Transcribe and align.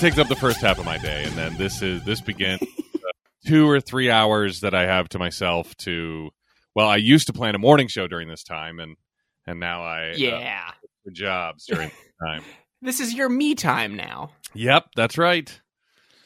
takes 0.00 0.18
up 0.18 0.28
the 0.28 0.36
first 0.36 0.60
half 0.60 0.78
of 0.78 0.84
my 0.84 0.98
day, 0.98 1.24
and 1.24 1.32
then 1.36 1.56
this 1.56 1.82
is 1.82 2.02
this 2.04 2.20
begins 2.20 2.60
uh, 2.62 2.98
two 3.46 3.68
or 3.68 3.80
three 3.80 4.10
hours 4.10 4.60
that 4.60 4.74
I 4.74 4.86
have 4.86 5.08
to 5.10 5.18
myself 5.18 5.76
to. 5.78 6.30
Well, 6.74 6.88
I 6.88 6.96
used 6.96 7.26
to 7.26 7.32
plan 7.32 7.54
a 7.54 7.58
morning 7.58 7.88
show 7.88 8.06
during 8.06 8.28
this 8.28 8.42
time, 8.42 8.78
and 8.80 8.96
and 9.46 9.60
now 9.60 9.82
I 9.82 10.10
uh, 10.10 10.14
Yeah. 10.16 10.70
for 11.04 11.10
jobs 11.10 11.66
during 11.66 11.88
this 11.88 12.12
time. 12.24 12.42
This 12.82 12.98
is 13.00 13.12
your 13.12 13.28
me 13.28 13.54
time 13.54 13.94
now. 13.94 14.30
Yep, 14.54 14.86
that's 14.96 15.18
right. 15.18 15.60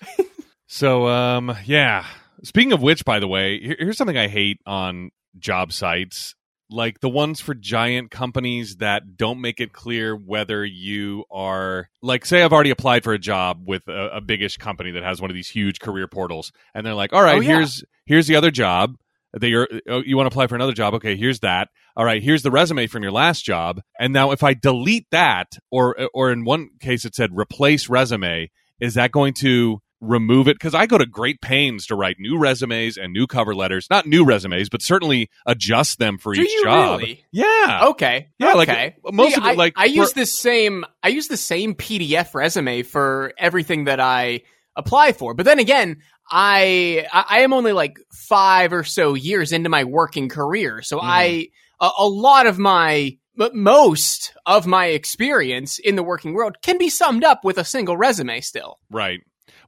so, 0.68 1.08
um, 1.08 1.52
yeah. 1.64 2.06
Speaking 2.44 2.72
of 2.72 2.80
which, 2.80 3.04
by 3.04 3.18
the 3.18 3.26
way, 3.26 3.58
here- 3.58 3.74
here's 3.76 3.96
something 3.98 4.16
I 4.16 4.28
hate 4.28 4.60
on 4.64 5.10
job 5.36 5.72
sites, 5.72 6.36
like 6.70 7.00
the 7.00 7.08
ones 7.08 7.40
for 7.40 7.54
giant 7.54 8.10
companies 8.10 8.76
that 8.76 9.16
don't 9.16 9.40
make 9.40 9.60
it 9.60 9.72
clear 9.72 10.16
whether 10.16 10.64
you 10.64 11.24
are, 11.30 11.88
like, 12.02 12.24
say, 12.24 12.42
I've 12.42 12.52
already 12.52 12.70
applied 12.70 13.04
for 13.04 13.12
a 13.12 13.18
job 13.18 13.62
with 13.66 13.86
a, 13.88 14.16
a 14.16 14.20
biggish 14.20 14.56
company 14.56 14.90
that 14.92 15.02
has 15.02 15.20
one 15.20 15.30
of 15.30 15.34
these 15.34 15.48
huge 15.48 15.78
career 15.80 16.08
portals, 16.08 16.52
and 16.74 16.84
they're 16.86 16.94
like, 16.94 17.12
"All 17.12 17.22
right, 17.22 17.36
Oh, 17.36 17.40
yeah. 17.40 17.56
here's 17.56 17.84
here's 18.06 18.26
the 18.26 18.36
other 18.36 18.50
job." 18.50 18.96
That 19.36 19.48
you're, 19.48 19.68
oh, 19.88 20.00
you 20.06 20.16
want 20.16 20.26
to 20.30 20.32
apply 20.32 20.46
for 20.46 20.54
another 20.54 20.72
job? 20.72 20.94
Okay, 20.94 21.16
here's 21.16 21.40
that. 21.40 21.68
All 21.96 22.04
right, 22.04 22.22
here's 22.22 22.42
the 22.44 22.52
resume 22.52 22.86
from 22.86 23.02
your 23.02 23.10
last 23.10 23.44
job. 23.44 23.80
And 23.98 24.12
now, 24.12 24.30
if 24.30 24.44
I 24.44 24.54
delete 24.54 25.06
that, 25.10 25.58
or 25.72 26.08
or 26.14 26.30
in 26.30 26.44
one 26.44 26.68
case 26.80 27.04
it 27.04 27.16
said 27.16 27.30
replace 27.34 27.88
resume, 27.88 28.48
is 28.80 28.94
that 28.94 29.10
going 29.10 29.34
to 29.34 29.80
remove 30.08 30.48
it? 30.48 30.54
Because 30.56 30.74
I 30.74 30.86
go 30.86 30.98
to 30.98 31.06
great 31.06 31.40
pains 31.40 31.86
to 31.86 31.94
write 31.94 32.16
new 32.18 32.38
resumes 32.38 32.96
and 32.96 33.12
new 33.12 33.26
cover 33.26 33.54
letters. 33.54 33.86
Not 33.90 34.06
new 34.06 34.24
resumes, 34.24 34.68
but 34.68 34.82
certainly 34.82 35.30
adjust 35.46 35.98
them 35.98 36.18
for 36.18 36.34
Do 36.34 36.42
each 36.42 36.50
you 36.52 36.64
job. 36.64 37.00
really? 37.00 37.24
Yeah. 37.32 37.86
Okay. 37.90 38.28
Yeah, 38.38 38.52
like, 38.52 38.68
okay. 38.68 38.96
most 39.12 39.34
See, 39.34 39.40
of 39.40 39.46
it, 39.46 39.50
I, 39.50 39.52
like, 39.54 39.74
I 39.76 39.86
use 39.86 40.12
for- 40.12 40.20
the 40.20 40.26
same. 40.26 40.84
I 41.02 41.08
use 41.08 41.28
the 41.28 41.36
same 41.36 41.74
PDF 41.74 42.34
resume 42.34 42.82
for 42.82 43.32
everything 43.38 43.84
that 43.84 44.00
I 44.00 44.42
apply 44.76 45.12
for. 45.12 45.34
But 45.34 45.44
then 45.46 45.58
again, 45.58 45.98
I 46.30 47.06
I 47.12 47.24
I 47.28 47.38
am 47.40 47.52
only 47.52 47.72
like 47.72 47.98
five 48.12 48.72
or 48.72 48.84
so 48.84 49.14
years 49.14 49.52
into 49.52 49.68
my 49.68 49.84
working 49.84 50.28
career, 50.28 50.80
so 50.82 50.98
Mm-hmm. 50.98 51.06
I 51.10 51.48
a, 51.80 51.90
a 51.98 52.06
lot 52.08 52.46
of 52.46 52.58
my 52.58 53.18
but 53.36 53.54
most 53.54 54.32
of 54.46 54.64
my 54.66 54.86
experience 54.86 55.78
in 55.80 55.96
the 55.96 56.02
working 56.04 56.34
world 56.34 56.56
can 56.62 56.78
be 56.78 56.88
summed 56.88 57.24
up 57.24 57.44
with 57.44 57.58
a 57.58 57.64
single 57.64 57.96
resume. 57.96 58.40
Still, 58.40 58.78
Right. 58.90 59.20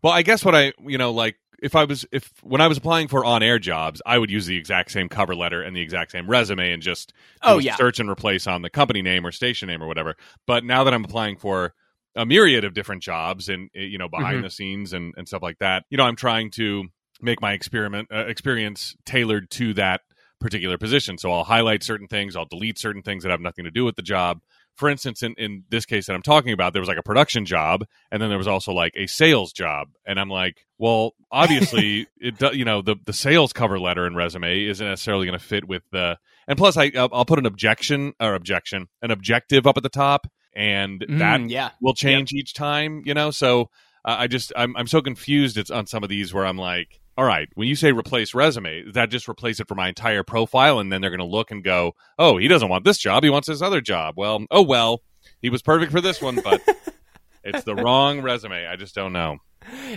Well, 0.06 0.14
I 0.14 0.22
guess 0.22 0.44
what 0.44 0.54
I, 0.54 0.72
you 0.86 0.98
know, 0.98 1.10
like 1.10 1.34
if 1.60 1.74
I 1.74 1.82
was, 1.82 2.06
if 2.12 2.30
when 2.44 2.60
I 2.60 2.68
was 2.68 2.78
applying 2.78 3.08
for 3.08 3.24
on 3.24 3.42
air 3.42 3.58
jobs, 3.58 4.00
I 4.06 4.18
would 4.18 4.30
use 4.30 4.46
the 4.46 4.56
exact 4.56 4.92
same 4.92 5.08
cover 5.08 5.34
letter 5.34 5.62
and 5.62 5.74
the 5.74 5.80
exact 5.80 6.12
same 6.12 6.30
resume 6.30 6.70
and 6.70 6.80
just 6.80 7.12
Oh, 7.42 7.58
yeah. 7.58 7.74
search 7.76 7.98
and 7.98 8.08
replace 8.08 8.46
on 8.46 8.62
the 8.62 8.70
company 8.70 9.02
name 9.02 9.26
or 9.26 9.32
station 9.32 9.66
name 9.66 9.82
or 9.82 9.88
whatever. 9.88 10.14
But 10.46 10.62
now 10.62 10.84
that 10.84 10.94
I'm 10.94 11.04
applying 11.04 11.36
for 11.38 11.74
a 12.14 12.24
myriad 12.24 12.62
of 12.62 12.72
different 12.72 13.02
jobs 13.02 13.48
and, 13.48 13.68
eh, 13.74 13.80
you 13.80 13.98
know, 13.98 14.08
behind 14.08 14.42
Mhm. 14.42 14.44
the 14.44 14.50
scenes 14.50 14.92
and, 14.92 15.12
and 15.16 15.26
stuff 15.26 15.42
like 15.42 15.58
that, 15.58 15.82
you 15.90 15.96
know, 15.96 16.04
I'm 16.04 16.14
trying 16.14 16.52
to 16.52 16.84
make 17.20 17.40
my 17.40 17.52
experiment 17.52 18.06
uh, 18.14 18.26
experience 18.28 18.94
tailored 19.06 19.50
to 19.50 19.74
that 19.74 20.02
particular 20.38 20.78
position. 20.78 21.18
So 21.18 21.32
I'll 21.32 21.42
highlight 21.42 21.82
certain 21.82 22.06
things, 22.06 22.36
I'll 22.36 22.44
delete 22.44 22.78
certain 22.78 23.02
things 23.02 23.24
that 23.24 23.30
have 23.30 23.40
nothing 23.40 23.64
to 23.64 23.72
do 23.72 23.84
with 23.84 23.96
the 23.96 24.02
job. 24.02 24.38
For 24.76 24.88
instance, 24.88 25.22
in, 25.22 25.34
in 25.38 25.64
this 25.70 25.86
case 25.86 26.06
that 26.06 26.14
I'm 26.14 26.22
talking 26.22 26.52
about, 26.52 26.72
there 26.72 26.82
was 26.82 26.88
like 26.88 26.98
a 26.98 27.02
production 27.02 27.44
job, 27.46 27.84
and 28.10 28.20
then 28.22 28.28
there 28.28 28.38
was 28.38 28.46
also 28.46 28.72
like 28.72 28.92
a 28.96 29.06
sales 29.06 29.52
job, 29.52 29.88
and 30.06 30.20
I'm 30.20 30.28
like, 30.28 30.58
well, 30.78 31.12
obviously, 31.32 32.06
it 32.18 32.38
do, 32.38 32.50
you 32.54 32.64
know 32.64 32.82
the 32.82 32.96
the 33.04 33.12
sales 33.12 33.52
cover 33.52 33.78
letter 33.78 34.04
and 34.06 34.16
resume 34.16 34.66
isn't 34.66 34.86
necessarily 34.86 35.26
going 35.26 35.38
to 35.38 35.44
fit 35.44 35.66
with 35.66 35.82
the, 35.92 36.18
and 36.46 36.58
plus 36.58 36.76
I 36.76 36.92
I'll 36.96 37.24
put 37.24 37.38
an 37.38 37.46
objection 37.46 38.12
or 38.20 38.34
objection 38.34 38.88
an 39.02 39.10
objective 39.10 39.66
up 39.66 39.76
at 39.76 39.82
the 39.82 39.88
top, 39.88 40.26
and 40.54 41.04
that 41.08 41.40
Mm, 41.40 41.50
yeah. 41.50 41.70
will 41.80 41.94
change 41.94 42.32
each 42.32 42.54
time, 42.54 43.02
you 43.04 43.14
know. 43.14 43.30
So 43.30 43.70
uh, 44.04 44.16
I 44.18 44.26
just 44.26 44.52
I'm 44.56 44.76
I'm 44.76 44.86
so 44.86 45.00
confused 45.02 45.56
it's 45.56 45.70
on 45.70 45.86
some 45.86 46.02
of 46.02 46.08
these 46.08 46.32
where 46.34 46.46
I'm 46.46 46.58
like, 46.58 47.00
all 47.16 47.24
right, 47.24 47.48
when 47.54 47.66
you 47.68 47.76
say 47.76 47.92
replace 47.92 48.34
resume, 48.34 48.90
that 48.92 49.10
just 49.10 49.28
replace 49.28 49.58
it 49.60 49.68
for 49.68 49.74
my 49.74 49.88
entire 49.88 50.22
profile, 50.22 50.78
and 50.78 50.92
then 50.92 51.00
they're 51.00 51.10
going 51.10 51.18
to 51.18 51.24
look 51.24 51.50
and 51.50 51.64
go, 51.64 51.94
oh, 52.18 52.36
he 52.36 52.46
doesn't 52.48 52.68
want 52.68 52.84
this 52.84 52.98
job, 52.98 53.24
he 53.24 53.30
wants 53.30 53.48
this 53.48 53.62
other 53.62 53.80
job. 53.80 54.14
Well, 54.16 54.44
oh 54.50 54.62
well, 54.62 55.02
he 55.40 55.50
was 55.50 55.62
perfect 55.62 55.92
for 55.92 56.00
this 56.00 56.20
one, 56.20 56.40
but 56.42 56.60
it's 57.44 57.64
the 57.64 57.74
wrong 57.74 58.20
resume. 58.20 58.66
I 58.66 58.76
just 58.76 58.94
don't 58.94 59.12
know. 59.12 59.38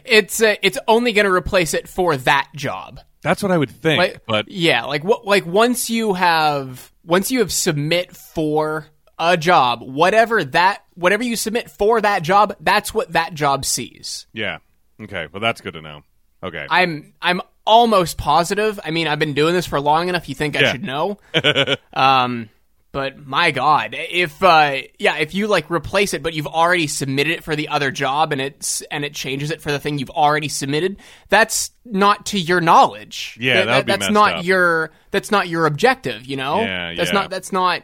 It's 0.06 0.41
uh, 0.41 0.56
it's 0.62 0.78
only 0.88 1.12
going 1.12 1.25
to 1.25 1.31
replace 1.31 1.74
it 1.74 1.88
for 1.88 2.18
that 2.18 2.50
job. 2.56 3.00
That's 3.22 3.44
what 3.44 3.52
I 3.52 3.58
would 3.58 3.69
think, 3.69 4.00
Like, 4.00 4.25
but 4.25 4.50
yeah, 4.50 4.85
like 4.85 5.03
what 5.03 5.25
like 5.25 5.46
once 5.46 5.90
you 5.90 6.13
have 6.13 6.91
once 7.03 7.31
you 7.31 7.40
have 7.40 7.52
submit 7.52 8.16
for 8.16 8.88
a 9.19 9.35
job, 9.35 9.81
whatever 9.81 10.44
that 10.44 10.84
whatever 10.96 11.24
you 11.24 11.35
submit 11.35 11.69
for 11.69 12.00
that 12.00 12.24
job, 12.24 12.56
that's 12.62 12.94
what 12.94 13.12
that 13.12 13.34
job 13.34 13.66
sees. 13.66 14.25
yeah, 14.34 14.59
okay, 15.02 15.28
well 15.31 15.41
that's 15.41 15.59
good 15.62 15.74
to 15.74 15.81
know. 15.81 16.02
Okay, 16.44 16.66
I'm 16.70 17.14
I'm 17.22 17.42
almost 17.66 18.18
positive. 18.18 18.80
I 18.84 18.92
mean, 18.92 19.08
I've 19.08 19.20
been 19.20 19.34
doing 19.34 19.54
this 19.54 19.66
for 19.66 19.80
long 19.80 20.10
enough. 20.10 20.30
You 20.30 20.36
think 20.36 20.56
I 20.56 20.62
Yeah. 20.62 20.72
should 20.72 20.84
know? 20.84 21.18
um, 21.94 22.50
but 22.92 23.24
my 23.28 23.52
God, 23.52 23.94
if 23.94 24.42
uh, 24.42 24.78
yeah, 24.98 25.18
if 25.18 25.36
you 25.36 25.46
like 25.48 25.70
replace 25.70 26.14
it, 26.16 26.24
but 26.24 26.34
you've 26.34 26.48
already 26.48 26.88
submitted 26.88 27.34
it 27.34 27.44
for 27.44 27.56
the 27.56 27.68
other 27.68 27.92
job, 27.92 28.32
and 28.32 28.42
it's 28.42 28.82
and 28.84 29.06
it 29.06 29.14
changes 29.14 29.52
it 29.52 29.62
for 29.62 29.72
the 29.72 29.78
thing 29.80 30.00
you've 30.00 30.10
already 30.10 30.48
submitted, 30.48 30.98
that's 31.28 31.70
not 31.86 32.26
to 32.28 32.40
your 32.40 32.62
knowledge. 32.62 33.38
Yeah, 33.40 33.66
that 33.66 33.86
be 33.86 33.92
that's 33.92 34.10
not 34.10 34.34
up. 34.38 34.46
your 34.46 34.90
that's 35.12 35.30
not 35.30 35.48
your 35.48 35.66
objective. 35.68 36.26
You 36.26 36.38
know, 36.38 36.62
Yeah, 36.62 36.96
that's 36.96 37.10
yeah. 37.12 37.20
not 37.20 37.30
that's 37.30 37.52
not 37.52 37.84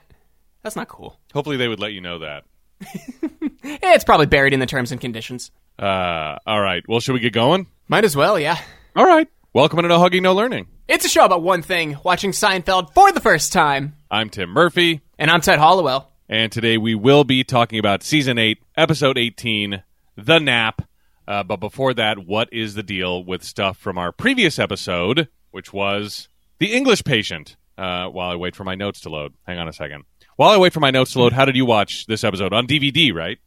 that's 0.63 0.75
not 0.75 0.87
cool. 0.87 1.19
hopefully 1.33 1.57
they 1.57 1.67
would 1.67 1.79
let 1.79 1.93
you 1.93 2.01
know 2.01 2.19
that. 2.19 2.43
It's 3.67 4.03
probably 4.03 4.27
buried 4.27 4.53
in 4.53 4.59
the 4.59 4.65
terms 4.67 4.91
and 4.91 5.01
conditions. 5.01 5.49
Uh, 5.79 6.37
all 6.45 6.61
right, 6.61 6.83
well, 6.87 6.99
should 6.99 7.13
we 7.13 7.19
get 7.19 7.33
going? 7.33 7.65
Might 7.87 8.03
as 8.03 8.15
well, 8.15 8.39
yeah. 8.39 8.59
All 8.95 9.05
right, 9.05 9.27
welcome 9.53 9.81
to 9.81 9.87
No 9.87 9.99
Hugging, 9.99 10.23
No 10.23 10.33
Learning. 10.33 10.67
It's 10.87 11.05
a 11.05 11.09
show 11.09 11.25
about 11.25 11.43
one 11.43 11.61
thing: 11.61 11.97
watching 12.03 12.31
Seinfeld 12.31 12.93
for 12.93 13.11
the 13.11 13.19
first 13.19 13.53
time. 13.53 13.95
I'm 14.09 14.29
Tim 14.29 14.49
Murphy. 14.49 15.01
And 15.19 15.29
I'm 15.29 15.41
Ted 15.41 15.59
Hollowell. 15.59 16.11
And 16.27 16.51
today 16.51 16.77
we 16.77 16.95
will 16.95 17.23
be 17.23 17.43
talking 17.43 17.77
about 17.77 18.01
season 18.01 18.37
8, 18.39 18.57
episode 18.75 19.17
18, 19.17 19.83
The 20.17 20.39
Nap. 20.39 20.81
Uh, 21.27 21.43
but 21.43 21.57
before 21.57 21.93
that, 21.93 22.25
what 22.25 22.51
is 22.51 22.73
the 22.73 22.83
deal 22.83 23.23
with 23.23 23.43
stuff 23.43 23.77
from 23.77 23.97
our 23.97 24.11
previous 24.11 24.57
episode, 24.57 25.27
which 25.51 25.71
was 25.71 26.27
The 26.57 26.73
English 26.73 27.03
Patient? 27.03 27.55
Uh, 27.77 28.07
while 28.07 28.29
I 28.29 28.35
wait 28.35 28.55
for 28.55 28.63
my 28.63 28.75
notes 28.75 29.01
to 29.01 29.09
load. 29.09 29.33
Hang 29.45 29.59
on 29.59 29.67
a 29.67 29.73
second. 29.73 30.05
While 30.37 30.49
I 30.49 30.57
wait 30.57 30.73
for 30.73 30.79
my 30.79 30.91
notes 30.91 31.11
to 31.13 31.19
load, 31.19 31.33
how 31.33 31.45
did 31.45 31.55
you 31.55 31.65
watch 31.65 32.07
this 32.07 32.23
episode? 32.23 32.53
On 32.53 32.65
DVD, 32.65 33.13
right? 33.13 33.37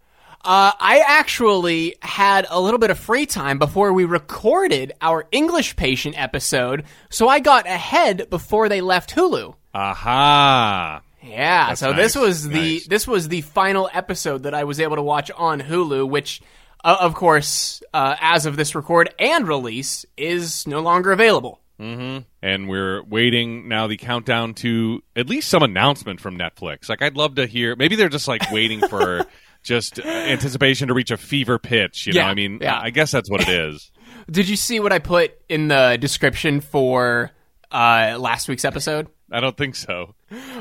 Uh, 0.45 0.73
I 0.79 1.03
actually 1.07 1.97
had 2.01 2.47
a 2.49 2.61
little 2.61 2.79
bit 2.79 2.91
of 2.91 2.99
free 2.99 3.27
time 3.27 3.59
before 3.59 3.93
we 3.93 4.05
recorded 4.05 4.93
our 5.01 5.27
English 5.33 5.77
patient 5.77 6.19
episode, 6.19 6.85
so 7.11 7.29
I 7.29 7.41
got 7.41 7.67
ahead 7.67 8.31
before 8.31 8.69
they 8.69 8.81
left 8.81 9.15
Hulu. 9.15 9.55
Aha. 9.75 11.03
Yeah, 11.23 11.75
so 11.75 11.93
this 11.93 12.15
was 12.15 12.49
the 12.49 12.55
nice. 12.75 12.87
this 12.87 13.07
was 13.07 13.29
the 13.29 13.41
final 13.43 13.91
episode 13.93 14.45
that 14.45 14.55
I 14.55 14.65
was 14.65 14.81
able 14.81 14.97
to 14.97 15.03
watch 15.03 15.31
on 15.33 15.61
Hulu, 15.61 16.09
which, 16.09 16.41
uh, 16.85 16.97
of 17.01 17.15
course, 17.15 17.83
uh, 17.93 18.15
as 18.21 18.47
of 18.47 18.57
this 18.57 18.75
record 18.75 19.13
and 19.19 19.47
release, 19.47 20.07
is 20.17 20.67
no 20.67 20.81
longer 20.81 21.11
available. 21.13 21.61
And 21.81 22.69
we're 22.69 23.05
waiting 23.05 23.69
now 23.69 23.87
the 23.87 23.97
countdown 23.97 24.55
to 24.55 25.03
at 25.15 25.29
least 25.29 25.49
some 25.49 25.63
announcement 25.63 26.21
from 26.21 26.37
Netflix. 26.37 26.89
Like, 26.89 27.03
I'd 27.03 27.17
love 27.17 27.37
to 27.37 27.47
hear. 27.47 27.77
Maybe 27.77 27.95
they're 27.95 28.09
just 28.09 28.27
like 28.27 28.51
waiting 28.51 28.81
for 28.81 29.25
just 29.69 30.01
uh, 30.01 30.09
anticipation 30.09 30.89
to 30.89 30.95
reach 30.95 31.13
a 31.13 31.17
fever 31.17 31.59
pitch. 31.59 32.07
You 32.07 32.15
know, 32.15 32.23
I 32.23 32.35
mean, 32.35 32.59
yeah. 32.61 32.81
I 32.81 32.91
guess 32.91 33.13
that's 33.13 33.31
what 33.31 33.43
it 33.43 33.49
is. 33.49 33.93
Did 34.31 34.49
you 34.49 34.57
see 34.57 34.81
what 34.81 34.93
I 34.93 34.99
put 34.99 35.33
in 35.49 35.69
the 35.69 35.97
description 36.01 36.61
for 36.61 37.31
uh, 37.71 38.17
last 38.19 38.49
week's 38.49 38.65
episode? 38.65 39.09
I 39.31 39.41
don't 39.41 39.57
think 39.57 39.77
so. 39.77 40.15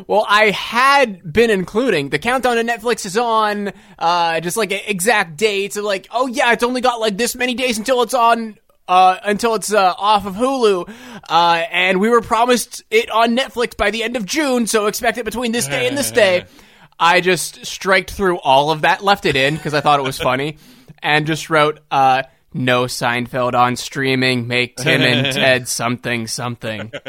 Well, 0.08 0.26
I 0.28 0.52
had 0.52 1.32
been 1.32 1.50
including 1.50 2.10
the 2.10 2.20
countdown 2.20 2.58
to 2.58 2.64
Netflix 2.64 3.06
is 3.06 3.18
on, 3.18 3.72
uh, 3.98 4.40
just 4.42 4.58
like 4.58 4.72
exact 4.72 5.38
dates 5.38 5.78
of 5.78 5.86
like, 5.86 6.08
oh 6.12 6.28
yeah, 6.28 6.52
it's 6.52 6.64
only 6.64 6.82
got 6.82 7.00
like 7.00 7.18
this 7.18 7.36
many 7.36 7.54
days 7.54 7.78
until 7.78 8.02
it's 8.02 8.14
on, 8.14 8.58
uh, 8.90 9.18
until 9.24 9.56
it's 9.56 9.74
uh, 9.74 9.94
off 9.98 10.26
of 10.26 10.36
Hulu, 10.36 10.90
uh, 11.30 11.64
and 11.72 12.02
we 12.02 12.10
were 12.10 12.22
promised 12.22 12.84
it 12.92 13.10
on 13.10 13.38
Netflix 13.38 13.76
by 13.76 13.90
the 13.90 14.04
end 14.04 14.18
of 14.18 14.26
June, 14.26 14.68
so 14.68 14.88
expect 14.88 15.18
it 15.18 15.26
between 15.26 15.54
this 15.54 15.68
day 15.68 15.88
and 15.88 15.98
this 15.98 16.12
day. 16.12 16.46
I 17.00 17.22
just 17.22 17.66
striked 17.66 18.12
through 18.12 18.40
all 18.40 18.72
of 18.72 18.82
that, 18.82 19.04
left 19.04 19.26
it 19.26 19.36
in 19.36 19.56
because 19.56 19.74
I 19.74 19.82
thought 19.82 20.00
it 20.00 20.04
was 20.04 20.18
funny, 20.20 20.58
and 21.04 21.28
just 21.28 21.50
wrote, 21.50 21.80
uh, 21.92 22.24
no 22.54 22.86
Seinfeld 22.86 23.54
on 23.54 23.76
streaming, 23.76 24.48
make 24.48 24.78
Tim 24.78 25.02
and 25.02 25.26
Ted 25.36 25.68
something 25.68 26.28
something. 26.28 26.92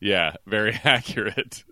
Yeah, 0.00 0.34
very 0.46 0.72
accurate. 0.84 1.62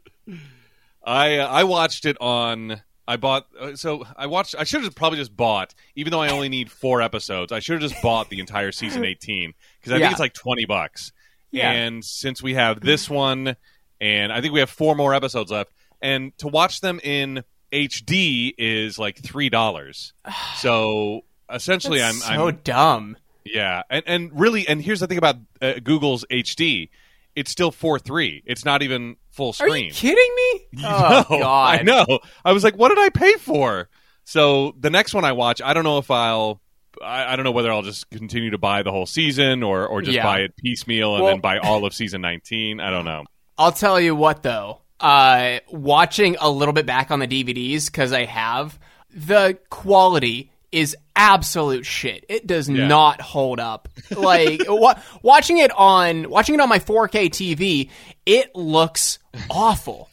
I 1.04 1.38
uh, 1.38 1.48
I 1.48 1.64
watched 1.64 2.04
it 2.06 2.16
on. 2.20 2.80
I 3.08 3.16
bought 3.16 3.46
uh, 3.58 3.74
so 3.74 4.04
I 4.16 4.26
watched. 4.26 4.54
I 4.58 4.64
should 4.64 4.84
have 4.84 4.94
probably 4.94 5.18
just 5.18 5.36
bought, 5.36 5.74
even 5.96 6.12
though 6.12 6.20
I 6.22 6.28
only 6.30 6.48
need 6.48 6.70
four 6.70 7.02
episodes. 7.02 7.52
I 7.52 7.58
should 7.58 7.82
have 7.82 7.90
just 7.90 8.00
bought 8.02 8.30
the 8.30 8.38
entire 8.40 8.72
season 8.72 9.04
eighteen 9.04 9.52
because 9.80 9.92
I 9.92 9.96
Yeah. 9.96 10.04
think 10.06 10.12
it's 10.12 10.20
like 10.20 10.34
twenty 10.34 10.64
bucks. 10.64 11.12
Yeah. 11.50 11.70
And 11.72 12.02
since 12.04 12.42
we 12.42 12.54
have 12.54 12.80
this 12.80 13.10
one, 13.10 13.56
and 14.00 14.32
I 14.32 14.40
think 14.40 14.54
we 14.54 14.60
have 14.60 14.70
four 14.70 14.94
more 14.94 15.12
episodes 15.12 15.50
left, 15.50 15.72
and 16.02 16.36
to 16.38 16.48
watch 16.48 16.80
them 16.82 17.00
in 17.02 17.44
HD 17.72 18.52
is 18.58 18.98
like 18.98 19.18
three 19.18 19.48
dollars. 19.48 20.12
So 20.56 21.22
essentially, 21.52 22.02
I'm, 22.02 22.14
That's 22.14 22.26
so 22.26 22.48
I'm 22.48 22.56
dumb. 22.64 23.16
yeah, 23.44 23.82
and 23.90 24.02
and 24.06 24.30
really, 24.40 24.66
and 24.68 24.80
here's 24.82 25.00
the 25.00 25.06
thing 25.06 25.18
about 25.18 25.36
uh, 25.60 25.74
Google's 25.82 26.24
HD, 26.30 26.90
it's 27.34 27.50
still 27.50 27.70
four 27.70 27.98
three. 27.98 28.42
It's 28.46 28.64
not 28.64 28.82
even 28.82 29.16
full 29.30 29.52
screen. 29.52 29.72
Are 29.72 29.76
you 29.88 29.92
kidding 29.92 30.34
me? 30.36 30.66
Oh 30.84 31.24
No, 31.30 31.38
God! 31.38 31.80
I 31.80 31.82
know. 31.82 32.18
I 32.44 32.52
was 32.52 32.62
like, 32.64 32.76
what 32.76 32.90
did 32.90 32.98
I 32.98 33.08
pay 33.08 33.34
for? 33.34 33.88
So 34.24 34.74
the 34.78 34.90
next 34.90 35.14
one 35.14 35.24
I 35.24 35.32
watch, 35.32 35.60
I 35.62 35.72
don't 35.74 35.84
know 35.84 35.98
if 35.98 36.10
I'll. 36.10 36.60
I, 37.02 37.32
I 37.32 37.36
don't 37.36 37.44
know 37.44 37.50
whether 37.52 37.72
I'll 37.72 37.82
just 37.82 38.08
continue 38.10 38.50
to 38.50 38.58
buy 38.58 38.82
the 38.82 38.92
whole 38.92 39.06
season 39.06 39.62
or, 39.62 39.86
or 39.86 40.02
just 40.02 40.14
Yeah. 40.14 40.22
buy 40.24 40.40
it 40.40 40.54
piecemeal 40.56 41.14
and 41.14 41.24
Well- 41.24 41.32
then 41.32 41.40
buy 41.40 41.58
all 41.58 41.84
of 41.86 41.94
season 41.94 42.20
19. 42.20 42.78
I 42.80 42.90
don't 42.90 43.06
know. 43.06 43.24
I'll 43.58 43.72
tell 43.72 43.98
you 44.00 44.14
what 44.14 44.42
though. 44.42 44.81
Uh, 45.02 45.58
watching 45.70 46.36
a 46.40 46.48
little 46.48 46.72
bit 46.72 46.86
back 46.86 47.10
on 47.10 47.18
the 47.18 47.26
DVDs 47.26 47.86
because 47.86 48.12
I 48.12 48.24
have 48.24 48.78
the 49.14 49.58
quality 49.68 50.50
is 50.70 50.96
absolute 51.16 51.84
shit. 51.84 52.24
It 52.28 52.46
does 52.46 52.68
Yeah. 52.68 52.86
not 52.86 53.20
hold 53.20 53.60
up. 53.60 53.88
Like 54.10 54.62
wa- 54.68 54.94
watching 55.22 55.58
it 55.58 55.70
on 55.76 56.30
watching 56.30 56.54
it 56.54 56.60
on 56.60 56.68
my 56.68 56.78
4K 56.78 57.28
TV, 57.30 57.90
it 58.24 58.54
looks 58.54 59.18
awful. 59.50 60.08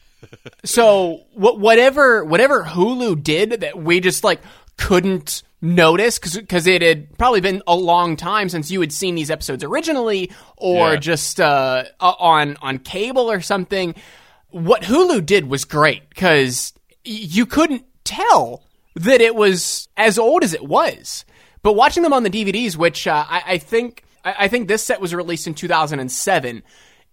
So 0.65 1.21
wh- 1.33 1.57
whatever 1.57 2.25
whatever 2.25 2.63
Hulu 2.63 3.23
did 3.23 3.61
that 3.61 3.77
we 3.81 3.99
just 4.01 4.23
like 4.23 4.41
couldn't 4.77 5.43
notice 5.61 6.19
because 6.19 6.67
it 6.67 6.81
had 6.81 7.17
probably 7.17 7.41
been 7.41 7.61
a 7.67 7.75
long 7.75 8.15
time 8.15 8.49
since 8.49 8.69
you 8.71 8.81
had 8.81 8.91
seen 8.91 9.15
these 9.15 9.29
episodes 9.31 9.63
originally 9.63 10.31
or 10.57 10.93
Yeah. 10.93 10.99
just 10.99 11.39
uh, 11.39 11.83
uh, 11.99 12.13
on 12.19 12.57
on 12.61 12.79
cable 12.79 13.31
or 13.31 13.39
something. 13.41 13.95
What 14.51 14.83
Hulu 14.83 15.25
did 15.25 15.49
was 15.49 15.65
great 15.65 16.09
because 16.09 16.73
you 17.03 17.45
couldn't 17.45 17.85
tell 18.03 18.63
that 18.95 19.21
it 19.21 19.35
was 19.35 19.87
as 19.95 20.17
old 20.17 20.43
as 20.43 20.53
it 20.53 20.63
was. 20.65 21.25
But 21.61 21.73
watching 21.73 22.03
them 22.03 22.13
on 22.13 22.23
the 22.23 22.29
DVDs, 22.29 22.75
which 22.75 23.07
uh, 23.07 23.25
I, 23.27 23.43
I 23.45 23.57
think 23.57 24.03
I, 24.23 24.35
I 24.39 24.47
think 24.47 24.67
this 24.67 24.83
set 24.83 25.01
was 25.01 25.13
released 25.13 25.47
in 25.47 25.53
2007, 25.53 26.63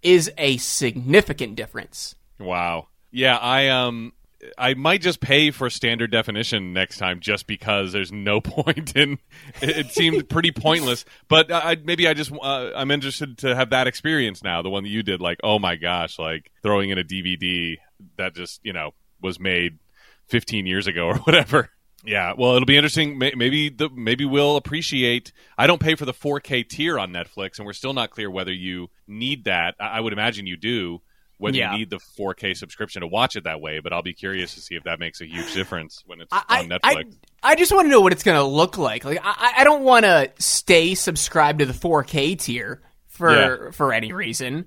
is 0.01 0.31
a 0.37 0.57
significant 0.57 1.55
difference. 1.55 2.15
Wow. 2.39 2.87
Yeah, 3.11 3.37
I 3.37 3.69
um 3.69 4.13
I 4.57 4.75
might 4.75 5.01
just 5.01 5.19
pay 5.19 5.51
for 5.51 5.69
standard 5.69 6.11
definition 6.11 6.73
next 6.73 6.97
time 6.97 7.19
just 7.19 7.47
because 7.47 7.91
there's 7.91 8.11
no 8.11 8.39
point 8.41 8.95
in 8.95 9.19
it, 9.61 9.77
it 9.77 9.91
seemed 9.91 10.29
pretty 10.29 10.51
pointless. 10.51 11.05
But 11.27 11.51
I 11.51 11.77
maybe 11.83 12.07
I 12.07 12.13
just 12.13 12.31
uh, 12.31 12.71
I'm 12.75 12.91
interested 12.91 13.39
to 13.39 13.55
have 13.55 13.71
that 13.71 13.87
experience 13.87 14.43
now 14.43 14.61
the 14.61 14.69
one 14.69 14.83
that 14.83 14.89
you 14.89 15.03
did 15.03 15.21
like 15.21 15.39
oh 15.43 15.59
my 15.59 15.75
gosh 15.75 16.19
like 16.19 16.51
throwing 16.61 16.89
in 16.89 16.97
a 16.97 17.03
DVD 17.03 17.77
that 18.17 18.35
just 18.35 18.59
you 18.63 18.73
know 18.73 18.91
was 19.21 19.39
made 19.39 19.79
15 20.27 20.65
years 20.65 20.87
ago 20.87 21.07
or 21.07 21.15
whatever. 21.19 21.69
Yeah. 22.05 22.33
Well 22.37 22.55
it'll 22.55 22.67
be 22.67 22.77
interesting. 22.77 23.17
Maybe 23.17 23.69
the 23.69 23.89
maybe 23.89 24.23
we'll 24.23 24.55
appreciate 24.55 25.33
I 25.57 25.65
don't 25.67 25.81
pay 25.81 25.95
for 25.95 26.05
the 26.05 26.13
4K 26.13 26.69
tier 26.69 26.99
on 26.99 27.11
Netflix 27.11 27.57
and 27.57 27.65
we're 27.65 27.73
still 27.73 27.93
not 27.93 28.11
clear 28.11 28.29
whether 28.29 28.53
you 28.53 28.89
need 29.07 29.45
that. 29.45 29.75
I 29.79 29.97
I 29.97 29.99
would 29.99 30.13
imagine 30.13 30.45
you 30.45 30.57
do 30.57 31.01
whether 31.37 31.57
Yeah. 31.57 31.71
you 31.73 31.79
need 31.79 31.89
the 31.89 31.99
4K 31.99 32.55
subscription 32.55 33.01
to 33.01 33.07
watch 33.07 33.35
it 33.35 33.43
that 33.45 33.61
way, 33.61 33.79
but 33.79 33.93
I'll 33.93 34.01
be 34.01 34.13
curious 34.13 34.55
to 34.55 34.61
see 34.61 34.75
if 34.75 34.83
that 34.83 34.99
makes 34.99 35.21
a 35.21 35.25
huge 35.27 35.53
difference 35.53 36.03
when 36.05 36.21
it's 36.21 36.29
I, 36.31 36.61
on 36.61 36.69
Netflix. 36.69 37.15
I 37.43 37.55
just 37.55 37.71
want 37.71 37.85
to 37.85 37.89
know 37.89 38.01
what 38.01 38.11
it's 38.13 38.23
going 38.23 38.37
to 38.37 38.43
look 38.43 38.77
like. 38.77 39.05
Like 39.05 39.19
I, 39.23 39.53
I 39.57 39.63
don't 39.63 39.83
want 39.83 40.05
to 40.05 40.31
stay 40.39 40.95
subscribed 40.95 41.59
to 41.59 41.65
the 41.65 41.73
4K 41.73 42.39
tier 42.39 42.81
for 43.07 43.31
Yeah. 43.35 43.71
for 43.71 43.93
any 43.93 44.13
reason. 44.13 44.65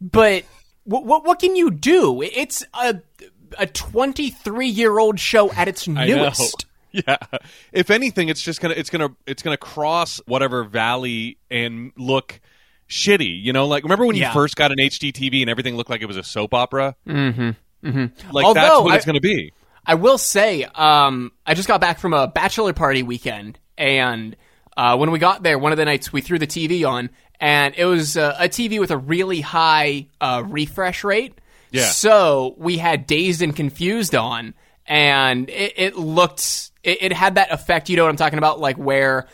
But 0.00 0.44
what, 0.84 1.04
what 1.04 1.24
what 1.24 1.38
can 1.38 1.54
you 1.56 1.70
do? 1.70 2.22
It's 2.22 2.64
a 2.74 3.00
a 3.58 3.66
23 3.66 4.66
year 4.68 4.98
old 4.98 5.20
show 5.20 5.52
at 5.52 5.68
its 5.68 5.86
I 5.88 6.06
newest. 6.06 6.66
Yeah. 6.94 7.16
If 7.72 7.88
anything, 7.90 8.28
it's 8.28 8.42
just 8.42 8.60
gonna 8.60 8.74
it's 8.74 8.90
gonna 8.90 9.16
it's 9.26 9.42
gonna 9.42 9.56
cross 9.56 10.20
whatever 10.26 10.62
valley 10.62 11.38
and 11.50 11.90
look 11.96 12.38
shitty. 12.92 13.42
You 13.42 13.52
know, 13.52 13.66
like 13.66 13.82
remember 13.84 14.06
when 14.06 14.16
Yeah. 14.16 14.28
you 14.28 14.34
first 14.34 14.54
got 14.56 14.70
an 14.70 14.78
HD 14.78 15.12
TV 15.12 15.40
and 15.40 15.50
everything 15.50 15.76
looked 15.76 15.90
like 15.90 16.02
it 16.02 16.06
was 16.06 16.16
a 16.16 16.22
soap 16.22 16.54
opera? 16.54 16.94
Mm-hmm. 17.08 17.50
Mm-hmm. 17.88 18.30
Like 18.34 18.44
Although 18.44 18.60
that's 18.60 18.80
what 18.82 18.92
I- 18.92 18.96
it's 18.96 19.06
gonna 19.06 19.20
be. 19.20 19.52
I 19.84 19.94
will 19.96 20.18
say, 20.18 20.62
um, 20.62 21.32
I 21.44 21.54
just 21.54 21.66
got 21.66 21.80
back 21.80 21.98
from 21.98 22.12
a 22.12 22.28
bachelor 22.28 22.72
party 22.72 23.02
weekend, 23.02 23.58
and 23.76 24.36
uh, 24.76 24.96
when 24.96 25.10
we 25.10 25.18
got 25.18 25.42
there, 25.42 25.58
one 25.58 25.72
of 25.72 25.78
the 25.78 25.84
nights 25.84 26.12
we 26.12 26.20
threw 26.20 26.38
the 26.38 26.46
TV 26.46 26.88
on, 26.88 27.10
and 27.40 27.74
it 27.76 27.84
was 27.86 28.16
uh, 28.16 28.36
a 28.38 28.48
TV 28.48 28.78
with 28.78 28.92
a 28.92 28.96
really 28.96 29.40
high 29.40 30.06
uh, 30.20 30.44
refresh 30.46 31.02
rate. 31.02 31.34
Yeah. 31.72 31.86
So 31.86 32.54
we 32.58 32.78
had 32.78 33.08
Dazed 33.08 33.42
and 33.42 33.56
Confused 33.56 34.14
on, 34.14 34.54
and 34.86 35.50
it, 35.50 35.72
it 35.76 35.96
looked, 35.96 36.70
it, 36.84 36.98
it 37.02 37.12
had 37.12 37.34
that 37.34 37.50
effect. 37.50 37.88
You 37.88 37.96
know 37.96 38.04
what 38.04 38.10
I'm 38.10 38.16
talking 38.16 38.38
about? 38.38 38.60
Like 38.60 38.76
where. 38.76 39.26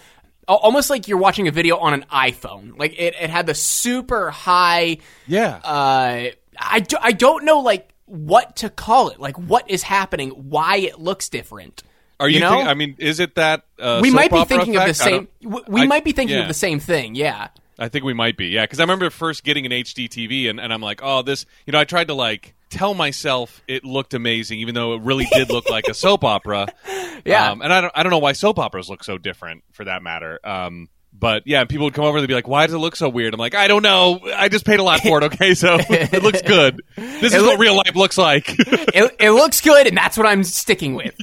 Al- 0.48 0.56
Almost 0.56 0.90
like 0.90 1.08
you're 1.08 1.18
watching 1.18 1.48
a 1.48 1.50
video 1.50 1.76
on 1.78 1.94
an 1.94 2.04
iPhone. 2.12 2.78
Like 2.78 2.92
it, 2.98 3.14
it 3.20 3.30
had 3.30 3.46
the 3.46 3.54
super 3.54 4.30
high 4.30 4.98
Yeah. 5.26 5.56
uh, 5.64 6.30
I, 6.60 6.80
do, 6.80 6.96
I 7.00 7.12
don't 7.12 7.44
know 7.44 7.60
like 7.60 7.92
what 8.06 8.56
to 8.56 8.70
call 8.70 9.10
it. 9.10 9.20
Like 9.20 9.38
what 9.38 9.70
is 9.70 9.82
happening? 9.82 10.30
Why 10.30 10.76
it 10.78 10.98
looks 10.98 11.28
different? 11.28 11.82
Are 12.20 12.28
you? 12.28 12.40
know? 12.40 12.50
think, 12.50 12.68
I 12.68 12.74
mean, 12.74 12.96
is 12.98 13.20
it 13.20 13.36
that 13.36 13.62
uh, 13.78 14.00
we 14.02 14.08
soap 14.08 14.16
might 14.16 14.30
be 14.32 14.38
opera 14.38 14.56
thinking 14.56 14.76
of 14.76 14.86
the 14.86 14.94
same. 14.94 15.28
don't- 15.40 15.68
We 15.68 15.82
I- 15.82 15.86
might 15.86 16.04
be 16.04 16.12
thinking 16.12 16.36
yeah. 16.36 16.42
of 16.42 16.48
the 16.48 16.54
same 16.54 16.80
thing. 16.80 17.14
Yeah. 17.14 17.48
I 17.78 17.88
think 17.88 18.04
we 18.04 18.12
might 18.12 18.36
be, 18.36 18.46
yeah. 18.48 18.64
Because 18.64 18.80
I 18.80 18.82
remember 18.82 19.08
first 19.08 19.44
getting 19.44 19.64
an 19.64 19.70
HD 19.70 20.08
TV, 20.08 20.50
and, 20.50 20.58
and 20.58 20.72
I'm 20.72 20.80
like, 20.80 20.98
oh, 21.00 21.22
this. 21.22 21.46
You 21.64 21.72
know, 21.72 21.78
I 21.78 21.84
tried 21.84 22.08
to 22.08 22.14
like 22.14 22.56
tell 22.70 22.94
myself 22.94 23.62
it 23.68 23.84
looked 23.84 24.14
amazing, 24.14 24.60
even 24.60 24.74
though 24.74 24.94
it 24.94 25.02
really 25.02 25.26
did 25.32 25.50
look 25.50 25.68
like 25.70 25.86
a 25.88 25.94
soap 25.94 26.24
opera. 26.24 26.66
Yeah. 27.24 27.50
Um, 27.50 27.62
and 27.62 27.72
I 27.72 27.80
don't, 27.80 27.92
I 27.96 28.02
don't 28.04 28.10
know 28.10 28.20
why 28.20 28.32
soap 28.32 28.60
operas 28.60 28.88
look 28.88 29.02
so 29.02 29.18
different, 29.18 29.64
for 29.72 29.84
that 29.84 30.02
matter. 30.04 30.38
Um, 30.44 30.88
but 31.12 31.42
yeah, 31.46 31.64
people 31.64 31.86
would 31.86 31.92
come 31.94 32.04
over 32.04 32.16
and 32.18 32.22
they'd 32.22 32.28
be 32.28 32.34
like, 32.34 32.46
"Why 32.46 32.64
does 32.66 32.74
it 32.74 32.78
look 32.78 32.94
so 32.94 33.08
weird?" 33.08 33.34
I'm 33.34 33.40
like, 33.40 33.56
"I 33.56 33.66
don't 33.66 33.82
know. 33.82 34.20
I 34.36 34.48
just 34.48 34.64
paid 34.64 34.78
a 34.78 34.84
lot 34.84 35.00
for 35.00 35.18
it. 35.18 35.24
Okay, 35.24 35.54
so 35.54 35.78
it 35.80 36.22
looks 36.22 36.42
good. 36.42 36.80
This 36.96 37.34
is 37.34 37.42
It 37.42 37.46
what 37.46 37.58
real 37.58 37.74
life 37.74 37.96
looks 37.96 38.16
like." 38.16 38.44
it, 38.56 39.16
it 39.18 39.30
looks 39.32 39.60
good, 39.60 39.88
and 39.88 39.96
that's 39.96 40.16
what 40.16 40.26
I'm 40.28 40.44
sticking 40.44 40.94
with. 40.94 41.16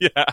yeah. 0.00 0.24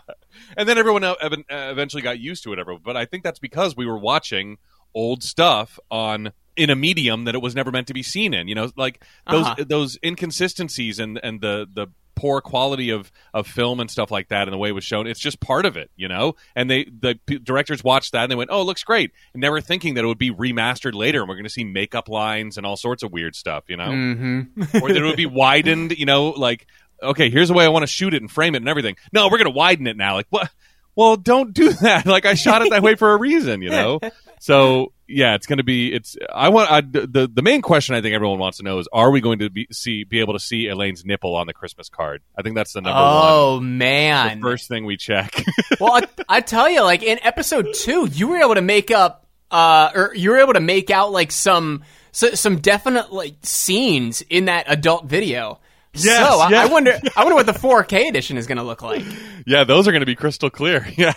And 0.56 0.70
then 0.70 0.78
everyone 0.78 1.04
ev- 1.04 1.18
uh, 1.24 1.36
eventually 1.50 2.04
got 2.04 2.20
used 2.20 2.44
to 2.44 2.54
it. 2.54 2.60
Everyone, 2.60 2.84
but 2.86 2.96
I 2.96 3.06
think 3.06 3.24
that's 3.24 3.40
because 3.40 3.76
we 3.76 3.88
were 3.88 3.98
watching 3.98 4.58
old 4.94 5.24
stuff 5.24 5.80
on 5.90 6.32
in 6.58 6.70
a 6.70 6.76
medium 6.76 7.26
that 7.26 7.36
it 7.36 7.42
was 7.42 7.56
never 7.56 7.72
meant 7.72 7.88
to 7.88 7.94
be 7.94 8.04
seen 8.04 8.34
in. 8.34 8.48
You 8.48 8.56
know, 8.56 8.72
like 8.76 9.04
those 9.30 9.46
Uh-huh. 9.46 9.64
those 9.68 9.98
inconsistencies 10.04 11.00
and 11.00 11.20
and 11.24 11.42
the 11.42 11.68
the 11.72 11.88
poor 12.16 12.42
quality 12.42 12.90
of 12.90 13.12
of 13.34 13.46
film 13.46 13.80
and 13.80 13.92
stuff 13.92 14.10
like 14.10 14.30
that 14.30 14.48
and 14.48 14.52
the 14.54 14.58
way 14.58 14.70
it 14.70 14.72
was 14.72 14.84
shown 14.84 15.06
it's 15.06 15.20
just 15.20 15.40
part 15.40 15.68
of 15.68 15.78
it 15.78 15.92
you 15.96 16.08
know 16.08 16.34
and 16.56 16.68
they 16.68 16.84
the 16.86 17.14
p- 17.28 17.38
directors 17.38 17.84
watched 17.84 18.12
that 18.14 18.24
and 18.24 18.32
they 18.32 18.36
went 18.36 18.50
oh 18.52 18.62
it 18.62 18.64
looks 18.64 18.84
great 18.84 19.12
never 19.36 19.62
thinking 19.62 19.94
that 19.94 20.04
it 20.04 20.08
would 20.08 20.18
be 20.18 20.32
remastered 20.32 20.96
later 20.96 21.20
and 21.20 21.30
we're 21.30 21.36
going 21.36 21.44
to 21.44 21.50
see 21.50 21.64
makeup 21.64 22.10
lines 22.10 22.58
and 22.58 22.66
all 22.66 22.76
sorts 22.76 23.04
of 23.04 23.12
weird 23.12 23.36
stuff 23.36 23.66
you 23.68 23.78
know 23.78 23.90
Mm-hmm. 23.90 24.78
or 24.82 24.88
that 24.88 24.98
it 24.98 25.04
would 25.04 25.16
be 25.16 25.26
widened, 25.44 25.92
you 25.92 26.08
know, 26.08 26.30
like 26.30 26.66
okay, 27.04 27.30
here's 27.30 27.50
the 27.50 27.54
way 27.54 27.66
I 27.66 27.68
want 27.68 27.84
to 27.84 27.88
shoot 27.88 28.16
it 28.16 28.24
and 28.24 28.32
frame 28.32 28.56
it 28.56 28.64
and 28.64 28.68
everything. 28.70 28.96
No, 29.14 29.26
we're 29.26 29.38
going 29.38 29.44
to 29.46 29.52
widen 29.52 29.86
it 29.86 29.96
now. 29.96 30.16
Like 30.16 30.26
what? 30.32 30.50
Well, 30.96 31.18
don't 31.18 31.54
do 31.54 31.72
that. 31.84 32.08
Like 32.08 32.26
I 32.26 32.34
shot 32.34 32.64
it 32.64 32.72
that 32.72 32.82
way 32.82 32.96
for 32.96 33.12
a 33.14 33.18
reason, 33.20 33.62
you 33.62 33.70
know. 33.70 34.00
So 34.40 34.92
yeah, 35.08 35.36
it's 35.36 35.48
going 35.48 35.58
to 35.58 35.64
be. 35.64 35.94
It's. 35.94 36.18
I 36.34 36.50
want 36.50 36.72
I, 36.72 36.82
the 36.82 37.30
the 37.34 37.42
main 37.42 37.62
question 37.62 37.96
I 37.96 38.02
think 38.02 38.14
everyone 38.14 38.40
wants 38.40 38.58
to 38.58 38.64
know 38.64 38.80
is: 38.80 38.88
Are 38.92 39.12
we 39.12 39.22
going 39.22 39.40
to 39.40 39.50
be 39.50 39.68
see 39.72 40.04
be 40.04 40.20
able 40.20 40.34
to 40.34 40.40
see 40.40 40.68
Elaine's 40.68 41.06
nipple 41.06 41.36
on 41.36 41.48
the 41.48 41.54
Christmas 41.54 41.90
card? 41.90 42.22
I 42.38 42.42
think 42.42 42.56
that's 42.56 42.74
the 42.74 42.82
number 42.82 43.00
one. 43.00 43.24
Oh 43.30 43.56
The 43.58 43.66
man! 43.66 44.42
first 44.42 44.68
thing 44.68 44.86
we 44.86 44.98
check. 44.98 45.44
well, 45.80 45.94
I, 45.94 46.04
I 46.28 46.42
tell 46.42 46.70
you, 46.70 46.82
like 46.84 47.04
in 47.04 47.20
episode 47.24 47.74
two, 47.74 48.08
you 48.12 48.28
were 48.28 48.38
able 48.38 48.56
to 48.56 48.62
make 48.62 48.92
up, 48.92 49.28
uh, 49.52 49.92
or 49.96 50.16
you 50.16 50.32
were 50.32 50.40
able 50.40 50.54
to 50.54 50.60
make 50.62 50.90
out 50.90 51.12
like 51.12 51.32
some 51.32 51.84
so, 52.12 52.32
some 52.32 52.58
definite 52.60 53.14
like 53.14 53.36
scenes 53.44 54.22
in 54.22 54.46
that 54.46 54.66
adult 54.68 55.06
video. 55.06 55.60
Yes, 55.94 56.28
so 56.28 56.40
I. 56.40 56.64
I 56.64 56.66
wonder, 56.68 57.00
I 57.16 57.24
wonder 57.24 57.36
what 57.36 57.48
the 57.48 57.54
4K 57.54 58.10
edition 58.10 58.38
is 58.38 58.46
going 58.46 58.58
to 58.60 58.64
look 58.64 58.84
like. 58.84 59.04
yeah, 59.48 59.64
those 59.64 59.88
are 59.88 59.92
going 59.92 60.02
to 60.02 60.06
be 60.06 60.16
crystal 60.16 60.50
clear. 60.50 60.88
Yeah. 60.98 61.14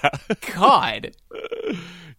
God, 0.54 1.14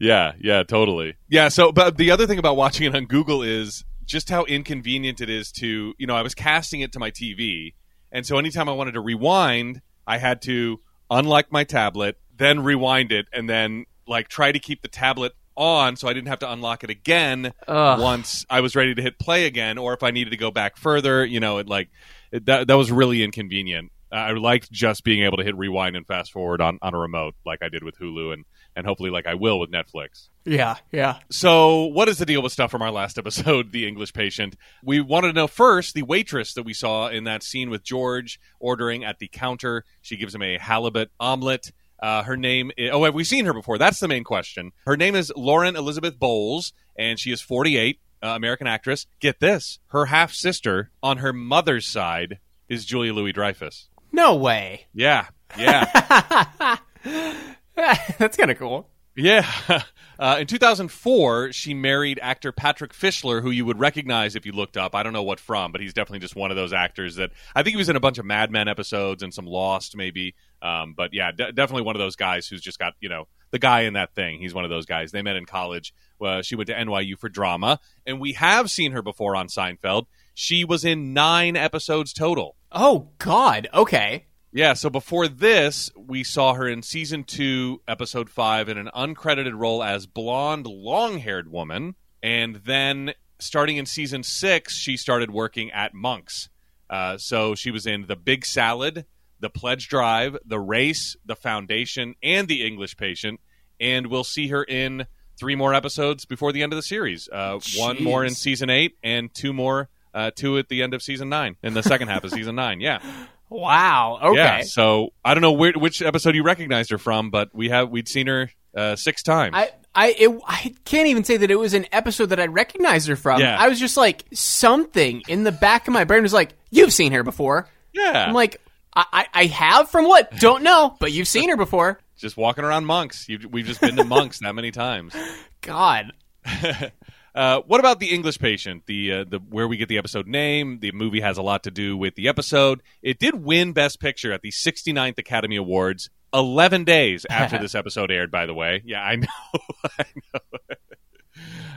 Yeah, 0.01 0.34
yeah, 0.41 0.63
totally. 0.63 1.15
Yeah, 1.29 1.50
so 1.50 1.72
but 1.72 1.98
the 1.98 2.10
other 2.10 2.25
thing 2.25 2.39
about 2.39 2.58
watching 2.58 2.88
it 2.88 2.96
on 2.96 3.05
Google 3.05 3.43
is 3.43 3.86
just 4.03 4.29
how 4.29 4.46
inconvenient 4.46 5.22
it 5.22 5.29
is 5.29 5.51
to, 5.53 5.93
you 5.98 6.08
know, 6.08 6.15
I 6.15 6.24
was 6.24 6.34
casting 6.34 6.81
it 6.81 6.91
to 6.93 7.00
my 7.00 7.12
TV, 7.12 7.75
and 8.12 8.25
so 8.25 8.39
anytime 8.39 8.67
I 8.67 8.74
wanted 8.74 8.93
to 8.93 9.00
rewind, 9.00 9.81
I 10.08 10.17
had 10.17 10.41
to 10.43 10.79
unlock 11.12 11.51
my 11.51 11.63
tablet, 11.63 12.17
then 12.36 12.63
rewind 12.63 13.12
it, 13.12 13.27
and 13.31 13.48
then 13.48 13.86
like 14.08 14.27
try 14.27 14.51
to 14.51 14.60
keep 14.60 14.81
the 14.81 14.88
tablet 14.88 15.34
on 15.55 15.96
so 15.96 16.08
I 16.08 16.13
didn't 16.13 16.29
have 16.29 16.39
to 16.39 16.51
unlock 16.51 16.84
it 16.84 16.89
again 16.89 17.53
Ugh. 17.67 18.00
once 18.00 18.46
I 18.50 18.62
was 18.62 18.75
ready 18.75 18.96
to 18.96 19.01
hit 19.01 19.20
play 19.20 19.46
again, 19.46 19.77
or 19.77 19.93
if 19.93 20.01
I 20.01 20.10
needed 20.10 20.31
to 20.31 20.38
go 20.38 20.50
back 20.50 20.77
further, 20.77 21.24
you 21.24 21.39
know, 21.39 21.60
it 21.60 21.70
like 21.70 21.89
it, 22.31 22.48
that 22.48 22.67
that 22.67 22.75
was 22.75 22.91
really 22.91 23.24
inconvenient. 23.24 23.91
I 24.12 24.31
liked 24.31 24.72
just 24.72 25.03
being 25.03 25.24
able 25.24 25.38
to 25.38 25.43
hit 25.43 25.55
rewind 25.55 25.96
and 25.96 26.05
fast 26.05 26.34
forward 26.34 26.60
on, 26.60 26.79
on 26.81 26.93
a 26.93 26.98
remote 26.98 27.36
like 27.46 27.60
I 27.62 27.70
did 27.70 27.84
with 27.84 27.98
Hulu 27.98 28.34
and 28.34 28.43
and 28.75 28.86
hopefully, 28.86 29.10
like 29.10 29.28
I 29.28 29.36
will 29.36 29.60
with 29.60 29.72
Netflix. 29.72 30.30
Yeah, 30.46 30.78
yeah. 30.92 31.20
So, 31.30 31.86
what 31.86 32.10
is 32.10 32.18
the 32.18 32.25
deal 32.25 32.42
with 32.42 32.51
stuff 32.51 32.72
from 32.72 32.82
our 32.82 32.92
last 32.92 33.18
episode, 33.18 33.72
The 33.72 33.88
English 33.88 34.13
Patient? 34.13 34.56
We 34.84 35.01
wanted 35.01 35.28
to 35.28 35.34
know 35.34 35.48
first 35.48 35.94
the 35.94 36.04
waitress 36.04 36.54
that 36.54 36.63
we 36.63 36.74
saw 36.74 37.10
in 37.10 37.25
that 37.25 37.44
scene 37.44 37.70
with 37.70 37.84
George 37.84 38.40
ordering 38.60 39.04
at 39.04 39.20
the 39.20 39.28
counter. 39.28 39.84
She 40.01 40.18
gives 40.18 40.34
him 40.34 40.42
a 40.42 40.58
halibut 40.58 41.12
omelet. 41.20 41.72
Uh, 42.01 42.24
her 42.24 42.36
name 42.36 42.72
is, 42.78 42.90
oh, 42.92 43.04
have 43.04 43.13
we 43.13 43.24
seen 43.24 43.46
her 43.46 43.54
before? 43.54 43.78
That's 43.78 44.00
the 44.00 44.08
main 44.08 44.24
question. 44.24 44.72
Her 44.86 44.98
name 44.98 45.16
is 45.16 45.32
Lauren 45.36 45.75
Elizabeth 45.75 46.18
Bowles, 46.18 46.74
and 46.96 47.20
she 47.20 47.32
is 47.32 47.42
48, 47.42 48.00
uh, 48.24 48.28
American 48.30 48.66
actress. 48.66 49.06
Get 49.20 49.40
this 49.40 49.80
her 49.88 50.06
half 50.06 50.34
sister 50.34 50.90
on 51.04 51.18
her 51.18 51.34
mother's 51.34 51.86
side 51.86 52.40
is 52.68 52.86
Julia 52.86 53.13
Louis 53.13 53.34
Dreyfus. 53.34 53.88
No 54.12 54.36
way. 54.36 54.88
Yeah, 54.94 55.28
yeah. 55.58 56.78
That's 58.18 58.38
kind 58.38 58.52
of 58.52 58.58
cool. 58.58 58.90
Yeah. 59.16 59.50
Uh, 60.20 60.38
in 60.42 60.46
2004, 60.46 61.52
she 61.52 61.74
married 61.74 62.20
actor 62.22 62.52
Patrick 62.52 62.94
Fischler, 62.94 63.42
who 63.42 63.50
you 63.50 63.66
would 63.66 63.80
recognize 63.80 64.36
if 64.36 64.46
you 64.46 64.52
looked 64.52 64.78
up. 64.78 64.94
I 64.94 65.02
don't 65.02 65.14
know 65.14 65.24
what 65.24 65.40
from, 65.40 65.72
but 65.72 65.82
he's 65.82 65.96
definitely 65.96 66.20
just 66.20 66.36
one 66.36 66.52
of 66.52 66.58
those 66.58 66.74
actors 66.74 67.16
that 67.16 67.32
I 67.56 67.64
think 67.64 67.74
he 67.74 67.78
was 67.78 67.90
in 67.90 67.96
a 67.96 68.00
bunch 68.00 68.20
of 68.20 68.26
Mad 68.26 68.52
Men 68.52 68.68
episodes 68.68 69.24
and 69.24 69.34
some 69.34 69.48
Lost, 69.48 69.98
maybe. 69.98 70.36
Um, 70.62 70.94
but 70.96 71.12
yeah, 71.12 71.32
de- 71.32 71.54
definitely 71.54 71.82
one 71.82 71.96
of 71.96 72.00
those 72.00 72.16
guys 72.16 72.46
who's 72.46 72.62
just 72.62 72.78
got, 72.78 72.94
you 73.00 73.10
know, 73.10 73.28
the 73.50 73.58
guy 73.58 73.82
in 73.82 73.94
that 73.94 74.14
thing. 74.14 74.40
He's 74.40 74.54
one 74.54 74.64
of 74.64 74.70
those 74.70 74.86
guys. 74.86 75.12
They 75.12 75.24
met 75.24 75.38
in 75.38 75.48
college. 75.48 75.92
Uh, 76.24 76.44
she 76.44 76.56
went 76.56 76.68
to 76.68 76.76
NYU 76.76 77.18
for 77.18 77.30
drama, 77.30 77.80
and 78.06 78.20
we 78.20 78.34
have 78.34 78.70
seen 78.70 78.92
her 78.92 79.02
before 79.02 79.36
on 79.36 79.48
Seinfeld. 79.48 80.06
She 80.36 80.64
was 80.64 80.86
in 80.86 81.14
nine 81.14 81.56
episodes 81.56 82.14
total. 82.14 82.58
Oh, 82.72 83.10
God. 83.18 83.68
Okay. 83.74 84.28
Yeah, 84.53 84.74
so 84.74 84.89
before 84.89 85.29
this, 85.29 85.89
we 85.96 86.25
saw 86.25 86.53
her 86.55 86.67
in 86.67 86.84
season 86.84 87.24
two, 87.24 87.81
episode 87.88 88.29
five, 88.29 88.67
in 88.67 88.77
an 88.77 88.89
uncredited 88.93 89.58
role 89.58 89.81
as 89.81 90.08
blonde, 90.08 90.67
long 90.67 91.20
haired 91.20 91.50
woman. 91.50 91.96
And 92.22 92.58
then 92.58 93.13
starting 93.39 93.77
in 93.77 93.86
season 93.86 94.24
six, 94.24 94.77
she 94.77 94.98
started 94.98 95.31
working 95.31 95.72
at 95.72 95.93
Monk's. 95.93 96.50
Uh, 96.89 97.17
so 97.17 97.55
she 97.55 97.72
was 97.72 97.86
in 97.88 98.08
The 98.08 98.17
Big 98.17 98.46
Salad, 98.46 99.05
The 99.39 99.50
Pledge 99.50 99.88
Drive, 99.88 100.38
The 100.46 100.60
Race, 100.60 101.15
The 101.25 101.38
Foundation, 101.38 102.15
and 102.22 102.50
The 102.50 102.65
English 102.65 102.98
Patient. 102.98 103.39
And 103.79 104.08
we'll 104.08 104.25
see 104.25 104.50
her 104.50 104.65
in 104.65 105.08
three 105.39 105.55
more 105.55 105.74
episodes 105.74 106.25
before 106.25 106.51
the 106.51 106.62
end 106.62 106.74
of 106.74 106.77
the 106.77 106.84
series. 106.84 107.29
Uh, 107.31 107.58
one 107.77 108.03
more 108.03 108.25
in 108.25 108.34
season 108.36 108.70
eight, 108.70 108.98
and 109.01 109.34
two 109.34 109.53
more, 109.53 109.88
uh, 110.13 110.31
two 110.36 110.58
at 110.58 110.67
the 110.67 110.84
end 110.84 110.93
of 110.93 111.01
season 111.01 111.29
nine, 111.29 111.55
in 111.63 111.74
the 111.74 111.81
second 111.81 112.10
half 112.10 112.25
of 112.25 112.31
season 112.31 112.55
nine. 112.55 112.81
Yeah. 112.81 113.00
Wow. 113.51 114.20
Okay. 114.24 114.38
Yeah, 114.38 114.62
so 114.62 115.12
I 115.24 115.34
don't 115.34 115.41
know 115.41 115.51
where, 115.51 115.74
which 115.74 116.01
episode 116.01 116.36
you 116.36 116.43
recognized 116.43 116.89
her 116.91 116.98
from, 116.98 117.29
but 117.29 117.53
we 117.53 117.70
have 117.70 117.89
we'd 117.89 118.08
seen 118.08 118.27
her 118.27 118.50
uh, 118.75 118.96
six 118.96 119.24
times. 119.24 119.53
I 119.55 119.72
I 119.93 120.15
it, 120.17 120.41
I 120.48 120.74
can't 120.86 121.08
even 121.08 121.25
say 121.25 121.38
that 121.38 121.51
it 121.51 121.58
was 121.58 121.74
an 121.74 121.86
episode 121.91 122.27
that 122.27 122.39
I 122.39 122.48
recognized 122.48 123.10
her 123.10 123.17
from. 123.17 123.41
Yeah. 123.41 123.58
I 123.60 123.67
was 123.67 123.79
just 123.79 123.98
like 123.98 124.24
something 124.34 125.22
in 125.27 125.43
the 125.43 125.51
back 125.51 125.88
of 125.88 125.93
my 125.93 126.05
brain 126.05 126.24
was 126.24 126.34
like, 126.34 126.53
"You've 126.70 126.93
seen 126.93 127.12
her 127.12 127.24
before." 127.24 127.67
yeah, 127.93 128.25
I'm 128.25 128.34
like, 128.34 128.62
I, 128.96 129.05
I, 129.12 129.27
I 129.34 129.46
have 129.48 129.89
from 129.89 130.08
what? 130.08 130.31
Don't 130.39 130.63
know, 130.63 130.96
but 131.00 131.12
you've 131.12 131.27
seen 131.27 131.50
her 131.50 131.58
before. 131.58 132.00
just 132.17 132.38
walking 132.38 132.63
around 132.63 132.86
monks. 132.86 133.27
You, 133.27 133.39
we've 133.50 133.65
just 133.65 133.81
been 133.81 133.96
to 133.98 134.03
monks 134.03 134.39
that 134.39 134.55
many 134.55 134.72
times. 134.72 135.13
God. 135.62 136.13
Uh, 137.34 137.62
what 137.66 137.80
about 137.80 138.00
the 138.00 138.08
English 138.08 138.40
Patient? 138.40 138.84
The 138.88 139.12
uh, 139.12 139.26
the 139.28 139.40
where 139.40 139.68
we 139.68 139.78
get 139.78 139.90
the 139.90 139.98
episode 139.98 140.28
name. 140.28 140.80
The 140.80 140.92
movie 140.92 141.22
has 141.22 141.38
a 141.38 141.42
lot 141.42 141.64
to 141.64 141.72
do 141.72 141.96
with 141.96 142.16
the 142.16 142.28
episode. 142.28 142.84
It 143.02 143.20
did 143.20 143.36
win 143.36 143.74
Best 143.74 144.00
Picture 144.00 144.34
at 144.34 144.42
the 144.42 144.52
69th 144.52 145.18
Academy 145.18 145.56
Awards. 145.56 146.10
Eleven 146.34 146.84
days 146.84 147.26
after 147.30 147.58
this 147.62 147.76
episode 147.76 148.12
aired, 148.12 148.32
by 148.32 148.46
the 148.46 148.54
way. 148.54 148.82
Yeah, 148.86 149.02
I 149.02 149.16
know. 149.18 149.28
I 150.00 150.06
know. 150.34 150.60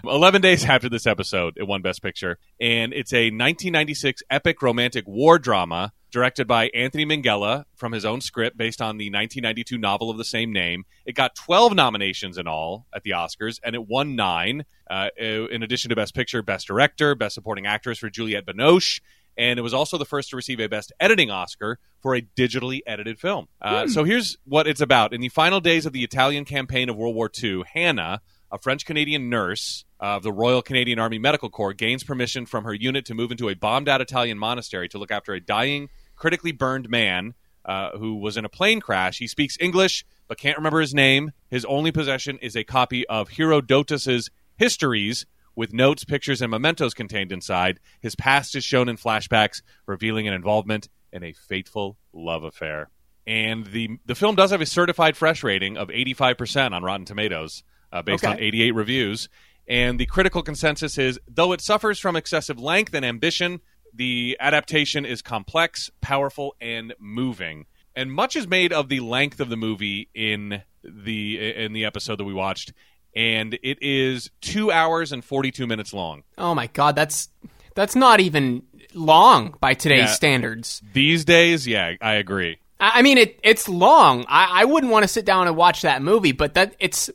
11 0.04 0.42
days 0.42 0.64
after 0.64 0.88
this 0.88 1.06
episode, 1.06 1.54
it 1.56 1.66
won 1.66 1.82
Best 1.82 2.02
Picture. 2.02 2.38
And 2.60 2.92
it's 2.92 3.12
a 3.12 3.26
1996 3.26 4.22
epic 4.30 4.62
romantic 4.62 5.06
war 5.06 5.38
drama 5.38 5.92
directed 6.10 6.46
by 6.46 6.68
Anthony 6.74 7.04
Minghella 7.04 7.64
from 7.74 7.92
his 7.92 8.04
own 8.04 8.20
script 8.20 8.56
based 8.56 8.80
on 8.80 8.98
the 8.98 9.06
1992 9.06 9.78
novel 9.78 10.10
of 10.10 10.16
the 10.18 10.24
same 10.24 10.52
name. 10.52 10.84
It 11.04 11.14
got 11.16 11.34
12 11.34 11.74
nominations 11.74 12.38
in 12.38 12.46
all 12.46 12.86
at 12.94 13.02
the 13.02 13.10
Oscars, 13.10 13.58
and 13.64 13.74
it 13.74 13.86
won 13.88 14.14
nine. 14.14 14.64
Uh, 14.88 15.08
in 15.18 15.62
addition 15.62 15.88
to 15.88 15.96
Best 15.96 16.14
Picture, 16.14 16.42
Best 16.42 16.66
Director, 16.68 17.14
Best 17.14 17.34
Supporting 17.34 17.66
Actress 17.66 17.98
for 17.98 18.10
Juliette 18.10 18.46
Binoche. 18.46 19.00
And 19.36 19.58
it 19.58 19.62
was 19.62 19.74
also 19.74 19.98
the 19.98 20.04
first 20.04 20.30
to 20.30 20.36
receive 20.36 20.60
a 20.60 20.68
Best 20.68 20.92
Editing 21.00 21.30
Oscar 21.32 21.80
for 22.00 22.14
a 22.14 22.22
digitally 22.22 22.80
edited 22.86 23.18
film. 23.18 23.48
Uh, 23.60 23.88
So 23.88 24.04
here's 24.04 24.36
what 24.44 24.68
it's 24.68 24.80
about. 24.80 25.12
In 25.12 25.20
the 25.20 25.28
final 25.30 25.60
days 25.60 25.86
of 25.86 25.92
the 25.92 26.04
Italian 26.04 26.44
campaign 26.44 26.88
of 26.88 26.94
World 26.96 27.16
War 27.16 27.28
II, 27.42 27.64
Hannah, 27.72 28.20
a 28.54 28.58
French 28.58 28.86
Canadian 28.86 29.28
nurse 29.28 29.84
of 29.98 30.22
the 30.22 30.32
Royal 30.32 30.62
Canadian 30.62 31.00
Army 31.00 31.18
Medical 31.18 31.50
Corps 31.50 31.72
gains 31.72 32.04
permission 32.04 32.46
from 32.46 32.62
her 32.62 32.72
unit 32.72 33.04
to 33.06 33.14
move 33.14 33.32
into 33.32 33.48
a 33.48 33.54
bombed 33.54 33.88
out 33.88 34.00
Italian 34.00 34.38
monastery 34.38 34.88
to 34.90 34.98
look 34.98 35.10
after 35.10 35.34
a 35.34 35.40
dying, 35.40 35.88
critically 36.14 36.52
burned 36.52 36.88
man 36.88 37.34
uh, 37.64 37.98
who 37.98 38.14
was 38.14 38.36
in 38.36 38.44
a 38.44 38.48
plane 38.48 38.78
crash. 38.78 39.18
He 39.18 39.26
speaks 39.26 39.56
English 39.58 40.04
but 40.28 40.38
can't 40.38 40.56
remember 40.56 40.80
his 40.80 40.94
name. 40.94 41.32
His 41.50 41.64
only 41.64 41.90
possession 41.90 42.38
is 42.38 42.56
a 42.56 42.62
copy 42.62 43.04
of 43.08 43.30
Herodotus's 43.30 44.30
Histories 44.56 45.26
with 45.56 45.72
notes, 45.72 46.04
pictures, 46.04 46.40
and 46.40 46.50
mementos 46.50 46.94
contained 46.94 47.32
inside. 47.32 47.80
His 48.00 48.14
past 48.14 48.54
is 48.54 48.62
shown 48.62 48.88
in 48.88 48.96
flashbacks, 48.96 49.62
revealing 49.84 50.28
an 50.28 50.34
involvement 50.34 50.88
in 51.12 51.24
a 51.24 51.32
fateful 51.32 51.96
love 52.12 52.44
affair. 52.44 52.88
And 53.26 53.66
the 53.66 53.98
the 54.06 54.14
film 54.14 54.36
does 54.36 54.52
have 54.52 54.60
a 54.60 54.66
certified 54.66 55.16
fresh 55.16 55.42
rating 55.42 55.76
of 55.76 55.88
85% 55.88 56.72
on 56.72 56.84
Rotten 56.84 57.06
Tomatoes, 57.06 57.64
uh, 57.94 58.02
based 58.02 58.24
on 58.26 58.38
88 58.38 58.72
reviews. 58.72 59.28
And 59.66 59.98
the 59.98 60.04
critical 60.06 60.42
consensus 60.42 60.98
is 60.98 61.18
though 61.26 61.52
it 61.52 61.62
suffers 61.62 61.98
from 61.98 62.16
excessive 62.16 62.58
length 62.58 62.92
and 62.92 63.04
ambition, 63.04 63.60
the 63.94 64.36
adaptation 64.40 65.06
is 65.06 65.22
complex, 65.22 65.90
powerful, 66.02 66.54
and 66.60 66.92
moving. 66.98 67.64
And 67.96 68.12
much 68.12 68.36
is 68.36 68.46
made 68.46 68.72
of 68.72 68.88
the 68.88 69.00
length 69.00 69.40
of 69.40 69.48
the 69.48 69.56
movie 69.56 70.10
in 70.14 70.62
the 70.82 71.64
in 71.64 71.72
the 71.72 71.84
episode 71.86 72.16
that 72.18 72.24
we 72.24 72.34
watched, 72.34 72.72
and 73.16 73.54
it 73.62 73.78
is 73.80 74.30
two 74.42 74.70
hours 74.72 75.12
and 75.12 75.24
42 75.24 75.66
minutes 75.66 75.94
long. 75.94 76.24
Oh 76.36 76.54
my 76.54 76.66
God. 76.66 76.96
That's 76.96 77.28
that's 77.76 77.94
not 77.96 78.20
even 78.20 78.64
long 78.92 79.54
by 79.60 79.74
today's 79.74 80.00
Yeah. 80.00 80.06
standards. 80.12 80.82
These 80.92 81.24
days, 81.24 81.66
yeah, 81.66 81.92
I 82.02 82.14
agree. 82.14 82.58
I 82.80 82.98
I 82.98 83.02
mean, 83.02 83.16
it 83.16 83.38
it's 83.44 83.68
long. 83.68 84.24
I, 84.28 84.62
I 84.62 84.64
wouldn't 84.64 84.92
want 84.92 85.04
to 85.04 85.08
sit 85.08 85.24
down 85.24 85.46
and 85.46 85.56
watch 85.56 85.82
that 85.82 86.02
movie, 86.02 86.32
but 86.32 86.54
that 86.54 86.74
it's. 86.80 87.08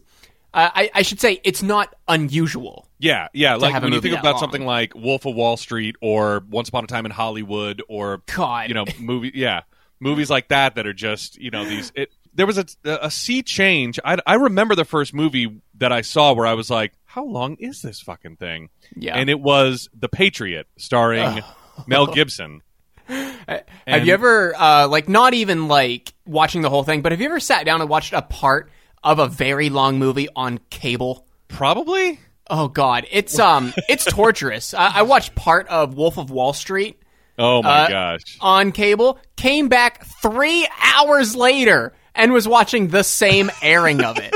Uh, 0.54 0.70
I, 0.74 0.92
I 0.96 1.02
should 1.04 1.20
say 1.20 1.40
it's 1.44 1.62
not 1.62 1.94
unusual. 2.08 2.88
Yeah, 2.98 3.28
yeah. 3.34 3.56
Like 3.56 3.74
have 3.74 3.84
when 3.84 3.94
you 3.94 4.02
think 4.02 4.18
about 4.18 4.34
long. 4.34 4.40
something 4.40 4.66
like 4.66 4.96
Wolf 4.96 5.26
of 5.26 5.36
Wall 5.36 5.58
Street 5.58 5.96
or 6.02 6.44
Once 6.50 6.70
Upon 6.70 6.84
a 6.84 6.88
Time 6.88 7.06
in 7.06 7.12
Hollywood 7.12 7.82
or 7.88 8.22
God. 8.36 8.68
you 8.68 8.74
know, 8.74 8.86
movie, 9.00 9.32
yeah, 9.36 9.62
movies 10.00 10.30
like 10.30 10.48
that 10.50 10.76
that 10.76 10.88
are 10.88 10.94
just 10.94 11.38
you 11.38 11.52
know 11.52 11.66
these. 11.66 11.92
It 11.96 12.12
there 12.34 12.46
was 12.48 12.58
a 12.58 12.66
a 12.86 13.12
sea 13.12 13.44
change. 13.44 14.00
I 14.04 14.18
I 14.26 14.36
remember 14.36 14.76
the 14.76 14.86
first 14.86 15.14
movie 15.14 15.62
that 15.76 15.92
I 15.92 16.02
saw 16.02 16.34
where 16.34 16.46
I 16.48 16.54
was 16.56 16.70
like, 16.70 16.94
how 17.06 17.24
long 17.26 17.56
is 17.60 17.82
this 17.82 18.00
fucking 18.02 18.38
thing? 18.38 18.70
Yeah. 18.96 19.16
and 19.16 19.30
it 19.30 19.40
was 19.40 19.88
The 19.98 20.10
Patriot, 20.10 20.68
starring 20.78 21.42
Mel 21.88 22.08
Gibson. 22.14 22.62
have 23.08 23.64
And- 23.88 24.06
you 24.08 24.14
ever, 24.14 24.54
uh, 24.56 24.88
like, 24.88 25.08
not 25.10 25.34
even 25.34 25.68
like 25.68 26.14
watching 26.26 26.62
the 26.62 26.70
whole 26.70 26.84
thing, 26.84 27.02
but 27.02 27.12
have 27.12 27.22
you 27.22 27.28
ever 27.28 27.40
sat 27.40 27.66
down 27.66 27.82
and 27.82 27.90
watched 27.90 28.14
a 28.14 28.22
part 28.22 28.72
of 29.04 29.20
a 29.20 29.28
very 29.28 29.70
long 29.70 30.00
movie 30.00 30.28
on 30.36 30.60
cable? 30.70 31.26
Probably. 31.48 32.20
Oh 32.50 32.68
God, 32.68 33.06
it's 33.12 33.38
um, 33.40 33.74
it's 33.88 34.06
torturous. 34.06 34.74
I, 34.74 35.00
I 35.00 35.02
watched 35.04 35.36
part 35.36 35.68
of 35.68 35.94
Wolf 35.96 36.18
of 36.18 36.32
Wall 36.32 36.54
Street 36.54 37.00
Oh 37.38 37.62
my 37.64 37.86
Uh, 37.86 37.88
gosh. 37.90 38.38
on 38.42 38.72
cable. 38.72 39.18
Came 39.38 39.70
back 39.70 40.04
three 40.22 40.68
hours 40.82 41.36
later 41.36 41.94
and 42.16 42.34
was 42.34 42.48
watching 42.48 42.90
the 42.90 43.04
same 43.04 43.50
airing 43.62 44.04
of 44.04 44.18
it. 44.18 44.36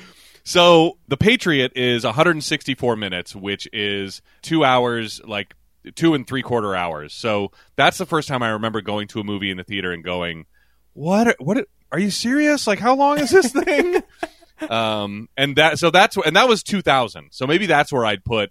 So 0.46 0.98
the 1.08 1.16
Patriot 1.16 1.72
is 1.74 2.04
164 2.04 2.96
minutes, 2.96 3.34
which 3.34 3.66
is 3.72 4.20
two 4.42 4.62
hours, 4.62 5.20
like 5.24 5.54
two 5.94 6.12
and 6.12 6.26
three 6.26 6.42
quarter 6.42 6.74
hours. 6.76 7.14
So 7.14 7.50
that's 7.76 7.96
the 7.96 8.04
first 8.04 8.28
time 8.28 8.42
I 8.42 8.50
remember 8.50 8.82
going 8.82 9.08
to 9.08 9.20
a 9.20 9.24
movie 9.24 9.50
in 9.50 9.56
the 9.56 9.64
theater 9.64 9.90
and 9.90 10.04
going, 10.04 10.44
"What? 10.92 11.28
are- 11.28 11.36
What? 11.38 11.56
are- 11.58 11.66
Are 11.94 12.00
you 12.00 12.10
serious? 12.10 12.66
Like, 12.66 12.80
how 12.80 12.96
long 12.96 13.20
is 13.20 13.30
this 13.30 13.52
thing?" 13.52 14.02
um, 14.68 15.28
and 15.36 15.54
that 15.54 15.78
so 15.78 15.90
that's 15.90 16.16
and 16.16 16.34
that 16.34 16.48
was 16.48 16.64
2000. 16.64 17.28
So 17.30 17.46
maybe 17.46 17.66
that's 17.66 17.92
where 17.92 18.04
I'd 18.04 18.24
put, 18.24 18.50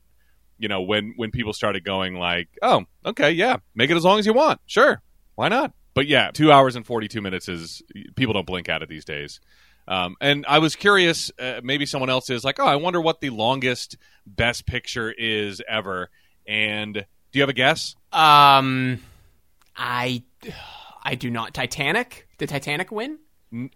you 0.57 0.69
know, 0.69 0.81
when 0.81 1.15
when 1.17 1.29
people 1.29 1.51
started 1.51 1.83
going 1.83 2.15
like, 2.15 2.47
"Oh, 2.61 2.85
okay, 3.05 3.31
yeah, 3.31 3.57
make 3.75 3.89
it 3.89 3.97
as 3.97 4.05
long 4.05 4.17
as 4.17 4.25
you 4.25 4.31
want, 4.31 4.61
sure, 4.65 5.01
why 5.35 5.49
not?" 5.49 5.73
But 5.93 6.07
yeah, 6.07 6.31
two 6.31 6.53
hours 6.53 6.77
and 6.77 6.85
42 6.85 7.19
minutes 7.19 7.49
is 7.49 7.81
people 8.15 8.33
don't 8.33 8.47
blink 8.47 8.69
at 8.69 8.81
it 8.81 8.87
these 8.87 9.03
days. 9.03 9.41
Um, 9.89 10.15
and 10.21 10.45
I 10.47 10.59
was 10.59 10.77
curious, 10.77 11.29
uh, 11.37 11.59
maybe 11.61 11.85
someone 11.85 12.09
else 12.09 12.29
is 12.29 12.45
like, 12.45 12.61
oh, 12.61 12.65
I 12.65 12.77
wonder 12.77 13.01
what 13.01 13.19
the 13.19 13.29
longest 13.29 13.97
best 14.25 14.65
picture 14.65 15.11
is 15.11 15.61
ever. 15.67 16.09
And 16.47 16.93
do 16.93 17.03
you 17.33 17.41
have 17.41 17.49
a 17.49 17.53
guess? 17.53 17.93
Um, 18.13 19.03
I, 19.75 20.23
I 21.03 21.15
do 21.15 21.29
not. 21.29 21.53
Titanic. 21.53 22.29
Did 22.37 22.49
Titanic 22.49 22.91
win? 22.91 23.19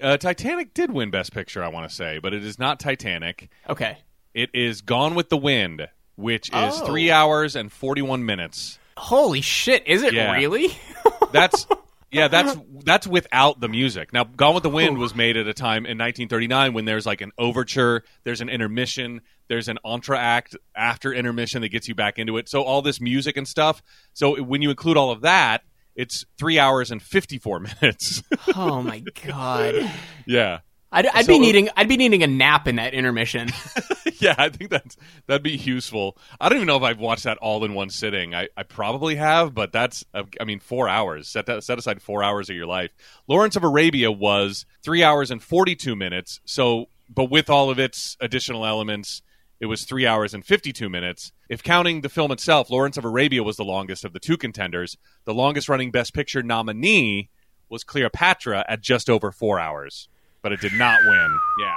Uh, 0.02 0.18
Titanic 0.18 0.74
did 0.74 0.92
win 0.92 1.12
Best 1.12 1.34
Picture, 1.34 1.64
I 1.64 1.68
want 1.68 1.90
to 1.90 1.96
say, 1.96 2.20
but 2.20 2.34
it 2.34 2.44
is 2.44 2.58
not 2.58 2.80
Titanic. 2.80 3.50
Okay. 3.70 3.98
It 4.34 4.50
is 4.54 4.82
Gone 4.82 5.16
with 5.16 5.30
the 5.30 5.38
Wind, 5.38 5.88
which 6.16 6.50
is 6.50 6.54
Oh. 6.82 6.86
three 6.86 7.12
hours 7.12 7.56
and 7.56 7.72
forty-one 7.72 8.26
minutes. 8.26 8.80
Holy 8.98 9.42
shit! 9.42 9.86
Is 9.88 10.04
it 10.04 10.14
Yeah. 10.14 10.34
really? 10.34 10.70
That's 11.32 11.68
yeah, 12.10 12.30
that's 12.30 12.56
that's 12.86 13.06
without 13.06 13.60
the 13.60 13.68
music. 13.68 14.14
Now, 14.14 14.24
Gone 14.24 14.54
with 14.54 14.64
the 14.64 14.70
Wind 14.70 14.98
was 14.98 15.14
made 15.14 15.36
at 15.38 15.46
a 15.48 15.54
time 15.54 15.80
in 15.86 15.98
1939 15.98 16.74
when 16.74 16.86
there's 16.86 17.06
like 17.06 17.20
an 17.22 17.32
overture, 17.38 18.04
there's 18.24 18.40
an 18.42 18.48
intermission, 18.50 19.22
there's 19.50 19.68
an 19.68 19.78
entr'acte 19.86 20.56
after 20.76 21.14
intermission 21.14 21.62
that 21.64 21.70
gets 21.70 21.88
you 21.90 21.96
back 21.96 22.18
into 22.18 22.38
it. 22.38 22.48
So 22.48 22.64
all 22.64 22.82
this 22.82 23.02
music 23.02 23.36
and 23.38 23.46
stuff. 23.48 23.84
So 24.14 24.42
when 24.42 24.62
you 24.62 24.70
include 24.70 24.96
all 24.98 25.12
of 25.12 25.22
that, 25.22 25.64
it's 25.98 26.24
three 26.38 26.58
hours 26.60 26.90
and 26.92 27.02
54 27.02 27.60
minutes. 27.82 28.24
oh 28.56 28.82
my 28.82 29.04
god! 29.26 29.76
yeah. 30.26 30.60
I'd, 30.90 31.06
I'd 31.08 31.26
So- 31.26 31.34
be 31.34 31.40
needing 31.40 31.68
I'd 31.76 31.90
be 31.90 31.98
needing 31.98 32.24
a 32.24 32.28
nap 32.28 32.66
in 32.66 32.78
that 32.78 32.94
intermission. 32.94 33.50
yeah, 34.20 34.36
I 34.38 34.48
think 34.48 34.70
that's 34.72 34.96
that'd 35.26 35.44
be 35.44 35.52
useful. 35.58 36.18
I 36.40 36.48
don't 36.48 36.60
even 36.60 36.68
know 36.68 36.78
if 36.78 36.84
I've 36.84 36.98
watched 37.00 37.26
that 37.26 37.38
all 37.40 37.66
in 37.66 37.74
one 37.74 37.90
sitting. 37.90 38.34
I, 38.34 38.48
I 38.56 38.64
probably 38.64 39.16
have, 39.16 39.54
but 39.54 39.74
that's 39.74 40.06
uh, 40.14 40.24
I 40.40 40.46
mean 40.46 40.60
four 40.60 40.88
hours. 40.88 41.28
Set 41.28 41.46
that, 41.48 41.66
set 41.66 41.78
aside 41.78 42.02
four 42.02 42.24
hours 42.24 42.50
of 42.50 42.56
your 42.56 42.68
life. 42.68 42.92
Lawrence 43.28 43.58
of 43.58 43.66
Arabia 43.66 44.10
was 44.12 44.66
three 44.82 45.04
hours 45.04 45.30
and 45.30 45.44
forty 45.44 45.76
two 45.76 45.98
minutes. 45.98 46.40
So, 46.46 46.86
but 47.14 47.26
with 47.30 47.50
all 47.50 47.70
of 47.70 47.80
its 47.80 48.16
additional 48.22 48.66
elements, 48.66 49.22
it 49.60 49.66
was 49.66 49.84
three 49.84 50.06
hours 50.06 50.34
and 50.34 50.46
fifty 50.46 50.72
two 50.72 50.90
minutes. 50.90 51.32
If 51.50 51.64
counting 51.64 52.02
the 52.02 52.10
film 52.10 52.32
itself, 52.32 52.70
Lawrence 52.70 52.98
of 52.98 53.06
Arabia 53.06 53.44
was 53.44 53.58
the 53.58 53.64
longest 53.64 54.06
of 54.06 54.14
the 54.14 54.20
two 54.20 54.38
contenders. 54.38 54.98
The 55.26 55.34
longest 55.34 55.70
running 55.70 55.92
Best 55.92 56.14
Picture 56.14 56.44
nominee 56.44 57.30
was 57.70 57.84
Cleopatra 57.84 58.66
at 58.68 58.82
just 58.82 59.10
over 59.10 59.32
four 59.32 59.60
hours, 59.60 60.10
but 60.42 60.52
it 60.52 60.62
did 60.62 60.74
not 60.74 61.00
win. 61.06 61.40
Yeah. 61.60 61.76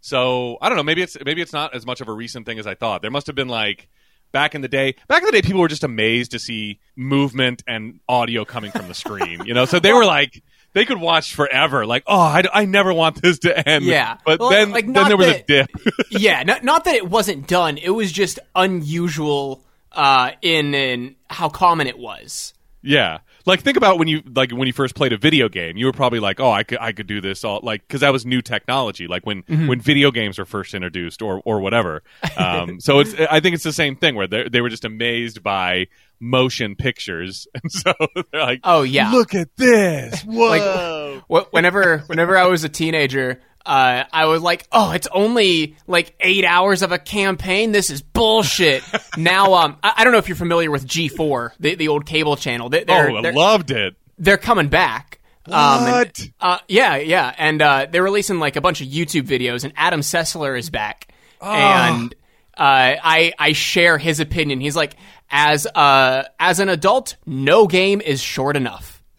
So 0.00 0.58
I 0.60 0.68
don't 0.68 0.76
know. 0.76 0.82
Maybe 0.82 1.02
it's 1.02 1.16
maybe 1.24 1.40
it's 1.40 1.52
not 1.52 1.74
as 1.74 1.86
much 1.86 2.00
of 2.00 2.08
a 2.08 2.12
recent 2.12 2.46
thing 2.46 2.58
as 2.58 2.66
I 2.66 2.74
thought. 2.74 3.02
There 3.02 3.10
must 3.10 3.28
have 3.28 3.36
been 3.36 3.48
like 3.48 3.88
back 4.32 4.54
in 4.54 4.60
the 4.60 4.68
day. 4.68 4.96
Back 5.06 5.22
in 5.22 5.26
the 5.26 5.32
day, 5.32 5.42
people 5.42 5.60
were 5.60 5.68
just 5.68 5.84
amazed 5.84 6.32
to 6.32 6.38
see 6.38 6.80
movement 6.96 7.62
and 7.66 8.00
audio 8.08 8.44
coming 8.44 8.72
from 8.72 8.88
the 8.88 8.94
screen. 8.94 9.44
You 9.46 9.54
know, 9.54 9.64
so 9.64 9.78
they 9.78 9.92
were 9.92 10.04
like 10.04 10.42
they 10.74 10.84
could 10.84 11.00
watch 11.00 11.34
forever. 11.34 11.84
Like, 11.86 12.04
oh, 12.06 12.18
I, 12.20 12.42
I 12.52 12.64
never 12.64 12.92
want 12.92 13.20
this 13.20 13.40
to 13.40 13.68
end. 13.68 13.84
Yeah. 13.84 14.18
but 14.24 14.40
Well, 14.40 14.50
then 14.50 14.70
like, 14.70 14.86
then 14.92 15.08
there 15.08 15.16
was 15.16 15.26
that- 15.26 15.40
a 15.40 15.44
dip. 15.44 15.70
yeah, 16.10 16.42
not, 16.42 16.64
not 16.64 16.84
that 16.84 16.94
it 16.94 17.08
wasn't 17.08 17.46
done. 17.46 17.78
It 17.78 17.90
was 17.90 18.10
just 18.12 18.38
unusual 18.54 19.62
uh, 19.92 20.30
in 20.40 20.74
in 20.74 21.16
how 21.28 21.48
common 21.48 21.86
it 21.86 21.98
was. 21.98 22.54
Yeah. 22.82 23.18
Like 23.44 23.60
think 23.62 23.76
about 23.76 23.98
when 23.98 24.06
you 24.08 24.22
like 24.34 24.50
when 24.52 24.66
you 24.68 24.72
first 24.72 24.94
played 24.94 25.12
a 25.12 25.16
video 25.16 25.48
game, 25.48 25.76
you 25.76 25.86
were 25.86 25.92
probably 25.92 26.20
like, 26.20 26.38
"Oh, 26.38 26.50
I 26.50 26.62
could 26.62 26.78
I 26.80 26.92
could 26.92 27.08
do 27.08 27.20
this 27.20 27.42
all 27.44 27.58
like 27.62 27.86
cuz 27.88 28.00
that 28.00 28.10
was 28.12 28.24
new 28.24 28.40
technology, 28.40 29.08
like 29.08 29.26
when 29.26 29.42
when 29.48 29.80
video 29.80 30.12
games 30.12 30.38
were 30.38 30.44
first 30.44 30.74
introduced 30.74 31.22
or 31.22 31.42
or 31.44 31.60
whatever." 31.60 32.02
Um, 32.36 32.80
so 32.80 33.00
it's 33.00 33.14
I 33.14 33.40
think 33.40 33.54
it's 33.54 33.64
the 33.64 33.72
same 33.72 33.96
thing 33.96 34.14
where 34.14 34.26
they 34.28 34.48
they 34.48 34.60
were 34.60 34.68
just 34.68 34.84
amazed 34.84 35.42
by 35.42 35.88
motion 36.22 36.76
pictures. 36.76 37.46
And 37.62 37.70
so 37.70 37.92
they're 38.32 38.40
like, 38.40 38.60
Oh 38.64 38.82
yeah. 38.82 39.10
look 39.10 39.34
at 39.34 39.54
this. 39.56 40.22
Whoa." 40.26 41.22
Wh- 41.28 41.52
whenever 41.52 41.98
whenever 42.06 42.36
I 42.38 42.46
was 42.46 42.64
a 42.64 42.68
teenager, 42.68 43.40
uh, 43.66 44.04
I 44.12 44.24
was 44.26 44.40
like, 44.42 44.66
"Oh, 44.72 44.90
it's 44.92 45.06
only 45.12 45.76
like 45.86 46.14
eight 46.20 46.44
hours 46.44 46.82
of 46.82 46.90
a 46.92 46.98
campaign. 46.98 47.72
This 47.72 47.90
is 47.90 48.02
bullshit." 48.02 48.82
now, 49.16 49.54
um, 49.54 49.76
I, 49.82 49.92
I 49.98 50.04
don't 50.04 50.12
know 50.12 50.18
if 50.18 50.28
you're 50.28 50.36
familiar 50.36 50.70
with 50.70 50.86
G4, 50.86 51.50
the, 51.60 51.74
the 51.76 51.88
old 51.88 52.06
cable 52.06 52.36
channel. 52.36 52.68
They, 52.70 52.84
they're, 52.84 53.10
oh, 53.10 53.16
I 53.18 53.30
loved 53.30 53.70
it. 53.70 53.94
they're 54.18 54.36
coming 54.38 54.68
back. 54.68 55.20
Um, 55.46 55.54
and- 55.54 55.92
What? 55.92 56.28
uh, 56.40 56.58
yeah, 56.68 56.96
yeah, 56.96 57.32
and 57.38 57.60
uh, 57.62 57.86
they're 57.90 58.02
releasing 58.02 58.38
like 58.40 58.56
a 58.56 58.60
bunch 58.60 58.80
of 58.80 58.88
YouTube 58.88 59.28
videos, 59.28 59.62
and 59.64 59.72
Adam 59.76 60.00
Sessler 60.00 60.58
is 60.58 60.70
back, 60.70 61.08
and 61.40 62.12
uh, 62.56 62.94
I 63.02 63.32
I 63.38 63.52
share 63.52 63.96
his 63.98 64.18
opinion. 64.20 64.60
He's 64.60 64.76
like, 64.76 64.96
as 65.32 65.66
uh 65.66 66.24
as 66.38 66.60
an 66.60 66.68
adult, 66.68 67.16
no 67.26 67.66
game 67.66 68.00
is 68.00 68.20
short 68.20 68.56
enough. 68.56 69.02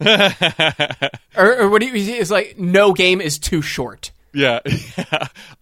or, 1.36 1.60
or 1.60 1.68
what 1.68 1.80
do 1.80 1.86
you? 1.86 1.98
See? 1.98 2.14
It's 2.16 2.30
like 2.30 2.58
no 2.58 2.92
game 2.92 3.20
is 3.20 3.38
too 3.38 3.60
short. 3.60 4.10
Yeah, 4.36 4.58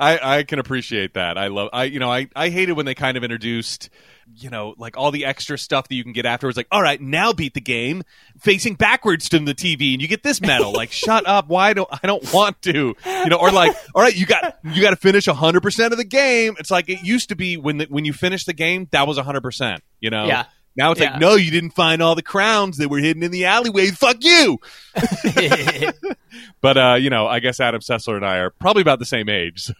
I 0.00 0.38
I 0.38 0.42
can 0.44 0.58
appreciate 0.58 1.12
that. 1.12 1.36
I 1.36 1.48
love 1.48 1.68
I 1.74 1.84
you 1.84 2.00
know 2.00 2.10
I 2.10 2.28
I 2.34 2.48
hated 2.48 2.72
when 2.72 2.86
they 2.86 2.94
kind 2.94 3.18
of 3.18 3.22
introduced 3.22 3.90
you 4.36 4.50
know 4.50 4.74
like 4.78 4.96
all 4.96 5.10
the 5.10 5.24
extra 5.24 5.58
stuff 5.58 5.88
that 5.88 5.94
you 5.94 6.02
can 6.04 6.12
get 6.12 6.26
afterwards. 6.26 6.56
Like, 6.56 6.68
all 6.70 6.82
right, 6.82 7.00
now 7.00 7.32
beat 7.32 7.54
the 7.54 7.60
game 7.60 8.02
facing 8.40 8.74
backwards 8.74 9.28
to 9.30 9.38
the 9.38 9.54
TV, 9.54 9.92
and 9.92 10.02
you 10.02 10.08
get 10.08 10.22
this 10.22 10.40
medal. 10.40 10.72
like, 10.76 10.92
shut 10.92 11.26
up! 11.26 11.48
Why 11.48 11.72
don't 11.72 11.88
I 11.90 12.06
don't 12.06 12.32
want 12.32 12.60
to? 12.62 12.94
You 13.04 13.26
know, 13.26 13.36
or 13.36 13.50
like, 13.50 13.76
all 13.94 14.02
right, 14.02 14.14
you 14.16 14.26
got 14.26 14.58
you 14.64 14.82
got 14.82 14.90
to 14.90 14.96
finish 14.96 15.26
hundred 15.26 15.62
percent 15.62 15.92
of 15.92 15.98
the 15.98 16.04
game. 16.04 16.54
It's 16.58 16.70
like 16.70 16.88
it 16.88 17.02
used 17.02 17.28
to 17.30 17.36
be 17.36 17.56
when 17.56 17.78
the, 17.78 17.86
when 17.86 18.04
you 18.04 18.12
finish 18.12 18.44
the 18.44 18.52
game, 18.54 18.88
that 18.92 19.06
was 19.06 19.18
hundred 19.18 19.42
percent. 19.42 19.82
You 20.00 20.10
know. 20.10 20.26
Yeah. 20.26 20.44
Now 20.74 20.92
it's 20.92 21.00
Yeah. 21.02 21.10
like, 21.10 21.20
no, 21.20 21.34
you 21.34 21.50
didn't 21.50 21.72
find 21.72 22.00
all 22.02 22.14
the 22.14 22.22
crowns 22.22 22.78
that 22.78 22.88
were 22.88 22.98
hidden 22.98 23.22
in 23.22 23.30
the 23.30 23.44
alleyway. 23.44 23.88
Fuck 23.88 24.18
you. 24.24 24.58
But 26.62 26.76
uh, 26.78 26.94
you 26.98 27.10
know, 27.10 27.26
I 27.26 27.40
guess 27.40 27.60
Adam 27.60 27.80
Sessler 27.82 28.16
and 28.16 28.24
I 28.24 28.38
are 28.38 28.50
probably 28.50 28.80
about 28.82 28.98
the 29.00 29.04
same 29.04 29.28
age, 29.28 29.60
so 29.64 29.74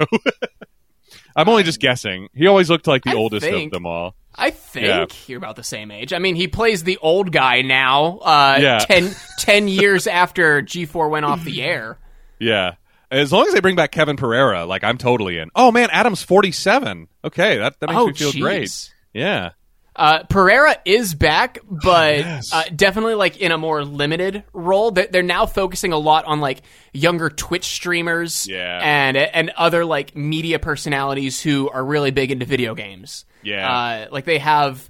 I'm 1.37 1.49
only 1.49 1.63
just 1.63 1.81
guessing. 1.81 2.29
He 2.35 2.47
always 2.47 2.69
looked 2.71 2.87
like 2.87 3.05
the 3.05 3.11
I 3.11 3.15
oldest 3.15 3.47
of 3.47 3.71
them 3.71 3.87
all. 3.87 4.15
I 4.35 4.51
think 4.51 4.87
Yeah. 4.87 5.07
you're 5.27 5.39
about 5.39 5.57
the 5.57 5.63
same 5.65 5.91
age. 5.91 6.13
I 6.13 6.19
mean, 6.19 6.37
he 6.37 6.49
plays 6.49 6.85
the 6.85 6.99
old 7.03 7.33
guy 7.33 7.61
now. 7.63 8.19
Uh, 8.19 8.59
Yeah. 8.61 8.79
10, 8.79 9.15
10 9.39 9.69
years 9.69 10.07
after 10.07 10.63
G4 10.63 11.11
went 11.11 11.27
off 11.27 11.45
the 11.45 11.63
air. 11.63 11.99
Yeah. 12.39 12.73
As 13.11 13.31
long 13.31 13.47
as 13.47 13.53
they 13.53 13.61
bring 13.61 13.77
back 13.77 13.93
Kevin 13.93 14.17
Pereira, 14.17 14.65
like 14.65 14.85
I'm 14.85 14.97
totally 14.97 15.37
in. 15.39 15.51
Oh 15.55 15.71
man, 15.71 15.91
Adam's 15.93 16.23
47. 16.23 17.09
Okay, 17.25 17.59
that 17.59 17.79
that 17.81 17.89
makes 17.91 18.01
Oh, 18.01 18.07
me 18.07 18.13
feel 18.15 18.33
jeez. 18.33 18.41
great. 18.41 18.95
Yeah. 19.13 19.51
Uh, 19.95 20.23
Pereira 20.25 20.77
is 20.87 21.15
back, 21.15 21.59
but 21.69 22.19
Yes. 22.21 22.53
uh, 22.53 22.65
definitely 22.75 23.15
like 23.15 23.37
in 23.39 23.53
a 23.53 23.59
more 23.59 23.85
limited 23.85 24.43
role. 24.55 24.91
They're, 24.91 25.07
they're 25.11 25.23
now 25.23 25.45
focusing 25.45 25.93
a 25.93 25.99
lot 25.99 26.25
on 26.25 26.41
like 26.41 26.63
younger 26.95 27.29
Twitch 27.29 27.67
streamers, 27.67 28.47
Yeah. 28.49 28.81
and 28.83 29.17
and 29.19 29.51
other 29.51 29.85
like 29.85 30.17
media 30.17 30.59
personalities 30.59 31.43
who 31.43 31.69
are 31.69 31.85
really 31.85 32.11
big 32.11 32.31
into 32.31 32.47
video 32.47 32.75
games. 32.75 33.27
Yeah. 33.43 33.71
uh, 33.71 34.07
like 34.11 34.25
they 34.25 34.39
have, 34.39 34.89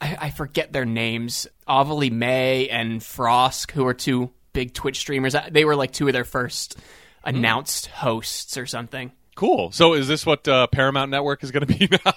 I, 0.00 0.16
I 0.20 0.30
forget 0.30 0.72
their 0.72 0.84
names, 0.84 1.48
Avalie 1.68 2.12
May 2.12 2.68
and 2.68 3.00
Frosk, 3.00 3.72
who 3.72 3.84
are 3.86 3.94
two 3.94 4.30
big 4.52 4.74
Twitch 4.74 4.98
streamers. 4.98 5.34
Uh, 5.34 5.48
They 5.50 5.64
were 5.64 5.74
like 5.74 5.92
two 5.92 6.06
of 6.06 6.12
their 6.12 6.24
first 6.24 6.76
announced 7.24 7.86
hosts 7.86 8.56
or 8.56 8.66
something. 8.66 9.10
Cool. 9.36 9.70
So 9.70 9.92
is 9.94 10.08
this 10.08 10.26
what 10.26 10.48
uh, 10.48 10.66
Paramount 10.66 11.10
Network 11.12 11.44
is 11.44 11.52
going 11.52 11.64
to 11.66 11.72
be 11.78 11.88
now? 12.04 12.12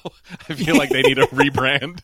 I 0.50 0.54
feel 0.56 0.76
like 0.78 0.90
they 0.90 1.02
need 1.04 1.20
a 1.20 1.28
rebrand. 1.28 2.02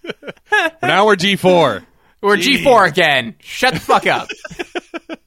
now 0.84 1.08
we're 1.08 1.16
G4. 1.16 1.84
We're 2.22 2.38
G4 2.38 2.88
again. 2.90 3.36
Shut 3.40 3.74
the 3.74 3.80
fuck 3.80 4.06
up. 4.06 4.28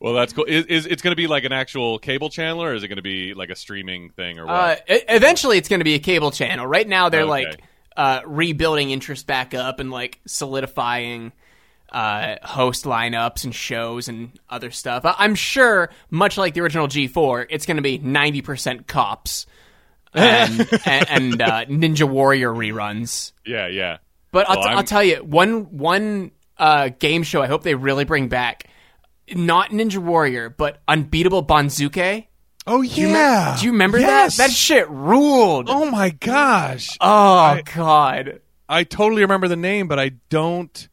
Well, 0.00 0.14
that's 0.14 0.32
cool. 0.32 0.46
Is, 0.46 0.66
is 0.66 0.86
it's 0.86 1.00
going 1.00 1.12
to 1.12 1.16
be 1.16 1.28
like 1.28 1.44
an 1.44 1.52
actual 1.52 2.00
cable 2.00 2.28
channel, 2.28 2.60
or 2.64 2.74
is 2.74 2.82
it 2.82 2.88
going 2.88 2.96
to 2.96 3.02
be 3.02 3.34
like 3.34 3.50
a 3.50 3.54
streaming 3.54 4.10
thing, 4.10 4.40
or 4.40 4.46
what? 4.46 4.80
Uh, 4.90 4.94
e- 4.94 5.00
eventually, 5.08 5.58
it's 5.58 5.68
going 5.68 5.78
to 5.78 5.84
be 5.84 5.94
a 5.94 6.00
cable 6.00 6.32
channel. 6.32 6.66
Right 6.66 6.88
now, 6.88 7.08
they're 7.08 7.20
Okay. 7.20 7.28
like 7.30 7.62
uh, 7.96 8.20
rebuilding 8.26 8.90
interest 8.90 9.28
back 9.28 9.54
up 9.54 9.78
and 9.78 9.92
like 9.92 10.18
solidifying 10.26 11.30
uh, 11.92 12.36
host 12.42 12.84
lineups 12.84 13.44
and 13.44 13.54
shows 13.54 14.08
and 14.08 14.32
other 14.50 14.70
stuff. 14.70 15.04
I- 15.04 15.14
I'm 15.18 15.34
sure, 15.34 15.90
much 16.10 16.36
like 16.38 16.54
the 16.54 16.60
original 16.62 16.88
G4, 16.88 17.46
it's 17.50 17.66
going 17.66 17.76
to 17.76 17.82
be 17.82 17.98
90% 17.98 18.86
cops 18.86 19.46
and, 20.14 20.60
and, 20.86 21.08
and 21.10 21.42
uh, 21.42 21.64
Ninja 21.66 22.08
Warrior 22.08 22.50
reruns. 22.52 23.32
yeah, 23.46 23.66
yeah. 23.68 23.98
But 24.30 24.48
I'll, 24.48 24.62
t- 24.62 24.68
I'll 24.68 24.82
tell 24.84 25.04
you 25.04 25.16
one 25.16 25.76
one 25.76 26.30
uh, 26.56 26.88
game 26.98 27.22
show. 27.22 27.42
I 27.42 27.46
hope 27.48 27.64
they 27.64 27.74
really 27.74 28.04
bring 28.06 28.28
back. 28.28 28.64
Not 29.34 29.70
Ninja 29.72 29.98
Warrior, 29.98 30.48
but 30.48 30.80
Unbeatable 30.88 31.44
Banzuke. 31.44 32.26
Oh 32.66 32.80
yeah. 32.80 33.56
Do 33.60 33.66
you 33.66 33.72
remember 33.72 33.98
Yes. 33.98 34.38
that? 34.38 34.46
That 34.48 34.52
shit 34.54 34.88
ruled. 34.88 35.68
Oh 35.68 35.90
my 35.90 36.08
gosh. 36.10 36.88
Oh 36.98 37.58
God! 37.74 38.40
I 38.70 38.84
totally 38.84 39.20
remember 39.20 39.48
the 39.48 39.56
name, 39.56 39.86
but 39.86 39.98
I 39.98 40.12
don't 40.30 40.88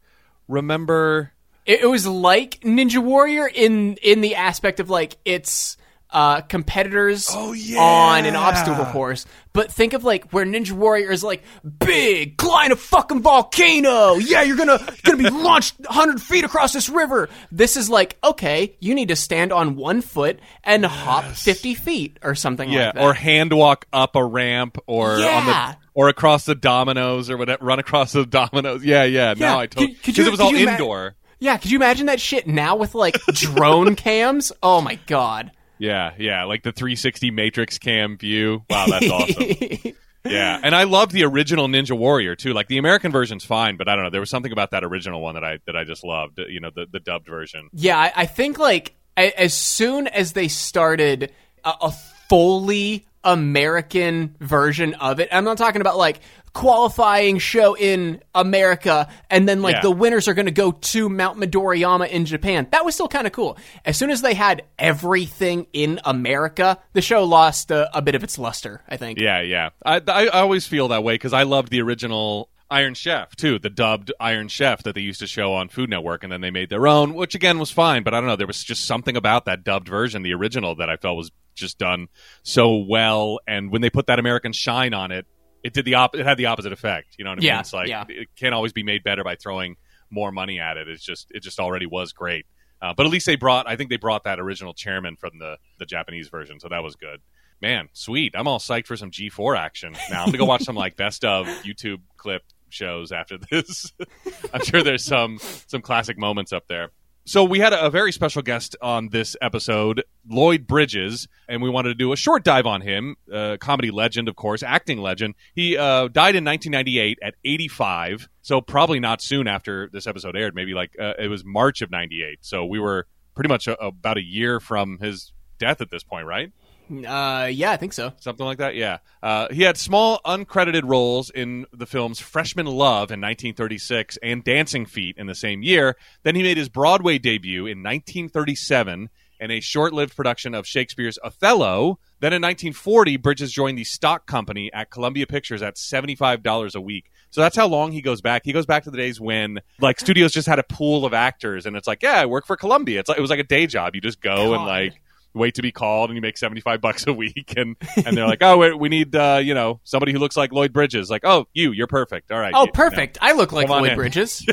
remember. 0.49 1.31
It, 1.65 1.87
was 1.87 2.05
like 2.07 2.59
Ninja 2.61 2.97
Warrior 2.97 3.47
in 3.47 3.95
in 3.97 4.21
the 4.21 4.35
aspect 4.35 4.79
of 4.79 4.89
like 4.89 5.17
it's 5.23 5.77
uh, 6.11 6.41
competitors 6.41 7.27
Oh, 7.31 7.53
yeah. 7.53 7.79
on 7.79 8.25
an 8.25 8.35
obstacle 8.35 8.85
course. 8.85 9.27
But 9.53 9.71
think 9.71 9.93
of 9.93 10.03
like 10.03 10.31
where 10.31 10.43
Ninja 10.45 10.71
Warrior 10.71 11.11
is 11.11 11.23
like 11.23 11.43
big, 11.77 12.37
climb 12.37 12.71
a 12.71 12.75
fucking 12.75 13.21
volcano. 13.21 14.15
Yeah, 14.15 14.41
you're 14.41 14.57
gonna 14.57 14.79
gonna 15.03 15.17
be 15.19 15.29
launched 15.29 15.79
100 15.81 16.19
feet 16.19 16.43
across 16.43 16.73
this 16.73 16.89
river. 16.89 17.29
This 17.51 17.77
is 17.77 17.87
like 17.87 18.17
okay, 18.23 18.75
you 18.79 18.95
need 18.95 19.09
to 19.09 19.15
stand 19.15 19.53
on 19.53 19.75
one 19.75 20.01
foot 20.01 20.39
and 20.63 20.83
hop 20.83 21.25
50 21.25 21.75
feet 21.75 22.17
or 22.23 22.33
something 22.33 22.71
Yeah, 22.71 22.85
like 22.87 22.93
that. 22.95 23.03
or 23.03 23.13
hand 23.13 23.53
walk 23.53 23.85
up 23.93 24.15
a 24.15 24.25
ramp, 24.25 24.79
or 24.87 25.11
on 25.13 25.19
Yeah. 25.19 25.73
the 25.73 25.77
or 25.99 26.07
across 26.07 26.45
the 26.45 26.55
dominoes, 26.55 27.29
or 27.29 27.35
whatever. 27.35 27.65
Run 27.65 27.77
across 27.77 28.13
the 28.13 28.25
dominoes. 28.25 28.85
Yeah, 28.85 29.03
yeah. 29.03 29.33
Yeah. 29.35 29.51
No, 29.51 29.59
I 29.59 29.67
totally 29.67 29.97
because 30.05 30.17
it 30.17 30.31
was 30.31 30.39
all 30.39 30.55
indoor. 30.55 31.15
Yeah, 31.39 31.57
could 31.57 31.71
you 31.71 31.77
imagine 31.77 32.05
that 32.05 32.21
shit 32.21 32.47
now 32.47 32.77
with 32.77 32.95
like 32.95 33.21
drone 33.33 33.95
cams? 33.97 34.53
Oh 34.63 34.79
my 34.79 34.95
god. 35.07 35.51
Yeah, 35.77 36.13
yeah, 36.17 36.45
like 36.45 36.63
the 36.63 36.71
360 36.71 37.31
matrix 37.31 37.77
cam 37.77 38.17
view. 38.17 38.63
Wow, 38.69 38.85
that's 38.87 39.09
awesome. 39.09 39.93
yeah, 40.25 40.61
and 40.63 40.73
I 40.73 40.83
love 40.83 41.11
the 41.11 41.25
original 41.25 41.67
Ninja 41.67 41.97
Warrior 41.97 42.37
too. 42.37 42.53
Like 42.53 42.69
the 42.69 42.77
American 42.77 43.11
version's 43.11 43.43
fine, 43.43 43.75
but 43.75 43.89
I 43.89 43.95
don't 43.95 44.05
know. 44.05 44.09
There 44.09 44.21
was 44.21 44.29
something 44.29 44.53
about 44.53 44.71
that 44.71 44.85
original 44.85 45.19
one 45.19 45.35
that 45.35 45.43
I 45.43 45.59
that 45.65 45.75
I 45.75 45.83
just 45.83 46.05
loved. 46.05 46.39
Uh, 46.39 46.45
you 46.47 46.61
know, 46.61 46.71
the 46.73 46.85
the 46.89 47.01
dubbed 47.01 47.27
version. 47.27 47.69
Yeah, 47.73 47.97
I, 47.97 48.13
I 48.15 48.25
think 48.25 48.57
like 48.57 48.95
as 49.17 49.53
soon 49.53 50.07
as 50.07 50.31
they 50.31 50.47
started 50.47 51.33
a, 51.65 51.73
a 51.81 51.93
fully 52.29 53.05
American 53.23 54.35
version 54.39 54.93
of 54.95 55.19
it, 55.19 55.29
I'm 55.31 55.43
not 55.43 55.57
talking 55.57 55.81
about 55.81 55.97
like 55.97 56.21
qualifying 56.53 57.37
show 57.37 57.75
in 57.75 58.21
America 58.33 59.07
and 59.29 59.47
then 59.47 59.61
like 59.61 59.75
Yeah. 59.75 59.81
the 59.81 59.91
winners 59.91 60.27
are 60.27 60.33
going 60.33 60.47
to 60.47 60.51
go 60.51 60.71
to 60.71 61.09
Mount 61.09 61.37
Midoriyama 61.39 62.09
in 62.09 62.25
Japan. 62.25 62.67
That 62.71 62.85
was 62.85 62.95
still 62.95 63.07
kind 63.07 63.27
of 63.27 63.33
cool. 63.33 63.57
As 63.85 63.97
soon 63.97 64.09
as 64.09 64.21
they 64.21 64.33
had 64.33 64.63
everything 64.79 65.67
in 65.73 65.99
America, 66.05 66.79
the 66.93 67.01
show 67.01 67.23
lost 67.23 67.71
a, 67.71 67.95
a 67.95 68.01
bit 68.01 68.15
of 68.15 68.23
its 68.23 68.37
luster, 68.39 68.81
I 68.87 68.97
think. 68.97 69.19
Yeah, 69.19 69.41
yeah. 69.41 69.69
I 69.85 70.01
I 70.07 70.27
always 70.27 70.65
feel 70.67 70.87
that 70.89 71.03
way 71.03 71.13
because 71.15 71.33
I 71.33 71.43
loved 71.43 71.69
the 71.71 71.81
original 71.81 72.49
Iron 72.71 72.93
Chef 72.93 73.35
too, 73.35 73.57
the 73.59 73.69
dubbed 73.69 74.11
Iron 74.19 74.47
Chef 74.47 74.83
that 74.83 74.95
they 74.95 75.01
used 75.01 75.19
to 75.21 75.27
show 75.27 75.53
on 75.53 75.69
Food 75.69 75.89
Network, 75.89 76.23
and 76.23 76.31
then 76.31 76.41
they 76.41 76.51
made 76.51 76.69
their 76.69 76.87
own, 76.87 77.13
which 77.13 77.35
again 77.35 77.57
was 77.59 77.71
fine. 77.71 78.03
But 78.03 78.13
I 78.13 78.19
don't 78.19 78.27
know, 78.27 78.35
there 78.35 78.47
was 78.47 78.63
just 78.63 78.85
something 78.85 79.15
about 79.17 79.45
that 79.45 79.63
dubbed 79.63 79.87
version, 79.87 80.21
the 80.23 80.33
original, 80.33 80.75
that 80.75 80.89
I 80.89 80.97
felt 80.97 81.17
was 81.17 81.31
just 81.59 81.77
done 81.77 82.07
so 82.43 82.77
well. 82.77 83.39
And 83.47 83.71
when 83.71 83.81
they 83.81 83.89
put 83.89 84.07
that 84.07 84.19
American 84.19 84.53
shine 84.53 84.93
on 84.93 85.11
it, 85.11 85.25
it 85.63 85.73
did 85.73 85.85
the 85.85 85.95
op- 85.95 86.15
it 86.15 86.25
had 86.25 86.37
the 86.37 86.47
opposite 86.47 86.71
effect. 86.71 87.15
You 87.17 87.25
know 87.25 87.31
what 87.31 87.39
I 87.43 87.45
Yeah, 87.45 87.53
mean? 87.53 87.59
It's 87.61 87.73
like 87.73 87.87
yeah. 87.89 88.05
it 88.07 88.29
can't 88.37 88.53
always 88.53 88.73
be 88.73 88.83
made 88.83 89.03
better 89.03 89.23
by 89.23 89.35
throwing 89.35 89.75
more 90.09 90.31
money 90.31 90.59
at 90.59 90.77
it. 90.77 90.87
It's 90.87 91.03
just 91.03 91.27
it 91.31 91.41
just 91.43 91.59
already 91.59 91.85
was 91.85 92.13
great. 92.13 92.45
Uh, 92.81 92.93
but 92.95 93.05
at 93.05 93.11
least 93.11 93.25
they 93.25 93.35
brought 93.35 93.67
I 93.67 93.75
think 93.75 93.89
they 93.89 93.97
brought 93.97 94.23
that 94.23 94.39
original 94.39 94.73
chairman 94.73 95.17
from 95.17 95.31
the 95.37 95.57
the 95.77 95.85
Japanese 95.85 96.29
version, 96.29 96.59
so 96.59 96.69
that 96.69 96.81
was 96.81 96.95
good. 96.95 97.19
Man, 97.61 97.89
sweet. 97.91 98.35
I'm 98.37 98.47
all 98.47 98.59
psyched 98.59 98.87
for 98.87 98.95
some 98.95 99.11
G4 99.11 99.57
action. 99.57 99.93
Now 100.09 100.21
I'm 100.21 100.27
gonna 100.27 100.37
go 100.37 100.45
watch 100.45 100.63
some 100.63 100.77
like 100.77 100.95
best 100.95 101.25
of 101.25 101.45
YouTube 101.65 101.99
clip 102.15 102.43
shows 102.69 103.11
after 103.11 103.37
this. 103.37 103.91
I'm 104.53 104.63
sure 104.63 104.81
there's 104.81 105.03
some 105.03 105.39
some 105.67 105.81
classic 105.81 106.17
moments 106.17 106.53
up 106.53 106.67
there. 106.69 106.91
So 107.29 107.43
we 107.43 107.59
had 107.59 107.73
a, 107.73 107.85
a 107.85 107.89
very 107.91 108.11
special 108.11 108.41
guest 108.41 108.75
on 108.81 109.09
this 109.09 109.35
episode, 109.39 110.03
Lloyd 110.27 110.65
Bridges, 110.65 111.27
and 111.47 111.61
we 111.61 111.69
wanted 111.69 111.89
to 111.89 111.93
do 111.93 112.11
a 112.11 112.15
short 112.15 112.43
dive 112.43 112.65
on 112.65 112.81
him. 112.81 113.17
Uh, 113.31 113.57
comedy 113.61 113.91
legend, 113.91 114.27
of 114.27 114.35
course, 114.35 114.63
acting 114.63 114.97
legend. 114.97 115.35
He 115.53 115.77
uh, 115.77 116.07
died 116.07 116.35
in 116.35 116.43
1998 116.43 117.19
at 117.21 117.35
85, 117.45 118.29
so 118.41 118.61
probably 118.61 118.99
not 118.99 119.21
soon 119.21 119.47
after 119.47 119.91
this 119.93 120.07
episode 120.07 120.35
aired. 120.35 120.55
Maybe 120.55 120.73
like 120.73 120.95
uh, 120.99 121.13
it 121.19 121.27
was 121.27 121.45
March 121.45 121.83
of 121.83 121.91
98. 121.91 122.39
So 122.41 122.65
we 122.65 122.79
were 122.79 123.05
pretty 123.35 123.49
much 123.49 123.67
a, 123.67 123.79
about 123.79 124.17
a 124.17 124.23
year 124.23 124.59
from 124.59 124.97
his 124.97 125.31
death 125.59 125.81
at 125.81 125.91
this 125.91 126.01
point, 126.01 126.25
right? 126.25 126.51
Uh, 126.89 127.49
yeah, 127.51 127.71
I 127.71 127.77
think 127.77 127.93
so. 127.93 128.13
Something 128.19 128.45
like 128.45 128.57
that, 128.57 128.75
yeah. 128.75 128.97
Uh, 129.21 129.47
he 129.51 129.63
had 129.63 129.77
small, 129.77 130.19
uncredited 130.25 130.81
roles 130.83 131.29
in 131.29 131.65
the 131.71 131.85
films 131.85 132.19
Freshman 132.19 132.65
Love 132.65 133.11
in 133.11 133.21
1936 133.21 134.17
and 134.23 134.43
Dancing 134.43 134.85
Feet 134.85 135.15
in 135.17 135.27
the 135.27 135.35
same 135.35 135.61
year. 135.61 135.95
Then 136.23 136.35
he 136.35 136.41
made 136.41 136.57
his 136.57 136.69
Broadway 136.69 137.19
debut 137.19 137.65
in 137.65 137.83
1937 137.83 139.09
in 139.39 139.51
a 139.51 139.59
short 139.59 139.93
lived 139.93 140.15
production 140.15 140.53
of 140.53 140.67
Shakespeare's 140.67 141.17
Othello. 141.23 141.99
Then 142.19 142.33
in 142.33 142.41
1940, 142.41 143.17
Bridges 143.17 143.51
joined 143.51 143.77
the 143.77 143.83
stock 143.83 144.25
company 144.25 144.71
at 144.73 144.89
Columbia 144.89 145.27
Pictures 145.27 145.61
at 145.61 145.75
$75 145.75 146.75
a 146.75 146.81
week. 146.81 147.11
So 147.29 147.41
that's 147.41 147.55
how 147.55 147.67
long 147.67 147.91
he 147.91 148.01
goes 148.01 148.21
back. 148.21 148.41
He 148.43 148.51
goes 148.51 148.65
back 148.65 148.83
to 148.83 148.91
the 148.91 148.97
days 148.97 149.21
when 149.21 149.59
like 149.79 149.99
studios 149.99 150.33
just 150.33 150.47
had 150.47 150.59
a 150.59 150.63
pool 150.63 151.05
of 151.05 151.13
actors 151.13 151.65
and 151.65 151.75
it's 151.77 151.87
like, 151.87 152.01
yeah, 152.01 152.19
I 152.19 152.25
work 152.25 152.47
for 152.47 152.57
Columbia. 152.57 152.99
It's 152.99 153.09
like, 153.09 153.19
it 153.19 153.21
was 153.21 153.29
like 153.29 153.39
a 153.39 153.43
day 153.43 153.67
job. 153.67 153.93
You 153.95 154.01
just 154.01 154.19
go 154.19 154.55
and 154.55 154.65
like 154.65 154.99
wait 155.33 155.55
to 155.55 155.61
be 155.61 155.71
called 155.71 156.09
and 156.09 156.15
you 156.17 156.21
make 156.21 156.37
75 156.37 156.81
bucks 156.81 157.05
a 157.07 157.13
week 157.13 157.53
and 157.55 157.75
and 158.05 158.17
they're 158.17 158.27
like 158.27 158.41
oh 158.41 158.75
we, 158.75 158.89
need 158.89 159.15
uh, 159.15 159.39
you 159.43 159.53
know 159.53 159.79
somebody 159.83 160.11
who 160.11 160.17
looks 160.19 160.35
like 160.35 160.51
lloyd 160.51 160.73
bridges 160.73 161.09
like 161.09 161.21
oh 161.23 161.45
you 161.53 161.71
you're 161.71 161.87
perfect 161.87 162.31
all 162.31 162.39
right 162.39 162.53
Oh, 162.55 162.65
You- 162.65 162.71
perfect. 162.71 163.17
I 163.21 163.33
look 163.33 163.51
like 163.51 163.69
Lloyd 163.69 163.91
in. 163.91 163.95
Bridges. 163.95 164.45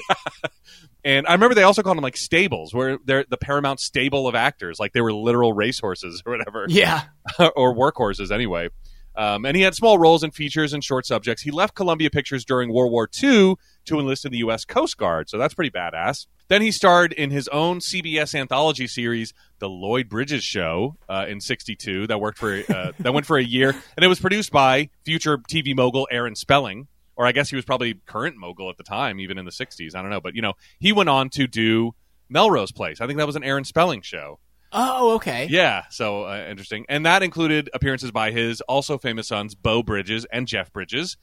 and 1.05 1.27
i 1.27 1.33
remember 1.33 1.55
they 1.55 1.62
also 1.62 1.83
called 1.83 1.97
them 1.97 2.03
like 2.03 2.17
stables 2.17 2.75
where 2.75 2.99
they're 3.05 3.25
the 3.29 3.37
paramount 3.37 3.81
stable 3.81 4.27
of 4.29 4.35
actors 4.35 4.79
like 4.79 4.93
they 4.93 5.01
were 5.01 5.12
literal 5.12 5.53
racehorses 5.53 6.23
or 6.27 6.33
whatever 6.37 6.67
yeah. 6.69 7.03
or 7.57 7.75
workhorses 7.75 8.31
anyway. 8.31 8.69
Um, 9.16 9.46
and 9.46 9.57
he 9.57 9.62
had 9.62 9.74
small 9.74 9.98
roles 9.98 10.22
in 10.22 10.31
features 10.31 10.72
and 10.72 10.85
short 10.85 11.07
subjects. 11.07 11.42
He 11.42 11.50
left 11.50 11.74
Columbia 11.74 12.11
Pictures 12.11 12.44
during 12.44 12.72
World 12.72 12.92
War 12.92 13.09
II 13.22 13.57
to 13.87 13.98
enlist 13.98 14.24
in 14.24 14.33
the 14.33 14.38
U.S. 14.38 14.64
Coast 14.64 14.98
Guard, 14.98 15.31
so 15.31 15.38
that's 15.38 15.55
pretty 15.55 15.70
badass. 15.70 16.26
Then 16.48 16.62
he 16.62 16.70
starred 16.70 17.12
in 17.12 17.31
his 17.31 17.48
own 17.48 17.81
CBS 17.81 18.35
anthology 18.35 18.87
series, 18.87 19.33
The 19.59 19.68
Lloyd 19.68 20.09
Bridges 20.09 20.44
Show, 20.44 20.96
uh, 21.09 21.26
in 21.29 21.40
'62. 21.40 22.07
That 22.07 22.20
worked 22.20 22.38
for 22.38 22.62
uh, 22.68 22.92
that 23.00 23.14
went 23.14 23.26
for 23.26 23.38
a 23.38 23.44
year, 23.44 23.70
and 23.70 24.05
it 24.05 24.09
was 24.09 24.20
produced 24.20 24.52
by 24.52 24.90
future 25.05 25.38
TV 25.38 25.74
mogul 25.74 26.07
Aaron 26.11 26.37
Spelling, 26.37 26.88
or 27.16 27.26
I 27.26 27.33
guess 27.33 27.50
he 27.50 27.57
was 27.57 27.64
probably 27.64 27.94
current 28.07 28.37
mogul 28.37 28.70
at 28.70 28.76
the 28.76 28.85
time, 28.85 29.18
even 29.18 29.38
in 29.38 29.44
the 29.44 29.50
'60s. 29.50 29.94
I 29.94 30.02
don't 30.02 30.11
know, 30.11 30.20
but 30.20 30.35
you 30.35 30.42
know, 30.42 30.52
he 30.79 30.92
went 30.92 31.09
on 31.09 31.31
to 31.31 31.46
do 31.46 31.94
Melrose 32.29 32.72
Place. 32.72 33.00
I 33.00 33.07
think 33.07 33.18
that 33.18 33.26
was 33.26 33.37
an 33.37 33.44
Aaron 33.44 33.64
Spelling 33.64 34.02
show. 34.02 34.38
Oh, 34.79 35.15
okay. 35.15 35.49
Yeah, 35.51 35.85
so 35.89 36.25
uh, 36.25 36.47
interesting. 36.51 36.85
And 36.91 37.07
that 37.07 37.23
included 37.23 37.71
appearances 37.73 38.11
by 38.11 38.31
his 38.31 38.61
also 38.62 38.99
famous 38.99 39.27
sons, 39.29 39.55
Beau 39.55 39.83
Bridges 39.83 40.27
and 40.31 40.47
Jeff 40.47 40.71
Bridges. 40.71 41.17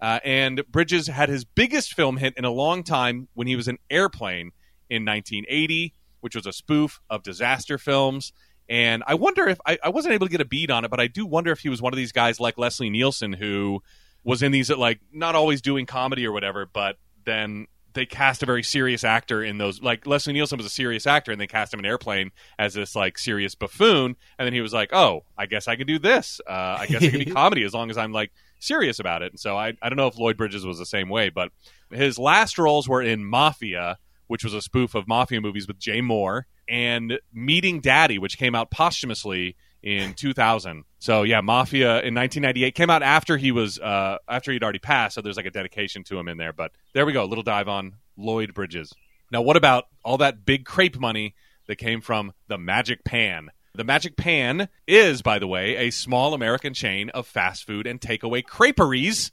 Uh, 0.00 0.20
and 0.24 0.62
Bridges 0.70 1.08
had 1.08 1.28
his 1.28 1.44
biggest 1.44 1.92
film 1.92 2.18
hit 2.18 2.34
in 2.36 2.44
a 2.44 2.50
long 2.50 2.84
time 2.84 3.28
when 3.34 3.48
he 3.48 3.56
was 3.56 3.66
in 3.66 3.78
Airplane 3.90 4.52
in 4.88 5.04
1980, 5.04 5.92
which 6.20 6.36
was 6.36 6.46
a 6.46 6.52
spoof 6.52 7.00
of 7.10 7.24
disaster 7.24 7.78
films. 7.78 8.32
And 8.68 9.02
I 9.08 9.14
wonder 9.14 9.48
if 9.48 9.58
I, 9.66 9.76
I 9.82 9.88
wasn't 9.88 10.14
able 10.14 10.28
to 10.28 10.30
get 10.30 10.40
a 10.40 10.44
beat 10.46 10.70
on 10.70 10.84
it, 10.84 10.90
but 10.90 11.00
I 11.00 11.08
do 11.08 11.26
wonder 11.26 11.50
if 11.50 11.58
he 11.58 11.68
was 11.68 11.82
one 11.82 11.92
of 11.92 11.96
these 11.96 12.12
guys 12.12 12.38
like 12.38 12.58
Leslie 12.58 12.90
Nielsen 12.90 13.32
who 13.32 13.82
was 14.22 14.40
in 14.40 14.52
these 14.52 14.70
like 14.70 15.00
not 15.12 15.34
always 15.34 15.60
doing 15.60 15.84
comedy 15.84 16.24
or 16.26 16.32
whatever, 16.32 16.64
but 16.64 16.96
then 17.24 17.66
they 17.92 18.06
cast 18.06 18.42
a 18.42 18.46
very 18.46 18.62
serious 18.62 19.04
actor 19.04 19.42
in 19.42 19.58
those. 19.58 19.82
Like 19.82 20.06
Leslie 20.06 20.32
Nielsen 20.32 20.58
was 20.58 20.66
a 20.66 20.70
serious 20.70 21.06
actor, 21.06 21.32
and 21.32 21.40
they 21.40 21.46
cast 21.46 21.72
him 21.72 21.80
in 21.80 21.86
Airplane 21.86 22.30
as 22.58 22.74
this 22.74 22.94
like 22.94 23.18
serious 23.18 23.54
buffoon, 23.54 24.16
and 24.38 24.46
then 24.46 24.52
he 24.52 24.60
was 24.60 24.72
like, 24.72 24.92
"Oh, 24.92 25.24
I 25.36 25.46
guess 25.46 25.68
I 25.68 25.76
can 25.76 25.86
do 25.86 25.98
this. 25.98 26.40
Uh, 26.48 26.78
I 26.80 26.86
guess 26.86 27.02
it 27.02 27.10
can 27.10 27.18
be 27.20 27.30
comedy 27.32 27.64
as 27.64 27.74
long 27.74 27.90
as 27.90 27.98
I'm 27.98 28.12
like 28.12 28.32
serious 28.58 28.98
about 28.98 29.22
it." 29.22 29.32
And 29.32 29.40
so 29.40 29.56
I 29.56 29.74
I 29.82 29.88
don't 29.88 29.96
know 29.96 30.06
if 30.06 30.18
Lloyd 30.18 30.36
Bridges 30.36 30.64
was 30.64 30.78
the 30.78 30.86
same 30.86 31.08
way, 31.08 31.30
but 31.30 31.50
his 31.90 32.18
last 32.18 32.58
roles 32.58 32.88
were 32.88 33.02
in 33.02 33.24
Mafia, 33.24 33.98
which 34.26 34.44
was 34.44 34.54
a 34.54 34.62
spoof 34.62 34.94
of 34.94 35.08
mafia 35.08 35.40
movies 35.40 35.66
with 35.66 35.78
Jay 35.78 36.00
Mohr, 36.00 36.42
and 36.68 37.18
Meeting 37.32 37.80
Daddy, 37.80 38.18
which 38.18 38.38
came 38.38 38.54
out 38.54 38.70
posthumously 38.70 39.56
in 39.82 40.14
2000. 40.14 40.84
So 40.98 41.22
yeah, 41.22 41.40
Mafia 41.40 42.02
in 42.02 42.14
1998 42.14 42.74
came 42.74 42.90
out 42.90 43.02
after 43.02 43.36
he 43.36 43.52
was 43.52 43.78
uh, 43.78 44.18
after 44.28 44.52
he'd 44.52 44.62
already 44.62 44.78
passed. 44.78 45.14
So 45.14 45.22
there's 45.22 45.36
like 45.36 45.46
a 45.46 45.50
dedication 45.50 46.04
to 46.04 46.18
him 46.18 46.28
in 46.28 46.36
there. 46.36 46.52
But 46.52 46.72
there 46.92 47.06
we 47.06 47.12
go, 47.12 47.24
a 47.24 47.26
little 47.26 47.44
dive 47.44 47.68
on 47.68 47.94
Lloyd 48.16 48.54
Bridges. 48.54 48.92
Now, 49.32 49.42
what 49.42 49.56
about 49.56 49.84
all 50.04 50.18
that 50.18 50.44
big 50.44 50.64
crepe 50.64 50.98
money 50.98 51.34
that 51.66 51.76
came 51.76 52.00
from 52.00 52.32
the 52.48 52.58
Magic 52.58 53.04
Pan? 53.04 53.50
The 53.74 53.84
Magic 53.84 54.16
Pan 54.16 54.68
is, 54.88 55.22
by 55.22 55.38
the 55.38 55.46
way, 55.46 55.76
a 55.76 55.90
small 55.90 56.34
American 56.34 56.74
chain 56.74 57.08
of 57.10 57.26
fast 57.26 57.64
food 57.64 57.86
and 57.86 58.00
takeaway 58.00 58.44
creperies 58.44 59.30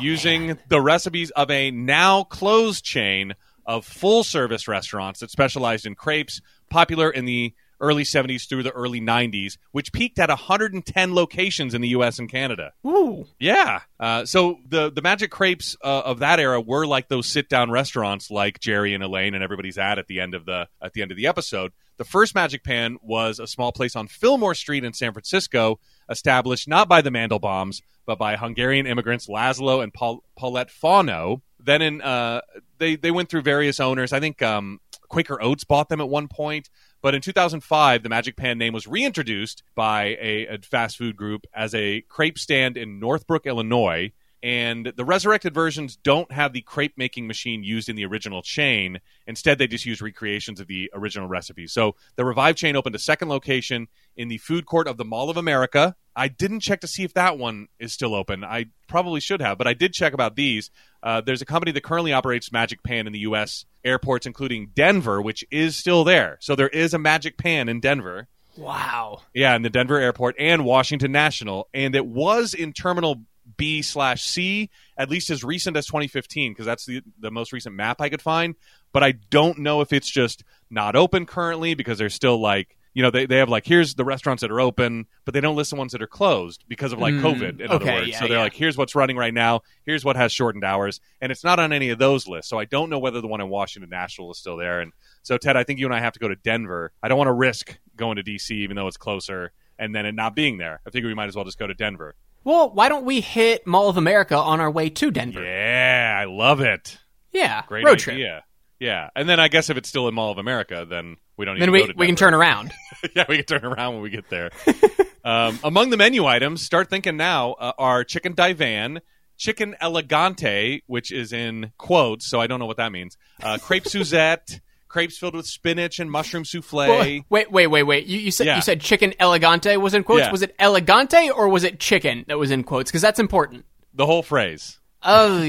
using 0.00 0.58
the 0.68 0.80
recipes 0.80 1.30
of 1.30 1.50
a 1.50 1.70
now 1.70 2.24
closed 2.24 2.84
chain 2.84 3.34
of 3.66 3.84
full 3.84 4.24
service 4.24 4.68
restaurants 4.68 5.20
that 5.20 5.30
specialized 5.30 5.86
in 5.86 5.94
crepes, 5.94 6.40
popular 6.70 7.10
in 7.10 7.24
the 7.24 7.52
early 7.80 8.04
70s 8.04 8.48
through 8.48 8.62
the 8.62 8.72
early 8.72 9.00
90s, 9.00 9.58
which 9.72 9.92
peaked 9.92 10.18
at 10.18 10.28
110 10.28 11.14
locations 11.14 11.74
in 11.74 11.80
the 11.80 11.88
US 11.88 12.18
and 12.18 12.30
Canada. 12.30 12.72
Ooh. 12.86 13.26
Yeah. 13.38 13.80
Uh, 13.98 14.24
so 14.24 14.58
the 14.66 14.90
the 14.90 15.02
magic 15.02 15.30
crepes 15.30 15.76
uh, 15.82 16.02
of 16.04 16.20
that 16.20 16.40
era 16.40 16.60
were 16.60 16.86
like 16.86 17.08
those 17.08 17.26
sit 17.26 17.48
down 17.48 17.70
restaurants 17.70 18.30
like 18.30 18.60
Jerry 18.60 18.94
and 18.94 19.02
Elaine 19.02 19.34
and 19.34 19.42
everybody's 19.42 19.78
at 19.78 19.98
at 19.98 20.06
the 20.06 20.20
end 20.20 20.34
of 20.34 20.44
the 20.46 20.68
at 20.80 20.92
the 20.92 21.02
end 21.02 21.10
of 21.10 21.16
the 21.16 21.26
episode. 21.26 21.72
The 21.98 22.04
first 22.04 22.34
Magic 22.34 22.62
Pan 22.62 22.98
was 23.02 23.38
a 23.38 23.46
small 23.46 23.72
place 23.72 23.96
on 23.96 24.06
Fillmore 24.06 24.54
Street 24.54 24.84
in 24.84 24.92
San 24.92 25.12
Francisco, 25.14 25.80
established 26.10 26.68
not 26.68 26.88
by 26.88 27.00
the 27.00 27.10
Mandelbaums 27.10 27.80
but 28.06 28.18
by 28.18 28.36
Hungarian 28.36 28.86
immigrants 28.86 29.26
Laszlo 29.26 29.82
and 29.82 29.92
Paul, 29.92 30.22
Paulette 30.36 30.70
Fono. 30.70 31.42
Then 31.58 31.82
in 31.82 32.00
uh, 32.00 32.40
they 32.78 32.96
they 32.96 33.10
went 33.10 33.28
through 33.28 33.42
various 33.42 33.80
owners. 33.80 34.12
I 34.12 34.20
think 34.20 34.40
um, 34.40 34.80
Quaker 35.08 35.42
Oats 35.42 35.64
bought 35.64 35.88
them 35.88 36.00
at 36.00 36.08
one 36.08 36.28
point. 36.28 36.70
But 37.02 37.14
in 37.14 37.20
2005, 37.20 38.02
the 38.02 38.08
Magic 38.08 38.36
Pan 38.36 38.58
name 38.58 38.72
was 38.72 38.86
reintroduced 38.86 39.62
by 39.74 40.16
a, 40.20 40.46
a 40.46 40.58
fast 40.58 40.96
food 40.96 41.16
group 41.16 41.46
as 41.54 41.74
a 41.74 42.00
crepe 42.02 42.38
stand 42.38 42.76
in 42.76 42.98
Northbrook, 42.98 43.46
Illinois. 43.46 44.12
and 44.42 44.92
the 44.96 45.04
resurrected 45.04 45.54
versions 45.54 45.96
don't 45.96 46.30
have 46.30 46.52
the 46.52 46.60
crepe 46.60 46.92
making 46.96 47.26
machine 47.26 47.64
used 47.64 47.88
in 47.88 47.96
the 47.96 48.04
original 48.04 48.42
chain. 48.42 49.00
Instead, 49.26 49.58
they 49.58 49.66
just 49.66 49.86
use 49.86 50.00
recreations 50.00 50.60
of 50.60 50.66
the 50.66 50.90
original 50.94 51.26
recipes. 51.26 51.72
So 51.72 51.96
the 52.16 52.24
revived 52.24 52.58
chain 52.58 52.76
opened 52.76 52.94
a 52.94 52.98
second 53.00 53.28
location 53.28 53.88
in 54.16 54.28
the 54.28 54.38
food 54.38 54.66
court 54.66 54.88
of 54.88 54.96
the 54.96 55.04
Mall 55.04 55.30
of 55.30 55.36
America. 55.36 55.94
I 56.14 56.28
didn't 56.28 56.60
check 56.60 56.80
to 56.80 56.86
see 56.86 57.04
if 57.04 57.12
that 57.14 57.36
one 57.36 57.68
is 57.78 57.92
still 57.92 58.14
open. 58.14 58.42
I 58.42 58.66
probably 58.88 59.20
should 59.20 59.42
have, 59.42 59.58
but 59.58 59.66
I 59.66 59.74
did 59.74 59.92
check 59.92 60.14
about 60.14 60.34
these. 60.34 60.70
Uh, 61.02 61.20
there's 61.20 61.42
a 61.42 61.46
company 61.46 61.72
that 61.72 61.82
currently 61.82 62.12
operates 62.12 62.50
Magic 62.50 62.82
Pan 62.82 63.06
in 63.06 63.12
the 63.12 63.20
U.S. 63.20 63.66
airports, 63.84 64.26
including 64.26 64.70
Denver, 64.74 65.20
which 65.20 65.44
is 65.50 65.76
still 65.76 66.04
there. 66.04 66.38
So 66.40 66.56
there 66.56 66.68
is 66.68 66.94
a 66.94 66.98
Magic 66.98 67.36
Pan 67.36 67.68
in 67.68 67.80
Denver. 67.80 68.28
Wow. 68.56 69.20
Yeah, 69.34 69.54
in 69.54 69.62
the 69.62 69.70
Denver 69.70 69.98
airport 69.98 70.36
and 70.38 70.64
Washington 70.64 71.12
National, 71.12 71.68
and 71.74 71.94
it 71.94 72.06
was 72.06 72.54
in 72.54 72.72
Terminal 72.72 73.22
B 73.56 73.82
slash 73.82 74.24
C 74.24 74.70
at 74.96 75.10
least 75.10 75.30
as 75.30 75.44
recent 75.44 75.76
as 75.76 75.86
2015 75.86 76.52
because 76.52 76.66
that's 76.66 76.84
the 76.84 77.02
the 77.20 77.30
most 77.30 77.52
recent 77.52 77.74
map 77.74 78.00
I 78.00 78.08
could 78.08 78.22
find. 78.22 78.54
But 78.92 79.04
I 79.04 79.12
don't 79.12 79.58
know 79.58 79.82
if 79.82 79.92
it's 79.92 80.10
just 80.10 80.42
not 80.70 80.96
open 80.96 81.26
currently 81.26 81.74
because 81.74 81.98
they're 81.98 82.10
still 82.10 82.40
like 82.40 82.76
you 82.96 83.02
know 83.02 83.10
they, 83.10 83.26
they 83.26 83.36
have 83.36 83.50
like 83.50 83.66
here's 83.66 83.94
the 83.94 84.06
restaurants 84.06 84.40
that 84.40 84.50
are 84.50 84.58
open, 84.58 85.06
but 85.26 85.34
they 85.34 85.40
don't 85.42 85.54
list 85.54 85.68
the 85.68 85.76
ones 85.76 85.92
that 85.92 86.00
are 86.00 86.06
closed 86.06 86.64
because 86.66 86.94
of 86.94 86.98
like 86.98 87.12
Mm, 87.12 87.20
COVID. 87.20 87.60
In 87.60 87.70
other 87.70 87.84
words, 87.84 88.08
yeah, 88.08 88.18
so 88.18 88.26
they're 88.26 88.38
yeah. 88.38 88.42
like 88.44 88.54
here's 88.54 88.78
what's 88.78 88.94
running 88.94 89.18
right 89.18 89.34
now, 89.34 89.60
here's 89.84 90.02
what 90.02 90.16
has 90.16 90.32
shortened 90.32 90.64
hours, 90.64 90.98
and 91.20 91.30
it's 91.30 91.44
not 91.44 91.60
on 91.60 91.74
any 91.74 91.90
of 91.90 91.98
those 91.98 92.26
lists. 92.26 92.48
So 92.48 92.58
I 92.58 92.64
don't 92.64 92.88
know 92.88 92.98
whether 92.98 93.20
the 93.20 93.26
one 93.28 93.42
in 93.42 93.50
Washington 93.50 93.90
National 93.90 94.30
is 94.32 94.38
still 94.38 94.56
there. 94.56 94.80
And 94.80 94.92
so 95.22 95.36
Ted, 95.36 95.58
I 95.58 95.62
think 95.64 95.78
you 95.78 95.84
and 95.84 95.94
I 95.94 96.00
have 96.00 96.14
to 96.14 96.18
go 96.18 96.28
to 96.28 96.36
Denver. 96.36 96.90
I 97.02 97.08
don't 97.08 97.18
want 97.18 97.28
to 97.28 97.32
risk 97.34 97.78
going 97.96 98.16
to 98.16 98.22
DC 98.22 98.50
even 98.52 98.76
though 98.76 98.86
it's 98.88 98.96
closer. 98.96 99.52
And 99.78 99.94
then 99.94 100.06
it 100.06 100.14
not 100.14 100.34
being 100.34 100.56
there, 100.56 100.80
I 100.86 100.90
figure 100.90 101.08
we 101.10 101.14
might 101.14 101.28
as 101.28 101.36
well 101.36 101.44
just 101.44 101.58
go 101.58 101.66
to 101.66 101.74
Denver. 101.74 102.14
Well, 102.44 102.70
why 102.70 102.88
don't 102.88 103.04
we 103.04 103.20
hit 103.20 103.66
Mall 103.66 103.90
of 103.90 103.98
America 103.98 104.36
on 104.38 104.58
our 104.58 104.70
way 104.70 104.88
to 104.88 105.10
Denver? 105.10 105.44
Yeah, 105.44 106.16
I 106.18 106.24
love 106.24 106.60
it. 106.62 106.96
Yeah, 107.30 107.62
Great 107.66 107.84
road 107.84 107.98
trip. 107.98 108.14
idea. 108.14 108.44
Yeah, 108.80 109.10
and 109.14 109.28
then 109.28 109.38
I 109.38 109.48
guess 109.48 109.68
if 109.68 109.76
it's 109.76 109.88
still 109.88 110.08
in 110.08 110.14
Mall 110.14 110.30
of 110.32 110.38
America, 110.38 110.86
then 110.88 111.16
we 111.36 111.44
don't. 111.44 111.54
Need 111.54 111.60
Then 111.60 111.68
to 111.68 111.72
we 111.72 111.80
go 111.80 111.86
to 111.88 111.92
we 111.96 112.06
can 112.06 112.16
turn 112.16 112.34
around. 112.34 112.72
yeah, 113.14 113.24
we 113.28 113.36
can 113.42 113.44
turn 113.44 113.64
around 113.64 113.94
when 113.94 114.02
we 114.02 114.10
get 114.10 114.28
there. 114.30 114.50
um, 115.24 115.58
among 115.64 115.90
the 115.90 115.96
menu 115.96 116.24
items, 116.26 116.62
start 116.62 116.88
thinking 116.90 117.16
now 117.16 117.52
uh, 117.52 117.72
are 117.78 118.04
chicken 118.04 118.34
divan, 118.34 119.00
chicken 119.36 119.74
elegante, 119.80 120.82
which 120.86 121.12
is 121.12 121.32
in 121.32 121.72
quotes, 121.78 122.28
so 122.28 122.40
I 122.40 122.46
don't 122.46 122.58
know 122.60 122.66
what 122.66 122.78
that 122.78 122.92
means. 122.92 123.16
Uh, 123.42 123.58
crepe 123.60 123.86
Suzette, 123.86 124.60
crepes 124.88 125.18
filled 125.18 125.34
with 125.34 125.46
spinach 125.46 125.98
and 125.98 126.10
mushroom 126.10 126.44
souffle. 126.44 126.78
Well, 126.88 127.00
wait, 127.28 127.50
wait, 127.50 127.66
wait, 127.66 127.82
wait. 127.82 128.06
You, 128.06 128.18
you 128.18 128.30
said 128.30 128.46
Yeah. 128.46 128.56
you 128.56 128.62
said 128.62 128.80
chicken 128.80 129.12
elegante 129.18 129.76
was 129.76 129.94
in 129.94 130.04
quotes. 130.04 130.22
Yeah. 130.22 130.32
Was 130.32 130.42
it 130.42 130.54
elegante 130.58 131.30
or 131.30 131.48
was 131.48 131.64
it 131.64 131.78
chicken 131.80 132.24
that 132.28 132.38
was 132.38 132.50
in 132.50 132.64
quotes? 132.64 132.90
Because 132.90 133.02
that's 133.02 133.20
important. 133.20 133.64
the 133.94 134.06
whole 134.06 134.22
phrase. 134.22 134.78
Oh, 135.02 135.40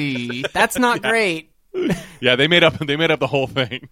that's 0.53 0.77
not 0.77 1.01
great. 1.01 1.51
Yeah, 2.19 2.35
they 2.35 2.47
made 2.47 2.63
up. 2.63 2.77
They 2.79 2.95
made 2.97 3.09
up 3.11 3.19
the 3.19 3.27
whole 3.27 3.47
thing. 3.47 3.89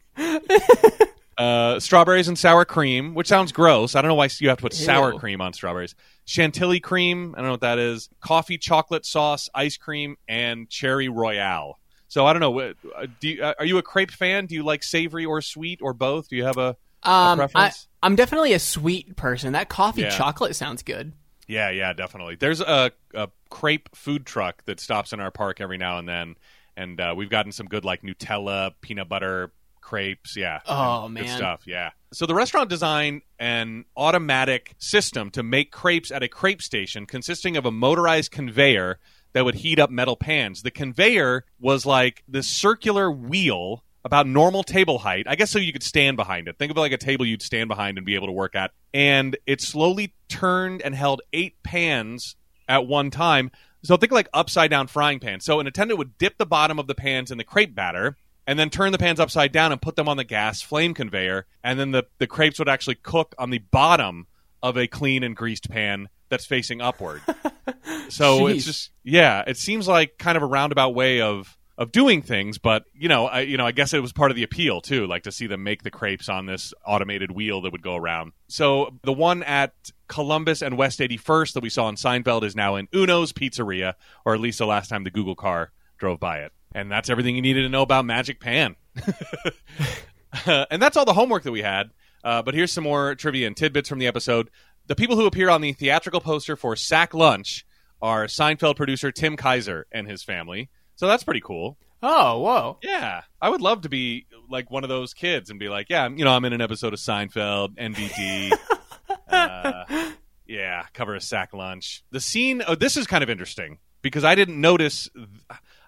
Uh, 1.38 1.80
strawberries 1.80 2.28
and 2.28 2.38
sour 2.40 2.66
cream, 2.66 3.14
which 3.14 3.28
sounds 3.28 3.52
gross. 3.52 3.96
I 3.96 4.02
don't 4.02 4.10
know 4.10 4.16
why 4.16 4.30
you 4.40 4.50
have 4.50 4.58
to 4.58 4.62
put 4.62 4.74
sour 4.74 5.18
cream 5.20 5.42
on 5.42 5.54
strawberries. 5.54 5.96
Chantilly 6.26 6.80
cream. 6.80 7.34
I 7.36 7.40
don't 7.40 7.48
know 7.48 7.52
what 7.54 7.62
that 7.62 7.78
is. 7.80 8.10
Coffee, 8.22 8.58
chocolate 8.58 9.06
sauce, 9.06 9.50
ice 9.54 9.78
cream, 9.78 10.16
and 10.28 10.70
cherry 10.70 11.10
royale. 11.10 11.80
So 12.08 12.26
I 12.26 12.34
don't 12.34 12.40
know. 12.40 12.60
uh, 12.60 12.74
Do 13.20 13.28
you, 13.30 13.44
uh, 13.44 13.54
are 13.60 13.66
you 13.66 13.78
a 13.78 13.84
crepe 13.84 14.12
fan? 14.12 14.46
Do 14.46 14.56
you 14.56 14.64
like 14.64 14.84
savory 14.84 15.26
or 15.26 15.42
sweet 15.42 15.80
or 15.82 15.94
both? 15.94 16.30
Do 16.30 16.36
you 16.38 16.46
have 16.46 16.58
a, 16.58 16.78
a 17.04 17.10
Um, 17.10 17.32
I, 17.32 17.36
preference? 17.36 17.88
I'm 18.02 18.16
definitely 18.16 18.54
a 18.54 18.60
sweet 18.60 19.16
person. 19.18 19.54
That 19.54 19.68
coffee 19.70 20.04
Yeah. 20.04 20.10
chocolate 20.18 20.56
sounds 20.56 20.84
good. 20.84 21.14
Yeah, 21.48 21.70
yeah, 21.70 21.94
definitely. 21.94 22.36
There's 22.36 22.62
a, 22.62 22.92
a 23.14 23.30
crepe 23.50 23.90
food 23.96 24.26
truck 24.26 24.64
that 24.66 24.80
stops 24.80 25.14
in 25.14 25.20
our 25.20 25.32
park 25.32 25.62
every 25.62 25.78
now 25.78 26.00
and 26.00 26.08
then, 26.08 26.36
and 26.78 27.00
uh, 27.00 27.14
we've 27.16 27.30
gotten 27.30 27.52
some 27.52 27.68
good 27.68 27.86
like 27.86 28.02
Nutella, 28.02 28.74
peanut 28.82 29.08
butter 29.10 29.52
crepes. 29.86 30.36
Yeah. 30.36 30.60
Oh, 30.66 31.04
Good 31.04 31.14
man. 31.14 31.38
stuff. 31.38 31.62
Yeah. 31.66 31.92
So 32.12 32.26
the 32.26 32.34
restaurant 32.34 32.70
designed 32.70 33.22
an 33.40 33.86
automatic 33.96 34.74
system 34.80 35.30
to 35.32 35.44
make 35.44 35.72
crepes 35.72 36.12
at 36.12 36.24
a 36.24 36.28
crepe 36.28 36.62
station, 36.62 37.06
consisting 37.06 37.56
of 37.56 37.66
a 37.66 37.72
motorized 37.72 38.32
conveyor 38.32 39.00
that 39.34 39.46
would 39.46 39.56
heat 39.56 39.80
up 39.80 39.92
metal 39.92 40.16
pans. 40.16 40.64
The 40.64 40.72
conveyor 40.72 41.46
was 41.60 41.86
like 41.86 42.24
this 42.28 42.48
circular 42.48 43.12
wheel 43.12 43.84
about 44.04 44.28
normal 44.28 44.64
table 44.64 44.98
height. 45.00 45.26
I 45.28 45.36
guess 45.36 45.52
so 45.52 45.60
you 45.60 45.72
could 45.74 45.84
stand 45.84 46.18
behind 46.18 46.48
it. 46.48 46.58
Think 46.58 46.72
of 46.72 46.78
it 46.78 46.80
like 46.80 46.92
a 46.92 46.98
table 46.98 47.26
you'd 47.26 47.42
stand 47.42 47.68
behind 47.68 47.98
and 47.98 48.06
be 48.06 48.16
able 48.16 48.28
to 48.28 48.34
work 48.34 48.56
at. 48.56 48.72
And 48.94 49.38
it 49.46 49.62
slowly 49.62 50.14
turned 50.30 50.82
and 50.82 50.96
held 50.96 51.22
eight 51.32 51.62
pans 51.64 52.36
at 52.68 52.88
one 52.88 53.12
time. 53.12 53.52
So 53.84 53.98
think 53.98 54.12
like 54.12 54.30
upside 54.34 54.72
down 54.72 54.88
frying 54.88 55.20
pans. 55.20 55.46
So 55.46 55.60
an 55.60 55.68
attendant 55.68 56.00
would 56.00 56.18
dip 56.18 56.38
the 56.38 56.46
bottom 56.46 56.80
of 56.80 56.88
the 56.88 56.96
pans 56.96 57.30
in 57.30 57.38
the 57.38 57.44
crepe 57.44 57.76
batter 57.76 58.18
and 58.48 58.58
then 58.60 58.70
turn 58.70 58.92
the 58.92 58.98
pans 58.98 59.20
upside 59.20 59.52
down 59.52 59.72
and 59.72 59.82
put 59.82 59.96
them 59.96 60.08
on 60.08 60.18
the 60.18 60.24
gas 60.24 60.62
flame 60.62 60.94
conveyor. 60.94 61.46
And 61.64 61.80
then 61.80 61.92
the, 61.92 62.06
the 62.20 62.28
crepes 62.28 62.60
would 62.60 62.70
actually 62.70 62.96
cook 62.96 63.36
on 63.38 63.50
the 63.50 63.60
bottom 63.60 64.28
of 64.62 64.78
a 64.78 64.88
clean 64.88 65.24
and 65.24 65.36
greased 65.36 65.70
pan 65.70 66.10
that's 66.30 66.46
facing 66.46 66.82
upward. 66.82 67.22
so 68.10 68.48
it's 68.48 68.66
just 68.66 68.92
yeah, 69.04 69.44
it 69.46 69.58
seems 69.58 69.88
like 69.88 70.18
kind 70.18 70.38
of 70.38 70.44
a 70.44 70.48
roundabout 70.48 70.96
way 70.96 71.22
of 71.22 71.58
of 71.78 71.92
doing 71.92 72.22
things, 72.22 72.58
but 72.58 72.86
you 72.94 73.10
know, 73.10 73.26
I 73.28 73.42
you 73.42 73.58
know, 73.58 73.66
I 73.66 73.72
guess 73.72 73.94
it 73.94 74.02
was 74.02 74.14
part 74.14 74.32
of 74.32 74.36
the 74.36 74.44
appeal 74.44 74.82
too, 74.82 75.08
like 75.08 75.24
to 75.24 75.32
see 75.32 75.48
them 75.48 75.64
make 75.64 75.84
the 75.84 75.92
crepes 75.92 76.30
on 76.30 76.46
this 76.46 76.74
automated 76.86 77.32
wheel 77.32 77.62
that 77.62 77.72
would 77.72 77.82
go 77.82 77.96
around. 77.96 78.32
So 78.48 78.98
the 79.04 79.14
one 79.14 79.44
at 79.44 79.74
Columbus 80.08 80.62
and 80.62 80.78
West 80.78 81.00
81st 81.00 81.54
that 81.54 81.64
we 81.64 81.70
saw 81.70 81.90
in 81.90 81.96
Seinfeld 81.96 82.44
is 82.44 82.56
now 82.56 82.76
in 82.76 82.88
Uno's 82.94 83.34
Pizzeria, 83.34 83.96
or 84.26 84.34
at 84.34 84.40
least 84.40 84.60
the 84.60 84.66
last 84.66 84.88
time 84.88 85.04
the 85.04 85.12
Google 85.12 85.36
car 85.36 85.72
drove 85.98 86.20
by 86.20 86.40
it. 86.40 86.54
And 86.76 86.92
that's 86.92 87.10
everything 87.10 87.38
you 87.38 87.42
needed 87.42 87.62
to 87.64 87.70
know 87.70 87.84
about 87.84 88.04
Magic 88.06 88.42
Pan. 88.42 88.76
and 90.46 90.82
that's 90.82 90.98
all 90.98 91.06
the 91.06 91.14
homework 91.14 91.44
that 91.44 91.52
we 91.54 91.62
had. 91.62 91.92
Uh, 92.24 92.42
but 92.42 92.54
here's 92.54 92.74
some 92.74 92.84
more 92.84 93.16
trivia 93.16 93.48
and 93.48 93.56
tidbits 93.56 93.88
from 93.88 93.98
the 94.00 94.08
episode. 94.08 94.50
The 94.88 94.96
people 94.96 95.16
who 95.16 95.26
appear 95.26 95.50
on 95.50 95.62
the 95.62 95.72
theatrical 95.72 96.20
poster 96.20 96.58
for 96.58 96.76
Sack 96.76 97.14
Lunch 97.14 97.66
are 98.02 98.26
Seinfeld 98.26 98.76
producer 98.76 99.10
Tim 99.12 99.38
Kaiser 99.38 99.88
and 99.92 100.06
his 100.08 100.22
family. 100.22 100.70
So 100.98 101.08
that's 101.08 101.24
pretty 101.24 101.40
cool. 101.42 101.78
Oh, 102.04 102.40
whoa. 102.42 102.78
Yeah, 102.84 103.22
I 103.42 103.50
would 103.50 103.62
love 103.62 103.82
to 103.82 103.90
be 103.90 104.28
like 104.50 104.70
one 104.70 104.84
of 104.84 104.90
those 104.90 105.14
kids 105.14 105.50
and 105.50 105.58
be 105.60 105.70
like, 105.70 105.88
yeah, 105.90 106.04
I'm- 106.04 106.18
you 106.18 106.26
know, 106.26 106.32
I'm 106.32 106.44
in 106.46 106.52
an 106.54 106.62
episode 106.62 106.94
of 106.94 107.00
Seinfeld, 107.00 107.78
NBD. 107.78 108.52
uh, 109.30 110.12
yeah, 110.46 110.84
cover 110.94 111.16
a 111.16 111.22
sack 111.22 111.54
lunch. 111.54 112.04
The 112.12 112.20
scene. 112.20 112.62
Oh, 112.68 112.76
this 112.76 112.98
is 112.98 113.08
kind 113.08 113.24
of 113.24 113.30
interesting 113.30 113.80
because 114.02 114.24
I 114.24 114.36
didn't 114.36 114.60
notice. 114.60 115.10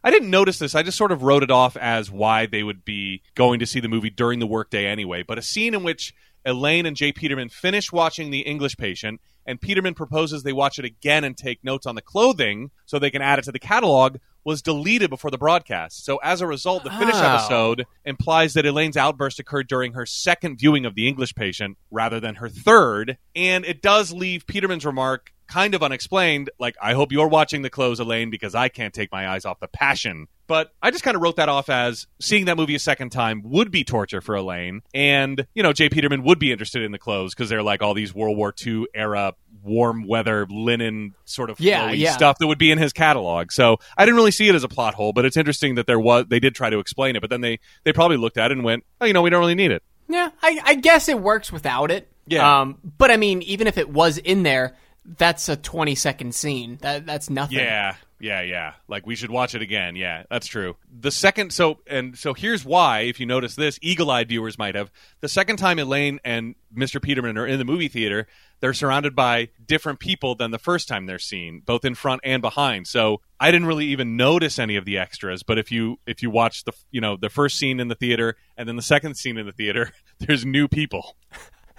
I 0.04 0.12
didn't 0.12 0.30
notice 0.30 0.60
this. 0.60 0.76
I 0.76 0.84
just 0.84 0.98
sort 0.98 1.12
of 1.12 1.24
wrote 1.24 1.44
it 1.44 1.52
off 1.52 1.76
as 1.78 2.10
why 2.12 2.46
they 2.46 2.64
would 2.64 2.86
be 2.86 3.22
going 3.36 3.60
to 3.60 3.66
see 3.66 3.80
the 3.80 3.90
movie 3.90 4.10
during 4.10 4.40
the 4.40 4.48
workday 4.48 4.86
anyway. 4.86 5.24
But 5.24 5.38
a 5.38 5.42
scene 5.42 5.74
in 5.74 5.84
which 5.84 6.14
Elaine 6.46 6.86
and 6.86 6.96
J. 6.96 7.12
Peterman 7.12 7.50
finish 7.50 7.92
watching 7.92 8.30
The 8.30 8.42
English 8.42 8.78
Patient, 8.78 9.20
and 9.46 9.60
Peterman 9.60 9.96
proposes 9.96 10.44
they 10.44 10.54
watch 10.54 10.78
it 10.80 10.86
again 10.86 11.24
and 11.24 11.36
take 11.36 11.64
notes 11.64 11.86
on 11.86 11.96
the 11.96 12.02
clothing 12.02 12.72
so 12.86 13.00
they 13.00 13.12
can 13.12 13.22
add 13.22 13.40
it 13.40 13.44
to 13.46 13.52
the 13.52 13.60
catalog, 13.60 14.18
was 14.46 14.62
deleted 14.62 15.10
before 15.10 15.30
the 15.32 15.38
broadcast. 15.38 16.06
So 16.06 16.18
as 16.24 16.40
a 16.40 16.48
result, 16.48 16.86
the 16.86 16.90
finish 16.92 17.16
Oh. 17.16 17.36
episode 17.36 17.86
implies 18.06 18.54
that 18.54 18.66
Elaine's 18.66 18.96
outburst 18.96 19.40
occurred 19.40 19.68
during 19.68 19.92
her 19.94 20.06
second 20.06 20.58
viewing 20.58 20.86
of 20.86 20.96
The 20.96 21.08
English 21.08 21.34
Patient 21.36 21.78
rather 21.92 22.22
than 22.22 22.36
her 22.36 22.48
third, 22.48 23.18
and 23.36 23.66
it 23.66 23.82
does 23.82 24.14
leave 24.14 24.48
Peterman's 24.48 24.86
remark 24.86 25.34
kind 25.48 25.74
of 25.74 25.84
unexplained. 25.84 26.50
Like, 26.60 26.76
I 26.82 26.94
hope 26.94 27.12
you're 27.12 27.28
watching 27.28 27.62
the 27.62 27.70
clothes, 27.70 28.00
Elaine, 28.00 28.30
because 28.30 28.56
I 28.56 28.70
can't 28.70 28.94
take 28.94 29.12
my 29.12 29.28
eyes 29.30 29.46
off 29.46 29.60
the 29.60 29.68
passion. 29.68 30.28
But 30.48 30.72
I 30.82 30.92
just 30.92 31.04
kind 31.04 31.16
of 31.16 31.22
wrote 31.22 31.36
that 31.38 31.50
off 31.50 31.70
as 31.70 32.08
seeing 32.22 32.46
that 32.46 32.56
movie 32.56 32.76
a 32.76 32.80
second 32.80 33.10
time 33.10 33.42
would 33.44 33.70
be 33.70 33.84
torture 33.84 34.22
for 34.22 34.36
Elaine. 34.36 34.82
And, 34.94 35.46
you 35.54 35.62
know, 35.64 35.74
J. 35.74 35.90
Peterman 35.90 36.24
would 36.24 36.40
be 36.40 36.52
interested 36.54 36.84
in 36.84 36.92
the 36.94 36.98
clothes 37.00 37.34
because 37.34 37.50
they're 37.50 37.64
like 37.64 37.82
all 37.82 37.94
these 37.94 38.14
World 38.16 38.38
War 38.38 38.54
II 38.66 38.86
era 38.94 39.34
warm 39.64 40.08
weather 40.08 40.48
linen 40.50 41.14
sort 41.26 41.50
of 41.50 41.60
Yeah, 41.60 41.92
yeah. 41.92 42.12
stuff 42.14 42.38
that 42.38 42.48
would 42.48 42.58
be 42.58 42.72
in 42.72 42.78
his 42.78 42.94
catalog. 42.94 43.52
So 43.52 43.80
I 43.98 44.06
didn't 44.06 44.16
really 44.16 44.32
see 44.32 44.48
it 44.48 44.56
as 44.56 44.64
a 44.64 44.70
plot 44.70 44.94
hole, 44.94 45.12
but 45.12 45.26
it's 45.26 45.36
interesting 45.36 45.76
that 45.76 45.88
there 45.88 46.00
was 46.00 46.26
they 46.30 46.40
did 46.40 46.56
try 46.56 46.70
to 46.70 46.80
explain 46.80 47.18
it, 47.18 47.22
but 47.22 47.30
then 47.30 47.42
they 47.42 47.60
they 47.84 47.92
probably 47.92 48.16
looked 48.16 48.38
at 48.38 48.52
it 48.52 48.56
and 48.58 48.64
went, 48.64 48.86
oh, 49.02 49.06
you 49.06 49.12
know, 49.12 49.22
we 49.22 49.30
don't 49.30 49.42
really 49.42 49.56
need 49.56 49.72
it. 49.72 49.84
Yeah, 50.08 50.30
I, 50.42 50.60
I 50.64 50.76
guess 50.76 51.10
it 51.10 51.20
works 51.20 51.52
without 51.52 51.92
it. 51.92 52.10
Yeah. 52.28 52.62
Um, 52.62 52.78
but 52.98 53.12
I 53.12 53.18
mean, 53.18 53.42
even 53.42 53.68
if 53.68 53.78
it 53.78 53.90
was 53.90 54.18
in 54.18 54.44
there, 54.44 54.78
that's 55.08 55.48
a 55.48 55.56
20 55.56 55.96
second 55.96 56.36
scene. 56.36 56.78
That 56.82 57.06
that's 57.06 57.30
nothing. 57.30 57.60
Yeah, 57.60 57.96
yeah, 58.20 58.42
yeah. 58.42 58.74
Like 58.88 59.08
we 59.08 59.16
should 59.16 59.32
watch 59.32 59.56
it 59.56 59.62
again. 59.62 59.96
Yeah, 59.96 60.24
that's 60.30 60.48
true. 60.48 60.76
The 61.00 61.12
second, 61.12 61.54
so 61.54 61.80
and 61.88 62.18
so 62.18 62.34
here's 62.34 62.66
why. 62.66 63.02
If 63.02 63.20
you 63.20 63.26
notice 63.26 63.56
this, 63.56 63.80
eagle-eyed 63.82 64.28
viewers 64.28 64.58
might 64.58 64.76
have 64.76 64.92
the 65.22 65.30
second 65.30 65.58
time 65.58 65.80
Elaine 65.80 66.20
and 66.26 66.56
Mr. 66.76 67.02
Peterman 67.02 67.38
are 67.38 67.48
in 67.48 67.58
the 67.58 67.66
movie 67.66 67.88
theater. 67.88 68.28
They're 68.60 68.74
surrounded 68.74 69.16
by 69.16 69.50
different 69.66 70.00
people 70.00 70.36
than 70.36 70.52
the 70.52 70.60
first 70.60 70.88
time 70.88 71.06
they're 71.06 71.20
seen, 71.20 71.62
both 71.64 71.86
in 71.86 71.96
front 71.96 72.22
and 72.24 72.42
behind. 72.42 72.88
So 72.88 73.22
I 73.40 73.52
didn't 73.52 73.68
really 73.68 73.86
even 73.88 74.18
notice 74.18 74.58
any 74.58 74.76
of 74.76 74.86
the 74.86 74.98
extras. 74.98 75.44
But 75.44 75.58
if 75.58 75.72
you 75.72 76.00
if 76.06 76.22
you 76.22 76.30
watch 76.30 76.66
the 76.66 76.74
you 76.92 77.00
know 77.00 77.16
the 77.16 77.30
first 77.30 77.58
scene 77.58 77.80
in 77.80 77.88
the 77.88 77.96
theater 77.96 78.36
and 78.58 78.68
then 78.68 78.76
the 78.76 78.82
second 78.82 79.16
scene 79.16 79.38
in 79.38 79.46
the 79.46 79.54
theater, 79.54 79.94
there's 80.20 80.46
new 80.46 80.68
people. 80.68 81.16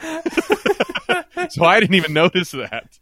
so 1.51 1.65
I 1.65 1.81
didn't 1.81 1.95
even 1.95 2.13
notice 2.13 2.53
that. 2.53 2.99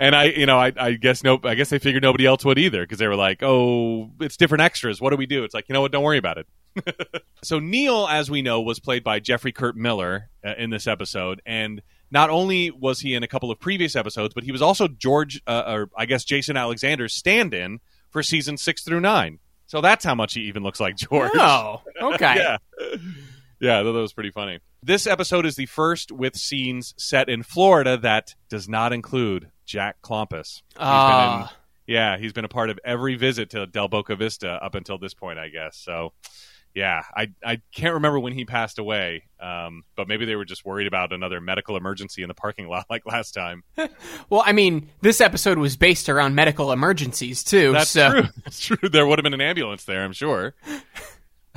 and 0.00 0.14
I, 0.14 0.24
you 0.24 0.46
know, 0.46 0.58
I, 0.58 0.72
I 0.76 0.92
guess 0.92 1.22
no, 1.22 1.38
I 1.44 1.54
guess 1.54 1.70
they 1.70 1.78
figured 1.78 2.02
nobody 2.02 2.26
else 2.26 2.44
would 2.44 2.58
either 2.58 2.82
because 2.82 2.98
they 2.98 3.06
were 3.06 3.16
like, 3.16 3.42
"Oh, 3.42 4.10
it's 4.20 4.36
different 4.36 4.62
extras. 4.62 5.00
What 5.00 5.10
do 5.10 5.16
we 5.16 5.26
do?" 5.26 5.44
It's 5.44 5.54
like, 5.54 5.68
you 5.68 5.72
know 5.72 5.80
what? 5.80 5.92
Don't 5.92 6.04
worry 6.04 6.18
about 6.18 6.38
it. 6.38 6.46
so 7.42 7.58
Neil, 7.58 8.06
as 8.06 8.30
we 8.30 8.42
know, 8.42 8.60
was 8.60 8.78
played 8.78 9.02
by 9.02 9.20
Jeffrey 9.20 9.52
Kurt 9.52 9.76
Miller 9.76 10.28
uh, 10.44 10.54
in 10.58 10.70
this 10.70 10.86
episode, 10.86 11.40
and 11.46 11.82
not 12.10 12.30
only 12.30 12.70
was 12.70 13.00
he 13.00 13.14
in 13.14 13.22
a 13.22 13.28
couple 13.28 13.50
of 13.50 13.58
previous 13.58 13.96
episodes, 13.96 14.34
but 14.34 14.44
he 14.44 14.52
was 14.52 14.62
also 14.62 14.88
George, 14.88 15.42
uh, 15.46 15.64
or 15.66 15.90
I 15.96 16.06
guess 16.06 16.24
Jason 16.24 16.56
Alexander's 16.56 17.14
stand-in 17.14 17.80
for 18.10 18.22
season 18.22 18.56
six 18.56 18.84
through 18.84 19.00
nine. 19.00 19.38
So 19.66 19.80
that's 19.80 20.04
how 20.04 20.14
much 20.14 20.34
he 20.34 20.42
even 20.42 20.62
looks 20.62 20.78
like 20.78 20.96
George. 20.96 21.32
Oh, 21.34 21.82
okay. 22.00 22.36
yeah. 22.36 22.58
Yeah, 23.60 23.82
that 23.82 23.92
was 23.92 24.12
pretty 24.12 24.30
funny. 24.30 24.60
This 24.82 25.06
episode 25.06 25.46
is 25.46 25.56
the 25.56 25.66
first 25.66 26.12
with 26.12 26.36
scenes 26.36 26.94
set 26.98 27.28
in 27.28 27.42
Florida 27.42 27.96
that 27.98 28.34
does 28.48 28.68
not 28.68 28.92
include 28.92 29.50
Jack 29.64 29.96
Klompus. 30.02 30.62
He's 30.74 30.76
in- 30.76 30.80
Ah. 30.80 31.56
yeah, 31.86 32.18
he's 32.18 32.32
been 32.32 32.44
a 32.44 32.48
part 32.48 32.70
of 32.70 32.78
every 32.84 33.14
visit 33.16 33.50
to 33.50 33.66
Del 33.66 33.88
Boca 33.88 34.14
Vista 34.16 34.50
up 34.62 34.74
until 34.74 34.98
this 34.98 35.14
point, 35.14 35.38
I 35.38 35.48
guess. 35.48 35.76
So, 35.78 36.12
yeah, 36.74 37.02
I 37.16 37.28
I 37.42 37.62
can't 37.74 37.94
remember 37.94 38.20
when 38.20 38.34
he 38.34 38.44
passed 38.44 38.78
away, 38.78 39.24
um, 39.40 39.84
but 39.96 40.06
maybe 40.06 40.26
they 40.26 40.36
were 40.36 40.44
just 40.44 40.64
worried 40.66 40.86
about 40.86 41.12
another 41.14 41.40
medical 41.40 41.76
emergency 41.78 42.20
in 42.22 42.28
the 42.28 42.34
parking 42.34 42.68
lot 42.68 42.84
like 42.90 43.06
last 43.06 43.32
time. 43.32 43.62
Well, 44.28 44.42
I 44.44 44.52
mean, 44.52 44.90
this 45.02 45.20
episode 45.20 45.56
was 45.56 45.76
based 45.76 46.08
around 46.08 46.34
medical 46.34 46.72
emergencies 46.72 47.42
too. 47.44 47.72
That's 47.72 47.90
so 47.90 48.10
true. 48.10 48.22
That's 48.44 48.60
true. 48.60 48.88
There 48.90 49.06
would 49.06 49.18
have 49.18 49.22
been 49.24 49.34
an 49.34 49.40
ambulance 49.40 49.84
there, 49.84 50.04
I'm 50.04 50.12
sure. 50.12 50.54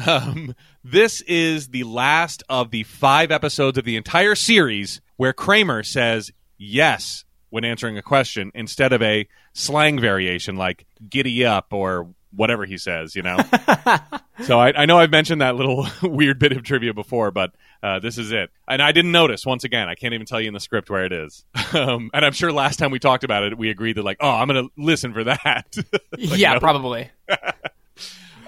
Um, 0.06 0.56
this 0.84 1.22
is 1.22 1.70
the 1.70 1.84
last 1.84 2.44
of 2.50 2.72
the 2.72 2.84
five 2.84 3.32
episodes 3.32 3.78
of 3.78 3.86
the 3.86 3.98
entire 3.98 4.36
series 4.36 5.02
where 5.18 5.34
Kramer 5.34 5.84
says 5.84 6.32
yes 6.58 7.26
when 7.50 7.66
answering 7.66 7.98
a 7.98 8.02
question 8.02 8.52
instead 8.54 8.94
of 8.94 9.02
a 9.02 9.28
slang 9.54 10.00
variation 10.00 10.56
like 10.56 10.86
giddy 11.10 11.46
up 11.46 11.74
or 11.74 12.08
whatever 12.32 12.66
he 12.66 12.78
says, 12.78 13.16
you 13.16 13.24
know? 13.24 13.38
so 14.44 14.60
I, 14.60 14.82
I 14.82 14.86
know 14.86 15.00
I've 15.00 15.10
mentioned 15.12 15.42
that 15.42 15.56
little 15.56 15.88
weird 16.04 16.40
bit 16.40 16.52
of 16.52 16.64
trivia 16.64 16.94
before, 16.94 17.32
but 17.32 17.52
uh, 17.82 18.00
this 18.00 18.18
is 18.18 18.32
it. 18.32 18.52
And 18.68 18.82
I 18.82 18.92
didn't 18.92 19.12
notice, 19.12 19.46
once 19.46 19.64
again, 19.64 19.90
I 19.90 19.96
can't 19.96 20.14
even 20.14 20.28
tell 20.28 20.40
you 20.40 20.48
in 20.48 20.54
the 20.54 20.60
script 20.60 20.90
where 20.90 21.06
it 21.06 21.14
is. 21.14 21.46
Um, 21.72 22.10
and 22.16 22.26
I'm 22.26 22.34
sure 22.34 22.52
last 22.52 22.80
time 22.80 22.90
we 22.90 22.98
talked 22.98 23.24
about 23.24 23.44
it, 23.44 23.56
we 23.56 23.70
agreed 23.70 23.98
that, 23.98 24.04
like, 24.04 24.18
oh, 24.22 24.30
I'm 24.30 24.48
going 24.48 24.66
to 24.66 24.72
listen 24.76 25.14
for 25.14 25.24
that. 25.24 25.78
Like, 26.18 26.40
yeah, 26.40 26.58
probably 26.58 27.12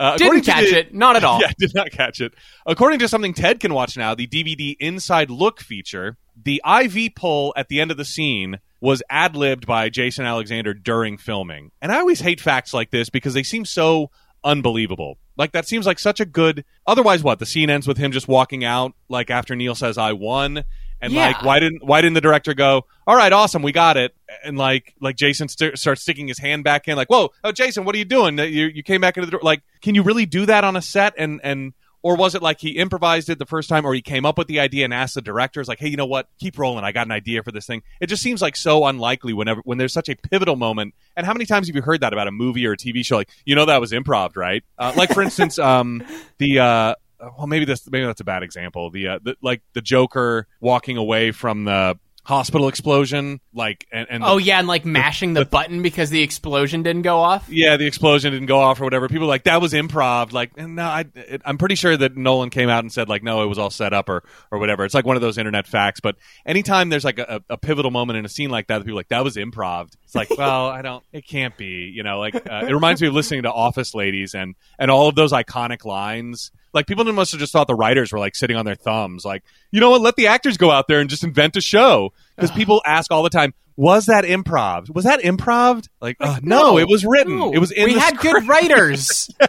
Uh, 0.02 0.18
didn't 0.18 0.42
catch 0.42 0.70
the- 0.72 0.80
it. 0.80 0.94
Not 0.94 1.16
at 1.16 1.24
all. 1.26 1.40
Yeah, 1.42 1.52
did 1.58 1.74
not 1.76 1.92
catch 1.92 2.20
it. 2.22 2.34
According 2.66 3.00
to 3.00 3.08
something 3.08 3.34
Ted 3.34 3.60
can 3.60 3.74
watch 3.74 3.96
now, 3.98 4.16
the 4.16 4.28
DVD 4.28 4.76
Inside 4.80 5.30
Look 5.30 5.62
feature, 5.62 6.18
the 6.44 6.62
IV 6.66 7.16
pull 7.16 7.54
at 7.56 7.68
the 7.68 7.80
end 7.80 7.92
of 7.92 7.98
the 7.98 8.06
scene 8.06 8.60
was 8.80 9.04
ad 9.10 9.36
libbed 9.36 9.68
by 9.68 9.90
Jason 9.90 10.26
Alexander 10.26 10.74
during 10.74 11.18
filming. 11.18 11.72
And 11.82 11.92
I 11.92 12.00
always 12.00 12.20
hate 12.22 12.42
facts 12.42 12.74
like 12.74 12.90
this 12.90 13.10
because 13.10 13.36
they 13.36 13.44
seem 13.44 13.64
so 13.64 14.10
unbelievable. 14.44 15.18
Like 15.38 15.52
that 15.54 15.68
seems 15.68 15.86
like 15.86 16.00
such 16.00 16.20
a 16.20 16.26
good. 16.26 16.66
Otherwise, 16.86 17.24
what 17.24 17.40
the 17.40 17.46
scene 17.46 17.70
ends 17.70 17.88
with 17.88 17.98
him 17.98 18.12
just 18.12 18.28
walking 18.28 18.64
out 18.64 18.94
like 19.08 19.30
after 19.30 19.56
Neil 19.56 19.76
says 19.76 19.98
I 19.98 20.14
won. 20.14 20.64
And 21.02 21.12
Yeah. 21.14 21.28
like, 21.28 21.44
why 21.44 21.60
didn't 21.60 21.84
why 21.84 22.02
didn't 22.02 22.14
the 22.14 22.22
director 22.22 22.54
go? 22.54 22.86
All 23.08 23.16
right, 23.16 23.34
awesome, 23.34 23.62
we 23.64 23.72
got 23.72 23.98
it. 23.98 24.16
And 24.44 24.58
like, 24.58 24.94
like 25.02 25.16
Jason 25.16 25.48
st- 25.48 25.78
starts 25.78 26.02
sticking 26.02 26.28
his 26.28 26.38
hand 26.40 26.64
back 26.64 26.88
in, 26.88 26.96
like, 26.96 27.10
whoa, 27.10 27.32
oh 27.44 27.52
Jason, 27.52 27.84
what 27.86 27.96
are 27.96 27.98
you 27.98 28.06
doing? 28.06 28.38
You 28.38 28.68
you 28.68 28.84
came 28.84 29.02
back 29.02 29.18
into 29.18 29.26
the 29.26 29.32
door. 29.32 29.42
Like, 29.44 29.62
can 29.82 29.96
you 29.96 30.04
really 30.04 30.26
do 30.26 30.46
that 30.46 30.64
on 30.64 30.76
a 30.76 30.82
set? 30.82 31.14
And 31.18 31.42
and 31.44 31.74
or 32.04 32.16
was 32.16 32.34
it 32.34 32.42
like 32.42 32.60
he 32.60 32.72
improvised 32.78 33.30
it 33.30 33.38
the 33.38 33.46
first 33.46 33.70
time, 33.70 33.86
or 33.86 33.94
he 33.94 34.02
came 34.02 34.26
up 34.26 34.36
with 34.36 34.48
the 34.48 34.60
idea 34.60 34.86
and 34.86 34.92
asked 34.94 35.14
the 35.14 35.22
directors, 35.22 35.68
like, 35.68 35.78
hey, 35.78 35.88
you 35.88 35.98
know 35.98 36.08
what? 36.08 36.28
Keep 36.40 36.58
rolling. 36.58 36.84
I 36.84 36.92
got 36.92 37.06
an 37.06 37.12
idea 37.12 37.44
for 37.44 37.52
this 37.52 37.68
thing. 37.68 37.84
It 38.00 38.08
just 38.08 38.24
seems 38.24 38.42
like 38.42 38.56
so 38.56 38.86
unlikely 38.88 39.34
whenever 39.34 39.62
when 39.66 39.78
there's 39.78 39.94
such 39.94 40.10
a 40.10 40.16
pivotal 40.16 40.56
moment. 40.56 40.96
And 41.16 41.28
how 41.28 41.34
many 41.34 41.46
times 41.46 41.68
have 41.68 41.76
you 41.76 41.84
heard 41.84 42.02
that 42.02 42.12
about 42.12 42.28
a 42.28 42.32
movie 42.32 42.66
or 42.66 42.72
a 42.72 42.78
TV 42.78 43.06
show? 43.06 43.18
Like, 43.18 43.30
you 43.46 43.54
know, 43.54 43.66
that 43.66 43.80
was 43.80 43.92
improv, 43.92 44.36
right? 44.36 44.64
Uh, 44.80 44.94
like 44.96 45.14
for 45.14 45.22
instance, 45.22 45.60
um, 45.72 46.04
the 46.40 46.58
uh, 46.60 46.96
well, 47.38 47.48
maybe 47.48 47.66
this 47.66 47.90
maybe 47.90 48.06
that's 48.06 48.22
a 48.22 48.26
bad 48.26 48.44
example. 48.44 48.90
The, 48.90 49.08
uh, 49.08 49.20
the 49.22 49.36
like 49.42 49.62
the 49.74 49.82
Joker 49.82 50.48
walking 50.60 50.98
away 50.98 51.32
from 51.32 51.66
the 51.66 51.98
hospital 52.24 52.68
explosion, 52.68 53.40
like 53.54 53.88
and, 53.92 54.08
and 54.10 54.24
Oh 54.24 54.38
yeah, 54.38 54.60
and 54.60 54.68
like 54.68 54.86
mashing 54.86 55.34
the 55.34 55.46
button 55.46 55.82
because 55.82 56.10
the 56.10 56.22
explosion 56.22 56.84
didn't 56.84 57.02
go 57.02 57.18
off. 57.18 57.48
yeah, 57.50 57.78
the 57.78 57.88
explosion 57.88 58.32
didn't 58.32 58.48
go 58.48 58.60
off 58.60 58.80
or 58.80 58.84
whatever. 58.84 59.08
People 59.08 59.28
were 59.28 59.32
like 59.32 59.46
that 59.46 59.62
was 59.62 59.74
improv. 59.74 60.32
Like, 60.32 60.56
no, 60.58 60.84
I, 60.84 61.06
it, 61.16 61.42
I'm 61.46 61.58
pretty 61.58 61.76
sure 61.76 61.96
that 61.96 62.16
Nolan 62.16 62.50
came 62.50 62.70
out 62.70 62.84
and 62.84 62.92
said 62.92 63.10
like, 63.10 63.24
no, 63.24 63.44
it 63.44 63.48
was 63.48 63.58
all 63.58 63.70
set 63.70 63.94
up 63.94 64.10
or 64.10 64.24
or 64.52 64.60
whatever. 64.60 64.86
It's 64.86 64.94
like 64.94 65.06
one 65.06 65.16
of 65.16 65.22
those 65.22 65.38
internet 65.38 65.68
facts. 65.68 66.00
But 66.00 66.16
anytime 66.46 66.90
there's 66.90 67.06
like 67.06 67.20
a, 67.20 67.42
a 67.50 67.58
pivotal 67.58 67.92
moment 67.92 68.18
in 68.18 68.26
a 68.26 68.30
scene 68.30 68.50
like 68.50 68.68
that, 68.68 68.80
that 68.80 68.86
people 68.86 68.98
are 68.98 69.00
like 69.00 69.10
that 69.10 69.24
was 69.24 69.36
improv. 69.36 69.90
It's 70.04 70.16
like, 70.16 70.30
well, 70.38 70.68
I 70.68 70.82
don't. 70.82 71.04
It 71.12 71.28
can't 71.28 71.58
be. 71.58 71.92
You 71.94 72.04
know, 72.04 72.20
like 72.20 72.36
uh, 72.36 72.66
it 72.68 72.74
reminds 72.74 73.02
me 73.02 73.08
of 73.08 73.14
listening 73.14 73.44
to 73.44 73.52
Office 73.52 73.96
Ladies 73.96 74.36
and 74.36 74.56
and 74.78 74.92
all 74.92 75.08
of 75.08 75.16
those 75.16 75.32
iconic 75.32 75.86
lines. 75.86 76.52
Like 76.74 76.88
people 76.88 77.04
must 77.12 77.32
have 77.32 77.40
just 77.40 77.52
thought 77.52 77.68
the 77.68 77.76
writers 77.76 78.12
were 78.12 78.20
like 78.20 78.36
sitting 78.36 78.56
on 78.56 78.66
their 78.66 78.76
thumbs, 78.76 79.26
like, 79.26 79.44
you 79.72 79.80
know 79.80 79.90
what? 79.90 80.02
Let 80.02 80.16
the 80.16 80.28
actors 80.28 80.58
go 80.58 80.72
out 80.72 80.88
there 80.88 81.00
and 81.00 81.10
just 81.10 81.24
invent 81.24 81.58
a 81.58 81.62
show. 81.62 82.14
Because 82.36 82.52
people 82.56 82.82
ask 82.86 83.12
all 83.12 83.24
the 83.24 83.30
time, 83.30 83.54
was 83.76 84.06
that 84.08 84.24
improv? 84.26 84.94
Was 84.94 85.06
that 85.06 85.22
improv? 85.22 85.88
Like, 86.02 86.18
uh, 86.20 86.40
no, 86.42 86.78
it 86.78 86.88
was 86.88 87.06
written. 87.06 87.40
No. 87.40 87.52
It 87.54 87.60
was 87.60 87.72
in 87.72 87.86
we 87.86 87.94
had 87.94 88.16
script. 88.16 88.36
good 88.36 88.48
writers. 88.48 89.30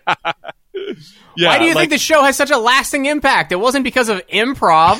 Yeah, 1.34 1.48
Why 1.48 1.58
do 1.58 1.64
you 1.64 1.74
like, 1.74 1.88
think 1.88 1.92
the 1.92 1.98
show 1.98 2.22
has 2.24 2.36
such 2.36 2.50
a 2.50 2.58
lasting 2.58 3.06
impact? 3.06 3.52
It 3.52 3.56
wasn't 3.60 3.84
because 3.84 4.08
of 4.08 4.26
improv. 4.28 4.98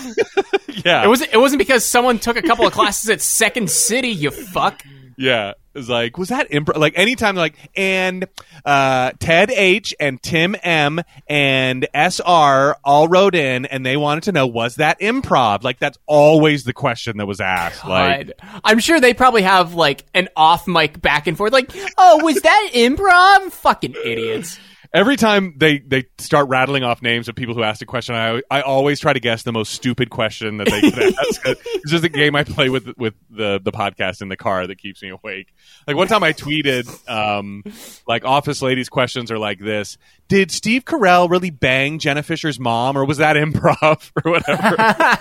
Yeah, 0.85 1.05
It 1.05 1.07
was. 1.09 1.21
It 1.21 1.37
wasn't 1.37 1.59
because 1.59 1.85
someone 1.85 2.19
took 2.19 2.37
a 2.39 2.43
couple 2.43 2.67
of 2.67 2.73
classes 2.73 3.11
at 3.11 3.21
Second 3.21 3.71
City. 3.71 4.09
You 4.09 4.31
fuck. 4.31 4.83
Yeah, 5.17 5.53
it's 5.75 5.89
like 5.89 6.19
was 6.19 6.29
that 6.29 6.51
improv? 6.51 6.77
Like 6.77 6.99
anytime, 6.99 7.37
like 7.37 7.55
and 7.77 8.27
uh, 8.65 9.13
Ted 9.19 9.51
H 9.51 9.95
and 9.99 10.23
Tim 10.23 10.57
M 10.63 11.01
and 11.27 11.87
SR 11.95 12.77
all 12.85 13.09
wrote 13.09 13.35
in, 13.35 13.67
and 13.67 13.85
they 13.85 13.97
wanted 13.97 14.25
to 14.25 14.33
know 14.33 14.47
was 14.47 14.77
that 14.77 15.01
improv? 15.01 15.63
Like 15.63 15.79
that's 15.79 15.99
always 16.07 16.65
the 16.65 16.73
question 16.73 17.17
that 17.19 17.27
was 17.27 17.41
asked. 17.41 17.85
Like, 17.87 18.33
I'm 18.65 18.79
sure 18.79 19.01
they 19.01 19.15
probably 19.15 19.43
have 19.43 19.75
like 19.75 20.05
an 20.15 20.29
off 20.37 20.67
mic 20.67 21.01
back 21.01 21.27
and 21.27 21.37
forth. 21.37 21.53
Like, 21.53 21.71
oh, 21.99 22.23
was 22.23 22.41
that 22.43 22.71
improv? 22.75 23.53
Fucking 23.53 23.95
idiots. 24.05 24.59
Every 24.95 25.17
time 25.17 25.55
they 25.57 25.79
they 25.79 26.05
start 26.19 26.49
rattling 26.49 26.85
off 26.85 27.01
names 27.01 27.27
of 27.29 27.35
people 27.35 27.55
who 27.55 27.63
asked 27.63 27.81
a 27.81 27.87
question, 27.87 28.15
I 28.15 28.43
I 28.51 28.61
always 28.61 29.01
try 29.01 29.15
to 29.15 29.21
guess 29.21 29.43
the 29.43 29.53
most 29.53 29.73
stupid 29.73 30.11
question 30.11 30.59
that 30.59 30.69
they 30.69 30.83
could 30.83 30.99
ask. 31.29 31.41
It's 31.47 31.91
just 31.91 32.05
a 32.05 32.11
game 32.11 32.37
I 32.37 32.45
play 32.45 32.69
with 32.69 32.95
with 32.99 33.15
the 33.31 33.59
the 33.63 33.73
podcast 33.73 34.21
in 34.21 34.29
the 34.29 34.37
car 34.37 34.67
that 34.67 34.77
keeps 34.77 35.03
me 35.03 35.09
awake. 35.09 35.55
Like 35.87 35.97
one 35.97 36.09
time 36.09 36.23
I 36.23 36.35
tweeted, 36.35 37.09
um, 37.09 37.65
like 38.07 38.27
Office 38.27 38.61
Ladies 38.61 38.91
questions 38.91 39.31
are 39.31 39.39
like 39.39 39.61
this: 39.61 39.97
Did 40.29 40.51
Steve 40.51 40.85
Carell 40.85 41.31
really 41.31 41.51
bang 41.51 41.99
Jenna 41.99 42.23
Fischer's 42.23 42.61
mom, 42.61 42.99
or 42.99 43.07
was 43.07 43.17
that 43.17 43.37
improv 43.37 44.11
or 44.25 44.33
whatever? 44.33 45.19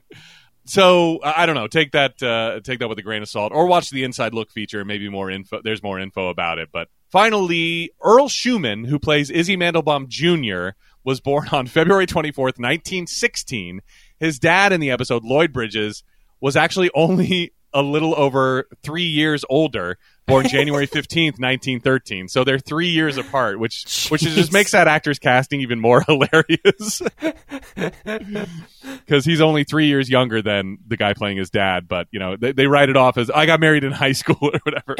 so 0.66 1.20
I 1.22 1.46
don't 1.46 1.54
know. 1.54 1.66
Take 1.66 1.92
that 1.92 2.22
uh, 2.22 2.60
take 2.60 2.78
that 2.78 2.88
with 2.88 2.98
a 2.98 3.02
grain 3.02 3.22
of 3.22 3.28
salt, 3.28 3.52
or 3.54 3.66
watch 3.66 3.90
the 3.90 4.04
Inside 4.04 4.34
Look 4.34 4.50
feature. 4.50 4.84
Maybe 4.84 5.08
more 5.08 5.30
info. 5.30 5.60
There's 5.62 5.82
more 5.82 6.00
info 6.00 6.28
about 6.28 6.58
it. 6.58 6.70
But 6.72 6.88
finally, 7.10 7.90
Earl 8.02 8.28
Schumann, 8.28 8.84
who 8.84 8.98
plays 8.98 9.30
Izzy 9.30 9.56
Mandelbaum 9.56 10.08
Jr., 10.08 10.76
was 11.04 11.20
born 11.20 11.48
on 11.52 11.66
February 11.68 12.06
24th, 12.06 12.58
1916. 12.58 13.80
His 14.18 14.38
dad 14.38 14.72
in 14.72 14.80
the 14.80 14.90
episode, 14.90 15.24
Lloyd 15.24 15.52
Bridges, 15.52 16.02
was 16.40 16.56
actually 16.56 16.90
only 16.94 17.52
a 17.74 17.82
little 17.82 18.14
over 18.16 18.68
three 18.82 19.04
years 19.04 19.44
older, 19.50 19.98
born 20.26 20.48
January 20.48 20.86
15th, 20.86 21.38
1913. 21.40 22.28
So 22.28 22.44
they're 22.44 22.58
three 22.58 22.88
years 22.88 23.16
apart, 23.18 23.58
which 23.58 24.08
which 24.10 24.24
is- 24.24 24.34
just 24.34 24.52
makes 24.52 24.72
that 24.72 24.88
actor's 24.88 25.18
casting 25.18 25.60
even 25.60 25.80
more 25.80 26.02
hilarious. 26.08 27.02
Because 29.06 29.24
he's 29.24 29.40
only 29.40 29.64
three 29.64 29.86
years 29.86 30.08
younger 30.08 30.40
than 30.42 30.78
the 30.86 30.96
guy 30.96 31.14
playing 31.14 31.36
his 31.36 31.50
dad, 31.50 31.88
but 31.88 32.08
you 32.10 32.18
know 32.18 32.36
they, 32.36 32.52
they 32.52 32.66
write 32.66 32.88
it 32.88 32.96
off 32.96 33.18
as 33.18 33.30
I 33.30 33.46
got 33.46 33.60
married 33.60 33.84
in 33.84 33.92
high 33.92 34.12
school 34.22 34.38
or 34.40 34.58
whatever. 34.64 34.96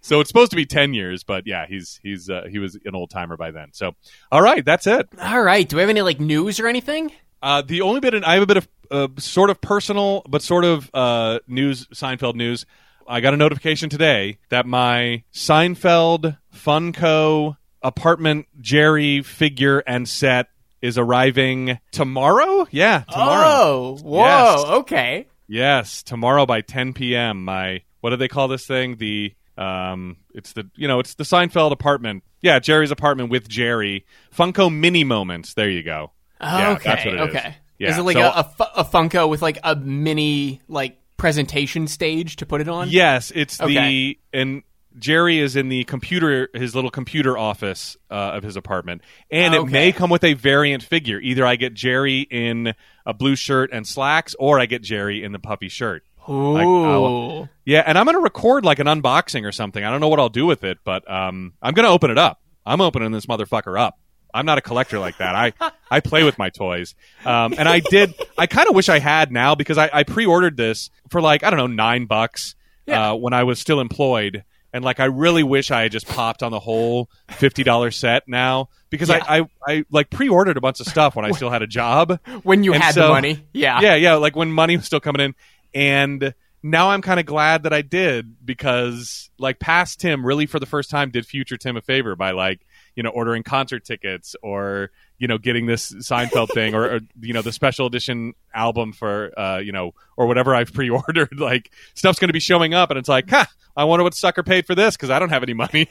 So 0.00 0.20
it's 0.20 0.28
supposed 0.28 0.50
to 0.50 0.56
be 0.56 0.66
ten 0.66 0.94
years, 0.94 1.24
but 1.24 1.46
yeah, 1.46 1.66
he's 1.66 1.98
he's 2.02 2.28
uh, 2.30 2.46
he 2.50 2.58
was 2.58 2.76
an 2.84 2.94
old 2.94 3.10
timer 3.10 3.36
by 3.36 3.50
then. 3.50 3.68
So 3.72 3.92
all 4.30 4.42
right, 4.42 4.64
that's 4.64 4.86
it. 4.86 5.08
All 5.20 5.42
right. 5.42 5.68
Do 5.68 5.76
we 5.76 5.80
have 5.80 5.90
any 5.90 6.02
like 6.02 6.20
news 6.20 6.60
or 6.60 6.66
anything? 6.68 7.12
Uh, 7.42 7.62
the 7.62 7.80
only 7.82 8.00
bit 8.00 8.14
I 8.24 8.34
have 8.34 8.42
a 8.42 8.46
bit 8.46 8.56
of 8.58 8.68
uh, 8.90 9.08
sort 9.18 9.50
of 9.50 9.60
personal, 9.60 10.22
but 10.28 10.42
sort 10.42 10.64
of 10.64 10.90
uh, 10.94 11.38
news 11.46 11.86
Seinfeld 11.88 12.34
news. 12.34 12.66
I 13.08 13.20
got 13.20 13.34
a 13.34 13.36
notification 13.36 13.88
today 13.88 14.38
that 14.50 14.66
my 14.66 15.24
Seinfeld 15.32 16.36
Funko 16.54 17.56
apartment 17.82 18.46
Jerry 18.60 19.22
figure 19.22 19.78
and 19.80 20.08
set 20.08 20.48
is 20.82 20.98
arriving 20.98 21.78
tomorrow. 21.90 22.66
Yeah, 22.70 23.00
tomorrow. 23.10 23.46
Oh, 23.48 23.98
whoa. 24.02 24.24
Yes. 24.24 24.64
Okay. 24.80 25.26
Yes, 25.48 26.02
tomorrow 26.02 26.44
by 26.46 26.60
10 26.60 26.92
p.m. 26.92 27.44
My 27.44 27.82
what 28.00 28.10
do 28.10 28.16
they 28.16 28.28
call 28.28 28.48
this 28.48 28.66
thing? 28.66 28.96
The 28.96 29.32
um, 29.56 30.18
it's 30.34 30.52
the 30.52 30.68
you 30.76 30.86
know 30.86 31.00
it's 31.00 31.14
the 31.14 31.24
Seinfeld 31.24 31.72
apartment. 31.72 32.22
Yeah, 32.42 32.58
Jerry's 32.60 32.90
apartment 32.90 33.30
with 33.30 33.48
Jerry. 33.48 34.04
Funko 34.36 34.72
mini 34.72 35.02
moments. 35.02 35.54
There 35.54 35.70
you 35.70 35.82
go. 35.82 36.12
Yeah, 36.40 36.70
okay, 36.72 36.82
that's 36.90 37.04
what 37.04 37.14
it 37.14 37.20
is. 37.20 37.28
okay. 37.36 37.56
Yeah, 37.78 37.90
Is 37.90 37.98
it 37.98 38.02
like 38.02 38.16
so- 38.16 38.22
a, 38.22 38.52
a 38.76 38.84
Funko 38.84 39.28
with 39.28 39.40
like 39.42 39.58
a 39.64 39.74
mini 39.74 40.60
like 40.68 40.98
presentation 41.18 41.86
stage 41.86 42.36
to 42.36 42.46
put 42.46 42.62
it 42.62 42.68
on? 42.68 42.88
Yes, 42.88 43.30
it's 43.34 43.60
Okay. 43.60 43.74
the 43.74 44.18
and 44.32 44.62
Jerry 44.98 45.38
is 45.38 45.54
in 45.54 45.68
the 45.68 45.84
computer, 45.84 46.48
his 46.54 46.74
little 46.74 46.90
computer 46.90 47.36
office 47.38 47.96
uh, 48.10 48.14
of 48.14 48.42
his 48.42 48.56
apartment, 48.56 49.02
and 49.30 49.54
it 49.54 49.64
may 49.66 49.92
come 49.92 50.08
with 50.10 50.24
a 50.24 50.32
variant 50.32 50.82
figure. 50.82 51.20
Either 51.20 51.44
I 51.46 51.54
get 51.56 51.74
Jerry 51.74 52.20
in 52.22 52.72
a 53.06 53.12
blue 53.14 53.36
shirt 53.36 53.70
and 53.72 53.86
slacks, 53.86 54.34
or 54.38 54.58
I 54.58 54.66
get 54.66 54.82
Jerry 54.82 55.22
in 55.22 55.30
the 55.32 55.38
puffy 55.38 55.68
shirt. 55.68 56.02
Ooh. 56.28 56.56
I'll- 56.56 57.48
Yeah, 57.64 57.82
and 57.86 57.96
I'm 57.96 58.06
going 58.06 58.16
to 58.16 58.22
record 58.22 58.64
like 58.64 58.80
an 58.80 58.86
unboxing 58.86 59.46
or 59.46 59.52
something. 59.52 59.84
I 59.84 59.90
don't 59.90 60.00
know 60.00 60.08
what 60.08 60.18
I'll 60.20 60.28
do 60.28 60.46
with 60.46 60.64
it, 60.64 60.78
but 60.84 61.08
um, 61.10 61.52
I'm 61.62 61.74
going 61.74 61.84
to 61.86 61.92
open 61.92 62.10
it 62.10 62.18
up. 62.18 62.40
I'm 62.66 62.80
opening 62.80 63.12
this 63.12 63.26
motherfucker 63.26 63.78
up. 63.80 63.98
I'm 64.34 64.46
not 64.46 64.58
a 64.58 64.60
collector 64.60 64.98
like 64.98 65.18
that. 65.18 65.34
I 65.34 65.52
I 65.90 66.00
play 66.00 66.22
with 66.24 66.38
my 66.38 66.50
toys, 66.50 66.94
um, 67.24 67.54
and 67.56 67.68
I 67.68 67.80
did. 67.80 68.14
I 68.36 68.46
kind 68.46 68.68
of 68.68 68.74
wish 68.74 68.88
I 68.88 68.98
had 68.98 69.32
now 69.32 69.54
because 69.54 69.78
I, 69.78 69.90
I 69.92 70.02
pre-ordered 70.04 70.56
this 70.56 70.90
for 71.10 71.20
like 71.20 71.42
I 71.44 71.50
don't 71.50 71.58
know 71.58 71.66
nine 71.66 72.06
bucks 72.06 72.54
Yeah. 72.86 73.12
uh, 73.12 73.14
when 73.14 73.32
I 73.32 73.44
was 73.44 73.58
still 73.58 73.80
employed, 73.80 74.44
and 74.72 74.84
like 74.84 75.00
I 75.00 75.06
really 75.06 75.42
wish 75.42 75.70
I 75.70 75.82
had 75.82 75.92
just 75.92 76.06
popped 76.06 76.42
on 76.42 76.52
the 76.52 76.60
whole 76.60 77.08
fifty 77.30 77.62
dollar 77.64 77.90
set 77.90 78.28
now 78.28 78.68
because 78.90 79.08
Yeah. 79.08 79.24
I, 79.26 79.40
I 79.40 79.48
I 79.66 79.84
like 79.90 80.10
pre-ordered 80.10 80.56
a 80.56 80.60
bunch 80.60 80.80
of 80.80 80.86
stuff 80.86 81.16
when 81.16 81.24
I 81.24 81.30
still 81.30 81.50
had 81.50 81.62
a 81.62 81.66
job. 81.66 82.20
when 82.42 82.64
you 82.64 82.74
And 82.74 82.82
had 82.82 82.94
the 82.94 83.02
so- 83.02 83.08
money. 83.08 83.44
Yeah. 83.52 83.80
yeah, 83.80 83.94
yeah, 83.94 84.14
like 84.16 84.36
when 84.36 84.50
money 84.52 84.76
was 84.76 84.84
still 84.86 85.00
coming 85.00 85.20
in, 85.22 85.34
and 85.74 86.34
now 86.62 86.90
I'm 86.90 87.02
kind 87.02 87.20
of 87.20 87.26
glad 87.26 87.62
that 87.62 87.72
I 87.72 87.82
did 87.82 88.44
because 88.44 89.30
like 89.38 89.58
past 89.58 90.00
Tim 90.00 90.24
really 90.26 90.46
for 90.46 90.58
the 90.58 90.66
first 90.66 90.90
time 90.90 91.10
did 91.10 91.24
future 91.26 91.56
Tim 91.56 91.76
a 91.76 91.80
favor 91.80 92.16
by 92.16 92.32
like 92.32 92.60
you 92.98 93.04
know 93.04 93.10
ordering 93.10 93.44
concert 93.44 93.84
tickets 93.84 94.34
or 94.42 94.90
you 95.18 95.28
know 95.28 95.38
getting 95.38 95.66
this 95.66 95.92
Seinfeld 95.92 96.52
thing 96.52 96.74
or, 96.74 96.96
or 96.96 97.00
you 97.20 97.32
know 97.32 97.42
the 97.42 97.52
special 97.52 97.86
edition 97.86 98.34
album 98.52 98.92
for 98.92 99.30
uh 99.38 99.58
you 99.58 99.70
know 99.70 99.92
or 100.16 100.26
whatever 100.26 100.52
I've 100.52 100.72
pre-ordered 100.74 101.38
like 101.38 101.70
stuff's 101.94 102.18
going 102.18 102.28
to 102.28 102.32
be 102.32 102.40
showing 102.40 102.74
up 102.74 102.90
and 102.90 102.98
it's 102.98 103.08
like 103.08 103.30
ha 103.30 103.48
I 103.76 103.84
wonder 103.84 104.02
what 104.02 104.14
sucker 104.16 104.42
paid 104.42 104.66
for 104.66 104.74
this 104.74 104.96
because 104.96 105.10
I 105.10 105.20
don't 105.20 105.28
have 105.28 105.44
any 105.44 105.54
money. 105.54 105.86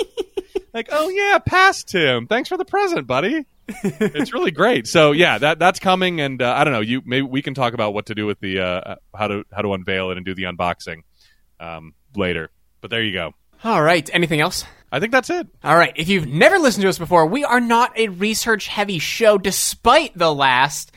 like 0.72 0.88
oh 0.90 1.10
yeah, 1.10 1.38
past 1.38 1.88
Tim, 1.88 2.26
thanks 2.26 2.48
for 2.48 2.56
the 2.56 2.64
present, 2.64 3.06
buddy 3.06 3.44
it's 3.84 4.32
really 4.32 4.50
great. 4.50 4.86
So 4.86 5.12
yeah, 5.12 5.38
that 5.38 5.58
that's 5.58 5.78
coming, 5.78 6.20
and 6.20 6.42
uh, 6.42 6.52
I 6.52 6.64
don't 6.64 6.72
know. 6.72 6.80
You 6.80 7.00
maybe 7.04 7.22
we 7.22 7.42
can 7.42 7.54
talk 7.54 7.74
about 7.74 7.94
what 7.94 8.06
to 8.06 8.14
do 8.14 8.26
with 8.26 8.40
the 8.40 8.60
uh, 8.60 8.96
how 9.14 9.28
to 9.28 9.44
how 9.52 9.62
to 9.62 9.72
unveil 9.72 10.10
it 10.10 10.16
and 10.16 10.26
do 10.26 10.34
the 10.34 10.44
unboxing 10.44 11.02
um, 11.60 11.94
later. 12.16 12.50
But 12.80 12.90
there 12.90 13.02
you 13.02 13.12
go. 13.12 13.34
All 13.64 13.82
right. 13.82 14.08
Anything 14.12 14.40
else? 14.40 14.64
I 14.92 15.00
think 15.00 15.10
that's 15.10 15.30
it. 15.30 15.48
All 15.64 15.74
right. 15.74 15.94
If 15.96 16.08
you've 16.08 16.26
never 16.26 16.58
listened 16.58 16.82
to 16.82 16.88
us 16.90 16.98
before, 16.98 17.26
we 17.26 17.44
are 17.44 17.60
not 17.60 17.98
a 17.98 18.08
research 18.08 18.66
heavy 18.68 18.98
show, 18.98 19.38
despite 19.38 20.16
the 20.16 20.32
last, 20.32 20.92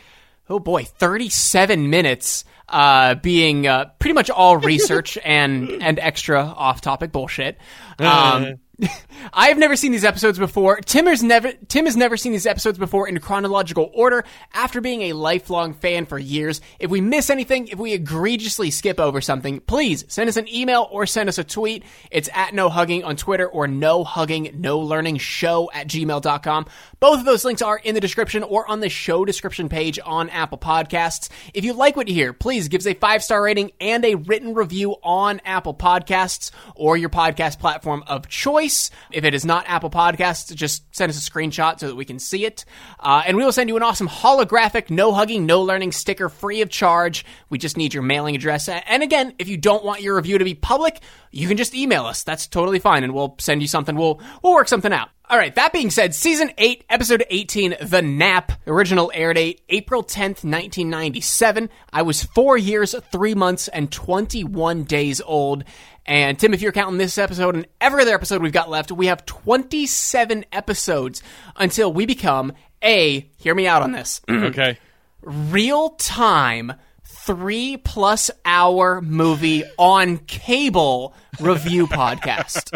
oh 0.50 0.60
boy, 0.60 0.84
37 0.84 1.90
minutes 1.90 2.44
uh, 2.68 3.16
being 3.16 3.68
uh, 3.68 3.86
pretty 4.00 4.14
much 4.14 4.30
all 4.30 4.58
research 4.58 5.18
and, 5.24 5.82
and 5.82 5.98
extra 6.00 6.42
off 6.42 6.82
topic 6.82 7.14
bullshit. 7.14 7.58
Um, 7.98 8.56
I 9.34 9.48
have 9.48 9.58
never 9.58 9.76
seen 9.76 9.92
these 9.92 10.04
episodes 10.04 10.38
before. 10.38 10.78
Tim 10.78 11.06
has 11.06 11.24
never 11.24 11.54
Tim 11.68 11.86
has 11.86 11.96
never 11.96 12.18
seen 12.18 12.32
these 12.32 12.46
episodes 12.46 12.78
before 12.78 13.08
in 13.08 13.20
chronological 13.20 13.90
order. 13.94 14.26
After 14.54 14.82
being 14.82 15.04
a 15.04 15.14
lifelong 15.14 15.74
fan 15.74 16.06
for 16.06 16.20
years, 16.20 16.62
if 16.80 16.90
we 16.90 17.02
miss 17.02 17.30
anything, 17.30 17.68
if 17.70 17.80
we 17.80 17.94
egregiously 17.94 18.72
skip 18.72 19.00
over 19.00 19.22
something, 19.22 19.62
please 19.62 20.04
send 20.08 20.30
us 20.30 20.38
an 20.38 20.54
email 20.54 20.88
or 20.92 21.06
send 21.06 21.30
us 21.30 21.38
a 21.38 21.44
tweet. 21.44 21.84
It's 22.12 22.30
at 22.34 22.54
no 22.54 22.70
hugging 22.70 23.04
on 23.04 23.16
Twitter 23.16 23.48
or 23.48 23.68
no 23.68 24.04
hugging 24.04 24.52
no 24.56 24.80
learning 24.80 25.18
show 25.18 25.70
at 25.74 25.88
gmail.com. 25.88 26.66
Both 27.00 27.20
of 27.20 27.26
those 27.26 27.46
links 27.46 27.62
are 27.62 27.78
in 27.78 27.96
the 27.96 28.02
description 28.02 28.44
or 28.44 28.70
on 28.70 28.82
the 28.82 28.90
show 28.90 29.26
description 29.26 29.70
page 29.70 30.00
on 30.04 30.30
Apple 30.30 30.58
Podcasts. 30.58 31.30
If 31.54 31.64
you 31.64 31.74
like 31.74 31.96
what 31.96 32.08
you 32.08 32.14
hear, 32.14 32.34
please 32.34 32.68
give 32.68 32.82
us 32.82 32.88
a 32.88 32.94
five 32.94 33.24
star 33.24 33.42
rating 33.42 33.72
and 33.80 34.04
a 34.04 34.16
written 34.16 34.54
review 34.54 34.96
on 35.02 35.40
Apple 35.46 35.74
Podcasts 35.74 36.52
or 36.76 36.98
your 36.98 37.10
podcast 37.10 37.60
platform 37.60 38.04
of 38.08 38.28
choice. 38.28 38.65
If 39.12 39.24
it 39.24 39.34
is 39.34 39.46
not 39.46 39.66
Apple 39.68 39.90
Podcasts, 39.90 40.54
just 40.56 40.84
send 40.96 41.10
us 41.10 41.28
a 41.28 41.32
screenshot 41.32 41.80
so 41.80 41.88
that 41.88 41.96
we 41.96 42.06
can 42.06 42.20
see 42.20 42.46
it. 42.46 42.66
Uh, 43.00 43.24
and 43.26 43.38
we 43.38 43.44
will 43.44 43.52
send 43.52 43.70
you 43.70 43.78
an 43.78 43.84
awesome 43.84 44.08
holographic, 44.08 44.90
no 44.90 45.14
hugging, 45.14 45.46
no 45.46 45.62
learning 45.62 45.92
sticker 45.92 46.30
free 46.30 46.62
of 46.62 46.70
charge. 46.70 47.26
We 47.50 47.58
just 47.58 47.78
need 47.78 47.94
your 47.94 48.04
mailing 48.04 48.36
address. 48.36 48.68
And 48.68 49.04
again, 49.04 49.34
if 49.40 49.48
you 49.48 49.58
don't 49.58 49.86
want 49.86 50.02
your 50.02 50.16
review 50.16 50.38
to 50.38 50.46
be 50.46 50.56
public, 50.56 51.02
you 51.32 51.48
can 51.48 51.58
just 51.58 51.76
email 51.76 52.06
us. 52.06 52.24
That's 52.24 52.48
totally 52.48 52.80
fine, 52.80 53.04
and 53.04 53.14
we'll 53.14 53.36
send 53.40 53.62
you 53.62 53.68
something. 53.68 53.96
We'll 53.96 54.22
we'll 54.42 54.54
work 54.54 54.68
something 54.68 54.94
out. 54.94 55.10
All 55.28 55.38
right. 55.38 55.54
That 55.56 55.74
being 55.74 55.90
said, 55.90 56.14
season 56.14 56.52
eight, 56.58 56.84
episode 56.90 57.24
eighteen, 57.30 57.76
the 57.82 58.02
Nap. 58.02 58.52
Original 58.68 59.12
air 59.14 59.34
date 59.34 59.62
April 59.70 60.04
tenth, 60.04 60.44
nineteen 60.44 60.90
ninety 60.90 61.22
seven. 61.22 61.70
I 61.92 62.04
was 62.04 62.24
four 62.24 62.58
years, 62.58 62.94
three 63.12 63.34
months, 63.34 63.68
and 63.68 63.92
twenty 63.92 64.44
one 64.44 64.84
days 64.84 65.22
old. 65.22 65.64
And 66.06 66.38
Tim, 66.38 66.54
if 66.54 66.62
you're 66.62 66.72
counting 66.72 67.00
this 67.00 67.18
episode 67.18 67.56
and 67.56 67.66
every 67.82 68.04
other 68.04 68.14
episode 68.14 68.44
we've 68.44 68.52
got 68.54 68.70
left, 68.70 68.92
we 68.92 69.08
have 69.08 69.26
27 69.26 70.46
episodes 70.52 71.24
until 71.56 71.92
we 71.92 72.06
become 72.06 72.54
a, 72.84 73.22
hear 73.38 73.56
me 73.56 73.66
out 73.66 73.82
on 73.82 73.92
this, 73.92 74.22
Okay. 74.30 74.78
real 75.24 75.90
time 75.90 76.74
three 77.04 77.78
plus 77.78 78.30
hour 78.46 79.02
movie 79.02 79.64
on 79.80 80.18
cable 80.20 81.16
review 81.40 81.88
podcast. 81.88 82.72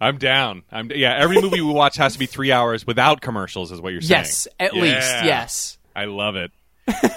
I'm 0.00 0.16
down. 0.18 0.62
I'm 0.72 0.90
yeah. 0.94 1.14
Every 1.16 1.40
movie 1.40 1.60
we 1.60 1.72
watch 1.72 1.96
has 1.98 2.14
to 2.14 2.18
be 2.18 2.26
three 2.26 2.52
hours 2.52 2.86
without 2.86 3.20
commercials, 3.20 3.70
is 3.72 3.80
what 3.80 3.92
you're 3.92 4.00
saying. 4.00 4.20
Yes, 4.20 4.48
at 4.58 4.74
Yeah. 4.74 4.82
least, 4.82 5.10
yes. 5.24 5.78
I 5.94 6.06
love 6.06 6.36
it. 6.36 6.50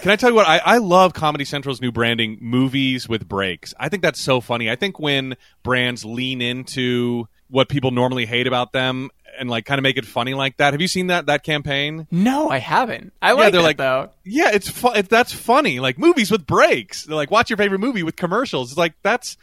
Can 0.02 0.12
I 0.12 0.16
tell 0.18 0.30
you 0.30 0.36
what? 0.36 0.48
I, 0.48 0.58
I 0.60 0.78
love 0.78 1.14
Comedy 1.14 1.46
Central's 1.46 1.82
new 1.82 1.92
branding, 1.92 2.38
movies 2.42 3.10
with 3.10 3.28
breaks. 3.28 3.74
I 3.80 3.90
think 3.90 4.04
that's 4.04 4.22
so 4.22 4.40
funny. 4.42 4.70
I 4.70 4.76
think 4.76 5.00
when 5.00 5.36
brands 5.64 6.06
lean 6.06 6.42
into 6.42 7.28
what 7.50 7.70
people 7.70 7.92
normally 7.92 8.26
hate 8.26 8.46
about 8.48 8.72
them 8.74 9.10
and 9.40 9.50
like 9.50 9.66
kind 9.66 9.80
of 9.80 9.84
make 9.84 9.98
it 9.98 10.06
funny 10.06 10.34
like 10.36 10.58
that. 10.58 10.74
Have 10.74 10.82
you 10.82 10.88
seen 10.88 11.08
that 11.08 11.26
that 11.28 11.44
campaign? 11.44 12.06
No, 12.12 12.50
I 12.50 12.58
haven't. 12.60 13.14
I 13.22 13.32
like 13.32 13.52
they're 13.54 13.62
like- 13.64 13.78
though. 13.78 14.10
Yeah, 14.24 14.52
it's 14.54 14.70
fu- 14.70 15.02
that's 15.04 15.34
funny. 15.34 15.80
Like 15.80 15.98
movies 15.98 16.30
with 16.30 16.46
breaks. 16.46 17.06
They're 17.06 17.16
like 17.16 17.32
watch 17.32 17.50
your 17.50 17.58
favorite 17.58 17.80
movie 17.80 18.04
with 18.04 18.16
commercials. 18.16 18.72
It's 18.72 18.78
like 18.78 18.94
that's 19.02 19.38